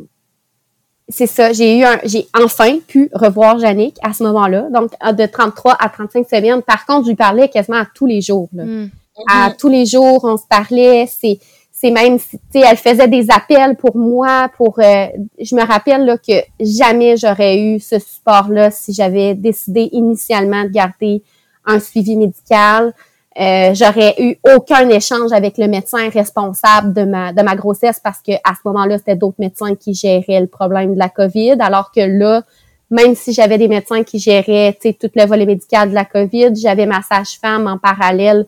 c'est 1.11 1.27
ça, 1.27 1.53
j'ai 1.53 1.79
eu 1.79 1.85
un, 1.85 1.99
j'ai 2.05 2.27
enfin 2.35 2.79
pu 2.87 3.11
revoir 3.13 3.59
Yannick 3.59 3.97
à 4.03 4.13
ce 4.13 4.23
moment-là. 4.25 4.69
Donc, 4.71 4.91
de 5.17 5.27
33 5.27 5.77
à 5.79 5.89
35 5.89 6.27
semaines. 6.29 6.63
Par 6.63 6.87
contre, 6.87 7.05
je 7.05 7.11
lui 7.11 7.17
parlais 7.17 7.49
quasiment 7.49 7.79
à 7.79 7.87
tous 7.95 8.07
les 8.07 8.21
jours. 8.21 8.49
Là. 8.53 8.65
Mm. 8.65 8.91
À 9.29 9.51
tous 9.51 9.69
les 9.69 9.87
jours, 9.87 10.21
on 10.25 10.37
se 10.37 10.47
parlait. 10.49 11.07
C'est, 11.07 11.39
c'est 11.73 11.91
même, 11.91 12.19
tu 12.19 12.39
sais, 12.53 12.61
elle 12.61 12.77
faisait 12.77 13.09
des 13.09 13.31
appels 13.31 13.77
pour 13.77 13.97
moi, 13.97 14.51
pour, 14.57 14.79
euh, 14.79 15.07
je 15.41 15.55
me 15.55 15.65
rappelle 15.65 16.05
là, 16.05 16.17
que 16.19 16.43
jamais 16.61 17.17
j'aurais 17.17 17.59
eu 17.59 17.81
ce 17.81 17.99
support-là 17.99 18.71
si 18.71 18.93
j'avais 18.93 19.35
décidé 19.35 19.89
initialement 19.93 20.65
de 20.65 20.69
garder 20.69 21.23
un 21.65 21.81
suivi 21.81 22.17
médical. 22.17 22.95
Euh, 23.39 23.75
j'aurais 23.75 24.17
eu 24.19 24.37
aucun 24.57 24.89
échange 24.89 25.33
avec 25.33 25.57
le 25.57 25.69
médecin 25.69 26.09
responsable 26.09 26.93
de 26.93 27.05
ma 27.05 27.33
de 27.33 27.43
ma 27.43 27.55
grossesse 27.55 28.01
parce 28.03 28.21
que 28.21 28.33
à 28.43 28.55
ce 28.55 28.61
moment-là, 28.65 28.99
c'était 28.99 29.15
d'autres 29.15 29.37
médecins 29.39 29.77
qui 29.77 29.95
géraient 29.95 30.41
le 30.41 30.49
problème 30.49 30.95
de 30.95 30.99
la 30.99 31.09
COVID, 31.09 31.57
alors 31.61 31.93
que 31.93 32.01
là, 32.01 32.43
même 32.91 33.15
si 33.15 33.33
j'avais 33.33 33.57
des 33.57 33.69
médecins 33.69 34.03
qui 34.03 34.19
géraient 34.19 34.77
tout 34.83 35.11
le 35.15 35.27
volet 35.27 35.47
médical 35.47 35.91
de 35.91 35.95
la 35.95 36.05
COVID, 36.05 36.57
j'avais 36.57 36.87
ma 36.87 37.03
sage-femme 37.03 37.69
en 37.69 37.79
parallèle 37.79 38.47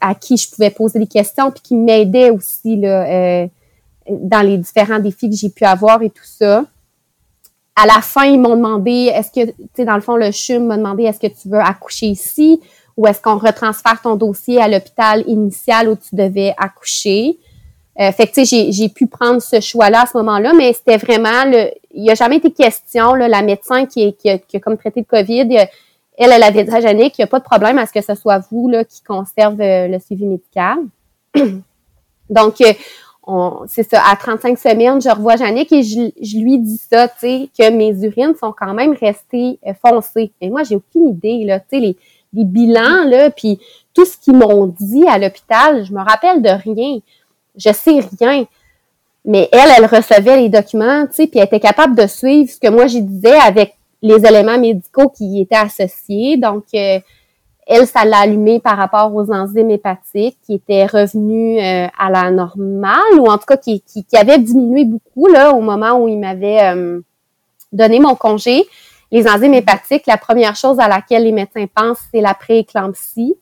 à, 0.00 0.14
qui 0.14 0.38
je 0.38 0.50
pouvais 0.50 0.70
poser 0.70 0.98
des 0.98 1.06
questions, 1.06 1.50
puis 1.50 1.60
qui 1.62 1.74
m'aidait 1.74 2.30
aussi 2.30 2.76
là, 2.76 3.04
euh, 3.04 3.46
dans 4.08 4.40
les 4.40 4.56
différents 4.56 4.98
défis 4.98 5.28
que 5.28 5.36
j'ai 5.36 5.50
pu 5.50 5.64
avoir 5.64 6.00
et 6.02 6.08
tout 6.08 6.24
ça. 6.24 6.64
À 7.78 7.84
la 7.84 8.00
fin, 8.00 8.24
ils 8.24 8.40
m'ont 8.40 8.56
demandé, 8.56 9.12
est-ce 9.14 9.30
que, 9.30 9.50
tu 9.50 9.68
sais, 9.74 9.84
dans 9.84 9.96
le 9.96 10.00
fond, 10.00 10.16
le 10.16 10.30
CHUM 10.32 10.66
m'a 10.66 10.78
demandé, 10.78 11.02
est-ce 11.02 11.20
que 11.20 11.26
tu 11.26 11.50
veux 11.50 11.60
accoucher 11.60 12.06
ici? 12.06 12.58
Ou 12.96 13.06
est-ce 13.06 13.20
qu'on 13.20 13.38
retransfère 13.38 14.00
ton 14.02 14.16
dossier 14.16 14.60
à 14.60 14.68
l'hôpital 14.68 15.24
initial 15.26 15.88
où 15.88 15.96
tu 15.96 16.14
devais 16.14 16.54
accoucher? 16.56 17.38
Euh, 17.98 18.12
fait 18.12 18.26
que, 18.26 18.34
tu 18.34 18.46
sais, 18.46 18.72
j'ai 18.72 18.88
pu 18.88 19.06
prendre 19.06 19.40
ce 19.40 19.60
choix-là 19.60 20.02
à 20.02 20.06
ce 20.06 20.16
moment-là, 20.18 20.52
mais 20.54 20.72
c'était 20.72 20.98
vraiment, 20.98 21.44
le, 21.46 21.70
il 21.94 22.02
n'y 22.02 22.10
a 22.10 22.14
jamais 22.14 22.36
été 22.36 22.50
question, 22.50 23.14
là, 23.14 23.26
la 23.26 23.42
médecin 23.42 23.86
qui, 23.86 24.14
a, 24.26 24.58
comme 24.58 24.76
traité 24.76 25.00
de 25.00 25.06
COVID, 25.06 25.48
elle, 26.18 26.32
elle 26.32 26.42
avait 26.42 26.64
dit 26.64 26.74
à 26.74 26.80
Jannick 26.80 27.14
qu'il 27.14 27.22
n'y 27.22 27.28
a 27.28 27.30
pas 27.30 27.38
de 27.38 27.44
problème 27.44 27.78
à 27.78 27.86
ce 27.86 27.92
que 27.92 28.02
ce 28.02 28.14
soit 28.14 28.38
vous 28.50 28.68
là, 28.68 28.84
qui 28.84 29.02
conserve 29.02 29.60
euh, 29.60 29.88
le 29.88 29.98
suivi 29.98 30.26
médical. 30.26 30.78
Donc, 32.30 32.60
euh, 32.60 32.72
c'est 33.66 33.82
ça, 33.82 34.02
à 34.10 34.16
35 34.16 34.58
semaines, 34.58 35.00
je 35.00 35.08
revois 35.08 35.36
Jannick 35.36 35.72
et 35.72 35.82
je, 35.82 36.38
lui 36.38 36.58
dis 36.58 36.78
ça, 36.78 37.08
tu 37.08 37.14
sais, 37.20 37.50
que 37.58 37.70
mes 37.70 37.92
urines 38.04 38.34
sont 38.38 38.52
quand 38.56 38.72
même 38.72 38.92
restées 38.92 39.58
euh, 39.66 39.72
foncées. 39.84 40.30
Et 40.40 40.48
moi, 40.48 40.62
j'ai 40.62 40.76
aucune 40.76 41.08
idée, 41.08 41.44
là, 41.44 41.60
tu 41.60 41.66
sais, 41.70 41.80
les, 41.80 41.96
les 42.36 42.44
bilans, 42.44 43.04
là, 43.06 43.30
puis 43.30 43.58
tout 43.94 44.04
ce 44.04 44.16
qu'ils 44.16 44.36
m'ont 44.36 44.66
dit 44.66 45.04
à 45.08 45.18
l'hôpital, 45.18 45.84
je 45.84 45.92
me 45.92 46.00
rappelle 46.00 46.42
de 46.42 46.50
rien. 46.50 46.98
Je 47.56 47.72
sais 47.72 48.00
rien. 48.20 48.44
Mais 49.24 49.48
elle, 49.50 49.70
elle 49.76 49.86
recevait 49.86 50.36
les 50.36 50.48
documents, 50.48 51.06
tu 51.06 51.14
sais, 51.14 51.26
puis 51.26 51.40
elle 51.40 51.46
était 51.46 51.60
capable 51.60 51.96
de 51.96 52.06
suivre 52.06 52.50
ce 52.50 52.60
que 52.60 52.68
moi, 52.68 52.86
je 52.86 52.98
disais 52.98 53.38
avec 53.38 53.74
les 54.02 54.24
éléments 54.24 54.58
médicaux 54.58 55.08
qui 55.08 55.24
y 55.24 55.40
étaient 55.40 55.56
associés. 55.56 56.36
Donc, 56.36 56.64
euh, 56.74 57.00
elle, 57.66 57.86
ça 57.86 58.04
l'a 58.04 58.18
allumé 58.18 58.60
par 58.60 58.76
rapport 58.76 59.12
aux 59.12 59.32
enzymes 59.32 59.70
hépatiques 59.70 60.38
qui 60.46 60.54
étaient 60.54 60.86
revenus 60.86 61.60
euh, 61.60 61.88
à 61.98 62.10
la 62.10 62.30
normale 62.30 63.18
ou 63.18 63.26
en 63.26 63.38
tout 63.38 63.46
cas 63.46 63.56
qui, 63.56 63.80
qui, 63.80 64.04
qui, 64.04 64.16
avaient 64.16 64.38
diminué 64.38 64.84
beaucoup 64.84 65.26
là 65.26 65.52
au 65.52 65.60
moment 65.60 65.98
où 65.98 66.06
il 66.06 66.18
m'avait 66.18 66.62
euh, 66.62 67.00
donné 67.72 67.98
mon 67.98 68.14
congé. 68.14 68.64
Les 69.12 69.28
enzymes 69.28 69.54
hépatiques, 69.54 70.06
la 70.06 70.16
première 70.16 70.56
chose 70.56 70.78
à 70.80 70.88
laquelle 70.88 71.24
les 71.24 71.32
médecins 71.32 71.66
pensent, 71.72 72.00
c'est 72.12 72.20
la 72.20 72.34
prééclampsie. 72.34 73.36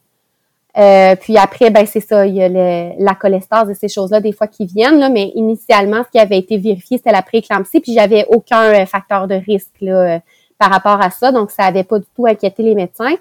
Euh, 0.76 1.14
puis 1.14 1.38
après, 1.38 1.70
ben 1.70 1.86
c'est 1.86 2.00
ça, 2.00 2.26
il 2.26 2.34
y 2.34 2.42
a 2.42 2.48
la 2.48 3.14
cholestase 3.14 3.70
et 3.70 3.74
ces 3.74 3.88
choses-là 3.88 4.20
des 4.20 4.32
fois 4.32 4.48
qui 4.48 4.66
viennent, 4.66 4.98
là, 4.98 5.08
mais 5.08 5.30
initialement, 5.36 6.02
ce 6.04 6.10
qui 6.10 6.18
avait 6.18 6.38
été 6.38 6.58
vérifié, 6.58 6.96
c'était 6.96 7.12
la 7.12 7.22
prééclampsie, 7.22 7.80
puis 7.80 7.92
j'avais 7.92 8.26
aucun 8.28 8.84
facteur 8.86 9.28
de 9.28 9.36
risque 9.36 9.76
là, 9.80 10.20
par 10.58 10.70
rapport 10.70 11.00
à 11.00 11.10
ça. 11.10 11.30
Donc, 11.30 11.50
ça 11.50 11.64
n'avait 11.64 11.84
pas 11.84 11.98
du 11.98 12.06
tout 12.14 12.26
inquiété 12.26 12.62
les 12.62 12.74
médecins. 12.74 13.14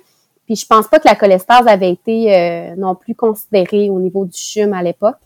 Puis, 0.45 0.55
je 0.55 0.65
pense 0.65 0.87
pas 0.87 0.99
que 0.99 1.07
la 1.07 1.15
cholestase 1.15 1.67
avait 1.67 1.91
été 1.91 2.35
euh, 2.35 2.75
non 2.75 2.95
plus 2.95 3.15
considérée 3.15 3.89
au 3.89 3.99
niveau 3.99 4.25
du 4.25 4.37
CHUM 4.37 4.73
à 4.73 4.81
l'époque. 4.81 5.21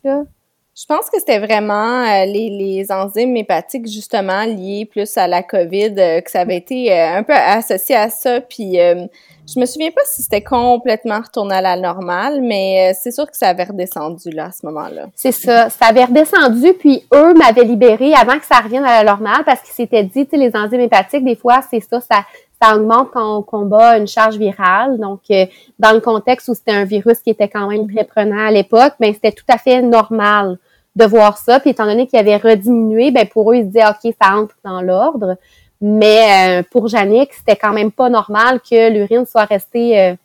Je 0.80 0.86
pense 0.86 1.10
que 1.10 1.18
c'était 1.18 1.40
vraiment 1.40 2.04
euh, 2.04 2.26
les, 2.26 2.52
les, 2.52 2.92
enzymes 2.92 3.36
hépatiques 3.36 3.88
justement 3.88 4.44
liées 4.44 4.86
plus 4.86 5.18
à 5.18 5.28
la 5.28 5.42
COVID, 5.42 5.96
euh, 5.98 6.22
que 6.22 6.30
ça 6.30 6.42
avait 6.42 6.58
été 6.58 6.94
un 6.94 7.24
peu 7.24 7.34
associé 7.34 7.96
à 7.96 8.10
ça. 8.10 8.42
Puis 8.42 8.74
je 8.74 9.60
me 9.60 9.66
souviens 9.66 9.90
pas 9.90 10.02
si 10.06 10.22
c'était 10.22 10.44
complètement 10.44 11.20
retourné 11.20 11.56
à 11.56 11.62
la 11.62 11.78
normale, 11.78 12.42
mais 12.42 12.94
c'est 12.94 13.12
sûr 13.12 13.26
que 13.26 13.36
ça 13.36 13.48
avait 13.48 13.64
redescendu 13.64 14.30
là 14.30 14.46
à 14.46 14.52
ce 14.52 14.66
moment-là. 14.68 15.08
C'est 15.16 15.32
ça, 15.32 15.72
ça 15.72 15.88
avait 15.88 16.06
redescendu, 16.06 16.74
puis 16.74 17.04
eux 17.12 17.34
m'avaient 17.34 17.64
libéré 17.64 18.14
avant 18.14 18.38
que 18.38 18.46
ça 18.46 18.60
revienne 18.60 18.86
à 18.86 19.04
la 19.04 19.12
normale 19.12 19.44
parce 19.46 19.62
qu'ils 19.62 19.74
s'étaient 19.74 20.04
dit, 20.04 20.28
tu 20.28 20.32
sais, 20.32 20.38
les 20.38 20.56
enzymes 20.56 20.82
hépatiques, 20.82 21.24
des 21.24 21.36
fois, 21.36 21.62
c'est 21.72 21.80
ça, 21.80 22.02
ça 22.02 22.24
ça 22.62 22.76
augmente 22.76 23.10
quand 23.14 23.38
on 23.38 23.42
combat 23.44 23.98
une 23.98 24.08
charge 24.08 24.38
virale. 24.38 24.98
Donc, 24.98 25.22
euh, 25.32 25.46
dans 25.80 25.92
le 25.92 26.00
contexte 26.00 26.48
où 26.50 26.54
c'était 26.54 26.72
un 26.72 26.86
virus 26.86 27.20
qui 27.20 27.30
était 27.30 27.48
quand 27.48 27.68
même 27.68 27.92
très 27.92 28.04
prenant 28.04 28.48
à 28.48 28.52
l'époque, 28.52 28.94
ben 29.00 29.14
c'était 29.14 29.32
tout 29.32 29.46
à 29.48 29.58
fait 29.58 29.82
normal 29.82 30.58
de 30.98 31.06
voir 31.06 31.38
ça. 31.38 31.60
Puis 31.60 31.70
étant 31.70 31.86
donné 31.86 32.08
qu'il 32.08 32.20
avait 32.20 32.38
rediminué, 32.38 33.12
ben 33.12 33.28
pour 33.28 33.52
eux, 33.52 33.58
ils 33.58 33.64
se 33.64 33.68
disaient 33.68 33.88
OK, 33.88 34.14
ça 34.22 34.36
entre 34.36 34.56
dans 34.64 34.82
l'ordre. 34.82 35.38
Mais 35.80 36.60
euh, 36.60 36.64
pour 36.72 36.88
Jannick, 36.88 37.34
c'était 37.34 37.56
quand 37.56 37.74
même 37.74 37.92
pas 37.92 38.10
normal 38.10 38.60
que 38.60 38.90
l'urine 38.90 39.26
soit 39.26 39.46
restée 39.46 40.00
euh, 40.00 40.16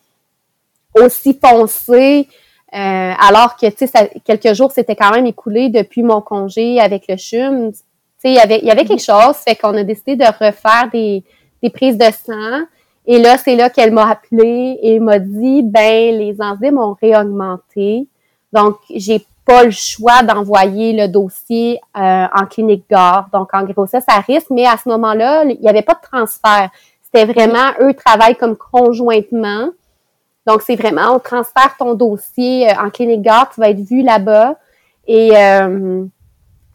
aussi 0.98 1.38
foncée. 1.38 2.28
alors 2.72 3.56
que, 3.56 3.66
quelques 4.24 4.54
jours 4.54 4.72
s'étaient 4.72 4.96
quand 4.96 5.10
même 5.10 5.26
écoulés 5.26 5.68
depuis 5.68 6.02
mon 6.02 6.22
congé 6.22 6.80
avec 6.80 7.04
le 7.06 7.16
CHUM. 7.18 7.72
Il 8.24 8.32
y 8.32 8.38
avait, 8.38 8.84
quelque 8.86 9.02
chose, 9.02 9.36
fait 9.44 9.56
qu'on 9.56 9.76
a 9.76 9.82
décidé 9.82 10.16
de 10.16 10.24
refaire 10.24 10.88
des, 10.92 11.22
des 11.62 11.70
prises 11.70 11.98
de 11.98 12.04
sang. 12.04 12.64
Et 13.04 13.18
là, 13.18 13.36
c'est 13.36 13.56
là 13.56 13.68
qu'elle 13.68 13.90
m'a 13.90 14.08
appelé 14.10 14.78
et 14.80 15.00
m'a 15.00 15.18
dit, 15.18 15.62
ben, 15.62 16.16
les 16.16 16.40
enzymes 16.40 16.78
ont 16.78 16.96
réaugmenté. 17.00 18.06
Donc, 18.52 18.76
j'ai 18.94 19.26
pas 19.44 19.64
le 19.64 19.70
choix 19.70 20.22
d'envoyer 20.22 20.92
le 20.92 21.08
dossier 21.08 21.80
euh, 21.96 22.26
en 22.34 22.46
clinique 22.46 22.84
gare. 22.88 23.28
Donc, 23.32 23.50
en 23.52 23.64
grossesse 23.64 24.04
à 24.08 24.20
risque, 24.20 24.48
mais 24.50 24.66
à 24.66 24.76
ce 24.76 24.88
moment-là, 24.88 25.44
il 25.44 25.60
n'y 25.60 25.68
avait 25.68 25.82
pas 25.82 25.94
de 25.94 26.00
transfert. 26.00 26.70
C'était 27.02 27.24
vraiment, 27.24 27.72
eux 27.80 27.94
travaillent 27.94 28.36
comme 28.36 28.56
conjointement. 28.56 29.68
Donc, 30.46 30.62
c'est 30.62 30.76
vraiment, 30.76 31.14
on 31.14 31.18
transfère 31.18 31.76
ton 31.78 31.94
dossier 31.94 32.70
euh, 32.70 32.74
en 32.80 32.90
clinique 32.90 33.22
gare, 33.22 33.50
tu 33.52 33.60
vas 33.60 33.70
être 33.70 33.80
vu 33.80 34.02
là-bas. 34.02 34.56
Et 35.06 35.36
euh, 35.36 36.04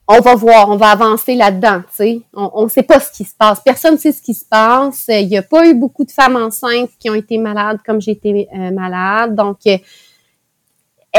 on 0.09 0.20
va 0.20 0.36
voir, 0.36 0.70
on 0.70 0.78
va 0.78 0.89
avancer 0.89 1.36
là-dedans, 1.36 1.80
tu 1.80 1.95
sais. 1.95 2.22
On 2.34 2.63
ne 2.63 2.70
sait 2.70 2.84
pas 2.84 2.99
ce 2.99 3.11
qui 3.11 3.24
se 3.24 3.36
passe. 3.36 3.61
Personne 3.61 3.93
ne 3.93 3.97
sait 3.97 4.11
ce 4.11 4.22
qui 4.22 4.34
se 4.34 4.45
passe. 4.45 5.05
Il 5.09 5.28
n'y 5.28 5.38
a 5.38 5.41
pas 5.41 5.65
eu 5.65 5.74
beaucoup 5.74 6.05
de 6.05 6.11
femmes 6.11 6.36
enceintes 6.36 6.91
qui 6.99 7.09
ont 7.09 7.13
été 7.13 7.38
malades 7.38 7.80
comme 7.86 7.99
j'ai 8.01 8.11
été 8.11 8.47
euh, 8.53 8.72
malade. 8.72 9.36
Donc, 9.36 9.59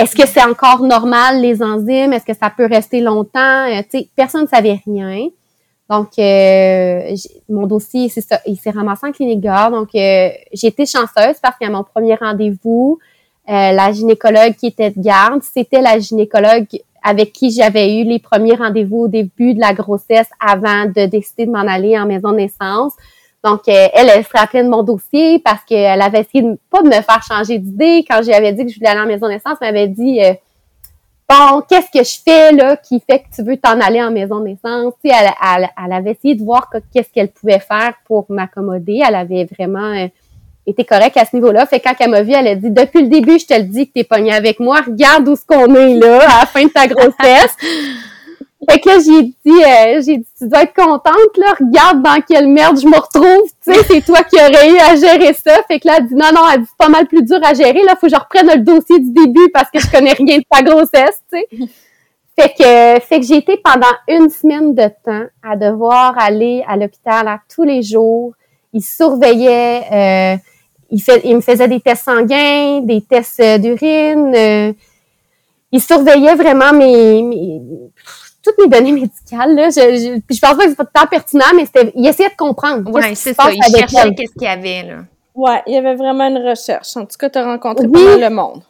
est-ce 0.00 0.16
que 0.16 0.26
c'est 0.26 0.42
encore 0.42 0.82
normal, 0.82 1.40
les 1.40 1.62
enzymes? 1.62 2.12
Est-ce 2.12 2.24
que 2.24 2.34
ça 2.34 2.50
peut 2.50 2.66
rester 2.66 3.00
longtemps? 3.00 3.66
Euh, 3.68 4.00
personne 4.16 4.42
ne 4.42 4.46
savait 4.46 4.80
rien. 4.86 5.28
Donc, 5.90 6.10
mon 7.48 7.66
dossier, 7.66 8.08
c'est 8.10 8.20
ça, 8.20 8.40
il 8.46 8.56
s'est 8.56 8.70
ramassé 8.70 9.06
en 9.06 9.12
clinique 9.12 9.40
gare. 9.40 9.70
Donc, 9.70 9.88
j'ai 9.92 10.66
été 10.66 10.84
chanceuse 10.84 11.38
parce 11.42 11.56
qu'à 11.58 11.70
mon 11.70 11.82
premier 11.82 12.14
rendez-vous, 12.14 12.98
la 13.46 13.90
gynécologue 13.92 14.54
qui 14.54 14.66
était 14.66 14.90
de 14.90 15.00
garde, 15.00 15.42
c'était 15.42 15.80
la 15.80 15.98
gynécologue 15.98 16.66
avec 17.02 17.32
qui 17.32 17.50
j'avais 17.50 17.96
eu 17.96 18.04
les 18.04 18.18
premiers 18.18 18.54
rendez-vous 18.54 19.04
au 19.04 19.08
début 19.08 19.54
de 19.54 19.60
la 19.60 19.72
grossesse 19.72 20.28
avant 20.40 20.84
de 20.84 21.06
décider 21.06 21.46
de 21.46 21.50
m'en 21.50 21.66
aller 21.66 21.98
en 21.98 22.06
maison 22.06 22.32
de 22.32 22.36
naissance. 22.36 22.92
Donc, 23.44 23.68
euh, 23.68 23.88
elle, 23.92 24.08
elle 24.08 24.24
se 24.24 24.30
rappelait 24.34 24.64
de 24.64 24.68
mon 24.68 24.82
dossier 24.82 25.38
parce 25.38 25.62
qu'elle 25.64 26.02
avait 26.02 26.20
essayé 26.20 26.42
de, 26.42 26.58
pas 26.70 26.82
de 26.82 26.88
me 26.88 27.00
faire 27.00 27.22
changer 27.22 27.58
d'idée. 27.58 28.04
Quand 28.08 28.20
j'avais 28.22 28.52
dit 28.52 28.66
que 28.66 28.72
je 28.72 28.78
voulais 28.78 28.90
aller 28.90 29.00
en 29.00 29.06
maison 29.06 29.26
de 29.26 29.32
naissance, 29.32 29.56
elle 29.60 29.74
m'avait 29.74 29.88
dit 29.88 30.20
euh, 30.22 30.32
Bon, 31.28 31.62
qu'est-ce 31.68 31.90
que 31.92 32.02
je 32.02 32.18
fais 32.24 32.52
là 32.52 32.76
qui 32.76 33.00
fait 33.00 33.18
que 33.20 33.26
tu 33.34 33.42
veux 33.42 33.58
t'en 33.58 33.78
aller 33.80 34.02
en 34.02 34.10
maison 34.10 34.40
de 34.40 34.46
naissance? 34.46 34.94
Elle, 35.04 35.68
avait 35.92 36.12
essayé 36.12 36.34
de 36.34 36.42
voir 36.42 36.70
qu'est-ce 36.92 37.10
qu'elle 37.12 37.28
pouvait 37.28 37.60
faire 37.60 37.94
pour 38.06 38.26
m'accommoder. 38.30 39.02
Elle 39.06 39.14
avait 39.14 39.44
vraiment 39.44 39.92
euh, 39.92 40.08
était 40.66 40.84
correct 40.84 41.16
à 41.16 41.24
ce 41.24 41.36
niveau-là. 41.36 41.66
Fait 41.66 41.80
quand 41.80 41.94
elle 42.00 42.10
m'a 42.10 42.22
vu, 42.22 42.32
elle 42.32 42.48
a 42.48 42.54
dit 42.54 42.70
depuis 42.70 43.02
le 43.02 43.08
début, 43.08 43.38
je 43.38 43.46
te 43.46 43.54
le 43.54 43.64
dis 43.64 43.88
que 43.88 43.92
t'es 43.94 44.04
pogné 44.04 44.32
avec 44.32 44.58
moi. 44.58 44.80
Regarde 44.86 45.28
où 45.28 45.36
ce 45.36 45.44
qu'on 45.44 45.74
est 45.74 45.94
là 45.94 46.20
à 46.22 46.40
la 46.40 46.46
fin 46.46 46.64
de 46.64 46.70
ta 46.70 46.86
grossesse. 46.86 47.56
Fait 48.68 48.80
que 48.80 48.88
là, 48.88 48.98
j'ai 48.98 49.22
dit, 49.22 49.64
euh, 49.64 50.02
j'ai 50.04 50.16
dit, 50.18 50.26
tu 50.36 50.48
dois 50.48 50.62
être 50.62 50.74
contente 50.74 51.36
là. 51.36 51.54
Regarde 51.60 52.02
dans 52.02 52.20
quelle 52.28 52.48
merde 52.48 52.78
je 52.80 52.86
me 52.86 52.96
retrouve. 52.96 53.48
Tu 53.64 53.72
sais, 53.72 53.84
c'est 53.84 54.04
toi 54.04 54.22
qui 54.24 54.36
aurais 54.36 54.70
eu 54.70 54.78
à 54.78 54.96
gérer 54.96 55.32
ça. 55.32 55.62
Fait 55.68 55.78
que 55.78 55.86
là, 55.86 55.96
elle 55.98 56.08
dit 56.08 56.14
non, 56.14 56.30
non, 56.34 56.42
elle 56.52 56.62
dit 56.62 56.66
c'est 56.68 56.76
pas 56.76 56.88
mal 56.88 57.06
plus 57.06 57.22
dur 57.22 57.38
à 57.44 57.54
gérer. 57.54 57.84
Là, 57.84 57.94
faut 57.94 58.08
que 58.08 58.12
je 58.12 58.18
reprenne 58.18 58.48
le 58.48 58.58
dossier 58.58 58.98
du 58.98 59.12
début 59.12 59.48
parce 59.52 59.70
que 59.70 59.78
je 59.78 59.88
connais 59.90 60.12
rien 60.12 60.38
de 60.38 60.44
ta 60.50 60.62
grossesse. 60.62 61.22
Tu 61.32 61.38
sais. 61.38 61.68
Fait 62.38 62.50
que, 62.50 63.04
fait 63.04 63.20
que 63.20 63.26
j'ai 63.26 63.36
été 63.36 63.56
pendant 63.56 63.86
une 64.08 64.28
semaine 64.28 64.74
de 64.74 64.88
temps 65.04 65.26
à 65.42 65.56
devoir 65.56 66.16
aller 66.18 66.64
à 66.68 66.76
l'hôpital 66.76 67.40
tous 67.52 67.64
les 67.64 67.82
jours. 67.82 68.34
Ils 68.72 68.82
surveillaient. 68.82 69.84
Euh, 69.92 70.36
il, 70.90 71.02
fait, 71.02 71.24
me 71.24 71.40
faisait 71.40 71.68
des 71.68 71.80
tests 71.80 72.04
sanguins, 72.04 72.80
des 72.80 73.02
tests 73.02 73.40
euh, 73.40 73.58
d'urine. 73.58 74.32
Euh, 74.34 74.72
il 75.70 75.82
surveillait 75.82 76.34
vraiment 76.34 76.72
mes, 76.72 77.60
toutes 78.42 78.58
mes 78.58 78.68
données 78.68 78.92
médicales. 78.92 79.54
Là. 79.54 79.70
Je, 79.70 79.80
je, 79.80 80.34
je 80.34 80.40
pense 80.40 80.54
pas 80.54 80.64
que 80.64 80.68
c'est 80.70 80.76
pas 80.76 80.84
tant 80.84 81.06
pertinent, 81.06 81.44
mais 81.54 81.66
c'était, 81.66 81.92
il 81.94 82.06
essayait 82.06 82.30
de 82.30 82.36
comprendre. 82.36 82.90
Oui, 82.92 83.02
c'est 83.14 83.34
ça. 83.34 83.50
Il 83.52 83.62
cherchait 83.62 84.14
qu'est-ce 84.14 84.32
qu'il 84.32 84.42
y 84.42 84.46
avait. 84.46 84.82
Là. 84.84 84.96
Ouais, 85.34 85.62
il 85.66 85.74
y 85.74 85.76
avait 85.76 85.94
vraiment 85.94 86.24
une 86.28 86.48
recherche. 86.48 86.96
En 86.96 87.06
tout 87.06 87.16
cas, 87.18 87.30
tu 87.30 87.38
as 87.38 87.44
rencontré 87.44 87.86
oui. 87.86 88.20
le 88.20 88.30
monde. 88.30 88.62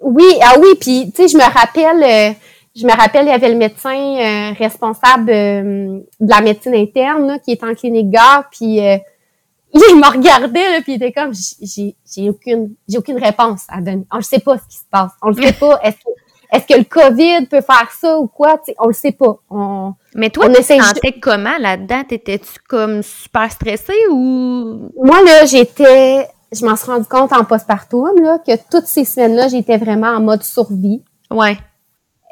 Oui, 0.00 0.38
ah 0.42 0.54
oui, 0.60 0.68
puis 0.80 1.10
tu 1.14 1.22
sais, 1.22 1.28
je 1.28 1.36
me 1.36 1.42
rappelle, 1.42 2.02
euh, 2.02 2.32
je 2.74 2.86
me 2.86 2.92
rappelle, 2.92 3.26
il 3.26 3.30
y 3.30 3.32
avait 3.32 3.48
le 3.48 3.56
médecin 3.56 3.96
euh, 3.96 4.52
responsable 4.52 5.30
euh, 5.30 6.00
de 6.20 6.30
la 6.30 6.40
médecine 6.40 6.74
interne 6.74 7.38
qui 7.44 7.52
est 7.52 7.64
en 7.64 7.74
clinique 7.74 8.10
gare, 8.10 8.48
puis 8.50 8.80
euh, 8.80 8.96
il 9.74 9.96
me 9.96 10.10
regardait, 10.10 10.70
là, 10.70 10.80
puis 10.82 10.94
il 10.94 11.02
était 11.02 11.12
comme, 11.12 11.32
j'ai, 11.34 11.96
j'ai 12.14 12.30
aucune, 12.30 12.74
j'ai 12.88 12.98
aucune 12.98 13.18
réponse 13.18 13.62
à 13.68 13.80
donner. 13.80 14.06
On 14.12 14.18
ne 14.18 14.22
sait 14.22 14.38
pas 14.38 14.58
ce 14.58 14.68
qui 14.68 14.76
se 14.78 14.84
passe. 14.90 15.12
On 15.22 15.30
ne 15.30 15.34
sait 15.34 15.52
pas. 15.60 15.80
Est-ce 15.82 15.96
que, 15.96 16.10
est-ce 16.52 16.66
que 16.66 16.78
le 16.78 16.84
COVID 16.84 17.46
peut 17.46 17.60
faire 17.60 17.90
ça 18.00 18.18
ou 18.18 18.26
quoi? 18.26 18.56
T'sais, 18.58 18.74
on 18.78 18.88
le 18.88 18.94
sait 18.94 19.12
pas. 19.12 19.38
On, 19.50 19.92
Mais 20.14 20.30
toi, 20.30 20.48
tu 20.48 20.54
te 20.54 20.62
sentais 20.62 21.12
comment 21.20 21.58
là-dedans? 21.58 22.04
T'étais-tu 22.08 22.58
comme 22.68 23.02
super 23.02 23.52
stressée 23.52 24.06
ou? 24.10 24.90
Moi, 25.02 25.22
là, 25.24 25.44
j'étais, 25.44 26.26
je 26.52 26.64
m'en 26.64 26.74
suis 26.76 26.90
rendu 26.90 27.06
compte 27.06 27.32
en 27.32 27.44
postpartum, 27.44 28.20
là, 28.22 28.38
que 28.38 28.52
toutes 28.70 28.86
ces 28.86 29.04
semaines-là, 29.04 29.48
j'étais 29.48 29.76
vraiment 29.76 30.08
en 30.08 30.20
mode 30.20 30.42
survie. 30.42 31.02
Ouais. 31.30 31.58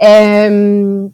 Euh, 0.03 1.09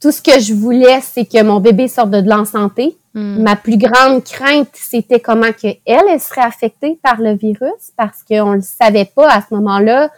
tout 0.00 0.10
ce 0.10 0.22
que 0.22 0.40
je 0.40 0.54
voulais, 0.54 1.00
c'est 1.02 1.26
que 1.26 1.42
mon 1.42 1.60
bébé 1.60 1.88
sorte 1.88 2.10
de 2.10 2.26
l'en 2.26 2.46
santé. 2.46 2.96
Hmm. 3.12 3.42
Ma 3.42 3.56
plus 3.56 3.76
grande 3.76 4.22
crainte, 4.24 4.68
c'était 4.72 5.20
comment 5.20 5.52
que 5.52 5.66
elle, 5.84 6.04
elle 6.08 6.20
serait 6.20 6.42
affectée 6.42 6.98
par 7.02 7.20
le 7.20 7.34
virus 7.34 7.92
parce 7.96 8.22
qu'on 8.22 8.54
ne 8.54 8.60
savait 8.60 9.04
pas 9.04 9.28
à 9.28 9.40
ce 9.40 9.52
moment-là 9.54 10.10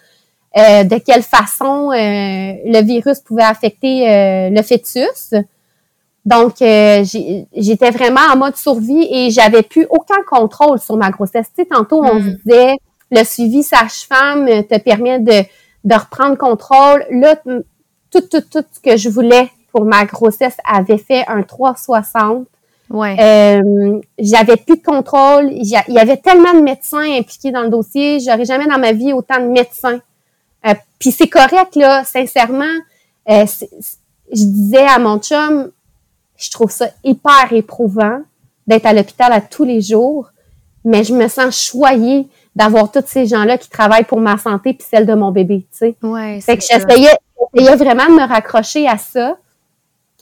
euh, 0.57 0.84
de 0.84 0.98
quelle 0.98 1.22
façon 1.22 1.90
euh, 1.90 1.94
le 1.94 2.82
virus 2.82 3.20
pouvait 3.20 3.42
affecter 3.42 4.09
euh, 4.09 4.50
le 4.50 4.62
fœtus. 4.62 5.34
Donc, 6.24 6.55
j'étais 6.59 7.90
vraiment 7.90 8.20
en 8.32 8.36
mode 8.36 8.57
survie 8.57 9.09
et 9.11 9.30
j'avais 9.30 9.62
plus 9.62 9.86
aucun 9.90 10.22
contrôle 10.28 10.78
sur 10.78 10.96
ma 10.96 11.11
grossesse. 11.11 11.48
Tu 11.57 11.62
sais, 11.62 11.68
tantôt, 11.68 12.05
on 12.05 12.20
hmm. 12.20 12.36
disait, 12.44 12.74
le 13.11 13.24
suivi 13.24 13.64
sage-femme 13.64 14.46
te 14.46 14.78
permet 14.78 15.18
de, 15.18 15.42
de 15.84 15.94
reprendre 15.94 16.36
contrôle. 16.38 17.05
Là, 17.11 17.34
tout, 18.12 18.20
tout, 18.20 18.40
tout 18.40 18.64
ce 18.72 18.78
que 18.80 18.96
je 18.96 19.09
voulais 19.09 19.50
pour 19.72 19.84
ma 19.84 20.05
grossesse 20.05 20.59
avait 20.64 20.98
fait 20.98 21.24
un 21.26 21.42
360. 21.42 22.46
Ouais. 22.90 23.16
Euh, 23.18 24.00
j'avais 24.18 24.57
plus 24.57 24.76
de 24.76 24.82
contrôle. 24.82 25.50
Il 25.50 25.66
y 25.66 25.98
avait 25.98 26.18
tellement 26.18 26.53
de 26.53 26.61
médecins 26.61 27.18
impliqués 27.18 27.50
dans 27.50 27.62
le 27.62 27.70
dossier. 27.70 28.20
J'aurais 28.20 28.44
jamais 28.44 28.66
dans 28.66 28.78
ma 28.78 28.92
vie 28.92 29.12
autant 29.12 29.40
de 29.40 29.48
médecins. 29.48 29.98
Euh, 30.66 30.74
Puis 30.98 31.12
c'est 31.12 31.28
correct, 31.28 31.76
là, 31.76 32.04
sincèrement. 32.04 32.64
Euh, 33.28 33.46
je 34.32 34.44
disais 34.44 34.86
à 34.86 34.98
mon 34.98 35.18
chum, 35.18 35.70
je 36.36 36.50
trouve 36.50 36.70
ça 36.70 36.88
hyper 37.04 37.52
éprouvant 37.52 38.20
d'être 38.66 38.86
à 38.86 38.92
l'hôpital 38.92 39.32
à 39.32 39.40
tous 39.40 39.64
les 39.64 39.80
jours, 39.80 40.30
mais 40.84 41.04
je 41.04 41.14
me 41.14 41.28
sens 41.28 41.60
choyée 41.60 42.28
d'avoir 42.54 42.90
tous 42.90 43.04
ces 43.06 43.26
gens-là 43.26 43.58
qui 43.58 43.68
travaillent 43.68 44.04
pour 44.04 44.20
ma 44.20 44.38
santé 44.38 44.74
puis 44.74 44.86
celle 44.88 45.06
de 45.06 45.14
mon 45.14 45.30
bébé, 45.30 45.66
tu 45.70 45.78
sais. 45.78 45.96
Ouais, 46.02 46.40
fait 46.40 46.56
que 46.56 46.62
j'essayais, 46.62 47.16
j'essayais 47.54 47.76
vraiment 47.76 48.06
de 48.06 48.20
me 48.20 48.26
raccrocher 48.26 48.86
à 48.88 48.98
ça. 48.98 49.36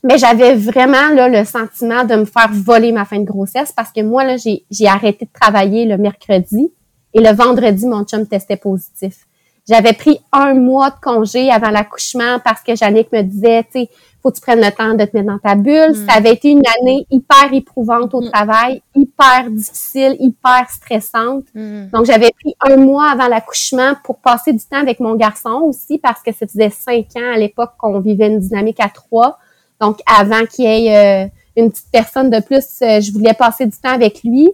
Mais 0.03 0.16
j'avais 0.16 0.55
vraiment 0.55 1.11
là, 1.11 1.28
le 1.28 1.45
sentiment 1.45 2.05
de 2.05 2.16
me 2.16 2.24
faire 2.24 2.49
voler 2.53 2.91
ma 2.91 3.05
fin 3.05 3.18
de 3.18 3.24
grossesse 3.24 3.70
parce 3.70 3.93
que 3.93 4.01
moi, 4.01 4.24
là, 4.24 4.38
j'ai, 4.38 4.64
j'ai 4.70 4.86
arrêté 4.86 5.26
de 5.26 5.30
travailler 5.38 5.84
le 5.84 5.99
mercredi 5.99 6.72
et 7.12 7.20
le 7.20 7.34
vendredi, 7.34 7.86
mon 7.86 8.05
chum 8.05 8.26
testait 8.26 8.57
positif. 8.57 9.26
J'avais 9.71 9.93
pris 9.93 10.18
un 10.33 10.55
mois 10.55 10.91
de 10.91 10.97
congé 11.01 11.49
avant 11.49 11.71
l'accouchement 11.71 12.41
parce 12.45 12.61
que 12.61 12.75
Jannick 12.75 13.12
me 13.12 13.23
disait, 13.23 13.62
tu 13.62 13.83
sais, 13.83 13.91
faut 14.21 14.33
que 14.33 14.35
tu 14.35 14.41
prennes 14.41 14.61
le 14.61 14.73
temps 14.73 14.95
de 14.95 15.05
te 15.05 15.16
mettre 15.16 15.29
dans 15.29 15.39
ta 15.39 15.55
bulle. 15.55 15.93
Mm. 15.93 16.07
Ça 16.09 16.16
avait 16.16 16.33
été 16.33 16.51
une 16.51 16.62
année 16.81 17.07
hyper 17.09 17.53
éprouvante 17.53 18.12
au 18.12 18.21
mm. 18.21 18.31
travail, 18.33 18.83
hyper 18.97 19.49
difficile, 19.49 20.16
hyper 20.18 20.68
stressante. 20.68 21.45
Mm. 21.55 21.87
Donc, 21.93 22.07
j'avais 22.07 22.31
pris 22.33 22.57
un 22.68 22.79
mois 22.79 23.12
avant 23.12 23.29
l'accouchement 23.29 23.93
pour 24.03 24.18
passer 24.18 24.53
du 24.53 24.59
temps 24.59 24.81
avec 24.81 24.99
mon 24.99 25.14
garçon 25.14 25.62
aussi 25.62 25.99
parce 25.99 26.21
que 26.21 26.33
ça 26.33 26.49
faisait 26.49 26.71
cinq 26.71 27.07
ans 27.14 27.33
à 27.33 27.39
l'époque 27.39 27.71
qu'on 27.79 28.01
vivait 28.01 28.27
une 28.27 28.41
dynamique 28.41 28.81
à 28.81 28.89
trois. 28.89 29.39
Donc, 29.81 30.01
avant 30.05 30.47
qu'il 30.47 30.64
y 30.64 30.89
ait 30.89 31.27
euh, 31.27 31.29
une 31.57 31.71
petite 31.71 31.93
personne 31.93 32.29
de 32.29 32.41
plus, 32.41 32.66
euh, 32.83 33.01
je 33.01 33.12
voulais 33.12 33.35
passer 33.35 33.66
du 33.66 33.77
temps 33.77 33.95
avec 33.95 34.25
lui. 34.25 34.51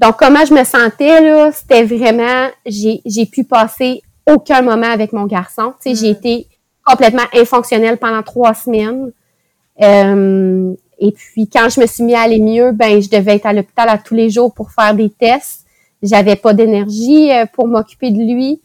Donc, 0.00 0.16
comment 0.18 0.44
je 0.44 0.52
me 0.52 0.64
sentais, 0.64 1.20
là, 1.20 1.52
c'était 1.52 1.84
vraiment, 1.84 2.48
j'ai, 2.66 3.02
j'ai 3.06 3.24
pu 3.24 3.44
passer 3.44 4.02
aucun 4.26 4.62
moment 4.62 4.90
avec 4.90 5.12
mon 5.12 5.26
garçon. 5.26 5.74
Tu 5.82 5.94
sais, 5.94 6.00
j'ai 6.00 6.12
mm. 6.12 6.16
été 6.16 6.46
complètement 6.84 7.24
infonctionnelle 7.34 7.96
pendant 7.98 8.22
trois 8.22 8.54
semaines. 8.54 9.12
Euh, 9.80 10.74
et 10.98 11.12
puis, 11.12 11.48
quand 11.48 11.68
je 11.68 11.80
me 11.80 11.86
suis 11.86 12.04
mis 12.04 12.14
à 12.14 12.22
aller 12.22 12.40
mieux, 12.40 12.72
ben, 12.72 13.00
je 13.00 13.08
devais 13.08 13.36
être 13.36 13.46
à 13.46 13.52
l'hôpital 13.52 13.88
à 13.88 13.98
tous 13.98 14.14
les 14.14 14.30
jours 14.30 14.52
pour 14.54 14.70
faire 14.70 14.94
des 14.94 15.10
tests. 15.10 15.66
J'avais 16.02 16.36
pas 16.36 16.52
d'énergie 16.52 17.30
pour 17.52 17.66
m'occuper 17.68 18.10
de 18.10 18.18
lui. 18.18 18.60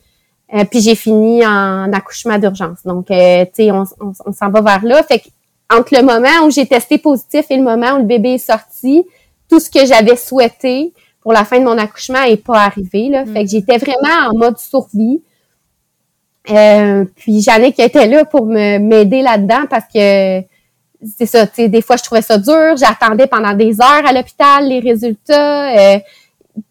puis 0.71 0.81
j'ai 0.81 0.95
fini 0.95 1.45
en 1.45 1.91
accouchement 1.93 2.37
d'urgence. 2.39 2.79
Donc, 2.83 3.07
tu 3.07 3.13
sais, 3.13 3.71
on, 3.71 3.83
on, 3.99 4.11
on 4.25 4.31
s'en 4.33 4.49
va 4.49 4.61
vers 4.61 4.83
là. 4.83 5.03
Fait 5.03 5.19
que 5.19 5.27
entre 5.73 5.95
le 5.95 6.03
moment 6.03 6.45
où 6.45 6.51
j'ai 6.51 6.65
testé 6.65 6.97
positif 6.97 7.45
et 7.49 7.57
le 7.57 7.63
moment 7.63 7.93
où 7.95 7.97
le 7.99 8.05
bébé 8.05 8.35
est 8.35 8.37
sorti, 8.37 9.05
tout 9.49 9.59
ce 9.59 9.69
que 9.69 9.85
j'avais 9.85 10.15
souhaité 10.15 10.93
pour 11.21 11.33
la 11.33 11.43
fin 11.43 11.59
de 11.59 11.65
mon 11.65 11.77
accouchement 11.77 12.23
n'est 12.25 12.37
pas 12.37 12.61
arrivé. 12.61 13.09
Là. 13.09 13.25
Fait 13.25 13.43
que 13.43 13.49
j'étais 13.49 13.77
vraiment 13.77 14.29
en 14.29 14.37
mode 14.37 14.57
survie. 14.57 15.21
Euh, 16.49 17.05
puis 17.15 17.43
qui 17.43 17.81
était 17.81 18.07
là 18.07 18.23
pour 18.25 18.45
me 18.45 18.77
m'aider 18.79 19.21
là-dedans 19.21 19.65
parce 19.69 19.85
que 19.93 20.41
c'est 21.17 21.25
ça, 21.25 21.45
tu 21.45 21.55
sais, 21.55 21.67
des 21.67 21.81
fois 21.81 21.97
je 21.97 22.03
trouvais 22.03 22.21
ça 22.21 22.37
dur, 22.37 22.75
j'attendais 22.77 23.27
pendant 23.27 23.53
des 23.53 23.81
heures 23.81 24.05
à 24.05 24.13
l'hôpital 24.13 24.67
les 24.67 24.79
résultats. 24.79 25.95
Euh, 25.95 25.99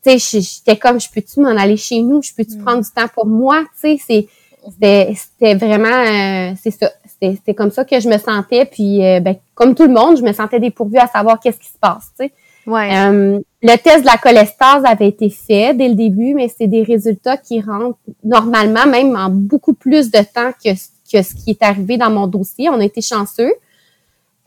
tu 0.05 0.19
sais, 0.19 0.41
j'étais 0.41 0.77
comme, 0.77 1.01
je 1.01 1.09
peux-tu 1.11 1.41
m'en 1.41 1.57
aller 1.57 1.77
chez 1.77 2.01
nous, 2.01 2.23
je 2.23 2.33
peux-tu 2.35 2.57
mm. 2.57 2.65
prendre 2.65 2.83
du 2.83 2.91
temps 2.91 3.09
pour 3.15 3.27
moi, 3.27 3.65
tu 3.81 3.99
sais, 3.99 4.27
c'était 4.69 5.55
vraiment, 5.55 5.89
euh, 5.89 6.55
c'est 6.61 6.73
ça, 6.73 6.91
c'était 7.21 7.55
comme 7.55 7.71
ça 7.71 7.85
que 7.85 7.99
je 8.01 8.09
me 8.09 8.19
sentais. 8.19 8.65
Puis, 8.65 9.05
euh, 9.05 9.21
ben, 9.21 9.37
comme 9.55 9.75
tout 9.75 9.85
le 9.85 9.93
monde, 9.93 10.17
je 10.19 10.23
me 10.23 10.33
sentais 10.33 10.61
dépourvue 10.61 10.99
à 10.99 11.07
savoir 11.07 11.41
qu'est-ce 11.41 11.59
qui 11.59 11.69
se 11.69 11.79
passe. 11.81 12.11
Tu 12.19 12.27
sais. 12.27 12.33
Ouais. 12.67 12.91
Euh, 12.97 13.39
le 13.63 13.77
test 13.77 14.01
de 14.01 14.07
la 14.07 14.17
cholestase 14.17 14.85
avait 14.85 15.09
été 15.09 15.31
fait 15.31 15.75
dès 15.75 15.89
le 15.89 15.95
début, 15.95 16.35
mais 16.35 16.49
c'est 16.49 16.67
des 16.67 16.83
résultats 16.83 17.37
qui 17.37 17.61
rentrent 17.61 17.99
normalement, 18.25 18.87
même 18.87 19.17
en 19.17 19.29
beaucoup 19.31 19.75
plus 19.75 20.11
de 20.11 20.19
temps 20.19 20.53
que, 20.65 20.73
que 20.73 21.23
ce 21.23 21.35
qui 21.35 21.51
est 21.51 21.63
arrivé 21.63 21.97
dans 21.97 22.11
mon 22.11 22.27
dossier. 22.27 22.69
On 22.69 22.81
a 22.81 22.85
été 22.85 23.01
chanceux. 23.01 23.53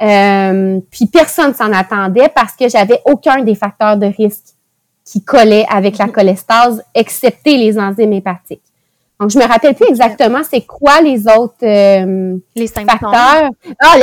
Euh, 0.01 0.79
puis 0.91 1.07
personne 1.07 1.53
s'en 1.53 1.71
attendait 1.73 2.29
parce 2.33 2.55
que 2.55 2.69
j'avais 2.69 3.01
aucun 3.05 3.41
des 3.43 3.55
facteurs 3.55 3.97
de 3.97 4.05
risque 4.05 4.55
qui 5.03 5.23
collait 5.23 5.65
avec 5.69 5.97
la 5.97 6.07
cholestase, 6.07 6.83
excepté 6.93 7.57
les 7.57 7.77
enzymes 7.79 8.13
hépatiques. 8.13 8.61
Donc, 9.19 9.31
je 9.31 9.37
me 9.37 9.43
rappelle 9.43 9.75
plus 9.75 9.87
exactement 9.89 10.39
c'est 10.49 10.61
quoi 10.61 11.01
les 11.01 11.27
autres 11.27 11.55
euh, 11.63 12.37
les 12.55 12.67
facteurs. 12.67 13.49
Ah, 13.81 13.95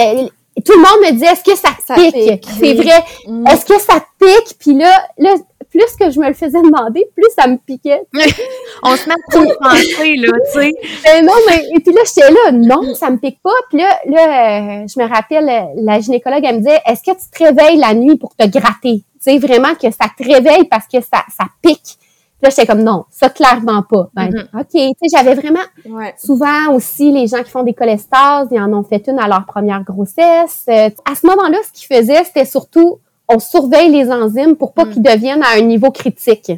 tout 0.65 0.73
le 0.73 0.79
monde 0.79 1.13
me 1.13 1.19
dit 1.19 1.25
est-ce 1.25 1.45
que 1.45 1.57
ça, 1.57 1.71
pique? 1.95 2.49
C'est 2.59 2.75
vrai. 2.75 3.03
Mm. 3.27 3.47
Est-ce 3.47 3.67
que 3.67 3.79
ça 3.81 4.05
pique? 4.19 4.59
Puis 4.59 4.75
là, 4.75 4.91
là, 5.19 5.35
plus 5.71 5.97
que 5.99 6.11
je 6.11 6.19
me 6.19 6.29
le 6.29 6.35
faisais 6.35 6.61
demander, 6.63 7.07
plus 7.15 7.29
ça 7.37 7.47
me 7.47 7.57
piquait. 7.59 8.03
On 8.83 8.97
se 8.97 9.09
met 9.09 9.15
à 9.15 9.31
trop 9.31 9.53
penser, 9.61 10.17
là, 10.17 10.33
tu 10.53 10.61
sais. 10.61 10.73
Ben 11.05 11.25
non, 11.25 11.33
mais 11.49 11.63
et 11.75 11.81
puis 11.81 11.93
là, 11.93 12.01
j'étais 12.07 12.31
là, 12.31 12.53
non, 12.53 12.95
ça 12.95 13.11
me 13.11 13.19
pique 13.19 13.41
pas. 13.43 13.51
Puis 13.69 13.79
là, 13.79 14.01
là 14.07 14.83
euh, 14.83 14.87
je 14.87 15.01
me 15.01 15.09
rappelle, 15.09 15.69
la 15.77 16.01
gynécologue, 16.01 16.45
elle 16.45 16.57
me 16.57 16.61
disait, 16.61 16.81
est-ce 16.87 17.03
que 17.03 17.17
tu 17.17 17.31
te 17.31 17.45
réveilles 17.45 17.79
la 17.79 17.95
nuit 17.95 18.17
pour 18.17 18.35
te 18.35 18.47
gratter? 18.47 19.05
Tu 19.23 19.33
sais, 19.33 19.39
vraiment 19.39 19.75
que 19.75 19.91
ça 19.91 20.07
te 20.17 20.23
réveille 20.23 20.65
parce 20.71 20.87
que 20.87 21.01
ça, 21.01 21.25
ça 21.37 21.47
pique 21.63 21.99
là, 22.43 22.51
j'étais 22.51 22.67
comme 22.67 22.83
non, 22.83 23.05
ça 23.11 23.31
clairement 23.31 23.83
pas. 23.83 24.11
Ben, 24.15 24.29
mm-hmm. 24.29 24.61
OK, 24.61 24.69
tu 24.71 25.09
sais, 25.09 25.17
j'avais 25.17 25.35
vraiment 25.35 25.61
souvent 26.19 26.73
aussi 26.75 27.13
les 27.13 27.27
gens 27.27 27.43
qui 27.43 27.51
font 27.51 27.63
des 27.63 27.75
cholestases, 27.75 28.49
ils 28.51 28.61
en 28.61 28.73
ont 28.73 28.83
fait 28.83 29.07
une 29.09 29.19
à 29.19 29.29
leur 29.29 29.47
première 29.47 29.83
grossesse. 29.83 30.65
Euh, 30.69 30.91
à 31.11 31.15
ce 31.15 31.27
moment-là, 31.27 31.59
ce 31.67 31.73
qu'ils 31.73 31.97
faisaient, 31.97 32.25
c'était 32.25 32.45
surtout 32.45 33.01
on 33.29 33.39
surveille 33.39 33.91
les 33.91 34.11
enzymes 34.11 34.57
pour 34.57 34.73
pas 34.73 34.85
mm. 34.85 34.91
qu'ils 34.91 35.03
deviennent 35.03 35.43
à 35.43 35.57
un 35.57 35.63
niveau 35.63 35.91
critique. 35.91 36.53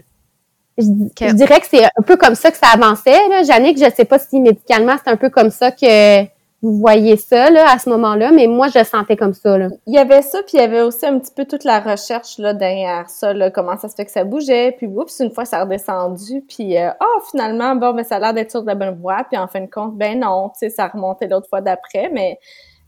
Je, 0.76 1.32
dirais 1.32 1.60
que 1.60 1.66
c'est 1.68 1.84
un 1.84 2.02
peu 2.06 2.16
comme 2.16 2.36
ça 2.36 2.52
que 2.52 2.56
ça 2.56 2.68
avançait. 2.68 3.28
Là. 3.28 3.42
Jannick, 3.42 3.78
je 3.78 3.90
sais 3.92 4.04
pas 4.04 4.18
si 4.18 4.38
médicalement 4.40 4.94
c'est 5.02 5.10
un 5.10 5.16
peu 5.16 5.28
comme 5.28 5.50
ça 5.50 5.72
que 5.72 6.24
vous 6.61 6.76
voyez 6.76 7.16
ça 7.16 7.50
là, 7.50 7.70
à 7.70 7.78
ce 7.78 7.88
moment-là, 7.90 8.32
mais 8.32 8.46
moi, 8.46 8.68
je 8.68 8.82
sentais 8.82 9.16
comme 9.16 9.34
ça. 9.34 9.56
Là. 9.56 9.68
Il 9.86 9.94
y 9.94 9.98
avait 9.98 10.22
ça, 10.22 10.42
puis 10.42 10.59
il 10.59 10.61
y 10.61 10.64
avait 10.64 10.80
aussi 10.80 11.06
un 11.06 11.18
petit 11.18 11.32
peu 11.34 11.44
toute 11.44 11.64
la 11.64 11.80
recherche 11.80 12.38
là, 12.38 12.52
derrière 12.52 13.09
ça, 13.09 13.32
là, 13.32 13.50
comment 13.50 13.76
ça 13.76 13.88
se 13.88 13.94
fait 13.94 14.04
que 14.04 14.11
ça 14.11 14.24
bougeait, 14.24 14.72
puis 14.72 14.86
oups, 14.86 15.20
une 15.20 15.30
fois 15.30 15.44
ça 15.44 15.59
a 15.59 15.64
redescendu, 15.64 16.42
puis 16.48 16.76
euh, 16.76 16.90
oh, 17.00 17.20
finalement, 17.30 17.76
bon, 17.76 17.94
ben, 17.94 18.04
ça 18.04 18.16
a 18.16 18.20
l'air 18.20 18.34
d'être 18.34 18.50
sur 18.50 18.64
la 18.64 18.74
bonne 18.74 18.98
voie, 18.98 19.24
puis 19.30 19.38
en 19.38 19.46
fin 19.46 19.61
de 19.61 19.70
compte, 19.70 19.96
ben 19.96 20.18
non, 20.18 20.48
tu 20.48 20.59
sais, 20.59 20.70
ça 20.70 20.88
remontait 20.88 21.28
l'autre 21.28 21.48
fois 21.48 21.61
d'après, 21.61 22.11
mais 22.12 22.38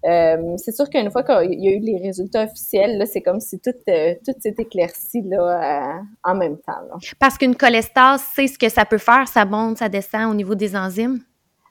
euh, 0.07 0.57
c'est 0.57 0.75
sûr 0.75 0.89
qu'une 0.89 1.11
fois 1.11 1.23
qu'il 1.23 1.61
y 1.61 1.69
a 1.69 1.73
eu 1.73 1.81
les 1.81 1.99
résultats 1.99 2.45
officiels, 2.45 2.99
là, 2.99 3.07
c'est 3.07 3.21
comme 3.21 3.41
si 3.41 3.61
tout, 3.61 3.71
euh, 3.89 4.15
tout 4.25 4.33
s'est 4.41 4.55
éclairci 4.57 5.23
là, 5.23 5.39
euh, 5.39 6.03
en 6.25 6.35
même 6.35 6.57
temps. 6.59 6.81
Là. 6.89 6.97
Parce 7.19 7.37
qu'une 7.37 7.55
cholestase, 7.55 8.25
c'est 8.35 8.47
ce 8.47 8.59
que 8.59 8.69
ça 8.69 8.85
peut 8.85 8.99
faire, 8.99 9.29
ça 9.29 9.45
monte, 9.45 9.79
ça 9.79 9.89
descend 9.89 10.31
au 10.31 10.35
niveau 10.35 10.55
des 10.55 10.75
enzymes? 10.75 11.21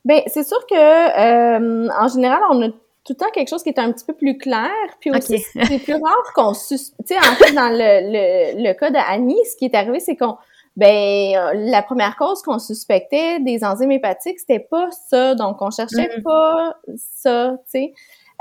Ben, 0.06 0.22
c'est 0.28 0.43
sûr 0.43 0.66
que 0.68 0.76
euh, 0.76 1.89
en 2.00 2.08
général, 2.08 2.39
on 2.52 2.62
a 2.62 2.70
tout 2.70 3.14
le 3.14 3.16
temps 3.16 3.32
quelque 3.34 3.50
chose 3.50 3.64
qui 3.64 3.70
est 3.70 3.80
un 3.80 3.91
petit 3.91 4.06
peu 4.06 4.14
plus 4.14 4.38
clair, 4.38 4.70
puis 5.00 5.12
aussi 5.12 5.39
c'est 5.54 5.80
plus 5.80 5.93
rare 5.93 6.34
qu'on 6.36 6.54
sus... 6.54 6.78
tu 6.78 7.08
sais 7.08 7.18
en 7.18 7.36
fait 7.36 7.54
dans 7.54 7.70
le, 7.70 8.12
le, 8.12 8.64
le 8.64 8.74
cas 8.74 8.91
de 8.91 8.97
Annie, 8.97 9.39
ce 9.45 9.56
qui 9.58 9.66
est 9.66 9.76
arrivé 9.76 10.00
c'est 10.00 10.16
qu'on 10.16 10.38
ben 10.80 11.54
la 11.56 11.82
première 11.82 12.16
cause 12.16 12.41
qu'on 12.41 12.58
suspectait 12.58 13.39
des 13.41 13.64
enzymes 13.66 13.91
hépatiques, 13.91 14.39
c'était 14.39 14.60
pas 14.60 14.89
ça. 15.10 15.36
Donc, 15.36 15.62
on 15.62 15.72
cherchait 15.72 16.10
mm. 16.18 16.24
pas 16.24 16.76
ça, 16.95 17.58
tu 17.66 17.72
sais. 17.72 17.93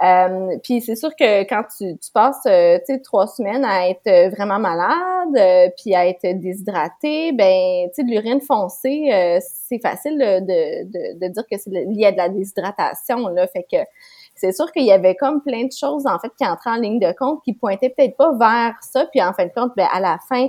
Euh, 0.03 0.57
puis 0.63 0.81
c'est 0.81 0.95
sûr 0.95 1.11
que 1.17 1.43
quand 1.43 1.65
tu, 1.77 1.97
tu 1.97 2.13
passes, 2.13 2.47
euh, 2.47 2.79
tu 2.79 2.95
sais, 2.95 3.01
trois 3.01 3.27
semaines 3.27 3.65
à 3.65 3.89
être 3.89 4.31
vraiment 4.35 4.61
malade, 4.61 5.37
euh, 5.37 5.69
puis 5.77 5.95
à 5.95 6.07
être 6.07 6.39
déshydraté, 6.39 7.33
ben, 7.33 7.89
tu 7.89 7.95
sais, 7.95 8.05
de 8.05 8.11
l'urine 8.11 8.41
foncée, 8.41 9.11
euh, 9.13 9.39
c'est 9.41 9.81
facile 9.81 10.17
de, 10.17 10.41
de, 10.41 11.19
de, 11.19 11.33
dire 11.33 11.43
que 11.51 11.59
c'est 11.59 11.71
lié 11.71 12.07
à 12.07 12.13
de 12.13 12.17
la 12.17 12.29
déshydratation, 12.29 13.29
là. 13.29 13.49
Fait 13.49 13.67
que 13.71 13.79
c'est 14.37 14.53
sûr 14.53 14.71
qu'il 14.71 14.85
y 14.85 14.93
avait 14.93 15.17
comme 15.17 15.43
plein 15.43 15.65
de 15.65 15.73
choses, 15.73 16.07
en 16.07 16.19
fait, 16.21 16.31
qui 16.39 16.47
entraient 16.47 16.71
en 16.71 16.77
ligne 16.77 17.01
de 17.01 17.13
compte, 17.19 17.43
qui 17.43 17.55
pointaient 17.55 17.91
peut-être 17.91 18.17
pas 18.17 18.33
vers 18.39 18.77
ça. 18.83 19.07
Puis 19.07 19.21
en 19.21 19.33
fin 19.33 19.47
de 19.47 19.53
compte, 19.53 19.73
ben, 19.77 19.89
à 19.93 19.99
la 19.99 20.19
fin, 20.29 20.47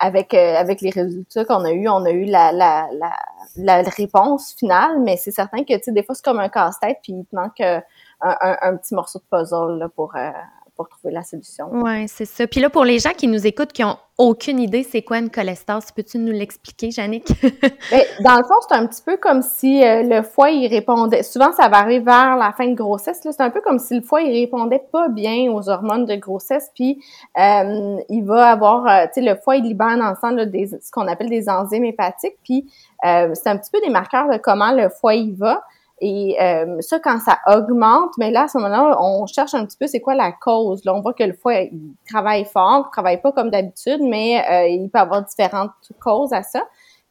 avec 0.00 0.34
avec 0.34 0.80
les 0.80 0.90
résultats 0.90 1.44
qu'on 1.44 1.64
a 1.64 1.72
eu, 1.72 1.88
on 1.88 2.04
a 2.04 2.10
eu 2.10 2.24
la, 2.24 2.52
la, 2.52 2.88
la 2.92 3.12
la 3.58 3.82
réponse 3.82 4.54
finale, 4.54 5.00
mais 5.00 5.16
c'est 5.16 5.30
certain 5.30 5.64
que, 5.64 5.74
tu 5.76 5.84
sais, 5.84 5.92
des 5.92 6.02
fois, 6.02 6.14
c'est 6.14 6.24
comme 6.24 6.38
un 6.38 6.48
casse-tête, 6.48 6.98
puis 7.02 7.12
il 7.12 7.24
te 7.24 7.34
manque 7.34 7.60
euh, 7.60 7.80
un, 8.20 8.76
petit 8.76 8.94
morceau 8.94 9.18
de 9.18 9.24
puzzle 9.30 9.78
là, 9.78 9.88
pour, 9.88 10.14
euh, 10.16 10.30
pour 10.78 10.88
trouver 10.88 11.12
la 11.12 11.24
solution. 11.24 11.66
Oui, 11.72 12.06
c'est 12.06 12.24
ça. 12.24 12.46
Puis 12.46 12.60
là, 12.60 12.70
pour 12.70 12.84
les 12.84 13.00
gens 13.00 13.10
qui 13.10 13.26
nous 13.26 13.44
écoutent, 13.48 13.72
qui 13.72 13.82
ont 13.82 13.96
aucune 14.16 14.60
idée 14.60 14.84
c'est 14.84 15.02
quoi 15.02 15.18
une 15.18 15.28
cholestase, 15.28 15.90
peux-tu 15.90 16.18
nous 16.18 16.30
l'expliquer, 16.32 16.90
Jannick? 16.92 17.26
Ben, 17.90 18.02
dans 18.20 18.36
le 18.36 18.44
fond, 18.44 18.54
c'est 18.68 18.74
un 18.74 18.86
petit 18.86 19.02
peu 19.02 19.16
comme 19.16 19.42
si 19.42 19.82
euh, 19.82 20.02
le 20.02 20.22
foie, 20.22 20.50
il 20.50 20.68
répondait. 20.68 21.22
Souvent, 21.22 21.52
ça 21.52 21.68
va 21.68 21.78
arriver 21.78 22.04
vers 22.04 22.36
la 22.36 22.52
fin 22.52 22.68
de 22.68 22.74
grossesse. 22.74 23.20
C'est 23.22 23.40
un 23.40 23.50
peu 23.50 23.60
comme 23.60 23.78
si 23.78 23.94
le 23.96 24.02
foie, 24.02 24.22
il 24.22 24.30
répondait 24.30 24.82
pas 24.92 25.08
bien 25.08 25.50
aux 25.50 25.68
hormones 25.68 26.04
de 26.04 26.14
grossesse. 26.14 26.70
Puis, 26.74 27.02
euh, 27.38 27.96
il 28.08 28.22
va 28.22 28.50
avoir, 28.50 28.86
euh, 28.86 29.06
tu 29.06 29.14
sais, 29.14 29.28
le 29.28 29.36
foie, 29.36 29.56
il 29.56 29.64
libère 29.64 29.96
dans 29.96 30.10
le 30.10 30.16
sang 30.20 30.32
des, 30.32 30.66
ce 30.66 30.90
qu'on 30.92 31.08
appelle 31.08 31.30
des 31.30 31.48
enzymes 31.48 31.84
hépatiques. 31.84 32.36
Puis, 32.44 32.70
c'est 33.02 33.46
un 33.46 33.56
petit 33.56 33.70
peu 33.72 33.80
des 33.80 33.90
marqueurs 33.90 34.28
de 34.30 34.36
comment 34.36 34.72
le 34.72 34.88
foie, 34.90 35.14
il 35.14 35.34
va. 35.34 35.62
Et 36.00 36.36
euh, 36.40 36.80
ça, 36.80 37.00
quand 37.00 37.18
ça 37.18 37.38
augmente, 37.46 38.12
mais 38.18 38.30
là, 38.30 38.44
à 38.44 38.48
ce 38.48 38.58
moment-là, 38.58 38.96
on 39.00 39.26
cherche 39.26 39.54
un 39.54 39.64
petit 39.64 39.76
peu 39.76 39.86
c'est 39.86 40.00
quoi 40.00 40.14
la 40.14 40.32
cause. 40.32 40.84
Là, 40.84 40.94
on 40.94 41.00
voit 41.00 41.12
que 41.12 41.24
le 41.24 41.32
foie 41.32 41.62
il 41.62 41.94
travaille 42.08 42.44
fort, 42.44 42.86
il 42.88 42.92
travaille 42.92 43.20
pas 43.20 43.32
comme 43.32 43.50
d'habitude, 43.50 44.00
mais 44.02 44.44
euh, 44.48 44.68
il 44.68 44.88
peut 44.90 45.00
avoir 45.00 45.24
différentes 45.24 45.70
causes 46.00 46.32
à 46.32 46.42
ça. 46.42 46.62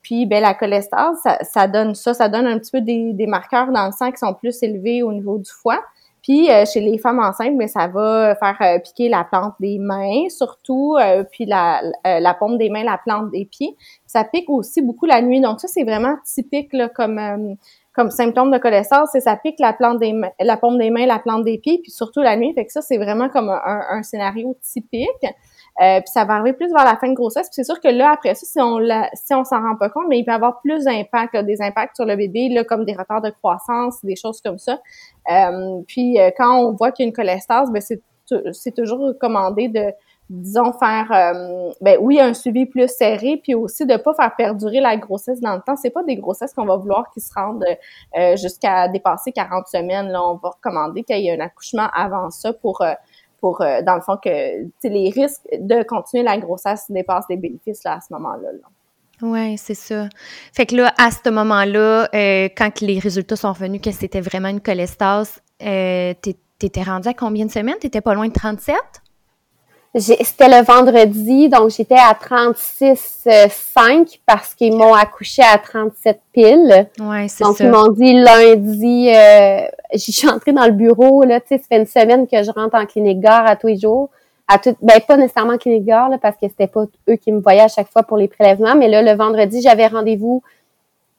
Puis, 0.02 0.26
ben, 0.26 0.42
la 0.42 0.54
cholestase, 0.54 1.18
ça, 1.22 1.38
ça, 1.44 1.68
donne 1.68 1.94
ça, 1.94 2.14
ça 2.14 2.30
donne 2.30 2.48
un 2.48 2.58
petit 2.60 2.72
peu 2.72 2.80
des, 2.80 3.12
des, 3.12 3.28
marqueurs 3.28 3.72
dans 3.74 3.88
le 3.88 3.92
sang 3.92 4.10
qui 4.10 4.20
sont 4.20 4.34
plus 4.34 4.58
élevés 4.64 5.04
au 5.04 5.12
niveau 5.12 5.38
du 5.38 5.52
foie. 5.52 5.82
Puis, 6.22 6.50
euh, 6.50 6.64
chez 6.66 6.80
les 6.80 6.98
femmes 6.98 7.20
enceintes, 7.20 7.56
mais 7.58 7.66
ben, 7.66 7.68
ça 7.68 7.88
va 7.88 8.36
faire 8.36 8.82
piquer 8.84 9.10
la 9.10 9.26
plante 9.26 9.56
des 9.60 9.80
mains, 9.80 10.30
surtout, 10.30 10.96
puis 11.32 11.46
la, 11.46 11.82
la 12.06 12.34
paume 12.34 12.58
des 12.58 12.70
mains, 12.70 12.84
la 12.84 12.98
plante 12.98 13.32
des 13.32 13.44
pieds. 13.44 13.76
Ça 14.06 14.24
pique 14.24 14.50
aussi 14.50 14.82
beaucoup 14.82 15.06
la 15.06 15.22
nuit. 15.22 15.42
Donc, 15.42 15.60
ça, 15.60 15.68
c'est 15.68 15.84
vraiment 15.84 16.16
typique 16.24 16.72
là, 16.72 16.88
comme 16.88 17.58
comme 17.98 18.12
symptôme 18.12 18.52
de 18.52 18.60
cholestase, 18.60 19.10
c'est 19.12 19.22
ça 19.22 19.36
pique 19.36 19.60
la 19.60 19.74
plante 19.74 19.98
des 19.98 20.14
la 20.40 20.56
paume 20.56 20.78
des 20.78 20.92
mains, 20.92 21.08
la 21.08 21.18
plante 21.18 21.44
des 21.44 21.58
pieds, 21.58 21.80
puis 21.82 21.92
surtout 21.92 22.22
la 22.22 22.38
nuit. 22.38 22.54
Fait 22.54 22.64
que 22.64 22.72
ça, 22.72 22.84
c'est 22.84 22.98
vraiment 22.98 23.28
comme 23.28 23.50
un, 23.50 24.04
scénario 24.04 24.56
typique. 24.62 25.08
Euh, 25.24 26.00
puis 26.00 26.08
ça 26.08 26.24
va 26.24 26.36
arriver 26.36 26.54
plus 26.54 26.72
vers 26.72 26.86
la 26.86 26.96
fin 26.96 27.10
de 27.10 27.16
grossesse. 27.16 27.48
Puis 27.48 27.56
c'est 27.56 27.64
sûr 27.64 27.82
que 27.82 27.88
là, 27.88 28.12
après 28.12 28.36
ça, 28.36 28.46
si 28.46 28.62
on 28.62 28.78
la, 28.78 29.10
si 29.14 29.34
on 29.34 29.44
s'en 29.44 29.62
rend 29.62 29.76
pas 29.76 29.90
compte, 29.90 30.06
mais 30.10 30.20
il 30.20 30.26
peut 30.26 30.32
y 30.32 30.36
avoir 30.36 30.62
plus 30.62 30.84
d'impact, 30.84 31.38
des 31.38 31.60
impacts 31.60 31.96
sur 31.96 32.06
le 32.06 32.16
bébé, 32.16 32.50
là, 32.50 32.64
comme 32.64 32.86
des 32.86 32.94
retards 32.94 33.22
de 33.22 33.32
croissance, 33.32 34.04
des 34.04 34.16
choses 34.16 34.42
comme 34.42 34.60
ça. 34.60 34.80
Euh, 35.32 35.82
puis 35.88 36.20
euh, 36.20 36.30
quand 36.38 36.56
on 36.56 36.74
voit 36.74 36.92
qu'il 36.92 37.04
y 37.04 37.08
a 37.08 37.10
une 37.10 37.16
cholestase, 37.16 37.72
ben 37.72 37.82
c'est 37.82 38.02
c'est 38.52 38.76
toujours 38.76 39.00
recommandé 39.00 39.70
de 39.70 39.86
disons, 40.30 40.74
faire, 40.74 41.12
euh, 41.12 41.72
ben 41.80 41.98
oui, 42.02 42.20
un 42.20 42.34
suivi 42.34 42.66
plus 42.66 42.88
serré, 42.90 43.40
puis 43.42 43.56
aussi 43.56 43.86
de 43.86 43.96
pas 43.96 44.14
faire 44.14 44.36
perdurer 44.36 44.82
la 44.82 44.98
grossesse 44.98 45.40
dans 45.40 45.56
le 45.56 45.62
temps. 45.62 45.76
C'est 45.76 45.90
pas 45.90 46.04
des 46.04 46.18
grossesses 46.18 46.54
qu'on 46.54 46.66
va 46.66 46.76
vouloir 46.76 47.10
qui 47.14 47.22
se 47.22 47.34
rendent 47.34 47.64
euh, 48.18 48.36
jusqu'à 48.36 48.88
dépasser 48.90 49.32
40 49.32 49.68
semaines. 49.68 50.10
Là, 50.10 50.24
on 50.24 50.36
va 50.36 50.50
recommander 50.50 51.04
qu'il 51.04 51.20
y 51.20 51.30
ait 51.30 51.40
un 51.40 51.46
accouchement 51.46 51.88
avant 51.94 52.30
ça 52.30 52.52
pour, 52.52 52.82
euh, 52.82 52.94
pour 53.40 53.60
dans 53.60 53.96
le 53.96 54.02
fond, 54.02 54.18
que 54.18 54.30
les 54.84 55.10
risques 55.10 55.48
de 55.54 55.84
continuer 55.84 56.24
la 56.24 56.38
grossesse 56.38 56.86
dépassent 56.90 57.28
les 57.30 57.38
bénéfices 57.38 57.84
là, 57.84 57.96
à 57.96 58.02
ce 58.02 58.12
moment-là. 58.14 58.52
Là. 58.52 58.68
Oui, 59.22 59.58
c'est 59.58 59.76
ça. 59.76 60.10
Fait 60.54 60.66
que 60.66 60.76
là, 60.76 60.94
à 60.98 61.10
ce 61.12 61.30
moment-là, 61.30 62.10
quand 62.58 62.82
les 62.82 63.00
résultats 63.00 63.36
sont 63.36 63.54
revenus 63.54 63.82
que 63.82 63.92
c'était 63.92 64.22
vraiment 64.22 64.50
une 64.50 64.62
cholestase, 64.62 65.40
t'étais 65.60 66.84
rendu 66.84 67.08
à 67.08 67.14
combien 67.14 67.46
de 67.46 67.52
semaines? 67.52 67.78
T'étais 67.80 68.02
pas 68.02 68.14
loin 68.14 68.28
de 68.28 68.34
37? 68.34 68.76
C'était 70.00 70.50
le 70.50 70.64
vendredi, 70.64 71.50
donc 71.50 71.72
j'étais 71.72 71.96
à 71.96 72.14
36,5 72.14 74.20
parce 74.26 74.54
qu'ils 74.54 74.76
m'ont 74.76 74.94
accouché 74.94 75.42
à 75.42 75.58
37 75.58 76.22
piles. 76.32 76.88
Ouais, 77.00 77.28
c'est 77.28 77.44
ça. 77.44 77.46
Donc, 77.46 77.60
ils 77.60 77.70
m'ont 77.70 77.92
dit 77.92 78.14
lundi, 78.14 79.10
euh, 79.10 79.62
je 79.94 80.12
suis 80.12 80.30
entrée 80.30 80.52
dans 80.52 80.66
le 80.66 80.72
bureau, 80.72 81.24
là, 81.24 81.40
tu 81.40 81.48
sais, 81.50 81.58
ça 81.58 81.64
fait 81.70 81.78
une 81.78 81.86
semaine 81.86 82.28
que 82.28 82.44
je 82.44 82.52
rentre 82.52 82.76
en 82.76 82.86
clinique 82.86 83.20
gare 83.20 83.48
à 83.48 83.56
tous 83.56 83.68
les 83.68 83.78
jours. 83.78 84.10
À 84.48 84.60
tout, 84.60 84.76
ben, 84.82 85.00
pas 85.06 85.18
nécessairement 85.18 85.54
en 85.54 85.58
clinique 85.58 85.86
gare, 85.86 86.10
là, 86.10 86.18
parce 86.18 86.38
que 86.38 86.48
c'était 86.48 86.68
pas 86.68 86.86
eux 87.10 87.16
qui 87.16 87.32
me 87.32 87.40
voyaient 87.40 87.62
à 87.62 87.68
chaque 87.68 87.90
fois 87.90 88.04
pour 88.04 88.18
les 88.18 88.28
prélèvements, 88.28 88.76
mais 88.76 88.88
là, 88.88 89.02
le 89.02 89.18
vendredi, 89.18 89.62
j'avais 89.62 89.88
rendez-vous. 89.88 90.44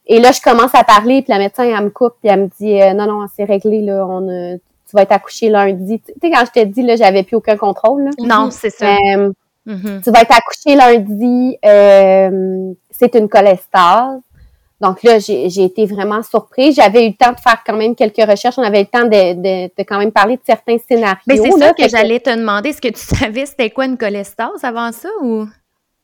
Et 0.07 0.20
là, 0.20 0.31
je 0.33 0.41
commence 0.41 0.74
à 0.74 0.85
parler, 0.85 1.22
puis 1.22 1.33
la 1.33 1.39
médecin, 1.39 1.64
elle 1.64 1.85
me 1.85 1.91
coupe, 1.91 2.14
puis 2.20 2.31
elle 2.31 2.43
me 2.43 2.49
dit, 2.59 2.81
euh, 2.81 2.95
non, 2.95 3.07
non, 3.07 3.26
c'est 3.35 3.45
réglé, 3.45 3.83
là, 3.83 4.07
on 4.09 4.29
a, 4.29 4.57
tu 4.89 4.97
vas 4.97 5.03
être 5.03 5.12
accouché 5.12 5.51
lundi. 5.51 6.01
Tu 6.01 6.12
sais, 6.20 6.30
quand 6.30 6.45
je 6.47 6.51
t'ai 6.51 6.64
dit, 6.64 6.82
là, 6.82 6.97
j'avais 6.97 7.22
plus 7.22 7.36
aucun 7.36 7.57
contrôle. 7.57 8.05
Là. 8.05 8.11
Non, 8.20 8.51
c'est 8.51 8.70
ça. 8.70 8.86
Euh, 8.86 9.30
mm-hmm. 9.66 10.03
Tu 10.03 10.11
vas 10.11 10.22
être 10.22 10.34
accouché 10.34 10.76
lundi. 10.76 11.59
Euh, 11.64 12.72
c'est 12.91 13.14
une 13.14 13.28
cholestase. 13.28 14.20
Donc 14.80 15.03
là, 15.03 15.18
j'ai 15.18 15.64
été 15.64 15.84
vraiment 15.86 16.22
surprise. 16.22 16.76
J'avais 16.76 17.07
eu 17.07 17.09
le 17.09 17.16
temps 17.16 17.32
de 17.32 17.41
faire 17.41 17.62
quand 17.66 17.76
même 17.76 17.95
quelques 17.95 18.24
recherches. 18.30 18.59
On 18.59 18.62
avait 18.62 18.80
eu 18.80 18.84
le 18.84 18.86
temps 18.86 19.05
de, 19.05 19.34
de, 19.34 19.66
de 19.66 19.82
quand 19.82 19.99
même 19.99 20.12
parler 20.12 20.36
de 20.36 20.43
certains 20.47 20.78
scénarios. 20.78 21.18
Mais 21.26 21.36
c'est 21.36 21.51
ça 21.51 21.74
que, 21.74 21.89
j'allais 21.89 22.20
te 22.20 22.30
demander. 22.30 22.70
Est-ce 22.70 22.80
que 22.80 22.89
tu 22.89 23.01
savais 23.16 23.45
c'était 23.45 23.70
quoi 23.70 23.84
une 23.84 23.99
cholestase 23.99 24.62
avant 24.62 24.93
ça 24.93 25.09
ou? 25.20 25.47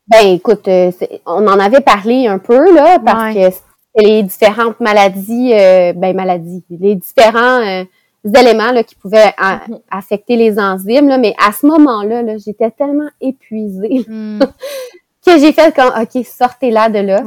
Ben 0.08 0.26
écoute, 0.26 0.68
euh, 0.68 0.90
on 1.24 1.46
en 1.46 1.58
avait 1.58 1.80
parlé 1.80 2.26
un 2.26 2.38
peu 2.38 2.74
là 2.74 2.98
parce 2.98 3.34
que 3.34 3.48
les 3.96 4.22
différentes 4.24 4.78
maladies, 4.80 5.52
ben 5.94 6.14
maladies, 6.14 6.62
les 6.68 6.96
différents 6.96 7.84
éléments 8.28 8.72
là, 8.72 8.82
qui 8.82 8.94
pouvaient 8.94 9.34
mhm. 9.38 9.78
affecter 9.90 10.36
les 10.36 10.58
enzymes. 10.58 11.08
Là, 11.08 11.18
mais 11.18 11.34
à 11.44 11.52
ce 11.52 11.66
moment-là, 11.66 12.22
-là, 12.22 12.42
j'étais 12.44 12.70
tellement 12.70 13.08
épuisée 13.20 14.04
hmm. 14.08 14.40
que 15.26 15.38
j'ai 15.38 15.52
fait 15.52 15.74
comme 15.74 15.92
OK, 16.00 16.24
sortez 16.24 16.70
là 16.70 16.88
de 16.88 16.98
là. 16.98 17.22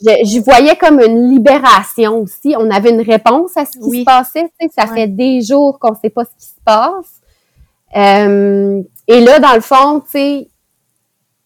Je, 0.00 0.40
voyais 0.40 0.76
comme 0.76 1.00
une 1.00 1.28
libération 1.28 2.18
aussi. 2.18 2.54
On 2.56 2.70
avait 2.70 2.90
une 2.90 3.00
réponse 3.00 3.56
à 3.56 3.64
ce 3.64 3.72
qui 3.78 4.00
se 4.00 4.04
passait. 4.04 4.48
Ça 4.70 4.86
fait 4.86 5.08
des 5.08 5.40
jours 5.42 5.78
qu'on 5.80 5.90
ne 5.90 5.96
sait 5.96 6.10
pas 6.10 6.24
ce 6.24 6.30
qui 6.38 6.50
se 6.50 6.60
passe. 6.64 7.20
Euh, 7.96 8.82
et 9.08 9.20
là, 9.20 9.40
dans 9.40 9.54
le 9.54 9.60
fond, 9.60 10.00
tu 10.00 10.10
sais, 10.10 10.48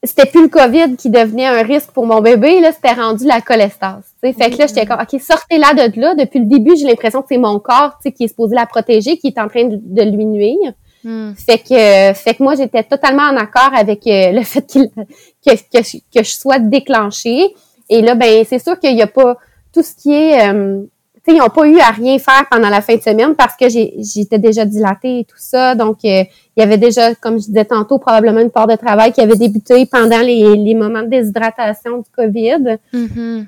c'était 0.04 0.26
plus 0.26 0.42
le 0.42 0.48
COVID 0.48 0.96
qui 0.96 1.10
devenait 1.10 1.46
un 1.46 1.62
risque 1.62 1.92
pour 1.92 2.06
mon 2.06 2.20
bébé, 2.20 2.60
là, 2.60 2.72
c'était 2.72 2.92
rendu 2.92 3.24
la 3.24 3.40
cholestase. 3.40 4.04
Fait 4.20 4.32
que 4.32 4.58
là, 4.58 4.66
j'étais 4.66 4.84
comme, 4.84 5.00
OK, 5.00 5.20
sortez-la 5.20 5.74
de 5.88 6.00
là. 6.00 6.14
Depuis 6.16 6.40
le 6.40 6.46
début, 6.46 6.76
j'ai 6.76 6.86
l'impression 6.86 7.22
que 7.22 7.28
c'est 7.30 7.38
mon 7.38 7.60
corps 7.60 7.98
qui 8.00 8.24
est 8.24 8.28
supposé 8.28 8.56
la 8.56 8.66
protéger, 8.66 9.16
qui 9.16 9.28
est 9.28 9.38
en 9.38 9.48
train 9.48 9.68
de, 9.68 10.02
lui 10.02 10.26
nuire. 10.26 10.72
Hmm. 11.04 11.32
Fait 11.34 11.58
que 11.58 12.14
fait 12.14 12.34
que 12.34 12.42
moi, 12.42 12.54
j'étais 12.56 12.82
totalement 12.82 13.24
en 13.24 13.36
accord 13.36 13.70
avec 13.74 14.06
euh, 14.06 14.32
le 14.32 14.42
fait 14.42 14.66
que, 14.66 15.50
que, 15.50 15.80
que, 15.80 16.24
je 16.24 16.30
sois 16.30 16.58
déclenchée. 16.58 17.54
Et 17.88 18.02
là, 18.02 18.14
ben 18.14 18.44
c'est 18.48 18.60
sûr 18.60 18.78
qu'il 18.78 18.94
n'y 18.94 19.02
a 19.02 19.08
pas 19.08 19.36
tout 19.72 19.82
ce 19.82 19.94
qui 19.94 20.12
est 20.12 20.48
euh, 20.52 20.82
ils 21.28 21.36
n'ont 21.36 21.48
pas 21.48 21.66
eu 21.66 21.78
à 21.78 21.90
rien 21.90 22.18
faire 22.18 22.46
pendant 22.50 22.68
la 22.68 22.80
fin 22.80 22.96
de 22.96 23.02
semaine 23.02 23.34
parce 23.34 23.56
que 23.56 23.66
j'étais 23.68 24.38
déjà 24.38 24.64
dilatée 24.64 25.20
et 25.20 25.24
tout 25.24 25.36
ça. 25.38 25.74
Donc, 25.74 25.98
euh, 26.04 26.24
il 26.56 26.60
y 26.60 26.62
avait 26.62 26.78
déjà, 26.78 27.14
comme 27.14 27.34
je 27.40 27.46
disais 27.46 27.64
tantôt, 27.64 27.98
probablement 27.98 28.40
une 28.40 28.50
part 28.50 28.66
de 28.66 28.76
travail 28.76 29.12
qui 29.12 29.20
avait 29.20 29.36
débuté 29.36 29.86
pendant 29.86 30.20
les, 30.20 30.74
moments 30.74 31.02
de 31.02 31.08
déshydratation 31.08 31.98
du 31.98 32.10
COVID. 32.14 32.78
Mm-hmm. 32.92 33.46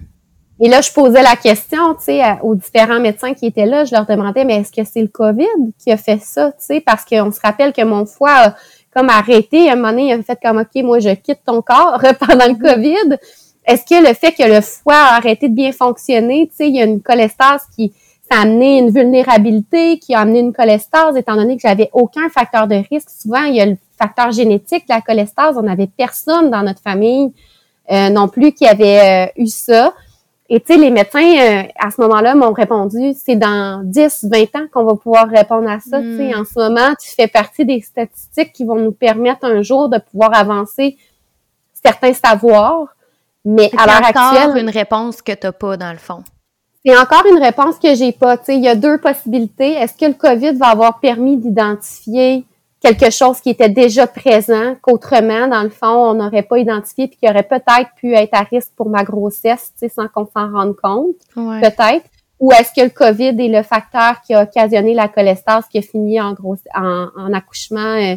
Et 0.61 0.69
là, 0.69 0.81
je 0.81 0.93
posais 0.93 1.23
la 1.23 1.35
question, 1.35 1.95
tu 1.95 2.05
sais, 2.05 2.23
aux 2.43 2.55
différents 2.55 3.01
médecins 3.01 3.35
qui 3.35 3.47
étaient 3.47 3.67
là. 3.67 3.85
Je 3.85 3.93
leur 3.93 4.07
demandais, 4.07 4.45
mais 4.45 4.61
est-ce 4.61 4.71
que 4.71 4.87
c'est 4.89 5.03
le 5.03 5.09
COVID 5.09 5.73
qui 5.83 5.91
a 5.91 5.97
fait 5.97 6.21
ça, 6.23 6.53
tu 6.53 6.65
sais, 6.65 6.81
parce 6.81 7.05
qu'on 7.05 7.33
se 7.33 7.41
rappelle 7.41 7.73
que 7.73 7.83
mon 7.83 8.07
foie 8.07 8.31
a 8.31 8.55
comme 8.95 9.11
arrêté. 9.11 9.69
À 9.69 9.73
un 9.73 9.77
moment 9.77 9.91
donné, 9.91 10.09
il 10.09 10.13
a 10.13 10.23
fait 10.23 10.39
comme, 10.41 10.59
OK, 10.59 10.83
moi, 10.83 11.01
je 11.01 11.11
quitte 11.11 11.41
ton 11.45 11.61
corps 11.61 12.01
pendant 12.21 12.47
le 12.47 12.55
COVID. 12.55 13.19
Est-ce 13.65 13.85
que 13.85 14.07
le 14.07 14.15
fait 14.15 14.33
que 14.33 14.43
le 14.43 14.61
foie 14.61 14.95
a 14.95 15.17
arrêté 15.17 15.49
de 15.49 15.55
bien 15.55 15.73
fonctionner, 15.73 16.49
tu 16.49 16.57
sais, 16.57 16.69
il 16.69 16.77
y 16.77 16.81
a 16.81 16.85
une 16.85 17.01
cholestase 17.01 17.63
qui 17.75 17.93
ça 18.31 18.39
a 18.39 18.43
amené 18.43 18.79
une 18.79 18.91
vulnérabilité, 18.91 19.99
qui 19.99 20.15
a 20.15 20.21
amené 20.21 20.41
une 20.41 20.55
cholestase, 20.55 21.17
étant 21.17 21.37
donné 21.37 21.57
que 21.57 21.63
j'avais 21.63 21.91
aucun 21.93 22.29
facteur 22.31 22.67
de 22.67 22.77
risque. 22.91 23.11
Souvent, 23.11 23.45
il 23.45 23.57
y 23.57 23.61
a 23.61 23.67
le 23.67 23.77
facteur 23.99 24.33
génétique 24.33 24.85
la 24.89 25.03
cholestase. 25.03 25.59
On 25.59 25.63
n'avait 25.63 25.89
personne 25.89 26.51
dans 26.51 26.63
notre 26.63 26.81
famille 26.81 27.33
euh, 27.93 28.09
non 28.09 28.29
plus 28.29 28.53
qui 28.53 28.67
avait 28.67 29.29
euh, 29.29 29.43
eu 29.43 29.47
ça. 29.47 29.93
Et 30.49 30.61
tu 30.61 30.73
sais, 30.73 30.79
les 30.79 30.91
médecins, 30.91 31.21
euh, 31.21 31.63
à 31.79 31.91
ce 31.91 32.01
moment-là, 32.03 32.35
m'ont 32.35 32.53
répondu, 32.53 33.13
c'est 33.15 33.37
dans 33.37 33.83
10, 33.85 34.27
20 34.31 34.57
ans 34.57 34.67
qu'on 34.73 34.85
va 34.85 34.95
pouvoir 34.95 35.29
répondre 35.29 35.69
à 35.69 35.81
ça. 35.81 36.01
Tu 36.01 36.17
sais, 36.17 36.35
hmm. 36.35 36.41
en 36.41 36.45
ce 36.45 36.59
moment, 36.59 36.95
tu 37.01 37.11
fais 37.15 37.29
partie 37.29 37.65
des 37.65 37.81
statistiques 37.81 38.53
qui 38.53 38.65
vont 38.65 38.77
nous 38.77 38.93
permettre 38.93 39.45
un 39.45 39.63
jour 39.63 39.89
de 39.89 39.99
pouvoir 39.99 40.35
avancer 40.35 40.97
certains 41.73 42.15
savoirs, 42.15 42.94
mais 43.45 43.71
à 43.77 43.87
l'heure 43.87 44.05
actuelle... 44.05 44.57
une 44.57 44.71
réponse 44.71 45.23
que 45.23 45.33
tu 45.33 45.47
n'as 45.47 45.53
pas, 45.53 45.77
dans 45.77 45.93
le 45.93 45.99
fond. 45.99 46.23
C'est 46.85 46.97
encore 46.97 47.25
une 47.31 47.43
réponse 47.43 47.79
que 47.79 47.95
j'ai 47.95 48.13
pas. 48.13 48.37
Tu 48.37 48.45
sais, 48.45 48.57
il 48.57 48.63
y 48.63 48.69
a 48.69 48.75
deux 48.75 48.99
possibilités. 48.99 49.73
Est-ce 49.73 49.95
que 49.95 50.05
le 50.05 50.15
COVID 50.15 50.53
va 50.53 50.67
avoir 50.69 51.01
permis 51.01 51.39
d'identifier 51.39 52.45
quelque 52.85 53.11
chose 53.11 53.41
qui 53.41 53.49
était 53.49 53.71
déjà 53.71 54.07
présent, 54.07 54.75
qu'autrement, 54.83 55.49
dans 55.49 55.63
le 55.63 55.71
fond, 55.71 55.87
on 55.87 56.15
n'aurait 56.15 56.43
pas 56.43 56.59
identifié, 56.59 57.09
puis 57.09 57.19
qui 57.19 57.29
aurait 57.29 57.43
peut-être 57.43 57.91
pu 57.97 58.13
être 58.13 58.35
à 58.35 58.43
risque 58.43 58.73
pour 58.77 58.91
ma 58.91 59.05
grossesse, 59.05 59.73
tu 59.73 59.79
sais, 59.79 59.89
sans 59.89 60.07
qu'on 60.09 60.27
s'en 60.27 60.53
rende 60.53 60.77
compte, 60.77 61.17
peut-être. 61.35 62.05
Ou 62.41 62.53
est-ce 62.53 62.75
que 62.75 62.85
le 62.85 62.91
COVID 62.91 63.43
est 63.43 63.49
le 63.49 63.63
facteur 63.63 64.21
qui 64.21 64.35
a 64.35 64.43
occasionné 64.43 64.93
la 64.93 65.09
cholestase 65.09 65.65
qui 65.71 65.79
a 65.79 65.83
fini 65.83 66.21
en, 66.21 66.35
gros, 66.35 66.57
en, 66.75 67.33
accouchement 67.33 67.81
euh, 67.81 68.17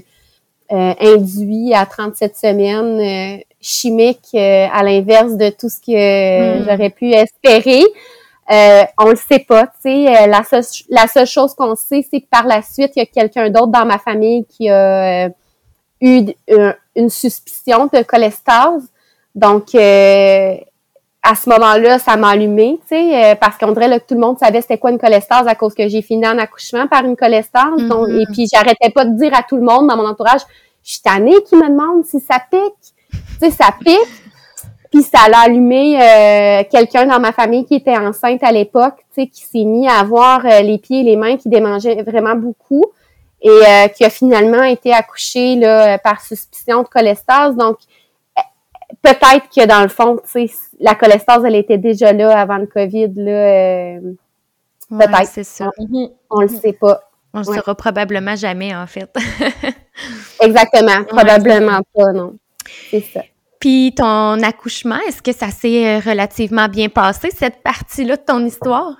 euh, 0.73 0.93
induit 0.99 1.73
à 1.73 1.85
37 1.85 2.35
semaines, 2.35 2.99
euh, 2.99 3.41
chimique, 3.61 4.33
à 4.33 4.83
l'inverse 4.83 5.33
de 5.35 5.49
tout 5.49 5.69
ce 5.69 5.79
que 5.79 6.59
hmm. 6.59 6.65
j'aurais 6.65 6.89
pu 6.89 7.11
espérer? 7.11 7.83
Euh, 8.49 8.83
on 8.97 9.09
le 9.09 9.15
sait 9.15 9.39
pas, 9.39 9.67
tu 9.67 9.73
sais. 9.81 10.07
Euh, 10.07 10.27
la, 10.27 10.43
seule, 10.43 10.63
la 10.89 11.07
seule 11.07 11.27
chose 11.27 11.53
qu'on 11.53 11.75
sait, 11.75 12.05
c'est 12.09 12.21
que 12.21 12.27
par 12.29 12.45
la 12.45 12.61
suite, 12.61 12.91
il 12.95 12.99
y 12.99 13.01
a 13.01 13.05
quelqu'un 13.05 13.49
d'autre 13.49 13.67
dans 13.67 13.85
ma 13.85 13.97
famille 13.97 14.45
qui 14.45 14.69
a 14.69 15.25
euh, 15.25 15.29
eu 15.99 16.27
une 16.95 17.09
suspicion 17.09 17.89
de 17.91 18.01
cholestase. 18.03 18.89
Donc, 19.35 19.75
euh, 19.75 20.55
à 21.23 21.35
ce 21.35 21.49
moment-là, 21.49 21.99
ça 21.99 22.15
m'a 22.15 22.29
allumé, 22.29 22.79
tu 22.87 22.95
sais, 22.95 23.37
parce 23.41 23.57
qu'on 23.57 23.73
dirait 23.73 23.99
que 23.99 24.05
tout 24.05 24.13
le 24.13 24.21
monde 24.21 24.39
savait 24.39 24.61
c'était 24.61 24.77
quoi 24.77 24.91
une 24.91 24.97
cholestase 24.97 25.45
à 25.45 25.55
cause 25.55 25.73
que 25.73 25.89
j'ai 25.89 26.01
fini 26.01 26.25
en 26.25 26.37
accouchement 26.37 26.87
par 26.87 27.03
une 27.03 27.17
cholestase. 27.17 27.81
Mm-hmm. 27.81 28.21
et 28.21 28.25
puis, 28.31 28.47
j'arrêtais 28.51 28.91
pas 28.91 29.03
de 29.03 29.17
dire 29.17 29.33
à 29.33 29.43
tout 29.43 29.57
le 29.57 29.63
monde 29.63 29.87
dans 29.87 29.97
mon 29.97 30.07
entourage, 30.07 30.41
je 30.83 30.91
suis 30.91 31.01
tannée 31.01 31.35
qui 31.49 31.57
me 31.57 31.67
demande 31.67 32.05
si 32.05 32.21
ça 32.21 32.37
pique. 32.49 32.93
Tu 33.11 33.19
sais, 33.39 33.51
ça 33.51 33.69
pique. 33.83 34.27
Puis 34.91 35.03
ça 35.03 35.27
l'a 35.29 35.39
allumé 35.41 36.01
euh, 36.01 36.63
quelqu'un 36.69 37.05
dans 37.05 37.19
ma 37.19 37.31
famille 37.31 37.65
qui 37.65 37.75
était 37.75 37.97
enceinte 37.97 38.43
à 38.43 38.51
l'époque, 38.51 38.95
tu 39.13 39.21
sais, 39.21 39.27
qui 39.27 39.43
s'est 39.43 39.65
mis 39.65 39.87
à 39.87 39.99
avoir 39.99 40.45
euh, 40.45 40.61
les 40.61 40.77
pieds 40.77 41.01
et 41.01 41.03
les 41.03 41.17
mains 41.17 41.37
qui 41.37 41.49
démangeaient 41.49 42.01
vraiment 42.03 42.35
beaucoup 42.35 42.85
et 43.41 43.49
euh, 43.49 43.87
qui 43.89 44.05
a 44.05 44.09
finalement 44.09 44.63
été 44.63 44.93
accouché 44.93 45.55
là, 45.55 45.97
par 45.99 46.21
suspicion 46.21 46.83
de 46.83 46.87
cholestase. 46.87 47.55
Donc, 47.55 47.77
peut-être 49.01 49.49
que 49.53 49.65
dans 49.65 49.81
le 49.81 49.89
fond, 49.89 50.17
tu 50.23 50.47
sais, 50.47 50.55
la 50.79 50.95
cholestase, 50.95 51.43
elle 51.45 51.55
était 51.55 51.77
déjà 51.77 52.13
là 52.13 52.39
avant 52.39 52.57
le 52.57 52.67
COVID. 52.67 53.11
Là, 53.15 53.99
peut-être. 54.89 55.25
c'est 55.25 55.43
ça. 55.43 55.69
On, 56.29 56.41
le 56.41 56.47
sait 56.47 56.73
pas. 56.73 57.01
On 57.33 57.39
le 57.39 57.43
saura 57.43 57.75
probablement 57.75 58.35
jamais, 58.35 58.73
en 58.75 58.87
fait. 58.87 59.13
Exactement. 60.41 61.03
Probablement 61.07 61.81
pas, 61.93 62.13
non. 62.13 62.35
C'est 62.89 63.01
ça. 63.01 63.21
Puis 63.59 63.93
ton 63.95 64.41
accouchement, 64.43 64.99
est-ce 65.07 65.21
que 65.21 65.33
ça 65.33 65.49
s'est 65.49 65.97
euh, 65.97 65.99
relativement 65.99 66.67
bien 66.67 66.89
passé, 66.89 67.29
cette 67.35 67.63
partie-là 67.63 68.17
de 68.17 68.21
ton 68.21 68.45
histoire? 68.45 68.95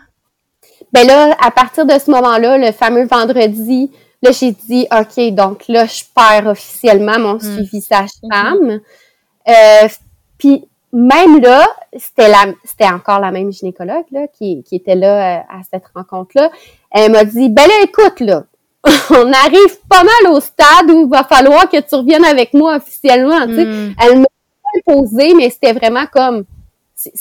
Ben 0.94 1.06
là, 1.06 1.36
à 1.40 1.52
partir 1.52 1.86
de 1.86 1.94
ce 2.00 2.10
moment-là, 2.12 2.58
le 2.58 2.72
fameux 2.72 3.06
vendredi, 3.06 3.92
là, 4.22 4.32
j'ai 4.32 4.52
dit, 4.52 4.88
OK, 4.92 5.34
donc 5.34 5.68
là, 5.68 5.86
je 5.86 6.04
perds 6.16 6.48
officiellement 6.48 7.20
mon 7.20 7.34
hmm. 7.36 7.40
suivi 7.40 7.82
sage-femme. 7.82 8.80
Euh, 9.48 9.88
puis 10.38 10.68
même 10.94 11.40
là, 11.42 11.68
c'était 11.98 12.30
la, 12.30 12.46
c'était 12.64 12.90
encore 12.90 13.20
la 13.20 13.32
même 13.32 13.52
gynécologue 13.52 14.06
là, 14.12 14.28
qui, 14.28 14.64
qui 14.64 14.76
était 14.76 14.96
là 14.96 15.40
euh, 15.40 15.44
à 15.50 15.62
cette 15.70 15.84
rencontre-là. 15.94 16.50
Elle 16.92 17.12
m'a 17.12 17.26
dit, 17.26 17.50
ben 17.50 17.68
là, 17.68 17.74
écoute, 17.84 18.20
là, 18.22 18.44
on 19.12 19.32
arrive 19.34 19.80
pas 19.90 20.04
mal 20.04 20.34
au 20.34 20.40
stade 20.40 20.90
où 20.90 21.04
il 21.04 21.10
va 21.10 21.24
falloir 21.24 21.70
que 21.70 21.80
tu 21.80 21.96
reviennes 21.96 22.26
avec 22.26 22.54
moi 22.54 22.78
officiellement. 22.78 23.46
Tu 23.48 23.56
sais. 23.56 23.66
Hmm. 23.66 23.94
Elle 24.02 24.20
m'a 24.20 24.28
imposé, 24.78 25.34
mais 25.34 25.50
c'était 25.50 25.74
vraiment 25.74 26.06
comme 26.12 26.46
tu 27.02 27.12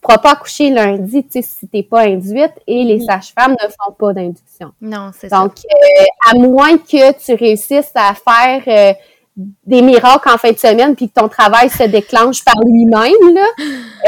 pourras 0.00 0.18
pas 0.18 0.32
accoucher 0.32 0.70
lundi, 0.70 1.24
tu 1.24 1.32
sais, 1.32 1.42
si 1.42 1.66
t'es 1.66 1.82
pas 1.82 2.02
induite, 2.02 2.52
et 2.66 2.84
les 2.84 3.00
sages-femmes 3.00 3.52
ne 3.52 3.68
font 3.68 3.92
pas 3.98 4.12
d'induction. 4.12 4.72
Non, 4.80 5.10
c'est 5.18 5.28
ça. 5.28 5.40
Donc, 5.40 5.54
euh, 5.64 6.04
à 6.30 6.38
moins 6.38 6.78
que 6.78 7.12
tu 7.18 7.34
réussisses 7.34 7.92
à 7.94 8.14
faire 8.14 8.62
euh, 8.68 8.94
des 9.36 9.82
miracles 9.82 10.28
en 10.30 10.38
fin 10.38 10.52
de 10.52 10.58
semaine, 10.58 10.96
puis 10.96 11.08
que 11.08 11.20
ton 11.20 11.28
travail 11.28 11.68
se 11.68 11.82
déclenche 11.82 12.44
par 12.44 12.54
lui-même, 12.64 13.34
là, 13.34 13.46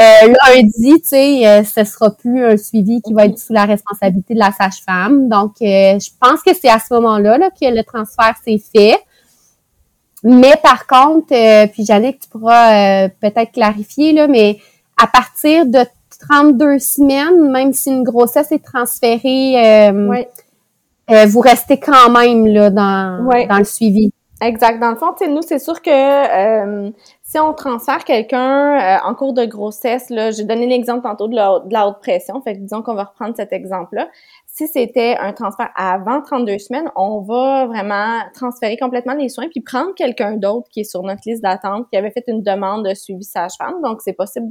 euh, 0.01 0.33
lundi, 0.47 1.01
tu 1.01 1.09
sais, 1.09 1.63
ce 1.63 1.83
sera 1.83 2.11
plus 2.11 2.43
un 2.43 2.57
suivi 2.57 3.01
qui 3.01 3.13
va 3.13 3.25
être 3.25 3.37
sous 3.37 3.53
la 3.53 3.65
responsabilité 3.65 4.33
de 4.33 4.39
la 4.39 4.51
sage-femme. 4.51 5.29
Donc, 5.29 5.53
je 5.59 6.09
pense 6.19 6.41
que 6.41 6.51
c'est 6.59 6.69
à 6.69 6.79
ce 6.79 6.93
moment-là 6.95 7.37
là, 7.37 7.49
que 7.49 7.65
le 7.65 7.83
transfert 7.83 8.33
s'est 8.43 8.61
fait. 8.75 8.97
Mais 10.23 10.55
par 10.61 10.85
contre, 10.85 11.33
euh, 11.33 11.67
puis 11.67 11.85
Jannick, 11.85 12.19
tu 12.19 12.29
pourras 12.29 13.05
euh, 13.05 13.09
peut-être 13.21 13.51
clarifier, 13.51 14.13
là, 14.13 14.27
mais 14.27 14.59
à 15.01 15.07
partir 15.07 15.65
de 15.65 15.79
32 16.29 16.79
semaines, 16.79 17.49
même 17.51 17.71
si 17.71 17.89
une 17.89 18.03
grossesse 18.03 18.51
est 18.51 18.63
transférée, 18.63 19.91
euh, 19.91 20.25
vous 21.25 21.39
restez 21.39 21.79
quand 21.79 22.09
même 22.09 22.45
là, 22.45 22.69
dans, 22.69 23.25
dans 23.47 23.57
le 23.57 23.63
suivi. 23.63 24.11
Exact. 24.41 24.79
Dans 24.79 24.91
le 24.91 24.95
fond, 24.95 25.13
nous, 25.29 25.41
c'est 25.41 25.59
sûr 25.59 25.81
que 25.81 26.91
si 27.23 27.39
on 27.39 27.53
transfère 27.53 28.05
quelqu'un 28.05 28.99
en 29.03 29.13
cours 29.13 29.33
de 29.33 29.45
grossesse, 29.45 30.09
là, 30.09 30.31
j'ai 30.31 30.45
donné 30.45 30.65
l'exemple 30.65 31.03
tantôt 31.03 31.27
de 31.27 31.35
la, 31.35 31.59
de 31.65 31.73
la 31.73 31.87
haute 31.87 31.99
pression, 31.99 32.41
fait 32.41 32.53
que 32.53 32.59
disons 32.59 32.81
qu'on 32.81 32.95
va 32.95 33.03
reprendre 33.03 33.35
cet 33.35 33.51
exemple-là 33.51 34.07
si 34.59 34.67
c'était 34.67 35.15
un 35.17 35.31
transfert 35.31 35.69
avant 35.75 36.21
32 36.21 36.57
semaines, 36.57 36.91
on 36.97 37.21
va 37.21 37.65
vraiment 37.67 38.19
transférer 38.33 38.75
complètement 38.75 39.13
les 39.13 39.29
soins 39.29 39.47
puis 39.47 39.61
prendre 39.61 39.93
quelqu'un 39.95 40.35
d'autre 40.35 40.67
qui 40.69 40.81
est 40.81 40.83
sur 40.83 41.01
notre 41.01 41.21
liste 41.25 41.41
d'attente, 41.41 41.87
qui 41.89 41.97
avait 41.97 42.11
fait 42.11 42.25
une 42.27 42.43
demande 42.43 42.85
de 42.85 42.93
suivi 42.93 43.23
sage-femme. 43.23 43.81
Donc, 43.81 44.01
c'est 44.01 44.13
possible 44.13 44.49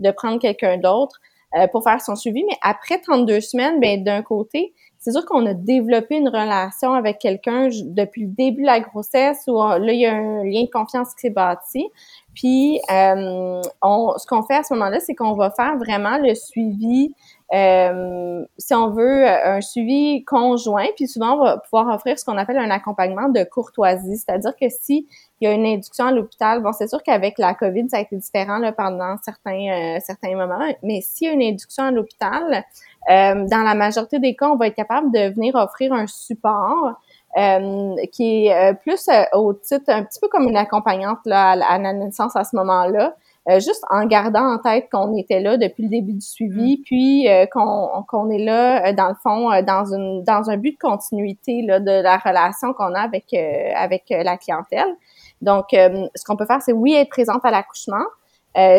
de, 0.00 0.10
prendre 0.10 0.40
quelqu'un 0.40 0.78
d'autre 0.78 1.20
euh, 1.56 1.68
pour 1.68 1.84
faire 1.84 2.00
son 2.00 2.16
suivi. 2.16 2.42
Mais 2.44 2.56
après 2.62 2.98
32 2.98 3.40
semaines, 3.40 3.78
ben 3.78 4.02
d'un 4.02 4.22
côté, 4.22 4.74
c'est 5.04 5.12
sûr 5.12 5.26
qu'on 5.26 5.44
a 5.44 5.52
développé 5.52 6.16
une 6.16 6.30
relation 6.30 6.94
avec 6.94 7.18
quelqu'un 7.18 7.68
depuis 7.70 8.22
le 8.22 8.28
début 8.28 8.62
de 8.62 8.66
la 8.66 8.80
grossesse 8.80 9.44
où 9.46 9.52
là, 9.58 9.92
il 9.92 10.00
y 10.00 10.06
a 10.06 10.14
un 10.14 10.42
lien 10.44 10.62
de 10.62 10.70
confiance 10.70 11.14
qui 11.14 11.20
s'est 11.20 11.30
bâti. 11.30 11.90
Puis, 12.34 12.80
euh, 12.90 13.60
on, 13.82 14.14
ce 14.16 14.26
qu'on 14.26 14.42
fait 14.44 14.56
à 14.56 14.62
ce 14.62 14.72
moment-là, 14.72 15.00
c'est 15.00 15.14
qu'on 15.14 15.34
va 15.34 15.50
faire 15.50 15.76
vraiment 15.76 16.16
le 16.16 16.34
suivi 16.34 17.14
euh, 17.54 18.44
si 18.58 18.74
on 18.74 18.90
veut 18.90 19.26
un 19.26 19.60
suivi 19.60 20.24
conjoint, 20.24 20.86
puis 20.96 21.06
souvent 21.06 21.34
on 21.34 21.44
va 21.44 21.58
pouvoir 21.58 21.94
offrir 21.94 22.18
ce 22.18 22.24
qu'on 22.24 22.36
appelle 22.36 22.58
un 22.58 22.70
accompagnement 22.70 23.28
de 23.28 23.44
courtoisie, 23.44 24.16
c'est-à-dire 24.16 24.56
que 24.60 24.68
si 24.68 25.06
il 25.40 25.48
y 25.48 25.50
a 25.50 25.52
une 25.52 25.64
induction 25.64 26.06
à 26.06 26.12
l'hôpital, 26.12 26.62
bon 26.62 26.72
c'est 26.72 26.88
sûr 26.88 27.00
qu'avec 27.02 27.38
la 27.38 27.54
COVID 27.54 27.88
ça 27.90 27.98
a 27.98 28.00
été 28.00 28.16
différent 28.16 28.58
là, 28.58 28.72
pendant 28.72 29.16
certains 29.22 29.68
euh, 29.70 29.98
certains 30.00 30.34
moments, 30.34 30.66
mais 30.82 31.00
s'il 31.00 31.28
y 31.28 31.30
a 31.30 31.34
une 31.34 31.42
induction 31.42 31.84
à 31.84 31.90
l'hôpital, 31.92 32.64
euh, 33.10 33.46
dans 33.46 33.62
la 33.62 33.74
majorité 33.74 34.18
des 34.18 34.34
cas, 34.34 34.48
on 34.48 34.56
va 34.56 34.66
être 34.66 34.74
capable 34.74 35.12
de 35.12 35.32
venir 35.32 35.54
offrir 35.54 35.92
un 35.92 36.08
support 36.08 37.00
euh, 37.36 37.94
qui 38.10 38.46
est 38.48 38.74
plus 38.82 39.08
au 39.32 39.52
titre 39.52 39.84
un 39.88 40.02
petit 40.02 40.18
peu 40.18 40.26
comme 40.26 40.48
une 40.48 40.56
accompagnante 40.56 41.18
là, 41.24 41.50
à, 41.50 41.78
la 41.78 41.92
naissance 41.92 42.34
à 42.34 42.42
ce 42.42 42.56
moment-là. 42.56 43.14
Euh, 43.50 43.60
juste 43.60 43.84
en 43.90 44.06
gardant 44.06 44.54
en 44.54 44.58
tête 44.58 44.88
qu'on 44.90 45.14
était 45.18 45.40
là 45.40 45.58
depuis 45.58 45.82
le 45.82 45.90
début 45.90 46.14
du 46.14 46.22
suivi, 46.22 46.78
mm. 46.78 46.82
puis 46.82 47.28
euh, 47.28 47.44
qu'on 47.46 48.30
est 48.30 48.38
là, 48.38 48.88
euh, 48.88 48.92
dans 48.94 49.08
le 49.08 49.14
fond, 49.22 49.50
dans, 49.62 49.84
une, 49.92 50.24
dans 50.24 50.48
un 50.48 50.56
but 50.56 50.72
de 50.72 50.78
continuité 50.78 51.60
là, 51.60 51.78
de 51.78 51.90
la 51.90 52.16
relation 52.16 52.72
qu'on 52.72 52.94
a 52.94 53.00
avec, 53.00 53.34
avec 53.34 54.04
la 54.08 54.38
clientèle. 54.38 54.96
Donc, 55.42 55.66
ce 55.72 56.24
qu'on 56.24 56.36
peut 56.36 56.46
faire, 56.46 56.62
c'est 56.62 56.72
oui, 56.72 56.94
être 56.94 57.10
présente 57.10 57.44
à 57.44 57.50
l'accouchement, 57.50 58.04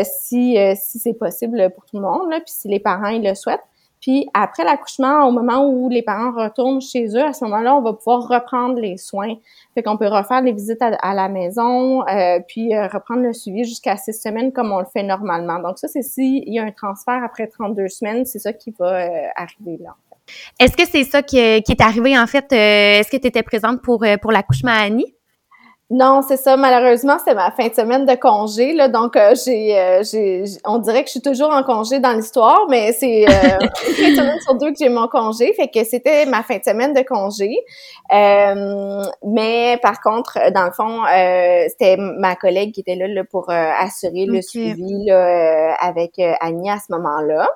si, 0.04 0.58
si 0.76 1.00
c'est 1.00 1.14
possible 1.14 1.70
pour 1.76 1.86
tout 1.86 1.98
le 1.98 2.02
monde, 2.02 2.32
là, 2.32 2.38
puis 2.38 2.52
si 2.52 2.68
les 2.68 2.80
parents 2.80 3.10
ils 3.10 3.24
le 3.24 3.36
souhaitent. 3.36 3.60
Puis 4.06 4.28
après 4.36 4.64
l'accouchement, 4.64 5.28
au 5.28 5.32
moment 5.32 5.68
où 5.68 5.90
les 5.90 6.04
parents 6.04 6.32
retournent 6.32 6.80
chez 6.80 7.08
eux, 7.18 7.24
à 7.24 7.34
ce 7.34 7.44
moment-là, 7.46 7.76
on 7.76 7.82
va 7.82 7.94
pouvoir 7.94 8.28
reprendre 8.28 8.80
les 8.80 8.98
soins. 8.98 9.34
Fait 9.74 9.82
qu'on 9.82 9.98
peut 9.98 10.08
refaire 10.08 10.42
les 10.42 10.52
visites 10.52 10.84
à, 10.84 11.16
la 11.16 11.28
maison, 11.28 12.06
euh, 12.08 12.40
puis 12.48 12.76
euh, 12.76 12.86
reprendre 12.86 13.24
le 13.24 13.34
suivi 13.34 13.64
jusqu'à 13.64 13.98
six 13.98 14.14
semaines 14.14 14.54
comme 14.54 14.72
on 14.72 14.78
le 14.78 14.86
fait 14.94 15.02
normalement. 15.02 15.58
Donc 15.58 15.80
ça, 15.80 15.88
c'est 15.88 16.04
s'il 16.04 16.54
y 16.54 16.60
a 16.60 16.64
un 16.66 16.72
transfert 16.72 17.20
après 17.24 17.48
32 17.48 17.88
semaines, 17.88 18.26
c'est 18.26 18.38
ça 18.38 18.54
qui 18.54 18.76
va 18.78 18.94
euh, 18.94 19.28
arriver 19.36 19.80
là. 19.84 19.96
Est-ce 20.60 20.78
que 20.78 20.86
c'est 20.88 21.04
ça 21.04 21.24
qui, 21.24 21.40
est 21.40 21.82
arrivé 21.82 22.16
en 22.16 22.28
fait? 22.28 22.46
Est-ce 22.52 23.10
que 23.10 23.18
tu 23.18 23.26
étais 23.26 23.42
présente 23.42 23.82
pour, 23.82 24.06
pour 24.22 24.32
l'accouchement 24.32 24.72
à 24.72 24.84
Annie? 24.84 25.15
Non, 25.92 26.24
c'est 26.28 26.38
ça. 26.38 26.58
Malheureusement, 26.58 27.18
c'est 27.24 27.36
ma 27.36 27.52
fin 27.52 27.68
de 27.68 27.74
semaine 27.76 28.08
de 28.08 28.16
congé, 28.16 28.74
là. 28.74 28.88
Donc, 28.88 29.16
euh, 29.16 29.36
j'ai, 29.36 29.78
euh, 29.78 30.02
j'ai, 30.02 30.44
on 30.66 30.80
dirait 30.80 31.04
que 31.04 31.10
je 31.10 31.12
suis 31.12 31.22
toujours 31.22 31.54
en 31.54 31.62
congé 31.62 32.00
dans 32.00 32.14
l'histoire, 32.14 32.66
mais 32.70 32.92
c'est 32.92 33.24
euh, 33.30 33.30
une 33.88 33.94
fin 33.94 34.10
de 34.10 34.16
semaine 34.16 34.40
sur 34.40 34.56
deux 34.56 34.72
que 34.72 34.78
j'ai 34.80 34.90
mon 34.90 35.08
congé, 35.08 35.54
fait 35.54 35.68
que 35.68 35.84
c'était 35.84 36.26
ma 36.26 36.42
fin 36.42 36.58
de 36.58 36.64
semaine 36.64 36.94
de 36.94 37.02
congé. 37.02 37.56
mais 38.12 39.78
par 39.84 40.02
contre, 40.02 40.52
dans 40.52 40.66
le 40.66 40.72
fond, 40.72 41.04
c'était 41.70 41.98
ma 41.98 42.36
collègue 42.36 42.74
qui 42.74 42.80
était 42.80 42.96
là, 42.96 43.08
là 43.08 43.24
pour 43.24 43.52
assurer 43.52 44.26
le 44.26 44.42
suivi 44.42 45.06
là, 45.06 45.76
avec 45.76 46.20
Annie 46.42 46.72
à 46.72 46.78
ce 46.80 46.92
moment-là. 46.94 47.48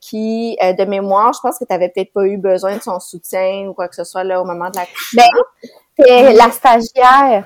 qui, 0.00 0.56
de 0.58 0.84
mémoire, 0.86 1.34
je 1.34 1.40
pense 1.40 1.58
que 1.58 1.66
tu 1.66 1.74
avais 1.74 1.90
peut-être 1.90 2.14
pas 2.14 2.24
eu 2.24 2.38
besoin 2.38 2.76
de 2.78 2.82
son 2.82 2.98
soutien 2.98 3.66
ou 3.68 3.74
quoi 3.74 3.88
que 3.88 3.94
ce 3.94 4.04
soit 4.04 4.24
là 4.24 4.40
au 4.40 4.46
moment 4.46 4.70
de 4.70 4.78
la 4.78 4.86
ben, 5.14 5.28
c'est 5.98 6.32
la 6.32 6.50
stagiaire. 6.50 7.44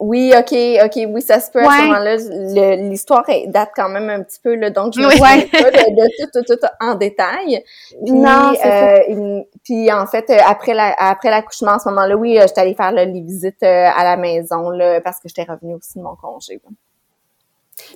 Oui, 0.00 0.34
ok, 0.36 0.52
ok, 0.84 1.08
oui, 1.08 1.22
ça 1.22 1.38
se 1.38 1.50
peut 1.50 1.60
à 1.60 1.64
ce 1.64 1.82
moment-là. 1.82 2.76
L'histoire 2.76 3.24
date 3.46 3.70
quand 3.76 3.88
même 3.88 4.10
un 4.10 4.22
petit 4.22 4.40
peu, 4.42 4.54
là, 4.56 4.70
donc 4.70 4.92
je 4.94 5.00
ne 5.00 5.08
sais 5.08 5.18
pas 5.18 5.36
de, 5.70 6.30
tout, 6.32 6.42
tout, 6.42 6.56
tout, 6.56 6.66
en 6.80 6.94
détail. 6.96 7.64
Puis, 8.04 8.12
non, 8.12 8.52
euh, 8.64 9.40
puis 9.62 9.92
en 9.92 10.06
fait, 10.06 10.28
euh, 10.30 10.38
après 10.46 10.74
la, 10.74 10.94
après 10.98 11.30
l'accouchement, 11.30 11.72
à 11.72 11.78
ce 11.78 11.88
moment-là, 11.90 12.16
oui, 12.16 12.38
euh, 12.38 12.42
j'étais 12.46 12.62
allée 12.62 12.74
faire 12.74 12.92
les 12.92 13.06
visites 13.06 13.62
à 13.62 14.02
la 14.02 14.16
maison 14.16 14.68
là, 14.70 15.00
parce 15.00 15.20
que 15.20 15.28
j'étais 15.28 15.50
revenue 15.50 15.74
aussi 15.74 15.98
de 15.98 16.02
mon 16.02 16.16
congé. 16.16 16.60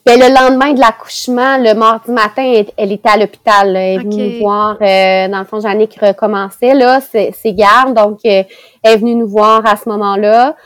Ben, 0.07 0.19
le 0.19 0.35
lendemain 0.35 0.73
de 0.73 0.81
l'accouchement, 0.81 1.59
le 1.59 1.75
mardi 1.75 2.11
matin, 2.11 2.63
elle, 2.77 2.93
était 2.93 3.09
à 3.09 3.17
l'hôpital. 3.17 3.77
Elle 3.77 3.77
est 3.77 3.99
venue 3.99 4.33
nous 4.35 4.39
voir. 4.41 4.79
dans 4.79 5.39
le 5.39 5.45
fond, 5.45 5.61
Jannick 5.61 5.99
recommençait 6.01 6.75
là, 6.75 7.01
ses, 7.01 7.53
gardes. 7.53 7.95
Donc, 7.95 8.21
elle 8.25 8.47
est 8.83 8.97
venue 8.97 9.15
nous 9.15 9.29
voir 9.29 9.67
à 9.67 9.77
ce 9.77 9.89
moment-là. 9.89 10.57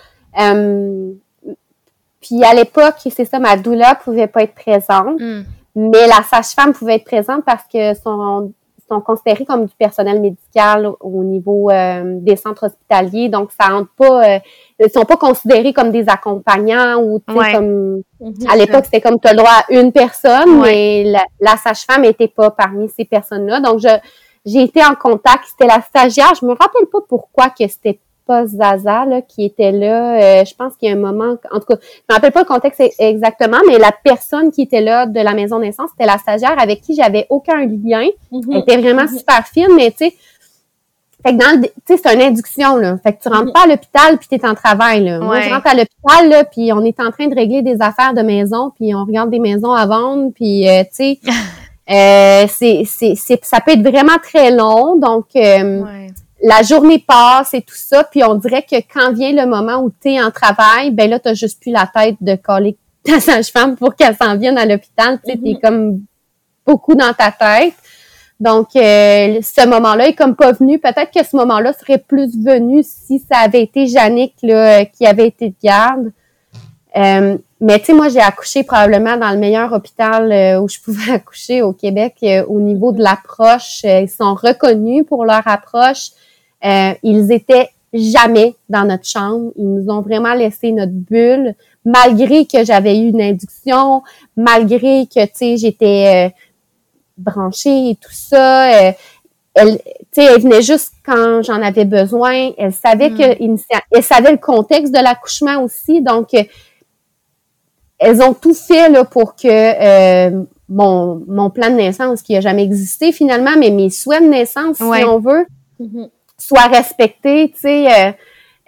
Puis 2.23 2.45
à 2.45 2.55
l'époque, 2.55 2.95
c'est 3.11 3.25
ça, 3.25 3.39
ma 3.39 3.57
doula 3.57 3.97
pouvait 3.97 4.29
pas 4.29 4.45
être 4.45 4.55
présente, 4.55 5.21
hmm. 5.21 5.43
mais 5.75 6.07
la 6.07 6.23
sage-femme 6.23 6.73
pouvait 6.73 6.95
être 6.95 7.05
présente 7.05 7.45
parce 7.45 7.65
que 7.71 7.95
sont, 7.95 8.53
sont 8.93 9.01
considérés 9.01 9.45
comme 9.45 9.67
du 9.67 9.75
personnel 9.75 10.21
médical 10.21 10.91
au 11.01 11.25
niveau 11.25 11.71
euh, 11.71 12.19
des 12.21 12.37
centres 12.37 12.67
hospitaliers, 12.67 13.29
donc 13.29 13.51
ça 13.53 13.75
entre 13.75 13.91
pas, 13.97 14.37
euh, 14.37 14.39
ils 14.79 14.91
sont 14.91 15.05
pas 15.05 15.17
considérés 15.17 15.73
comme 15.73 15.91
des 15.91 16.09
accompagnants 16.09 17.03
ou 17.03 17.21
comme 17.21 18.03
mhm. 18.21 18.33
à 18.49 18.57
l'époque 18.57 18.85
c'était 18.85 19.01
comme 19.01 19.19
tu 19.19 19.29
as 19.29 19.33
le 19.33 19.39
droit 19.39 19.51
à 19.51 19.73
une 19.73 19.93
personne, 19.93 20.61
mais 20.61 21.05
la, 21.05 21.25
la 21.41 21.57
sage-femme 21.57 22.05
était 22.05 22.29
pas 22.29 22.51
parmi 22.51 22.89
ces 22.89 23.05
personnes-là, 23.05 23.61
donc 23.61 23.81
je 23.81 23.89
j'ai 24.45 24.63
été 24.63 24.85
en 24.85 24.95
contact, 24.97 25.45
c'était 25.47 25.69
la 25.73 25.81
stagiaire, 25.81 26.33
je 26.41 26.45
me 26.45 26.51
rappelle 26.51 26.87
pas 26.91 26.99
pourquoi 27.09 27.51
que 27.51 27.67
c'était 27.69 28.01
pas 28.33 28.47
Zaza 28.47 29.05
là, 29.05 29.21
qui 29.21 29.45
était 29.45 29.73
là. 29.73 30.15
Euh, 30.15 30.45
je 30.45 30.55
pense 30.55 30.75
qu'il 30.77 30.89
y 30.89 30.93
a 30.93 30.95
un 30.95 30.99
moment, 30.99 31.37
en 31.51 31.61
tout 31.61 31.67
cas, 31.67 31.77
je 31.81 32.03
me 32.09 32.15
rappelle 32.15 32.33
pas 32.33 32.41
le 32.41 32.47
contexte 32.47 32.83
exactement, 32.99 33.59
mais 33.67 33.79
la 33.79 33.93
personne 33.93 34.51
qui 34.51 34.63
était 34.63 34.81
là 34.81 35.07
de 35.07 35.21
la 35.21 35.35
maison 35.35 35.59
naissance, 35.59 35.91
c'était 35.91 36.07
la 36.11 36.19
stagiaire 36.19 36.57
avec 36.59 36.81
qui 36.81 36.95
j'avais 36.95 37.27
aucun 37.29 37.67
lien. 37.67 38.09
Mhm. 38.31 38.43
Elle 38.51 38.59
était 38.59 38.77
vraiment 38.79 39.03
mhm. 39.03 39.19
super 39.19 39.47
fine, 39.47 39.75
mais 39.77 39.91
tu 39.91 40.07
sais, 40.07 40.15
fait 41.25 41.37
que 41.37 41.39
dans 41.39 41.61
le, 41.61 41.67
tu 41.67 41.73
sais, 41.87 42.01
c'est 42.03 42.15
une 42.15 42.23
induction, 42.23 42.77
là. 42.77 42.97
Fait 43.03 43.13
que 43.13 43.23
tu 43.23 43.29
rentres 43.29 43.47
mhm. 43.47 43.53
pas 43.53 43.65
à 43.65 43.67
l'hôpital 43.67 44.19
puis 44.19 44.29
t'es 44.29 44.47
en 44.47 44.55
travail, 44.55 45.05
là. 45.05 45.21
Moi, 45.21 45.41
je 45.43 45.51
rentre 45.51 45.67
à 45.67 45.75
l'hôpital, 45.75 46.29
là, 46.29 46.45
puis 46.45 46.73
on 46.73 46.83
est 46.85 46.99
en 47.01 47.11
train 47.11 47.29
de 47.29 47.35
régler 47.35 47.63
des 47.63 47.81
affaires 47.81 48.15
de 48.15 48.23
maison, 48.23 48.73
puis 48.75 48.95
on 48.95 49.05
regarde 49.05 49.31
des 49.31 49.39
maisons 49.39 49.73
à 49.73 49.87
vendre, 49.87 50.33
puis, 50.35 50.69
euh, 50.69 50.83
tu 50.85 50.89
sais, 50.93 51.21
euh, 51.91 52.47
c'est, 52.49 52.85
c'est, 52.87 53.45
ça 53.45 53.61
peut 53.61 53.73
être 53.73 53.83
vraiment 53.83 54.19
très 54.23 54.51
long, 54.51 54.97
donc, 54.97 55.27
euh, 55.37 55.85
la 56.43 56.63
journée 56.63 56.99
passe 56.99 57.55
et 57.55 57.63
tout 57.63 57.77
ça, 57.77 58.05
puis 58.05 58.25
on 58.25 58.35
dirait 58.35 58.63
que 58.63 58.77
quand 58.77 59.13
vient 59.13 59.33
le 59.33 59.47
moment 59.47 59.83
où 59.83 59.93
tu 60.03 60.11
es 60.11 60.23
en 60.23 60.31
travail, 60.31 60.91
ben 60.91 61.09
là, 61.09 61.19
tu 61.19 61.35
juste 61.35 61.61
plus 61.61 61.73
la 61.73 61.87
tête 61.87 62.17
de 62.21 62.35
coller 62.35 62.77
ta 63.05 63.21
sage-femme 63.21 63.77
pour 63.77 63.95
qu'elle 63.95 64.17
s'en 64.17 64.37
vienne 64.37 64.59
à 64.59 64.67
l'hôpital. 64.67 65.21
Tu 65.25 65.33
sais, 65.33 65.39
t'es 65.39 65.51
mm-hmm. 65.51 65.61
comme 65.61 66.01
beaucoup 66.67 66.95
dans 66.95 67.13
ta 67.13 67.31
tête. 67.31 67.75
Donc, 68.41 68.75
euh, 68.75 69.41
ce 69.41 69.69
moment-là 69.69 70.09
est 70.09 70.15
comme 70.15 70.35
pas 70.35 70.51
venu. 70.51 70.81
Peut-être 70.81 71.13
que 71.13 71.25
ce 71.25 71.37
moment-là 71.37 71.73
serait 71.73 71.99
plus 71.99 72.37
venu 72.37 72.83
si 72.83 73.21
ça 73.21 73.39
avait 73.39 73.63
été 73.63 73.87
Jannick 73.87 74.35
là, 74.43 74.85
qui 74.85 75.07
avait 75.07 75.29
été 75.29 75.51
de 75.51 75.55
garde. 75.63 76.11
Euh, 76.97 77.39
mais 77.61 77.79
tu 77.79 77.87
sais, 77.87 77.95
moi, 77.95 78.09
j'ai 78.09 78.21
accouché 78.21 78.65
probablement 78.65 79.17
dans 79.17 79.31
le 79.31 79.39
meilleur 79.39 79.73
hôpital 79.73 80.33
euh, 80.33 80.61
où 80.61 80.69
je 80.69 80.81
pouvais 80.81 81.13
accoucher 81.15 81.63
au 81.63 81.73
Québec 81.73 82.17
au 82.49 82.59
niveau 82.59 82.91
de 82.91 83.01
l'approche. 83.01 83.85
ils 83.85 84.11
sont 84.11 84.35
reconnus 84.35 85.05
pour 85.07 85.25
leur 85.25 85.47
approche. 85.47 86.11
Euh, 86.65 86.95
ils 87.03 87.33
étaient 87.33 87.71
jamais 87.93 88.55
dans 88.69 88.85
notre 88.85 89.07
chambre. 89.07 89.53
Ils 89.57 89.69
nous 89.69 89.91
ont 89.91 90.01
vraiment 90.01 90.35
laissé 90.35 90.73
notre 90.73 90.93
bulle, 90.93 91.55
malgré 91.85 92.47
que 92.47 92.65
j'avais 92.65 92.99
eu 92.99 93.09
une 93.09 93.21
induction, 93.21 94.03
malgré 94.37 95.07
que, 95.07 95.25
tu 95.25 95.33
sais, 95.35 95.57
j'étais 95.57 96.29
euh, 96.29 96.31
branchée 97.19 97.91
et 97.91 97.97
tout 97.97 98.13
ça. 98.13 98.89
Euh, 98.89 98.93
elle, 99.55 99.79
tu 99.79 99.83
sais, 100.13 100.25
elle 100.25 100.41
venait 100.41 100.63
juste 100.63 100.93
quand 101.05 101.43
j'en 101.43 101.61
avais 101.61 101.85
besoin. 101.85 102.53
Elle 102.57 102.73
savait 102.73 103.11
mm. 103.11 103.19
que, 103.19 103.77
elle 103.91 104.03
savait 104.03 104.33
le 104.33 104.39
contexte 104.39 104.95
de 104.95 105.03
l'accouchement 105.03 105.63
aussi. 105.63 106.01
Donc, 106.01 106.29
elles 107.99 108.23
ont 108.23 108.35
tout 108.35 108.55
fait 108.55 108.89
là, 108.89 109.05
pour 109.05 109.37
que 109.37 110.31
mon, 110.69 111.23
mon 111.27 111.51
plan 111.51 111.69
de 111.69 111.75
naissance, 111.75 112.23
qui 112.23 112.35
a 112.37 112.41
jamais 112.41 112.63
existé 112.63 113.13
finalement, 113.13 113.57
mais 113.59 113.71
mes 113.71 113.91
souhaits 113.91 114.23
de 114.23 114.29
naissance, 114.29 114.77
si 114.79 114.83
on 114.83 115.19
veut, 115.19 115.45
mm-hmm 115.79 116.09
soit 116.47 116.69
respecté, 116.69 117.51
tu 117.53 117.61
sais. 117.61 117.87
Euh, 117.87 118.13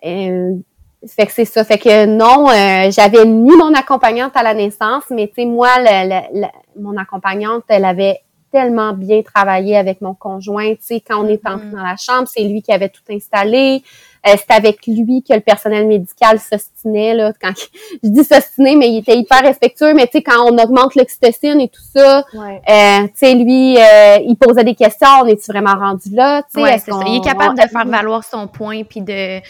euh, 0.06 0.56
fait 1.06 1.26
que 1.26 1.32
c'est 1.32 1.78
que 1.78 2.06
non, 2.06 2.48
euh, 2.48 2.90
j'avais 2.90 3.26
mis 3.26 3.54
mon 3.56 3.74
accompagnante 3.74 4.36
à 4.36 4.42
la 4.42 4.54
naissance, 4.54 5.04
mais 5.10 5.28
tu 5.28 5.42
sais, 5.42 5.44
moi, 5.44 5.68
mon 6.78 6.96
accompagnante, 6.96 7.64
elle 7.68 7.84
avait 7.84 8.20
tellement 8.54 8.92
bien 8.92 9.22
travaillé 9.22 9.76
avec 9.76 10.00
mon 10.00 10.14
conjoint. 10.14 10.74
Tu 10.74 10.82
sais, 10.82 11.00
quand 11.00 11.24
on 11.24 11.26
est 11.26 11.44
entré 11.44 11.66
mm-hmm. 11.66 11.72
dans 11.72 11.82
la 11.82 11.96
chambre, 11.96 12.28
c'est 12.32 12.44
lui 12.44 12.62
qui 12.62 12.70
avait 12.70 12.88
tout 12.88 13.02
installé. 13.10 13.82
Euh, 14.26 14.36
c'est 14.38 14.54
avec 14.54 14.86
lui 14.86 15.24
que 15.28 15.34
le 15.34 15.40
personnel 15.40 15.88
médical 15.88 16.38
s'ostinait. 16.38 17.14
Là, 17.14 17.32
quand 17.42 17.50
je 18.02 18.08
dis 18.08 18.22
s'ostinait, 18.22 18.76
mais 18.76 18.90
il 18.90 18.98
était 18.98 19.18
hyper 19.18 19.42
respectueux. 19.42 19.92
Mais 19.92 20.06
tu 20.06 20.18
sais, 20.18 20.22
quand 20.22 20.40
on 20.44 20.56
augmente 20.56 20.94
l'oxytocine 20.94 21.60
et 21.60 21.68
tout 21.68 21.82
ça, 21.82 22.18
euh, 22.18 23.02
tu 23.02 23.10
sais, 23.16 23.34
lui, 23.34 23.76
euh, 23.76 24.18
il 24.24 24.36
posait 24.36 24.62
des 24.62 24.76
questions. 24.76 25.08
On 25.22 25.26
est-tu 25.26 25.50
vraiment 25.50 25.74
rendu 25.74 26.10
là 26.12 26.42
Tu 26.54 26.62
sais, 26.62 26.74
est 26.74 26.88
Il 27.08 27.16
est 27.16 27.24
capable 27.24 27.58
de 27.58 27.68
faire 27.68 27.86
valoir 27.86 28.22
son 28.22 28.46
point 28.46 28.84
puis 28.84 29.00
de. 29.00 29.40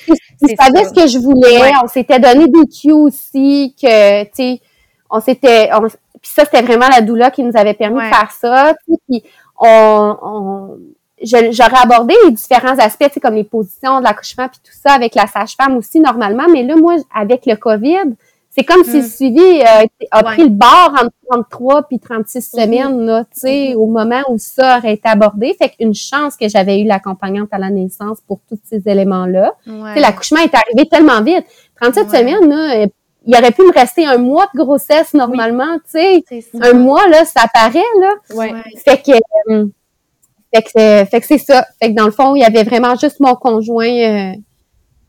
Il 0.40 0.56
savait 0.58 0.84
ce 0.86 0.94
que 0.94 1.06
je 1.06 1.18
voulais. 1.18 1.72
On 1.84 1.88
s'était 1.88 2.18
donné 2.18 2.46
des 2.48 2.66
cues 2.66 2.92
aussi 2.92 3.74
que 3.78 4.24
tu 4.24 4.30
sais, 4.32 4.60
on 5.10 5.20
s'était. 5.20 5.68
Puis 6.24 6.32
ça, 6.32 6.46
c'était 6.46 6.62
vraiment 6.62 6.88
la 6.88 7.02
doula 7.02 7.30
qui 7.30 7.44
nous 7.44 7.54
avait 7.54 7.74
permis 7.74 8.00
de 8.00 8.08
faire 8.08 8.30
ça. 8.32 8.74
Puis 8.86 9.22
on, 9.60 10.16
on 10.22 10.78
j'aurais 11.22 11.82
abordé 11.82 12.14
les 12.24 12.30
différents 12.30 12.78
aspects, 12.78 13.20
comme 13.20 13.34
les 13.34 13.44
positions 13.44 13.98
de 13.98 14.04
l'accouchement 14.04 14.48
puis 14.48 14.58
tout 14.64 14.72
ça 14.72 14.94
avec 14.94 15.14
la 15.14 15.26
sage-femme 15.26 15.76
aussi 15.76 16.00
normalement, 16.00 16.44
mais 16.50 16.62
là, 16.62 16.76
moi, 16.76 16.96
avec 17.14 17.44
le 17.44 17.56
COVID, 17.56 18.14
c'est 18.48 18.64
comme 18.64 18.84
si 18.84 18.98
le 18.98 19.02
hmm. 19.02 19.06
suivi 19.06 19.60
euh, 19.60 19.86
a 20.12 20.22
pris 20.22 20.44
le 20.44 20.48
bord 20.48 20.92
entre 20.92 21.12
33 21.28 21.82
puis 21.88 21.98
36 21.98 22.36
mhm. 22.36 22.62
semaines, 22.62 23.00
là, 23.04 23.24
tu 23.24 23.40
sais, 23.40 23.74
au 23.74 23.86
moment 23.86 24.22
où 24.28 24.38
ça 24.38 24.78
aurait 24.78 24.94
été 24.94 25.08
abordé. 25.08 25.56
Fait 25.60 25.70
qu'une 25.70 25.94
chance 25.94 26.36
que 26.36 26.48
j'avais 26.48 26.80
eu 26.80 26.84
l'accompagnante 26.84 27.48
à 27.50 27.58
la 27.58 27.70
naissance 27.70 28.20
pour 28.20 28.38
tous 28.48 28.58
ces 28.62 28.88
éléments-là. 28.88 29.54
L'accouchement 29.96 30.38
est 30.38 30.54
arrivé 30.54 30.88
tellement 30.88 31.20
vite. 31.20 31.44
37 31.80 32.10
semaines, 32.10 32.48
là, 32.48 32.86
il 33.26 33.36
aurait 33.36 33.52
pu 33.52 33.62
me 33.62 33.72
rester 33.72 34.06
un 34.06 34.18
mois 34.18 34.46
de 34.54 34.58
grossesse 34.58 35.14
normalement, 35.14 35.78
tu 35.90 36.22
sais. 36.22 36.24
Un 36.60 36.74
mois, 36.74 37.08
là, 37.08 37.24
ça 37.24 37.42
paraît, 37.52 37.78
là. 38.00 38.14
Fait 38.84 39.02
que... 39.02 39.12
Euh, 39.50 39.66
fait 40.54 40.62
que, 40.62 41.10
fait 41.10 41.20
que 41.20 41.26
c'est 41.26 41.38
ça. 41.38 41.66
Fait 41.82 41.90
que 41.90 41.96
dans 41.96 42.04
le 42.04 42.12
fond, 42.12 42.36
il 42.36 42.40
y 42.40 42.44
avait 42.44 42.62
vraiment 42.62 42.94
juste 42.94 43.18
mon 43.18 43.34
conjoint 43.34 43.88
euh, 43.88 44.32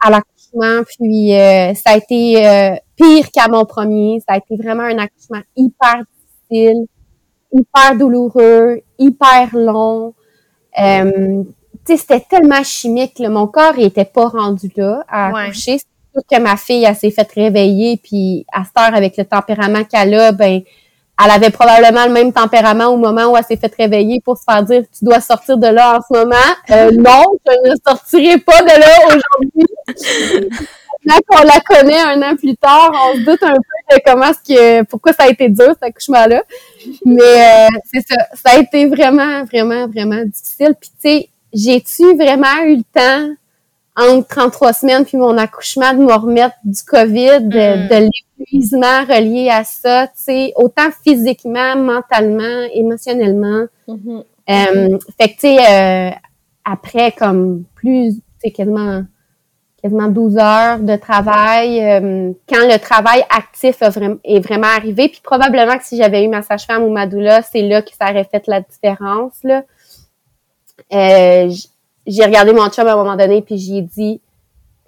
à 0.03 0.09
l'accouchement. 0.09 0.83
Puis 0.97 1.33
euh, 1.33 1.73
ça 1.75 1.91
a 1.91 1.97
été 1.97 2.47
euh, 2.47 2.75
pire 2.95 3.29
qu'à 3.31 3.47
mon 3.47 3.63
premier. 3.63 4.19
Ça 4.27 4.33
a 4.33 4.37
été 4.37 4.55
vraiment 4.55 4.83
un 4.83 4.97
accouchement 4.97 5.41
hyper 5.55 6.01
difficile, 6.49 6.87
hyper 7.53 7.95
douloureux, 7.95 8.81
hyper 8.97 9.49
long. 9.53 10.15
Euh, 10.79 11.43
tu 11.85 11.95
sais, 11.95 11.97
c'était 11.97 12.25
tellement 12.27 12.63
chimique. 12.63 13.19
Là. 13.19 13.29
Mon 13.29 13.45
corps, 13.45 13.77
il 13.77 13.85
était 13.85 14.03
pas 14.05 14.27
rendu 14.27 14.71
là 14.75 15.03
à 15.07 15.27
accoucher. 15.27 15.77
Que 16.29 16.39
ma 16.39 16.57
fille, 16.57 16.83
elle 16.83 16.95
s'est 16.95 17.11
faite 17.11 17.31
réveiller. 17.33 17.99
Puis 18.01 18.45
à 18.53 18.63
cette 18.63 18.77
heure, 18.77 18.95
avec 18.95 19.17
le 19.17 19.25
tempérament 19.25 19.83
qu'elle 19.83 20.13
a, 20.15 20.31
ben 20.31 20.61
elle 21.23 21.31
avait 21.31 21.49
probablement 21.49 22.05
le 22.05 22.11
même 22.11 22.33
tempérament 22.33 22.87
au 22.87 22.97
moment 22.97 23.27
où 23.27 23.37
elle 23.37 23.43
s'est 23.43 23.55
fait 23.55 23.73
réveiller 23.77 24.21
pour 24.23 24.37
se 24.37 24.43
faire 24.43 24.63
dire 24.63 24.83
tu 24.97 25.05
dois 25.05 25.21
sortir 25.21 25.57
de 25.57 25.67
là 25.67 25.97
en 25.97 26.01
ce 26.01 26.19
moment. 26.19 26.35
Euh, 26.71 26.91
non, 26.91 27.23
je 27.45 27.71
ne 27.71 27.75
sortirai 27.85 28.37
pas 28.39 28.61
de 28.61 28.79
là 28.79 28.97
aujourd'hui. 29.07 30.49
Maintenant 31.05 31.21
qu'on 31.27 31.43
la 31.43 31.59
connaît 31.61 32.01
un 32.01 32.21
an 32.21 32.35
plus 32.35 32.57
tard, 32.57 32.91
on 32.91 33.15
se 33.15 33.19
doute 33.23 33.43
un 33.43 33.53
peu 33.53 33.95
de 33.95 34.01
comment 34.05 34.31
ce 34.33 34.53
que 34.53 34.83
pourquoi 34.83 35.13
ça 35.13 35.23
a 35.23 35.27
été 35.29 35.47
dur 35.49 35.67
cet 35.67 35.83
accouchement-là. 35.83 36.43
Mais 37.05 37.21
euh, 37.21 37.67
c'est 37.93 38.01
ça, 38.07 38.15
ça 38.33 38.55
a 38.55 38.59
été 38.59 38.87
vraiment, 38.87 39.43
vraiment, 39.45 39.87
vraiment 39.87 40.23
difficile. 40.25 40.73
Puis 40.79 40.89
tu 40.89 41.09
sais, 41.09 41.29
j'ai-tu 41.53 42.15
vraiment 42.15 42.63
eu 42.65 42.77
le 42.77 42.83
temps 42.93 43.35
entre 43.97 44.27
33 44.27 44.73
semaines 44.73 45.05
puis 45.05 45.17
mon 45.17 45.37
accouchement 45.37 45.93
de 45.93 45.99
me 45.99 46.13
remettre 46.13 46.55
du 46.63 46.83
COVID, 46.83 47.41
de, 47.41 48.05
mm. 48.05 48.09
l'épuisement 48.37 49.05
relié 49.07 49.49
à 49.49 49.63
ça, 49.63 50.07
tu 50.07 50.13
sais, 50.15 50.53
autant 50.55 50.89
physiquement, 51.03 51.75
mentalement, 51.75 52.67
émotionnellement. 52.73 53.65
Mm-hmm. 53.87 54.23
Euh, 54.49 54.97
fait 55.19 55.29
que, 55.29 55.33
tu 55.33 55.39
sais, 55.39 55.57
euh, 55.59 56.11
après, 56.65 57.11
comme 57.13 57.63
plus, 57.75 58.15
tu 58.15 58.21
sais, 58.43 58.51
quasiment, 58.51 59.03
quasiment 59.81 60.09
12 60.09 60.37
heures 60.37 60.79
de 60.79 60.95
travail, 60.97 61.81
euh, 61.81 62.33
quand 62.49 62.67
le 62.67 62.77
travail 62.77 63.23
actif 63.29 63.81
est 63.81 64.39
vraiment 64.39 64.67
arrivé, 64.67 65.07
puis 65.07 65.21
probablement 65.23 65.77
que 65.77 65.85
si 65.85 65.95
j'avais 65.97 66.23
eu 66.25 66.27
ma 66.27 66.41
sage-femme 66.41 66.83
ou 66.83 66.91
ma 66.91 67.07
doula, 67.07 67.41
c'est 67.43 67.61
là 67.61 67.81
que 67.81 67.91
ça 67.97 68.11
aurait 68.11 68.27
fait 68.29 68.45
la 68.47 68.59
différence, 68.59 69.35
là 69.43 69.63
j'ai 72.05 72.23
regardé 72.23 72.53
mon 72.53 72.69
chum 72.69 72.87
à 72.87 72.93
un 72.93 72.95
moment 72.95 73.15
donné 73.15 73.41
puis 73.41 73.57
j'ai 73.57 73.81
dit 73.81 74.21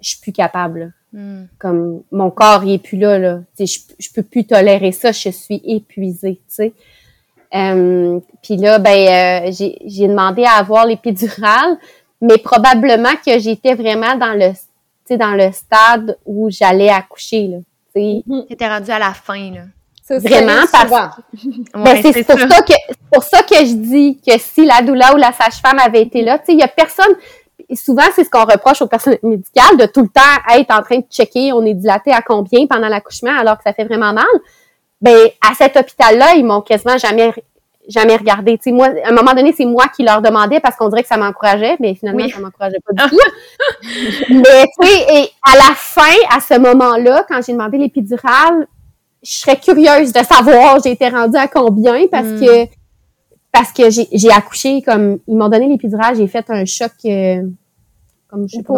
je 0.00 0.10
suis 0.10 0.20
plus 0.20 0.32
capable. 0.32 0.92
Hmm. 1.12 1.44
Comme 1.58 2.02
mon 2.12 2.30
corps 2.30 2.64
il 2.64 2.74
est 2.74 2.78
plus 2.78 2.98
là, 2.98 3.18
là. 3.18 3.40
Je, 3.58 3.78
je 3.98 4.08
peux 4.14 4.22
plus 4.22 4.44
tolérer 4.44 4.92
ça, 4.92 5.12
je 5.12 5.30
suis 5.30 5.60
épuisée, 5.64 6.40
tu 6.48 6.54
sais. 6.54 6.72
Euh, 7.54 8.20
puis 8.42 8.56
là, 8.56 8.78
ben, 8.78 9.46
euh, 9.46 9.50
j'ai 9.52 10.06
demandé 10.06 10.44
à 10.44 10.58
avoir 10.58 10.86
l'épidurale, 10.86 11.78
mais 12.20 12.36
probablement 12.38 13.14
que 13.24 13.38
j'étais 13.38 13.74
vraiment 13.74 14.16
dans 14.16 14.34
le, 14.34 15.16
dans 15.16 15.34
le 15.34 15.50
stade 15.52 16.18
où 16.26 16.50
j'allais 16.50 16.90
accoucher, 16.90 17.48
là. 17.48 17.58
Tu 17.94 18.22
étais 18.50 18.68
rendue 18.68 18.90
à 18.90 18.98
la 18.98 19.14
fin, 19.14 19.50
là. 19.50 19.62
Vraiment, 20.10 20.64
parce 20.72 20.90
ben, 21.74 22.02
c'est 22.02 22.24
pour 22.24 22.38
ça. 22.38 22.62
que 22.62 22.72
pour 23.12 23.22
ça 23.22 23.42
que 23.42 23.56
je 23.56 23.74
dis 23.74 24.20
que 24.26 24.38
si 24.38 24.64
la 24.64 24.82
doula 24.82 25.14
ou 25.14 25.16
la 25.16 25.32
sage-femme 25.32 25.78
avait 25.78 26.02
été 26.02 26.22
là, 26.22 26.38
tu 26.38 26.46
sais, 26.46 26.52
il 26.52 26.58
y 26.58 26.62
a 26.62 26.68
personne. 26.68 27.14
Souvent, 27.74 28.04
c'est 28.14 28.24
ce 28.24 28.30
qu'on 28.30 28.44
reproche 28.44 28.80
aux 28.80 28.86
personnes 28.86 29.18
médicales 29.22 29.76
de 29.76 29.84
tout 29.84 30.00
le 30.00 30.08
temps 30.08 30.56
être 30.56 30.74
en 30.74 30.82
train 30.82 30.98
de 30.98 31.04
checker, 31.10 31.52
on 31.52 31.64
est 31.66 31.74
dilaté 31.74 32.12
à 32.12 32.22
combien 32.22 32.66
pendant 32.66 32.88
l'accouchement 32.88 33.36
alors 33.38 33.58
que 33.58 33.64
ça 33.64 33.74
fait 33.74 33.84
vraiment 33.84 34.12
mal. 34.14 34.24
Ben 35.02 35.28
à 35.46 35.54
cet 35.54 35.76
hôpital-là, 35.76 36.34
ils 36.36 36.44
m'ont 36.44 36.62
quasiment 36.62 36.96
jamais 36.96 37.32
jamais 37.88 38.16
regardé. 38.16 38.58
Tu 38.58 38.64
sais, 38.64 38.72
moi, 38.72 38.88
à 39.04 39.08
un 39.08 39.12
moment 39.12 39.32
donné, 39.32 39.52
c'est 39.56 39.64
moi 39.64 39.86
qui 39.94 40.04
leur 40.04 40.22
demandais 40.22 40.60
parce 40.60 40.76
qu'on 40.76 40.88
dirait 40.88 41.02
que 41.02 41.08
ça 41.08 41.16
m'encourageait, 41.16 41.76
mais 41.80 41.94
finalement, 41.94 42.28
ça 42.28 42.38
m'encourageait 42.38 42.78
pas 42.84 43.04
du 43.04 43.10
tout. 43.10 43.18
mais 44.30 44.64
tu 44.80 44.86
sais, 44.86 45.06
et 45.14 45.30
à 45.42 45.56
la 45.56 45.74
fin, 45.74 46.02
à 46.30 46.40
ce 46.40 46.58
moment-là, 46.58 47.24
quand 47.28 47.40
j'ai 47.44 47.52
demandé 47.52 47.78
l'épidurale, 47.78 48.66
je 49.22 49.32
serais 49.32 49.56
curieuse 49.56 50.12
de 50.12 50.20
savoir 50.20 50.80
j'ai 50.82 50.92
été 50.92 51.08
rendue 51.08 51.36
à 51.36 51.48
combien 51.48 52.06
parce 52.08 52.26
hmm. 52.26 52.40
que 52.40 52.66
parce 53.50 53.72
que 53.72 53.90
j'ai 53.90 54.30
accouché 54.30 54.82
comme 54.82 55.18
ils 55.26 55.36
m'ont 55.36 55.48
donné 55.48 55.68
l'épidurale, 55.68 56.16
j'ai 56.16 56.26
fait 56.26 56.44
un 56.48 56.64
choc 56.64 56.92
euh, 57.04 57.42
comme 58.28 58.48
je 58.48 58.56
sais 58.56 58.62
pas. 58.62 58.74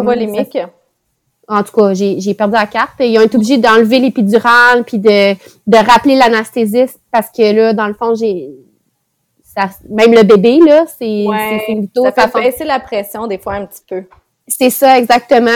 En 1.47 1.63
tout 1.63 1.73
cas, 1.73 1.93
j'ai 1.93 2.33
perdu 2.33 2.53
la 2.53 2.65
carte. 2.65 2.93
Ils 2.99 3.17
ont 3.19 3.23
été 3.23 3.35
obligés 3.35 3.57
d'enlever 3.57 3.99
l'épidurale 3.99 4.85
puis 4.85 4.99
de, 4.99 5.33
de 5.33 5.77
rappeler 5.77 6.15
l'anesthésiste 6.15 7.01
parce 7.11 7.27
que 7.29 7.53
là, 7.53 7.73
dans 7.73 7.87
le 7.87 7.93
fond, 7.93 8.15
j'ai 8.15 8.49
ça, 9.43 9.69
même 9.89 10.13
le 10.13 10.23
bébé 10.23 10.59
là, 10.65 10.85
c'est 10.87 11.27
ouais, 11.27 11.83
ça 12.15 12.29
fait 12.29 12.41
baisser 12.41 12.63
la 12.63 12.79
pression 12.79 13.27
des 13.27 13.37
fois 13.37 13.55
un 13.55 13.65
petit 13.65 13.81
peu. 13.87 14.03
C'est 14.47 14.69
ça 14.69 14.97
exactement. 14.97 15.51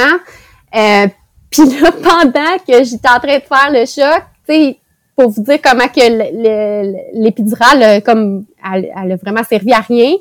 Euh, 0.76 1.08
puis 1.50 1.64
là, 1.80 1.92
pendant 2.04 2.58
que 2.68 2.84
j'étais 2.84 3.10
en 3.10 3.20
train 3.20 3.38
de 3.38 3.44
faire 3.44 3.72
le 3.72 3.86
choc, 3.86 4.24
sais, 4.54 4.78
pour 5.16 5.30
vous 5.30 5.44
dire 5.44 5.60
comment 5.64 5.88
que 5.88 7.14
l'épidurale, 7.14 8.02
comme, 8.04 8.46
elle, 8.64 9.12
a 9.12 9.16
vraiment 9.16 9.44
servi 9.44 9.72
à 9.72 9.80
rien. 9.80 10.16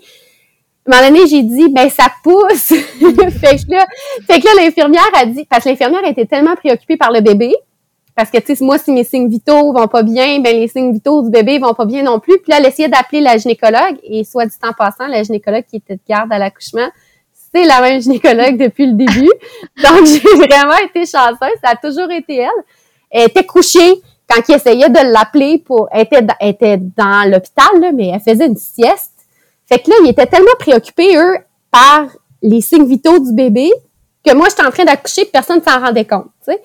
À 0.86 0.96
un 0.96 1.00
moment 1.00 1.08
donné, 1.08 1.26
j'ai 1.26 1.42
dit, 1.42 1.68
ben, 1.70 1.88
ça 1.88 2.08
pousse. 2.22 2.66
fait 2.68 3.56
que 3.56 3.72
là, 3.72 3.86
fait 4.28 4.40
que 4.40 4.46
là, 4.46 4.62
l'infirmière 4.62 5.08
a 5.14 5.26
dit, 5.26 5.46
parce 5.48 5.64
que 5.64 5.70
l'infirmière 5.70 6.06
était 6.06 6.26
tellement 6.26 6.54
préoccupée 6.56 6.96
par 6.96 7.10
le 7.10 7.20
bébé, 7.20 7.54
parce 8.14 8.30
que, 8.30 8.38
tu 8.38 8.54
sais, 8.54 8.64
moi, 8.64 8.78
si 8.78 8.92
mes 8.92 9.02
signes 9.02 9.28
vitaux 9.28 9.72
vont 9.72 9.88
pas 9.88 10.02
bien, 10.02 10.38
ben, 10.40 10.54
les 10.54 10.68
signes 10.68 10.92
vitaux 10.92 11.22
du 11.22 11.30
bébé 11.30 11.58
vont 11.58 11.74
pas 11.74 11.86
bien 11.86 12.02
non 12.02 12.20
plus. 12.20 12.38
Puis 12.38 12.50
là, 12.50 12.58
elle 12.58 12.66
essayait 12.66 12.88
d'appeler 12.88 13.20
la 13.20 13.38
gynécologue, 13.38 13.98
et 14.04 14.22
soit 14.24 14.46
dit 14.46 14.54
en 14.62 14.72
passant, 14.72 15.08
la 15.08 15.22
gynécologue 15.22 15.64
qui 15.68 15.76
était 15.76 15.96
de 15.96 16.00
garde 16.06 16.32
à 16.32 16.38
l'accouchement, 16.38 16.88
c'est 17.32 17.64
la 17.64 17.80
même 17.80 18.00
gynécologue 18.00 18.56
depuis 18.56 18.86
le 18.86 18.92
début. 18.92 19.30
Donc, 19.82 20.06
j'ai 20.06 20.46
vraiment 20.46 20.76
été 20.84 21.06
chanceuse. 21.06 21.56
Ça 21.62 21.70
a 21.70 21.76
toujours 21.76 22.10
été 22.10 22.36
elle. 22.36 22.50
Elle 23.10 23.26
était 23.26 23.44
couchée 23.44 24.00
quand 24.34 24.42
il 24.48 24.54
essayait 24.56 24.88
de 24.88 25.12
l'appeler 25.12 25.58
pour, 25.58 25.88
elle 25.92 26.02
était, 26.02 26.26
était 26.40 26.76
dans 26.78 27.30
l'hôpital, 27.30 27.94
mais 27.94 28.08
elle 28.08 28.20
faisait 28.20 28.46
une 28.46 28.56
sieste. 28.56 29.12
Fait 29.66 29.78
que 29.78 29.90
là, 29.90 29.96
ils 30.04 30.10
étaient 30.10 30.26
tellement 30.26 30.52
préoccupés, 30.58 31.16
eux, 31.16 31.38
par 31.70 32.06
les 32.42 32.60
signes 32.60 32.86
vitaux 32.86 33.18
du 33.18 33.32
bébé, 33.32 33.70
que 34.24 34.34
moi, 34.34 34.48
j'étais 34.48 34.64
en 34.64 34.70
train 34.70 34.84
d'accoucher, 34.84 35.26
personne 35.26 35.58
ne 35.58 35.62
s'en 35.62 35.80
rendait 35.80 36.04
compte, 36.04 36.28
tu 36.46 36.52
sais. 36.52 36.62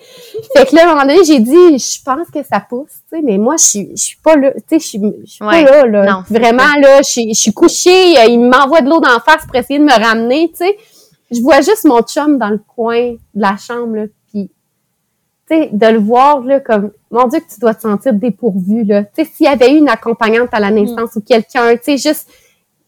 Fait 0.56 0.66
que 0.66 0.74
là, 0.74 0.82
à 0.82 0.84
un 0.84 0.94
moment 0.94 1.06
donné, 1.06 1.24
j'ai 1.24 1.40
dit, 1.40 1.78
je 1.78 2.02
pense 2.02 2.28
que 2.32 2.42
ça 2.42 2.60
pousse, 2.60 2.88
tu 3.10 3.16
sais, 3.16 3.22
mais 3.22 3.36
moi, 3.36 3.56
je 3.58 3.64
suis, 3.64 3.90
je 3.90 4.02
suis 4.02 4.16
pas 4.16 4.36
là, 4.36 4.52
tu 4.52 4.60
sais, 4.66 4.78
je 4.78 4.86
suis, 4.86 5.00
je 5.24 5.30
suis 5.30 5.44
pas 5.44 5.62
là, 5.62 5.84
là. 5.84 6.04
Non, 6.06 6.22
Vraiment, 6.28 6.74
là, 6.80 7.02
je 7.02 7.10
suis, 7.10 7.34
je 7.34 7.40
suis 7.40 7.52
couchée, 7.52 8.14
il 8.28 8.40
m'envoie 8.40 8.80
de 8.80 8.88
l'eau 8.88 9.00
d'en 9.00 9.20
face 9.20 9.44
pour 9.46 9.56
essayer 9.56 9.78
de 9.78 9.84
me 9.84 9.92
ramener, 9.92 10.48
tu 10.48 10.64
sais. 10.64 10.76
Je 11.30 11.40
vois 11.42 11.60
juste 11.60 11.84
mon 11.84 12.00
chum 12.02 12.38
dans 12.38 12.48
le 12.48 12.60
coin 12.66 13.12
de 13.12 13.40
la 13.40 13.56
chambre, 13.56 13.94
là, 13.94 14.02
de 15.72 15.86
le 15.86 15.98
voir 15.98 16.40
là 16.40 16.60
comme 16.60 16.92
mon 17.10 17.26
Dieu 17.26 17.40
que 17.40 17.52
tu 17.52 17.60
dois 17.60 17.74
te 17.74 17.82
sentir 17.82 18.12
dépourvu 18.12 18.84
là. 18.84 19.04
Tu 19.04 19.24
sais 19.24 19.30
s'il 19.34 19.46
y 19.46 19.48
avait 19.48 19.72
eu 19.72 19.78
une 19.78 19.88
accompagnante 19.88 20.50
à 20.52 20.60
la 20.60 20.70
mm. 20.70 20.74
naissance 20.74 21.16
ou 21.16 21.20
quelqu'un, 21.20 21.76
tu 21.76 21.82
sais 21.82 21.98
juste 21.98 22.28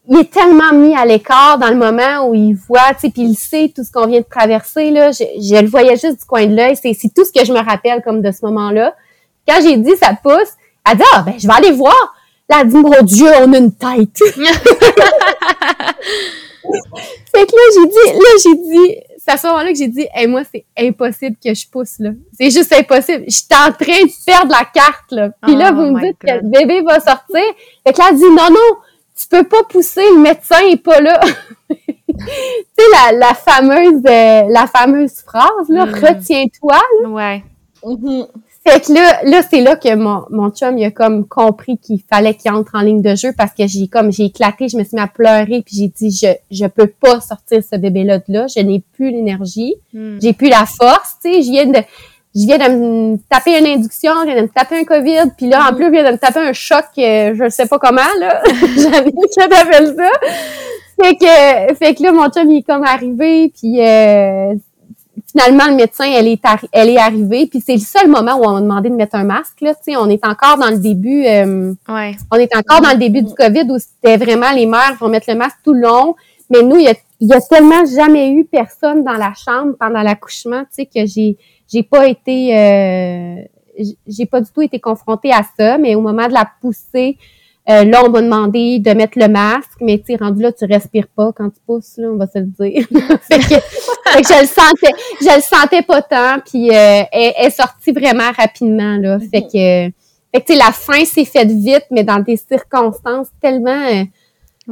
il 0.07 0.19
est 0.19 0.31
tellement 0.31 0.73
mis 0.73 0.93
à 0.95 1.05
l'écart 1.05 1.57
dans 1.57 1.69
le 1.69 1.77
moment 1.77 2.27
où 2.27 2.35
il 2.35 2.53
voit, 2.53 2.93
tu 2.93 3.01
sais, 3.01 3.09
puis 3.09 3.21
il 3.21 3.35
sait 3.35 3.71
tout 3.73 3.85
ce 3.85 3.91
qu'on 3.91 4.05
vient 4.05 4.19
de 4.19 4.25
traverser 4.29 4.91
là. 4.91 5.11
Je, 5.11 5.61
le 5.61 5.67
voyais 5.67 5.95
juste 5.95 6.19
du 6.19 6.25
coin 6.25 6.45
de 6.45 6.53
l'œil. 6.55 6.75
C'est, 6.75 6.93
c'est 6.93 7.13
tout 7.13 7.23
ce 7.23 7.31
que 7.31 7.45
je 7.45 7.53
me 7.53 7.59
rappelle 7.59 8.01
comme 8.03 8.21
de 8.21 8.31
ce 8.31 8.45
moment-là. 8.45 8.93
Quand 9.47 9.61
j'ai 9.61 9.77
dit 9.77 9.95
ça 9.95 10.11
pousse, 10.21 10.53
elle 10.89 10.97
dit 10.97 11.03
ah 11.13 11.23
ben 11.25 11.35
je 11.37 11.47
vais 11.47 11.53
aller 11.53 11.71
voir. 11.71 12.15
Là, 12.49 12.57
elle 12.61 12.67
dit 12.67 12.75
mon 12.75 13.01
Dieu, 13.03 13.29
on 13.41 13.53
a 13.53 13.57
une 13.57 13.71
tête. 13.73 14.19
fait 17.33 17.45
que 17.45 17.55
là 17.55 17.63
j'ai 17.73 17.87
dit, 17.87 18.05
là 18.13 18.29
j'ai 18.43 18.55
dit 18.55 18.97
c'est 19.25 19.31
à 19.31 19.37
ce 19.37 19.47
moment-là 19.47 19.71
que 19.71 19.77
j'ai 19.77 19.87
dit, 19.87 20.05
hey, 20.13 20.27
moi, 20.27 20.41
c'est 20.51 20.65
impossible 20.77 21.37
que 21.41 21.53
je 21.53 21.65
pousse, 21.69 21.95
là. 21.99 22.09
C'est 22.37 22.49
juste 22.49 22.73
impossible. 22.73 23.23
Je 23.25 23.33
suis 23.33 23.45
en 23.51 23.71
train 23.71 24.03
de 24.03 24.25
perdre 24.25 24.51
la 24.51 24.65
carte, 24.65 25.11
là. 25.11 25.29
Puis 25.41 25.55
là, 25.55 25.69
oh 25.71 25.75
vous 25.75 25.91
me 25.91 26.01
dites 26.01 26.17
que 26.19 26.29
le 26.29 26.41
bébé 26.41 26.81
va 26.81 26.99
sortir. 26.99 27.41
Fait 27.87 27.93
que 27.93 27.99
là, 27.99 28.07
elle 28.09 28.17
dit, 28.17 28.25
non, 28.25 28.49
non, 28.49 28.77
tu 29.17 29.27
peux 29.29 29.45
pas 29.45 29.63
pousser, 29.63 30.03
le 30.13 30.19
médecin 30.19 30.59
est 30.67 30.75
pas 30.75 30.99
là. 30.99 31.21
tu 31.69 31.75
sais, 31.77 32.83
la, 32.91 33.17
la 33.17 33.33
fameuse, 33.33 34.01
euh, 34.05 34.43
la 34.49 34.67
fameuse 34.67 35.21
phrase, 35.21 35.69
là, 35.69 35.85
mm. 35.85 35.93
retiens-toi, 35.93 36.81
là. 37.01 37.09
Ouais. 37.09 37.43
Mm-hmm. 37.81 38.27
Fait 38.65 38.79
que 38.79 38.93
là, 38.93 39.19
là 39.25 39.41
c'est 39.41 39.61
là 39.61 39.75
que 39.75 39.93
mon, 39.93 40.23
mon 40.29 40.49
chum, 40.49 40.77
il 40.77 40.85
a 40.85 40.91
comme 40.91 41.27
compris 41.27 41.77
qu'il 41.77 42.01
fallait 42.09 42.33
qu'il 42.33 42.49
entre 42.51 42.75
en 42.75 42.81
ligne 42.81 43.01
de 43.01 43.13
jeu 43.13 43.33
parce 43.37 43.51
que 43.51 43.67
j'ai 43.67 43.87
comme, 43.87 44.11
j'ai 44.11 44.25
éclaté, 44.25 44.69
je 44.69 44.77
me 44.77 44.83
suis 44.83 44.95
mis 44.95 45.01
à 45.01 45.07
pleurer 45.07 45.61
puis 45.65 45.75
j'ai 45.75 45.87
dit, 45.89 46.11
je, 46.11 46.27
je 46.49 46.65
peux 46.67 46.87
pas 46.87 47.19
sortir 47.19 47.61
ce 47.61 47.75
bébé-là 47.75 48.19
de 48.19 48.23
là, 48.29 48.45
je 48.47 48.61
n'ai 48.61 48.81
plus 48.93 49.11
l'énergie, 49.11 49.75
hmm. 49.93 50.17
j'ai 50.21 50.31
plus 50.31 50.47
la 50.47 50.65
force, 50.65 51.17
tu 51.21 51.33
sais, 51.33 51.41
je 51.41 51.51
viens 51.51 51.65
de, 51.65 51.79
je 52.35 52.45
viens 52.45 52.57
de 52.57 52.73
me 52.73 53.17
taper 53.29 53.59
une 53.59 53.67
induction, 53.67 54.11
je 54.21 54.27
viens 54.27 54.37
de 54.37 54.41
me 54.43 54.47
taper 54.47 54.79
un 54.79 54.85
COVID, 54.85 55.31
puis 55.37 55.49
là, 55.49 55.67
en 55.67 55.73
hmm. 55.73 55.75
plus, 55.75 55.85
je 55.87 55.91
viens 55.91 56.05
de 56.05 56.11
me 56.13 56.17
taper 56.17 56.39
un 56.39 56.53
choc, 56.53 56.85
euh, 56.99 57.35
je 57.35 57.49
sais 57.49 57.67
pas 57.67 57.79
comment, 57.79 58.01
là, 58.21 58.43
j'avais 58.47 59.11
que 59.11 59.95
ça. 59.97 60.09
Fait 61.01 61.15
que, 61.15 61.75
fait 61.75 61.95
que 61.95 62.03
là, 62.03 62.13
mon 62.13 62.29
chum, 62.29 62.49
il 62.49 62.59
est 62.59 62.61
comme 62.61 62.85
arrivé, 62.85 63.51
puis 63.53 63.81
euh, 63.81 64.53
finalement, 65.33 65.65
le 65.67 65.75
médecin, 65.75 66.05
elle 66.05 66.27
est, 66.27 66.41
elle 66.71 66.89
est 66.89 66.97
arrivée, 66.97 67.47
puis 67.47 67.59
c'est 67.59 67.73
le 67.73 67.79
seul 67.79 68.07
moment 68.07 68.35
où 68.35 68.45
on 68.45 68.53
m'a 68.53 68.61
demandé 68.61 68.89
de 68.89 68.95
mettre 68.95 69.15
un 69.15 69.23
masque. 69.23 69.61
Là, 69.61 69.73
on 69.99 70.09
est 70.09 70.23
encore 70.25 70.57
dans 70.57 70.69
le 70.69 70.77
début. 70.77 71.25
Euh, 71.25 71.73
on 71.87 72.37
est 72.37 72.55
encore 72.55 72.81
dans 72.81 72.91
le 72.91 72.97
début 72.97 73.23
du 73.23 73.33
COVID 73.33 73.65
où 73.69 73.77
c'était 73.79 74.17
vraiment 74.17 74.51
les 74.51 74.65
mères 74.65 74.95
vont 74.99 75.09
mettre 75.09 75.29
le 75.29 75.35
masque 75.35 75.57
tout 75.63 75.73
le 75.73 75.81
long. 75.81 76.15
Mais 76.49 76.61
nous, 76.61 76.77
il 76.77 76.83
y 76.83 76.87
a, 76.87 76.93
y 77.19 77.33
a 77.33 77.41
tellement 77.41 77.83
jamais 77.85 78.29
eu 78.31 78.45
personne 78.45 79.03
dans 79.03 79.13
la 79.13 79.33
chambre 79.33 79.73
pendant 79.79 80.01
l'accouchement, 80.01 80.61
tu 80.63 80.83
sais, 80.83 80.85
que 80.85 81.05
j'ai 81.07 81.37
j'ai 81.71 81.81
pas 81.81 82.07
été 82.07 82.55
euh, 82.55 83.35
j'ai 84.05 84.27
pas 84.27 84.39
du 84.41 84.51
tout 84.51 84.61
été 84.61 84.79
confrontée 84.79 85.31
à 85.31 85.41
ça. 85.57 85.79
Mais 85.79 85.95
au 85.95 86.01
moment 86.01 86.27
de 86.27 86.33
la 86.33 86.47
poussée, 86.61 87.17
euh, 87.69 87.85
là, 87.85 88.03
on 88.03 88.09
m'a 88.09 88.21
demandé 88.21 88.79
de 88.79 88.91
mettre 88.91 89.17
le 89.17 89.29
masque, 89.29 89.79
mais 89.79 90.01
tu 90.05 90.15
rendu 90.17 90.41
là, 90.41 90.51
tu 90.51 90.65
respires 90.65 91.07
pas 91.15 91.31
quand 91.31 91.49
tu 91.49 91.61
pousses, 91.65 91.93
là, 91.97 92.09
on 92.09 92.17
va 92.17 92.27
se 92.27 92.39
le 92.39 92.45
dire. 92.45 92.85
fait, 93.21 93.39
que, 93.39 93.55
je 93.55 94.41
le 94.41 94.47
sentais, 94.47 94.93
je 95.21 95.35
le 95.35 95.41
sentais 95.41 95.81
pas 95.81 96.01
tant, 96.01 96.39
puis 96.45 96.69
euh, 96.71 97.03
elle, 97.11 97.33
est 97.37 97.49
sortie 97.51 97.93
vraiment 97.93 98.31
rapidement, 98.37 98.97
là. 98.97 99.17
Fait 99.19 99.43
que, 99.43 99.49
fait 99.53 100.41
que 100.41 100.45
tu 100.45 100.53
sais, 100.53 100.59
la 100.59 100.73
fin 100.73 101.05
s'est 101.05 101.23
faite 101.23 101.51
vite, 101.51 101.85
mais 101.89 102.03
dans 102.03 102.19
des 102.19 102.35
circonstances 102.35 103.27
tellement, 103.41 103.71
euh, 103.71 104.03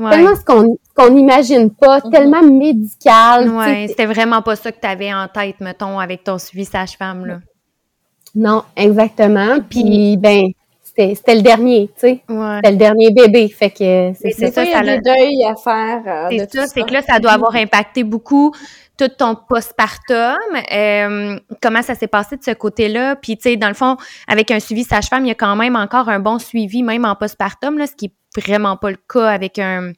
tellement 0.09 0.35
ce 0.35 0.43
qu'on 0.43 0.77
qu'on 0.93 1.11
n'imagine 1.11 1.69
pas, 1.69 1.99
mm-hmm. 1.99 2.11
tellement 2.11 2.43
médical. 2.43 3.49
Ouais, 3.49 3.85
c'était 3.88 4.05
vraiment 4.05 4.41
pas 4.41 4.57
ça 4.57 4.69
que 4.69 4.81
tu 4.81 4.88
avais 4.88 5.13
en 5.13 5.30
tête, 5.30 5.61
mettons, 5.61 5.97
avec 5.97 6.26
ton 6.26 6.38
suivi 6.38 6.65
sage-femme, 6.65 7.26
là. 7.26 7.39
Non, 8.35 8.63
exactement. 8.76 9.59
Puis, 9.69 10.18
ben, 10.18 10.51
c'était 10.95 11.35
le 11.35 11.41
dernier, 11.41 11.89
tu 11.95 11.99
sais. 11.99 12.23
C'était 12.27 12.72
le 12.72 12.77
dernier 12.77 13.11
bébé, 13.11 13.47
fait 13.49 13.69
que 13.69 14.11
c'est 14.13 14.51
ça. 14.51 14.63
Il 14.63 14.72
y 14.72 14.73
a 14.73 14.84
des 14.84 14.99
deuils 14.99 15.45
à 15.45 15.55
faire. 15.55 16.27
C'est 16.30 16.51
ça, 16.53 16.68
c'est 16.68 16.84
que 16.84 16.93
là, 16.93 17.01
ça 17.01 17.19
doit 17.19 17.31
avoir 17.31 17.55
impacté 17.55 18.03
beaucoup 18.03 18.53
tout 18.97 19.07
ton 19.07 19.35
postpartum. 19.35 20.38
Euh, 20.72 21.39
comment 21.61 21.81
ça 21.81 21.95
s'est 21.95 22.07
passé 22.07 22.38
de 22.38 22.43
ce 22.43 22.51
côté-là? 22.51 23.15
Puis, 23.15 23.38
tu 23.38 23.43
sais, 23.43 23.55
dans 23.57 23.69
le 23.69 23.73
fond, 23.73 23.97
avec 24.27 24.51
un 24.51 24.59
suivi 24.59 24.84
sage-femme, 24.84 25.26
il 25.26 25.30
y 25.30 25.31
a 25.31 25.35
quand 25.35 25.55
même 25.55 25.76
encore 25.76 26.09
un 26.09 26.19
bon 26.19 26.38
suivi, 26.38 26.84
même 26.84 27.05
en 27.05 27.15
postpartum, 27.15 27.77
là, 27.77 27.88
ce 27.88 27.95
qui 27.95 28.05
est 28.05 28.41
vraiment 28.41 28.77
pas 28.77 28.91
le 28.91 28.97
cas 29.11 29.27
avec 29.27 29.57
un, 29.59 29.93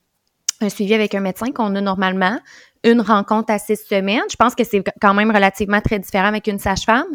un 0.62 0.70
suivi 0.70 0.94
avec 0.94 1.16
un 1.16 1.20
médecin 1.20 1.52
qu'on 1.52 1.76
a 1.76 1.82
normalement. 1.82 2.40
Une 2.86 3.02
rencontre 3.02 3.52
à 3.52 3.60
six 3.60 3.78
semaines. 3.90 4.24
Je 4.30 4.36
pense 4.36 4.56
que 4.56 4.64
c'est 4.64 4.84
quand 5.02 5.14
même 5.14 5.32
relativement 5.32 5.82
très 5.82 6.00
différent 6.00 6.28
avec 6.28 6.48
une 6.48 6.60
sage-femme. 6.60 7.08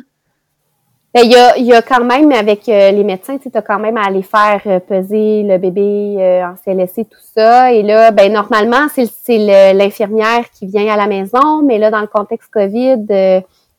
Ben, 1.15 1.23
il 1.25 1.33
y 1.33 1.37
a, 1.37 1.57
y 1.59 1.73
a 1.73 1.81
quand 1.81 2.05
même, 2.05 2.31
avec 2.33 2.69
euh, 2.69 2.91
les 2.91 3.03
médecins, 3.03 3.39
tu 3.39 3.49
as 3.53 3.63
quand 3.63 3.79
même 3.79 3.97
à 3.97 4.07
aller 4.07 4.23
faire 4.23 4.61
euh, 4.67 4.79
peser 4.79 5.43
le 5.43 5.57
bébé 5.57 6.17
euh, 6.19 6.45
en 6.45 6.55
CLSC, 6.57 7.09
tout 7.09 7.19
ça. 7.35 7.73
Et 7.73 7.83
là, 7.83 8.11
ben 8.11 8.31
normalement, 8.31 8.87
c'est 8.95 9.73
l'infirmière 9.73 10.51
qui 10.51 10.67
vient 10.67 10.87
à 10.93 10.97
la 10.97 11.07
maison, 11.07 11.63
mais 11.63 11.79
là, 11.79 11.91
dans 11.91 12.01
le 12.01 12.07
contexte 12.07 12.51
COVID, 12.53 13.07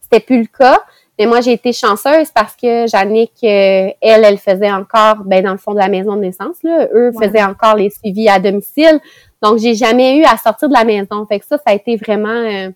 c'était 0.02 0.20
plus 0.26 0.42
le 0.42 0.48
cas. 0.48 0.82
Mais 1.20 1.26
moi, 1.26 1.42
j'ai 1.42 1.52
été 1.52 1.74
chanceuse 1.74 2.32
parce 2.34 2.56
que 2.56 2.88
Jannick, 2.88 3.34
euh, 3.44 3.90
elle, 4.00 4.24
elle 4.24 4.38
faisait 4.38 4.72
encore, 4.72 5.18
ben, 5.26 5.44
dans 5.44 5.52
le 5.52 5.58
fond 5.58 5.74
de 5.74 5.78
la 5.78 5.90
maison 5.90 6.16
de 6.16 6.22
naissance, 6.22 6.64
là, 6.64 6.88
eux 6.94 7.12
faisaient 7.22 7.44
encore 7.44 7.76
les 7.76 7.90
suivis 7.90 8.30
à 8.30 8.40
domicile. 8.40 9.02
Donc, 9.44 9.60
j'ai 9.60 9.76
jamais 9.76 10.18
eu 10.18 10.24
à 10.24 10.38
sortir 10.38 10.70
de 10.70 10.74
la 10.74 10.86
maison. 10.86 11.26
Fait 11.26 11.42
que 11.42 11.46
ça, 11.46 11.58
ça 11.58 11.64
a 11.66 11.74
été 11.74 11.98
vraiment, 11.98 12.30
euh, 12.30 12.70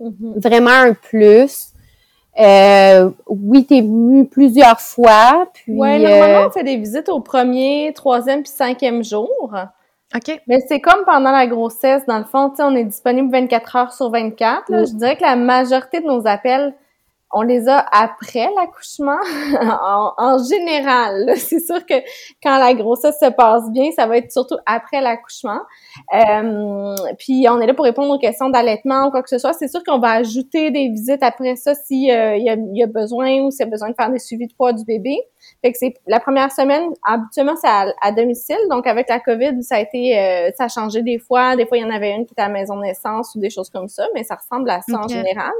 mm-hmm. 0.00 0.42
vraiment 0.42 0.70
un 0.70 0.92
plus. 0.94 1.68
Euh, 2.38 3.10
oui, 3.28 3.64
t'es 3.64 3.80
venu 3.80 4.26
plusieurs 4.26 4.80
fois. 4.80 5.46
Puis, 5.54 5.72
ouais, 5.72 5.98
normalement, 5.98 6.48
on 6.48 6.50
fait 6.50 6.64
des 6.64 6.76
visites 6.76 7.08
au 7.08 7.20
premier, 7.20 7.92
troisième 7.94 8.42
puis 8.42 8.52
cinquième 8.52 9.04
jour. 9.04 9.54
OK. 10.14 10.40
Mais 10.46 10.60
c'est 10.68 10.80
comme 10.80 11.04
pendant 11.04 11.32
la 11.32 11.46
grossesse, 11.46 12.04
dans 12.06 12.18
le 12.18 12.24
fond, 12.24 12.50
tu 12.50 12.56
sais, 12.56 12.62
on 12.62 12.74
est 12.74 12.84
disponible 12.84 13.30
24 13.30 13.76
heures 13.76 13.92
sur 13.92 14.10
24. 14.10 14.68
Là. 14.68 14.84
Je 14.84 14.92
dirais 14.92 15.16
que 15.16 15.22
la 15.22 15.36
majorité 15.36 16.00
de 16.00 16.06
nos 16.06 16.26
appels, 16.26 16.74
on 17.34 17.42
les 17.42 17.68
a 17.68 17.84
après 17.90 18.48
l'accouchement, 18.56 19.18
en, 20.18 20.38
général. 20.38 21.32
C'est 21.36 21.58
sûr 21.58 21.84
que 21.84 21.94
quand 22.42 22.58
la 22.58 22.74
grossesse 22.74 23.18
se 23.20 23.30
passe 23.30 23.70
bien, 23.70 23.90
ça 23.90 24.06
va 24.06 24.18
être 24.18 24.30
surtout 24.30 24.56
après 24.66 25.00
l'accouchement. 25.00 25.58
Euh, 26.14 26.94
puis 27.18 27.46
on 27.50 27.60
est 27.60 27.66
là 27.66 27.74
pour 27.74 27.84
répondre 27.84 28.14
aux 28.14 28.18
questions 28.18 28.50
d'allaitement 28.50 29.08
ou 29.08 29.10
quoi 29.10 29.22
que 29.22 29.28
ce 29.28 29.38
soit. 29.38 29.52
C'est 29.52 29.68
sûr 29.68 29.82
qu'on 29.82 29.98
va 29.98 30.12
ajouter 30.12 30.70
des 30.70 30.88
visites 30.88 31.22
après 31.22 31.56
ça 31.56 31.74
s'il 31.74 32.10
euh, 32.10 32.36
y, 32.36 32.48
a, 32.48 32.56
y, 32.56 32.82
a, 32.82 32.86
besoin 32.86 33.40
ou 33.40 33.50
s'il 33.50 33.66
y 33.66 33.68
a 33.68 33.70
besoin 33.70 33.90
de 33.90 33.94
faire 33.94 34.10
des 34.10 34.20
suivis 34.20 34.46
de 34.46 34.54
poids 34.54 34.72
du 34.72 34.84
bébé. 34.84 35.18
Fait 35.60 35.72
que 35.72 35.78
c'est 35.78 35.94
la 36.06 36.20
première 36.20 36.52
semaine, 36.52 36.90
habituellement 37.04 37.56
c'est 37.56 37.68
à, 37.68 38.12
domicile. 38.12 38.56
Donc 38.70 38.86
avec 38.86 39.08
la 39.08 39.18
COVID, 39.18 39.62
ça 39.62 39.76
a 39.76 39.80
été, 39.80 40.18
euh, 40.18 40.50
ça 40.56 40.64
a 40.64 40.68
changé 40.68 41.02
des 41.02 41.18
fois. 41.18 41.56
Des 41.56 41.66
fois 41.66 41.78
il 41.78 41.82
y 41.82 41.84
en 41.84 41.90
avait 41.90 42.12
une 42.12 42.26
qui 42.26 42.32
était 42.32 42.42
à 42.42 42.48
la 42.48 42.54
maison 42.54 42.76
de 42.76 42.82
naissance 42.82 43.34
ou 43.34 43.40
des 43.40 43.50
choses 43.50 43.70
comme 43.70 43.88
ça, 43.88 44.06
mais 44.14 44.22
ça 44.22 44.36
ressemble 44.36 44.70
à 44.70 44.80
ça 44.82 44.98
en 44.98 45.08
général. 45.08 45.52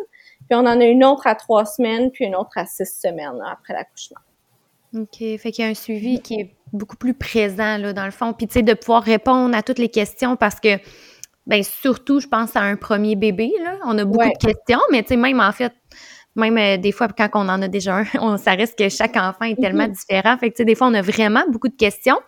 Puis 0.48 0.58
on 0.58 0.66
en 0.66 0.80
a 0.80 0.84
une 0.84 1.04
autre 1.04 1.26
à 1.26 1.34
trois 1.34 1.64
semaines, 1.64 2.10
puis 2.10 2.24
une 2.24 2.36
autre 2.36 2.52
à 2.56 2.66
six 2.66 2.86
semaines 2.86 3.40
après 3.46 3.72
l'accouchement. 3.72 4.20
OK. 4.94 5.18
Fait 5.18 5.50
qu'il 5.50 5.64
y 5.64 5.68
a 5.68 5.70
un 5.70 5.74
suivi 5.74 6.20
qui 6.20 6.34
est 6.34 6.54
beaucoup 6.72 6.96
plus 6.96 7.14
présent, 7.14 7.78
là, 7.78 7.92
dans 7.92 8.04
le 8.04 8.10
fond. 8.10 8.32
Puis, 8.32 8.46
tu 8.46 8.54
sais, 8.54 8.62
de 8.62 8.74
pouvoir 8.74 9.02
répondre 9.02 9.56
à 9.56 9.62
toutes 9.62 9.78
les 9.78 9.88
questions 9.88 10.36
parce 10.36 10.60
que, 10.60 10.78
ben 11.46 11.62
surtout, 11.62 12.20
je 12.20 12.28
pense 12.28 12.56
à 12.56 12.60
un 12.60 12.76
premier 12.76 13.16
bébé, 13.16 13.52
là. 13.62 13.78
On 13.86 13.98
a 13.98 14.04
beaucoup 14.04 14.28
de 14.28 14.46
questions, 14.46 14.80
mais 14.90 15.02
tu 15.02 15.10
sais, 15.10 15.16
même 15.16 15.40
en 15.40 15.52
fait, 15.52 15.72
même 16.36 16.58
euh, 16.58 16.76
des 16.76 16.92
fois, 16.92 17.08
quand 17.08 17.28
on 17.34 17.48
en 17.48 17.62
a 17.62 17.68
déjà 17.68 17.98
un, 17.98 18.04
on, 18.20 18.36
ça 18.36 18.52
reste 18.52 18.78
que 18.78 18.88
chaque 18.88 19.16
enfant 19.16 19.44
est 19.44 19.60
tellement 19.60 19.86
mm-hmm. 19.86 19.92
différent. 19.92 20.36
Fait 20.38 20.50
que, 20.50 20.56
tu 20.56 20.58
sais, 20.58 20.64
des 20.64 20.74
fois, 20.74 20.88
on 20.88 20.94
a 20.94 21.02
vraiment 21.02 21.44
beaucoup 21.48 21.68
de 21.68 21.76
questions. 21.76 22.18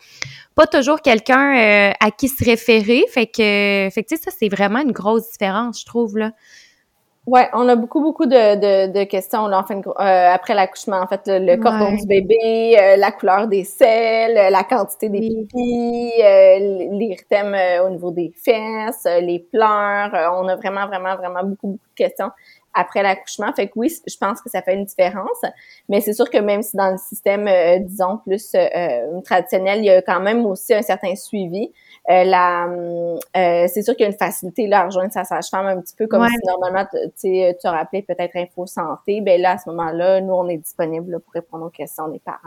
Pas 0.54 0.66
toujours 0.66 1.00
quelqu'un 1.02 1.56
euh, 1.56 1.92
à 2.00 2.10
qui 2.10 2.28
se 2.28 2.44
référer. 2.44 3.04
Fait 3.10 3.26
que, 3.26 3.88
fait 3.92 4.02
que 4.02 4.08
tu 4.08 4.16
sais, 4.16 4.22
ça, 4.22 4.30
c'est 4.36 4.48
vraiment 4.48 4.80
une 4.80 4.92
grosse 4.92 5.30
différence, 5.32 5.80
je 5.80 5.86
trouve, 5.86 6.18
là. 6.18 6.32
Ouais, 7.26 7.48
on 7.54 7.68
a 7.68 7.74
beaucoup, 7.74 8.00
beaucoup 8.00 8.26
de, 8.26 8.54
de, 8.86 8.92
de 8.92 9.04
questions 9.04 9.48
là, 9.48 9.58
en 9.58 9.64
fin 9.64 9.80
euh, 9.80 10.32
après 10.32 10.54
l'accouchement. 10.54 11.00
En 11.00 11.08
fait, 11.08 11.22
le, 11.26 11.56
cordon 11.56 11.92
du 11.96 12.06
bébé, 12.06 12.78
euh, 12.78 12.96
la 12.96 13.10
couleur 13.10 13.48
des 13.48 13.64
selles, 13.64 14.52
la 14.52 14.62
quantité 14.62 15.08
des 15.08 15.18
pipis, 15.18 16.12
euh, 16.22 16.58
les 16.92 17.16
euh, 17.32 17.84
au 17.84 17.90
niveau 17.90 18.12
des 18.12 18.32
fesses, 18.36 19.08
les 19.20 19.40
pleurs. 19.40 20.12
on 20.34 20.46
a 20.46 20.54
vraiment, 20.54 20.86
vraiment, 20.86 21.16
vraiment 21.16 21.42
beaucoup, 21.42 21.66
beaucoup 21.66 21.88
de 21.90 21.96
questions 21.96 22.30
après 22.76 23.02
l'accouchement. 23.02 23.52
Fait 23.54 23.66
que 23.68 23.72
oui, 23.76 23.92
je 24.06 24.16
pense 24.16 24.40
que 24.40 24.50
ça 24.50 24.62
fait 24.62 24.74
une 24.74 24.84
différence. 24.84 25.40
Mais 25.88 26.00
c'est 26.00 26.12
sûr 26.12 26.30
que 26.30 26.38
même 26.38 26.62
si 26.62 26.76
dans 26.76 26.92
le 26.92 26.98
système, 26.98 27.48
disons, 27.84 28.18
plus 28.18 28.54
traditionnel, 29.24 29.78
il 29.78 29.86
y 29.86 29.90
a 29.90 30.02
quand 30.02 30.20
même 30.20 30.46
aussi 30.46 30.74
un 30.74 30.82
certain 30.82 31.14
suivi. 31.16 31.72
Euh, 32.08 32.22
la, 32.22 32.66
euh, 32.66 33.66
c'est 33.68 33.82
sûr 33.82 33.94
qu'il 33.96 34.02
y 34.02 34.08
a 34.08 34.12
une 34.12 34.16
facilité 34.16 34.68
là, 34.68 34.82
à 34.82 34.86
rejoindre 34.86 35.12
sa 35.12 35.24
sage-femme 35.24 35.66
un 35.66 35.80
petit 35.80 35.94
peu 35.96 36.06
comme 36.06 36.24
si 36.28 36.36
normalement 36.46 36.86
tu 36.92 37.02
tu 37.20 37.68
aurais 37.68 37.80
appelé 37.80 38.02
peut-être 38.02 38.36
Info 38.36 38.64
Santé. 38.66 39.20
Ben 39.20 39.40
là, 39.40 39.52
à 39.52 39.58
ce 39.58 39.68
moment-là, 39.70 40.20
nous, 40.20 40.32
on 40.32 40.48
est 40.48 40.58
disponible 40.58 41.18
pour 41.20 41.32
répondre 41.32 41.66
aux 41.66 41.70
questions 41.70 42.08
des 42.08 42.20
parents. 42.20 42.38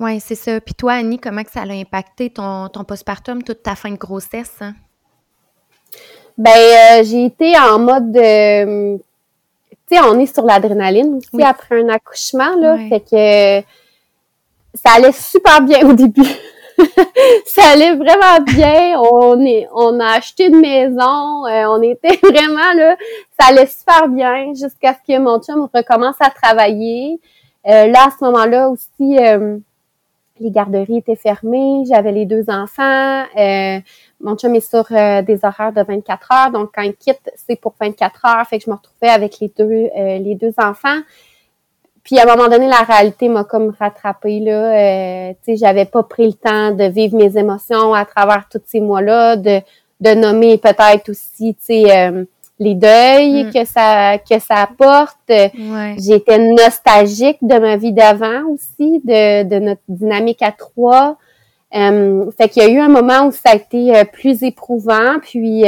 Oui, 0.00 0.18
c'est 0.20 0.34
ça. 0.34 0.60
Puis 0.60 0.74
toi, 0.74 0.94
Annie, 0.94 1.18
comment 1.18 1.42
que 1.42 1.50
ça 1.50 1.62
a 1.62 1.72
impacté 1.72 2.30
ton, 2.30 2.68
ton 2.68 2.84
postpartum, 2.84 3.42
toute 3.42 3.62
ta 3.62 3.76
fin 3.76 3.90
de 3.90 3.96
grossesse? 3.96 4.56
Hein? 4.60 4.74
Ben, 6.38 6.50
euh, 6.50 7.04
j'ai 7.04 7.24
été 7.24 7.58
en 7.58 7.78
mode 7.78 8.12
de... 8.12 8.96
Tu 9.88 9.96
sais, 9.96 10.00
on 10.00 10.18
est 10.18 10.32
sur 10.32 10.44
l'adrénaline 10.44 11.16
aussi 11.16 11.42
après 11.42 11.80
un 11.80 11.88
accouchement, 11.88 12.54
là. 12.56 12.76
Fait 12.88 13.00
que 13.00 13.66
ça 14.76 14.90
allait 14.96 15.12
super 15.12 15.62
bien 15.62 15.88
au 15.88 15.92
début. 15.92 16.22
ça 17.46 17.62
allait 17.72 17.94
vraiment 17.94 18.40
bien. 18.44 19.00
On 19.00 19.40
est, 19.44 19.66
on 19.74 19.98
a 20.00 20.16
acheté 20.16 20.46
une 20.46 20.60
maison. 20.60 21.46
Euh, 21.46 21.66
on 21.68 21.80
était 21.82 22.16
vraiment 22.22 22.72
là. 22.74 22.96
Ça 23.38 23.48
allait 23.48 23.66
super 23.66 24.08
bien 24.08 24.52
jusqu'à 24.54 24.94
ce 24.94 24.98
que 25.06 25.18
mon 25.18 25.40
chum 25.40 25.68
recommence 25.72 26.16
à 26.20 26.30
travailler. 26.30 27.18
Euh, 27.66 27.86
là, 27.86 28.06
à 28.06 28.10
ce 28.10 28.24
moment-là 28.24 28.68
aussi, 28.68 29.18
euh, 29.18 29.58
les 30.38 30.50
garderies 30.50 30.98
étaient 30.98 31.16
fermées. 31.16 31.84
J'avais 31.88 32.12
les 32.12 32.26
deux 32.26 32.44
enfants. 32.48 33.24
Mon 34.20 34.36
chum 34.36 34.54
est 34.54 34.60
sur 34.60 34.84
des 34.88 35.40
horaires 35.42 35.72
de 35.72 35.82
24 35.82 36.32
heures. 36.32 36.50
Donc, 36.50 36.70
quand 36.74 36.82
il 36.82 36.94
quitte, 36.94 37.30
c'est 37.46 37.56
pour 37.60 37.74
24 37.80 38.24
heures. 38.24 38.46
Fait 38.46 38.58
que 38.58 38.64
je 38.64 38.70
me 38.70 38.76
retrouvais 38.76 39.08
avec 39.08 39.40
les 39.40 39.52
deux, 39.56 39.88
les 39.94 40.34
deux 40.34 40.54
enfants. 40.58 41.00
Puis 42.06 42.20
à 42.20 42.22
un 42.22 42.36
moment 42.36 42.48
donné, 42.48 42.68
la 42.68 42.82
réalité 42.82 43.28
m'a 43.28 43.42
comme 43.42 43.74
rattrapée 43.80 44.38
là. 44.38 44.52
Euh, 44.52 45.32
tu 45.44 45.52
sais, 45.52 45.56
j'avais 45.56 45.86
pas 45.86 46.04
pris 46.04 46.28
le 46.28 46.34
temps 46.34 46.70
de 46.70 46.84
vivre 46.84 47.16
mes 47.16 47.36
émotions 47.36 47.94
à 47.94 48.04
travers 48.04 48.44
tous 48.48 48.60
ces 48.64 48.78
mois-là, 48.78 49.34
de, 49.34 49.60
de 50.00 50.14
nommer 50.14 50.56
peut-être 50.56 51.08
aussi, 51.08 51.56
tu 51.56 51.64
sais, 51.64 51.98
euh, 51.98 52.24
les 52.60 52.76
deuils 52.76 53.46
mm. 53.46 53.52
que 53.52 53.64
ça 53.64 54.18
que 54.18 54.38
ça 54.38 54.62
apporte. 54.62 55.18
J'étais 55.98 56.38
nostalgique 56.38 57.38
de 57.42 57.58
ma 57.58 57.76
vie 57.76 57.92
d'avant 57.92 58.44
aussi, 58.52 59.00
de, 59.04 59.42
de 59.42 59.58
notre 59.58 59.82
dynamique 59.88 60.42
à 60.42 60.52
trois. 60.52 61.16
Euh, 61.76 62.30
fait 62.38 62.48
qu'il 62.48 62.62
y 62.62 62.66
a 62.66 62.68
eu 62.70 62.78
un 62.78 62.88
moment 62.88 63.26
où 63.26 63.32
ça 63.32 63.50
a 63.50 63.54
été 63.56 64.04
plus 64.12 64.42
éprouvant, 64.42 65.18
puis 65.20 65.64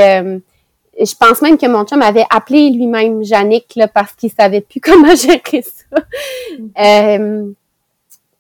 je 1.00 1.14
pense 1.14 1.42
même 1.42 1.58
que 1.58 1.66
mon 1.66 1.84
chum 1.84 2.02
avait 2.02 2.26
appelé 2.30 2.70
lui-même 2.70 3.24
Jannick 3.24 3.74
là, 3.76 3.88
parce 3.88 4.12
qu'il 4.12 4.30
savait 4.30 4.60
plus 4.60 4.80
comment 4.84 5.14
gérer 5.14 5.62
ça. 5.62 6.02
Euh, 6.80 7.50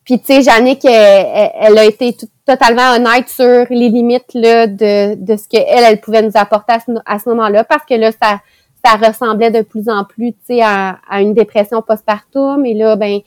puis 0.04 0.18
tu 0.20 0.26
sais, 0.26 0.42
Jannick, 0.42 0.84
elle, 0.84 1.78
a 1.78 1.84
été 1.84 2.16
totalement 2.46 2.94
honnête 2.94 3.28
sur 3.28 3.66
les 3.68 3.90
limites 3.90 4.32
là, 4.32 4.66
de, 4.66 5.36
ce 5.36 5.48
qu'elle, 5.48 5.84
elle 5.84 6.00
pouvait 6.00 6.22
nous 6.22 6.32
apporter 6.34 6.72
à 7.04 7.18
ce, 7.18 7.28
moment-là, 7.28 7.64
parce 7.64 7.84
que 7.84 7.94
là, 7.94 8.10
ça, 8.12 8.40
ressemblait 9.06 9.50
de 9.50 9.60
plus 9.60 9.90
en 9.90 10.04
plus, 10.04 10.34
à, 10.62 10.98
à, 11.10 11.20
une 11.20 11.34
dépression 11.34 11.82
postpartum. 11.82 12.64
Et 12.64 12.72
là, 12.72 12.96
ben 12.96 13.20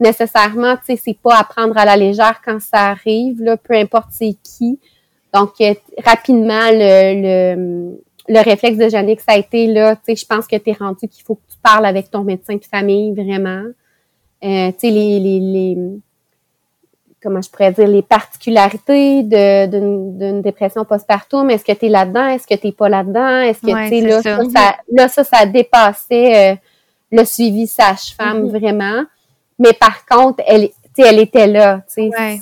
nécessairement, 0.00 0.76
tu 0.76 0.86
sais, 0.86 0.96
c'est 0.96 1.18
pas 1.18 1.36
à 1.36 1.44
prendre 1.44 1.76
à 1.76 1.84
la 1.84 1.96
légère 1.96 2.40
quand 2.44 2.60
ça 2.60 2.90
arrive, 2.90 3.42
là, 3.42 3.56
peu 3.56 3.74
importe 3.74 4.08
c'est 4.10 4.36
qui. 4.42 4.78
Donc, 5.34 5.52
euh, 5.60 5.74
rapidement, 6.04 6.70
le, 6.72 7.22
le 7.22 7.98
le 8.28 8.40
réflexe 8.42 8.76
de 8.76 8.88
Jannick, 8.88 9.20
ça 9.20 9.32
a 9.32 9.36
été 9.36 9.66
là, 9.66 9.96
tu 9.96 10.02
sais, 10.06 10.16
je 10.16 10.26
pense 10.26 10.46
que 10.46 10.56
tu 10.56 10.70
es 10.70 10.72
rendu 10.74 11.08
qu'il 11.08 11.24
faut 11.24 11.36
que 11.36 11.50
tu 11.50 11.56
parles 11.62 11.86
avec 11.86 12.10
ton 12.10 12.24
médecin 12.24 12.56
de 12.56 12.64
famille, 12.64 13.12
vraiment. 13.14 13.64
Euh, 14.44 14.70
tu 14.72 14.78
sais, 14.80 14.90
les, 14.90 15.18
les, 15.18 15.40
les, 15.40 15.78
comment 17.22 17.40
je 17.40 17.50
pourrais 17.50 17.72
dire, 17.72 17.88
les 17.88 18.02
particularités 18.02 19.22
d'une 19.22 20.42
dépression 20.42 20.84
postpartum. 20.84 21.50
Est-ce 21.50 21.64
que 21.64 21.72
tu 21.72 21.86
es 21.86 21.88
là-dedans? 21.88 22.28
Est-ce 22.28 22.46
que 22.46 22.54
tu 22.54 22.72
pas 22.72 22.88
là-dedans? 22.88 23.40
Est-ce 23.40 23.60
que, 23.60 23.88
tu 23.88 23.88
sais, 23.88 24.00
là 24.02 24.22
ça. 24.22 24.38
Ça, 24.54 24.76
là, 24.92 25.08
ça, 25.08 25.24
ça 25.24 25.46
dépassait 25.46 26.52
euh, 26.52 26.56
le 27.10 27.24
suivi 27.24 27.66
sage-femme, 27.66 28.44
mm-hmm. 28.44 28.58
vraiment. 28.58 29.04
Mais 29.58 29.72
par 29.72 30.06
contre, 30.06 30.42
elle, 30.46 30.70
elle 30.96 31.18
était 31.18 31.46
là, 31.46 31.82
tu 31.92 32.10
sais. 32.10 32.40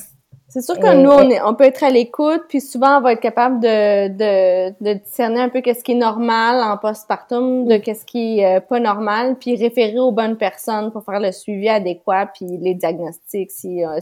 C'est 0.48 0.62
sûr 0.62 0.78
que 0.78 0.94
nous, 0.94 1.10
on, 1.10 1.28
est, 1.28 1.42
on 1.42 1.54
peut 1.54 1.64
être 1.64 1.84
à 1.84 1.90
l'écoute, 1.90 2.44
puis 2.48 2.62
souvent, 2.62 2.96
on 2.96 3.00
va 3.02 3.12
être 3.12 3.20
capable 3.20 3.60
de, 3.60 4.08
de, 4.08 4.74
de 4.80 4.94
discerner 4.94 5.40
un 5.40 5.50
peu 5.50 5.60
qu'est-ce 5.60 5.84
qui 5.84 5.92
est 5.92 5.96
normal 5.96 6.62
en 6.62 6.78
postpartum, 6.78 7.66
de 7.66 7.76
qu'est-ce 7.76 8.06
qui 8.06 8.38
est 8.38 8.56
euh, 8.56 8.60
pas 8.60 8.80
normal, 8.80 9.36
puis 9.38 9.54
référer 9.54 9.98
aux 9.98 10.12
bonnes 10.12 10.38
personnes 10.38 10.92
pour 10.92 11.04
faire 11.04 11.20
le 11.20 11.30
suivi 11.30 11.68
adéquat, 11.68 12.30
puis 12.32 12.46
les 12.58 12.74
diagnostics 12.74 13.50
s'il 13.50 13.84
euh, 13.84 14.00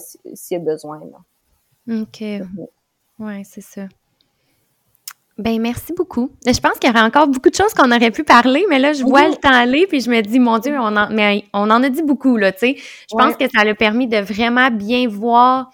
y 0.51 0.55
a 0.55 0.59
besoin. 0.61 1.01
Là. 1.01 1.97
OK. 2.03 2.21
Mhm. 2.21 2.67
Oui, 3.19 3.45
c'est 3.45 3.61
ça. 3.61 3.89
Ben 5.37 5.61
merci 5.61 5.93
beaucoup. 5.93 6.31
Je 6.47 6.61
pense 6.61 6.79
qu'il 6.79 6.89
y 6.89 6.93
aurait 6.93 7.05
encore 7.05 7.27
beaucoup 7.27 7.51
de 7.51 7.55
choses 7.55 7.75
qu'on 7.75 7.91
aurait 7.91 8.13
pu 8.13 8.23
parler, 8.23 8.65
mais 8.71 8.79
là, 8.79 8.93
je 8.93 9.03
vois 9.03 9.29
le 9.29 9.35
temps 9.35 9.53
aller, 9.53 9.87
puis 9.89 10.01
je 10.01 10.09
me 10.09 10.21
dis, 10.21 10.39
mon 10.39 10.59
Dieu, 10.59 10.77
on 10.79 10.97
en, 10.97 11.11
mais 11.11 11.45
on 11.53 11.71
en 11.71 11.83
a 11.83 11.89
dit 11.89 12.03
beaucoup, 12.03 12.37
là, 12.37 12.53
tu 12.53 12.59
sais. 12.61 12.77
Je 12.77 13.17
pense 13.17 13.37
que 13.37 13.45
ça 13.53 13.63
a 13.63 13.75
permis 13.75 14.07
de 14.07 14.19
vraiment 14.19 14.71
bien 14.71 15.09
voir 15.09 15.71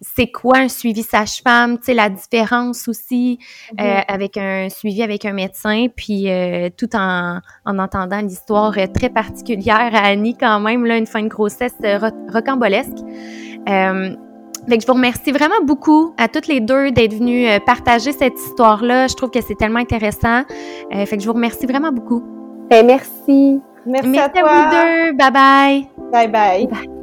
c'est 0.00 0.30
quoi 0.30 0.58
un 0.58 0.68
suivi 0.68 1.02
sage-femme, 1.02 1.78
tu 1.78 1.86
sais, 1.86 1.94
la 1.94 2.08
différence 2.08 2.88
aussi 2.88 3.38
euh, 3.80 3.84
mhm. 3.84 4.02
avec 4.08 4.36
un 4.36 4.68
suivi 4.68 5.02
avec 5.02 5.24
un 5.24 5.32
médecin, 5.32 5.86
puis 5.94 6.30
euh, 6.30 6.68
tout 6.76 6.94
en, 6.94 7.40
en 7.64 7.78
entendant 7.78 8.20
l'histoire 8.20 8.76
euh, 8.78 8.86
très 8.86 9.08
particulière 9.08 9.90
à 9.92 10.06
Annie 10.06 10.36
quand 10.36 10.60
même, 10.60 10.84
là, 10.84 10.96
une 10.96 11.06
fin 11.06 11.22
de 11.22 11.28
grossesse 11.28 11.74
rocambolesque. 12.32 12.98
Fait 14.68 14.76
que 14.76 14.82
je 14.82 14.86
vous 14.86 14.94
remercie 14.94 15.32
vraiment 15.32 15.62
beaucoup 15.64 16.14
à 16.16 16.28
toutes 16.28 16.46
les 16.46 16.60
deux 16.60 16.90
d'être 16.90 17.14
venues 17.14 17.46
partager 17.66 18.12
cette 18.12 18.38
histoire-là. 18.38 19.08
Je 19.08 19.14
trouve 19.14 19.30
que 19.30 19.40
c'est 19.40 19.56
tellement 19.56 19.80
intéressant. 19.80 20.42
fait 20.90 21.16
que 21.16 21.20
je 21.20 21.26
vous 21.26 21.34
remercie 21.34 21.66
vraiment 21.66 21.92
beaucoup. 21.92 22.22
Ben, 22.70 22.86
merci. 22.86 23.60
Merci, 23.86 24.18
à, 24.18 24.28
toi. 24.28 24.42
vous 24.42 24.70
deux. 24.70 25.12
Bye 25.12 25.30
bye. 25.30 25.88
Bye 26.10 26.28
bye. 26.28 26.66
bye. 26.66 26.93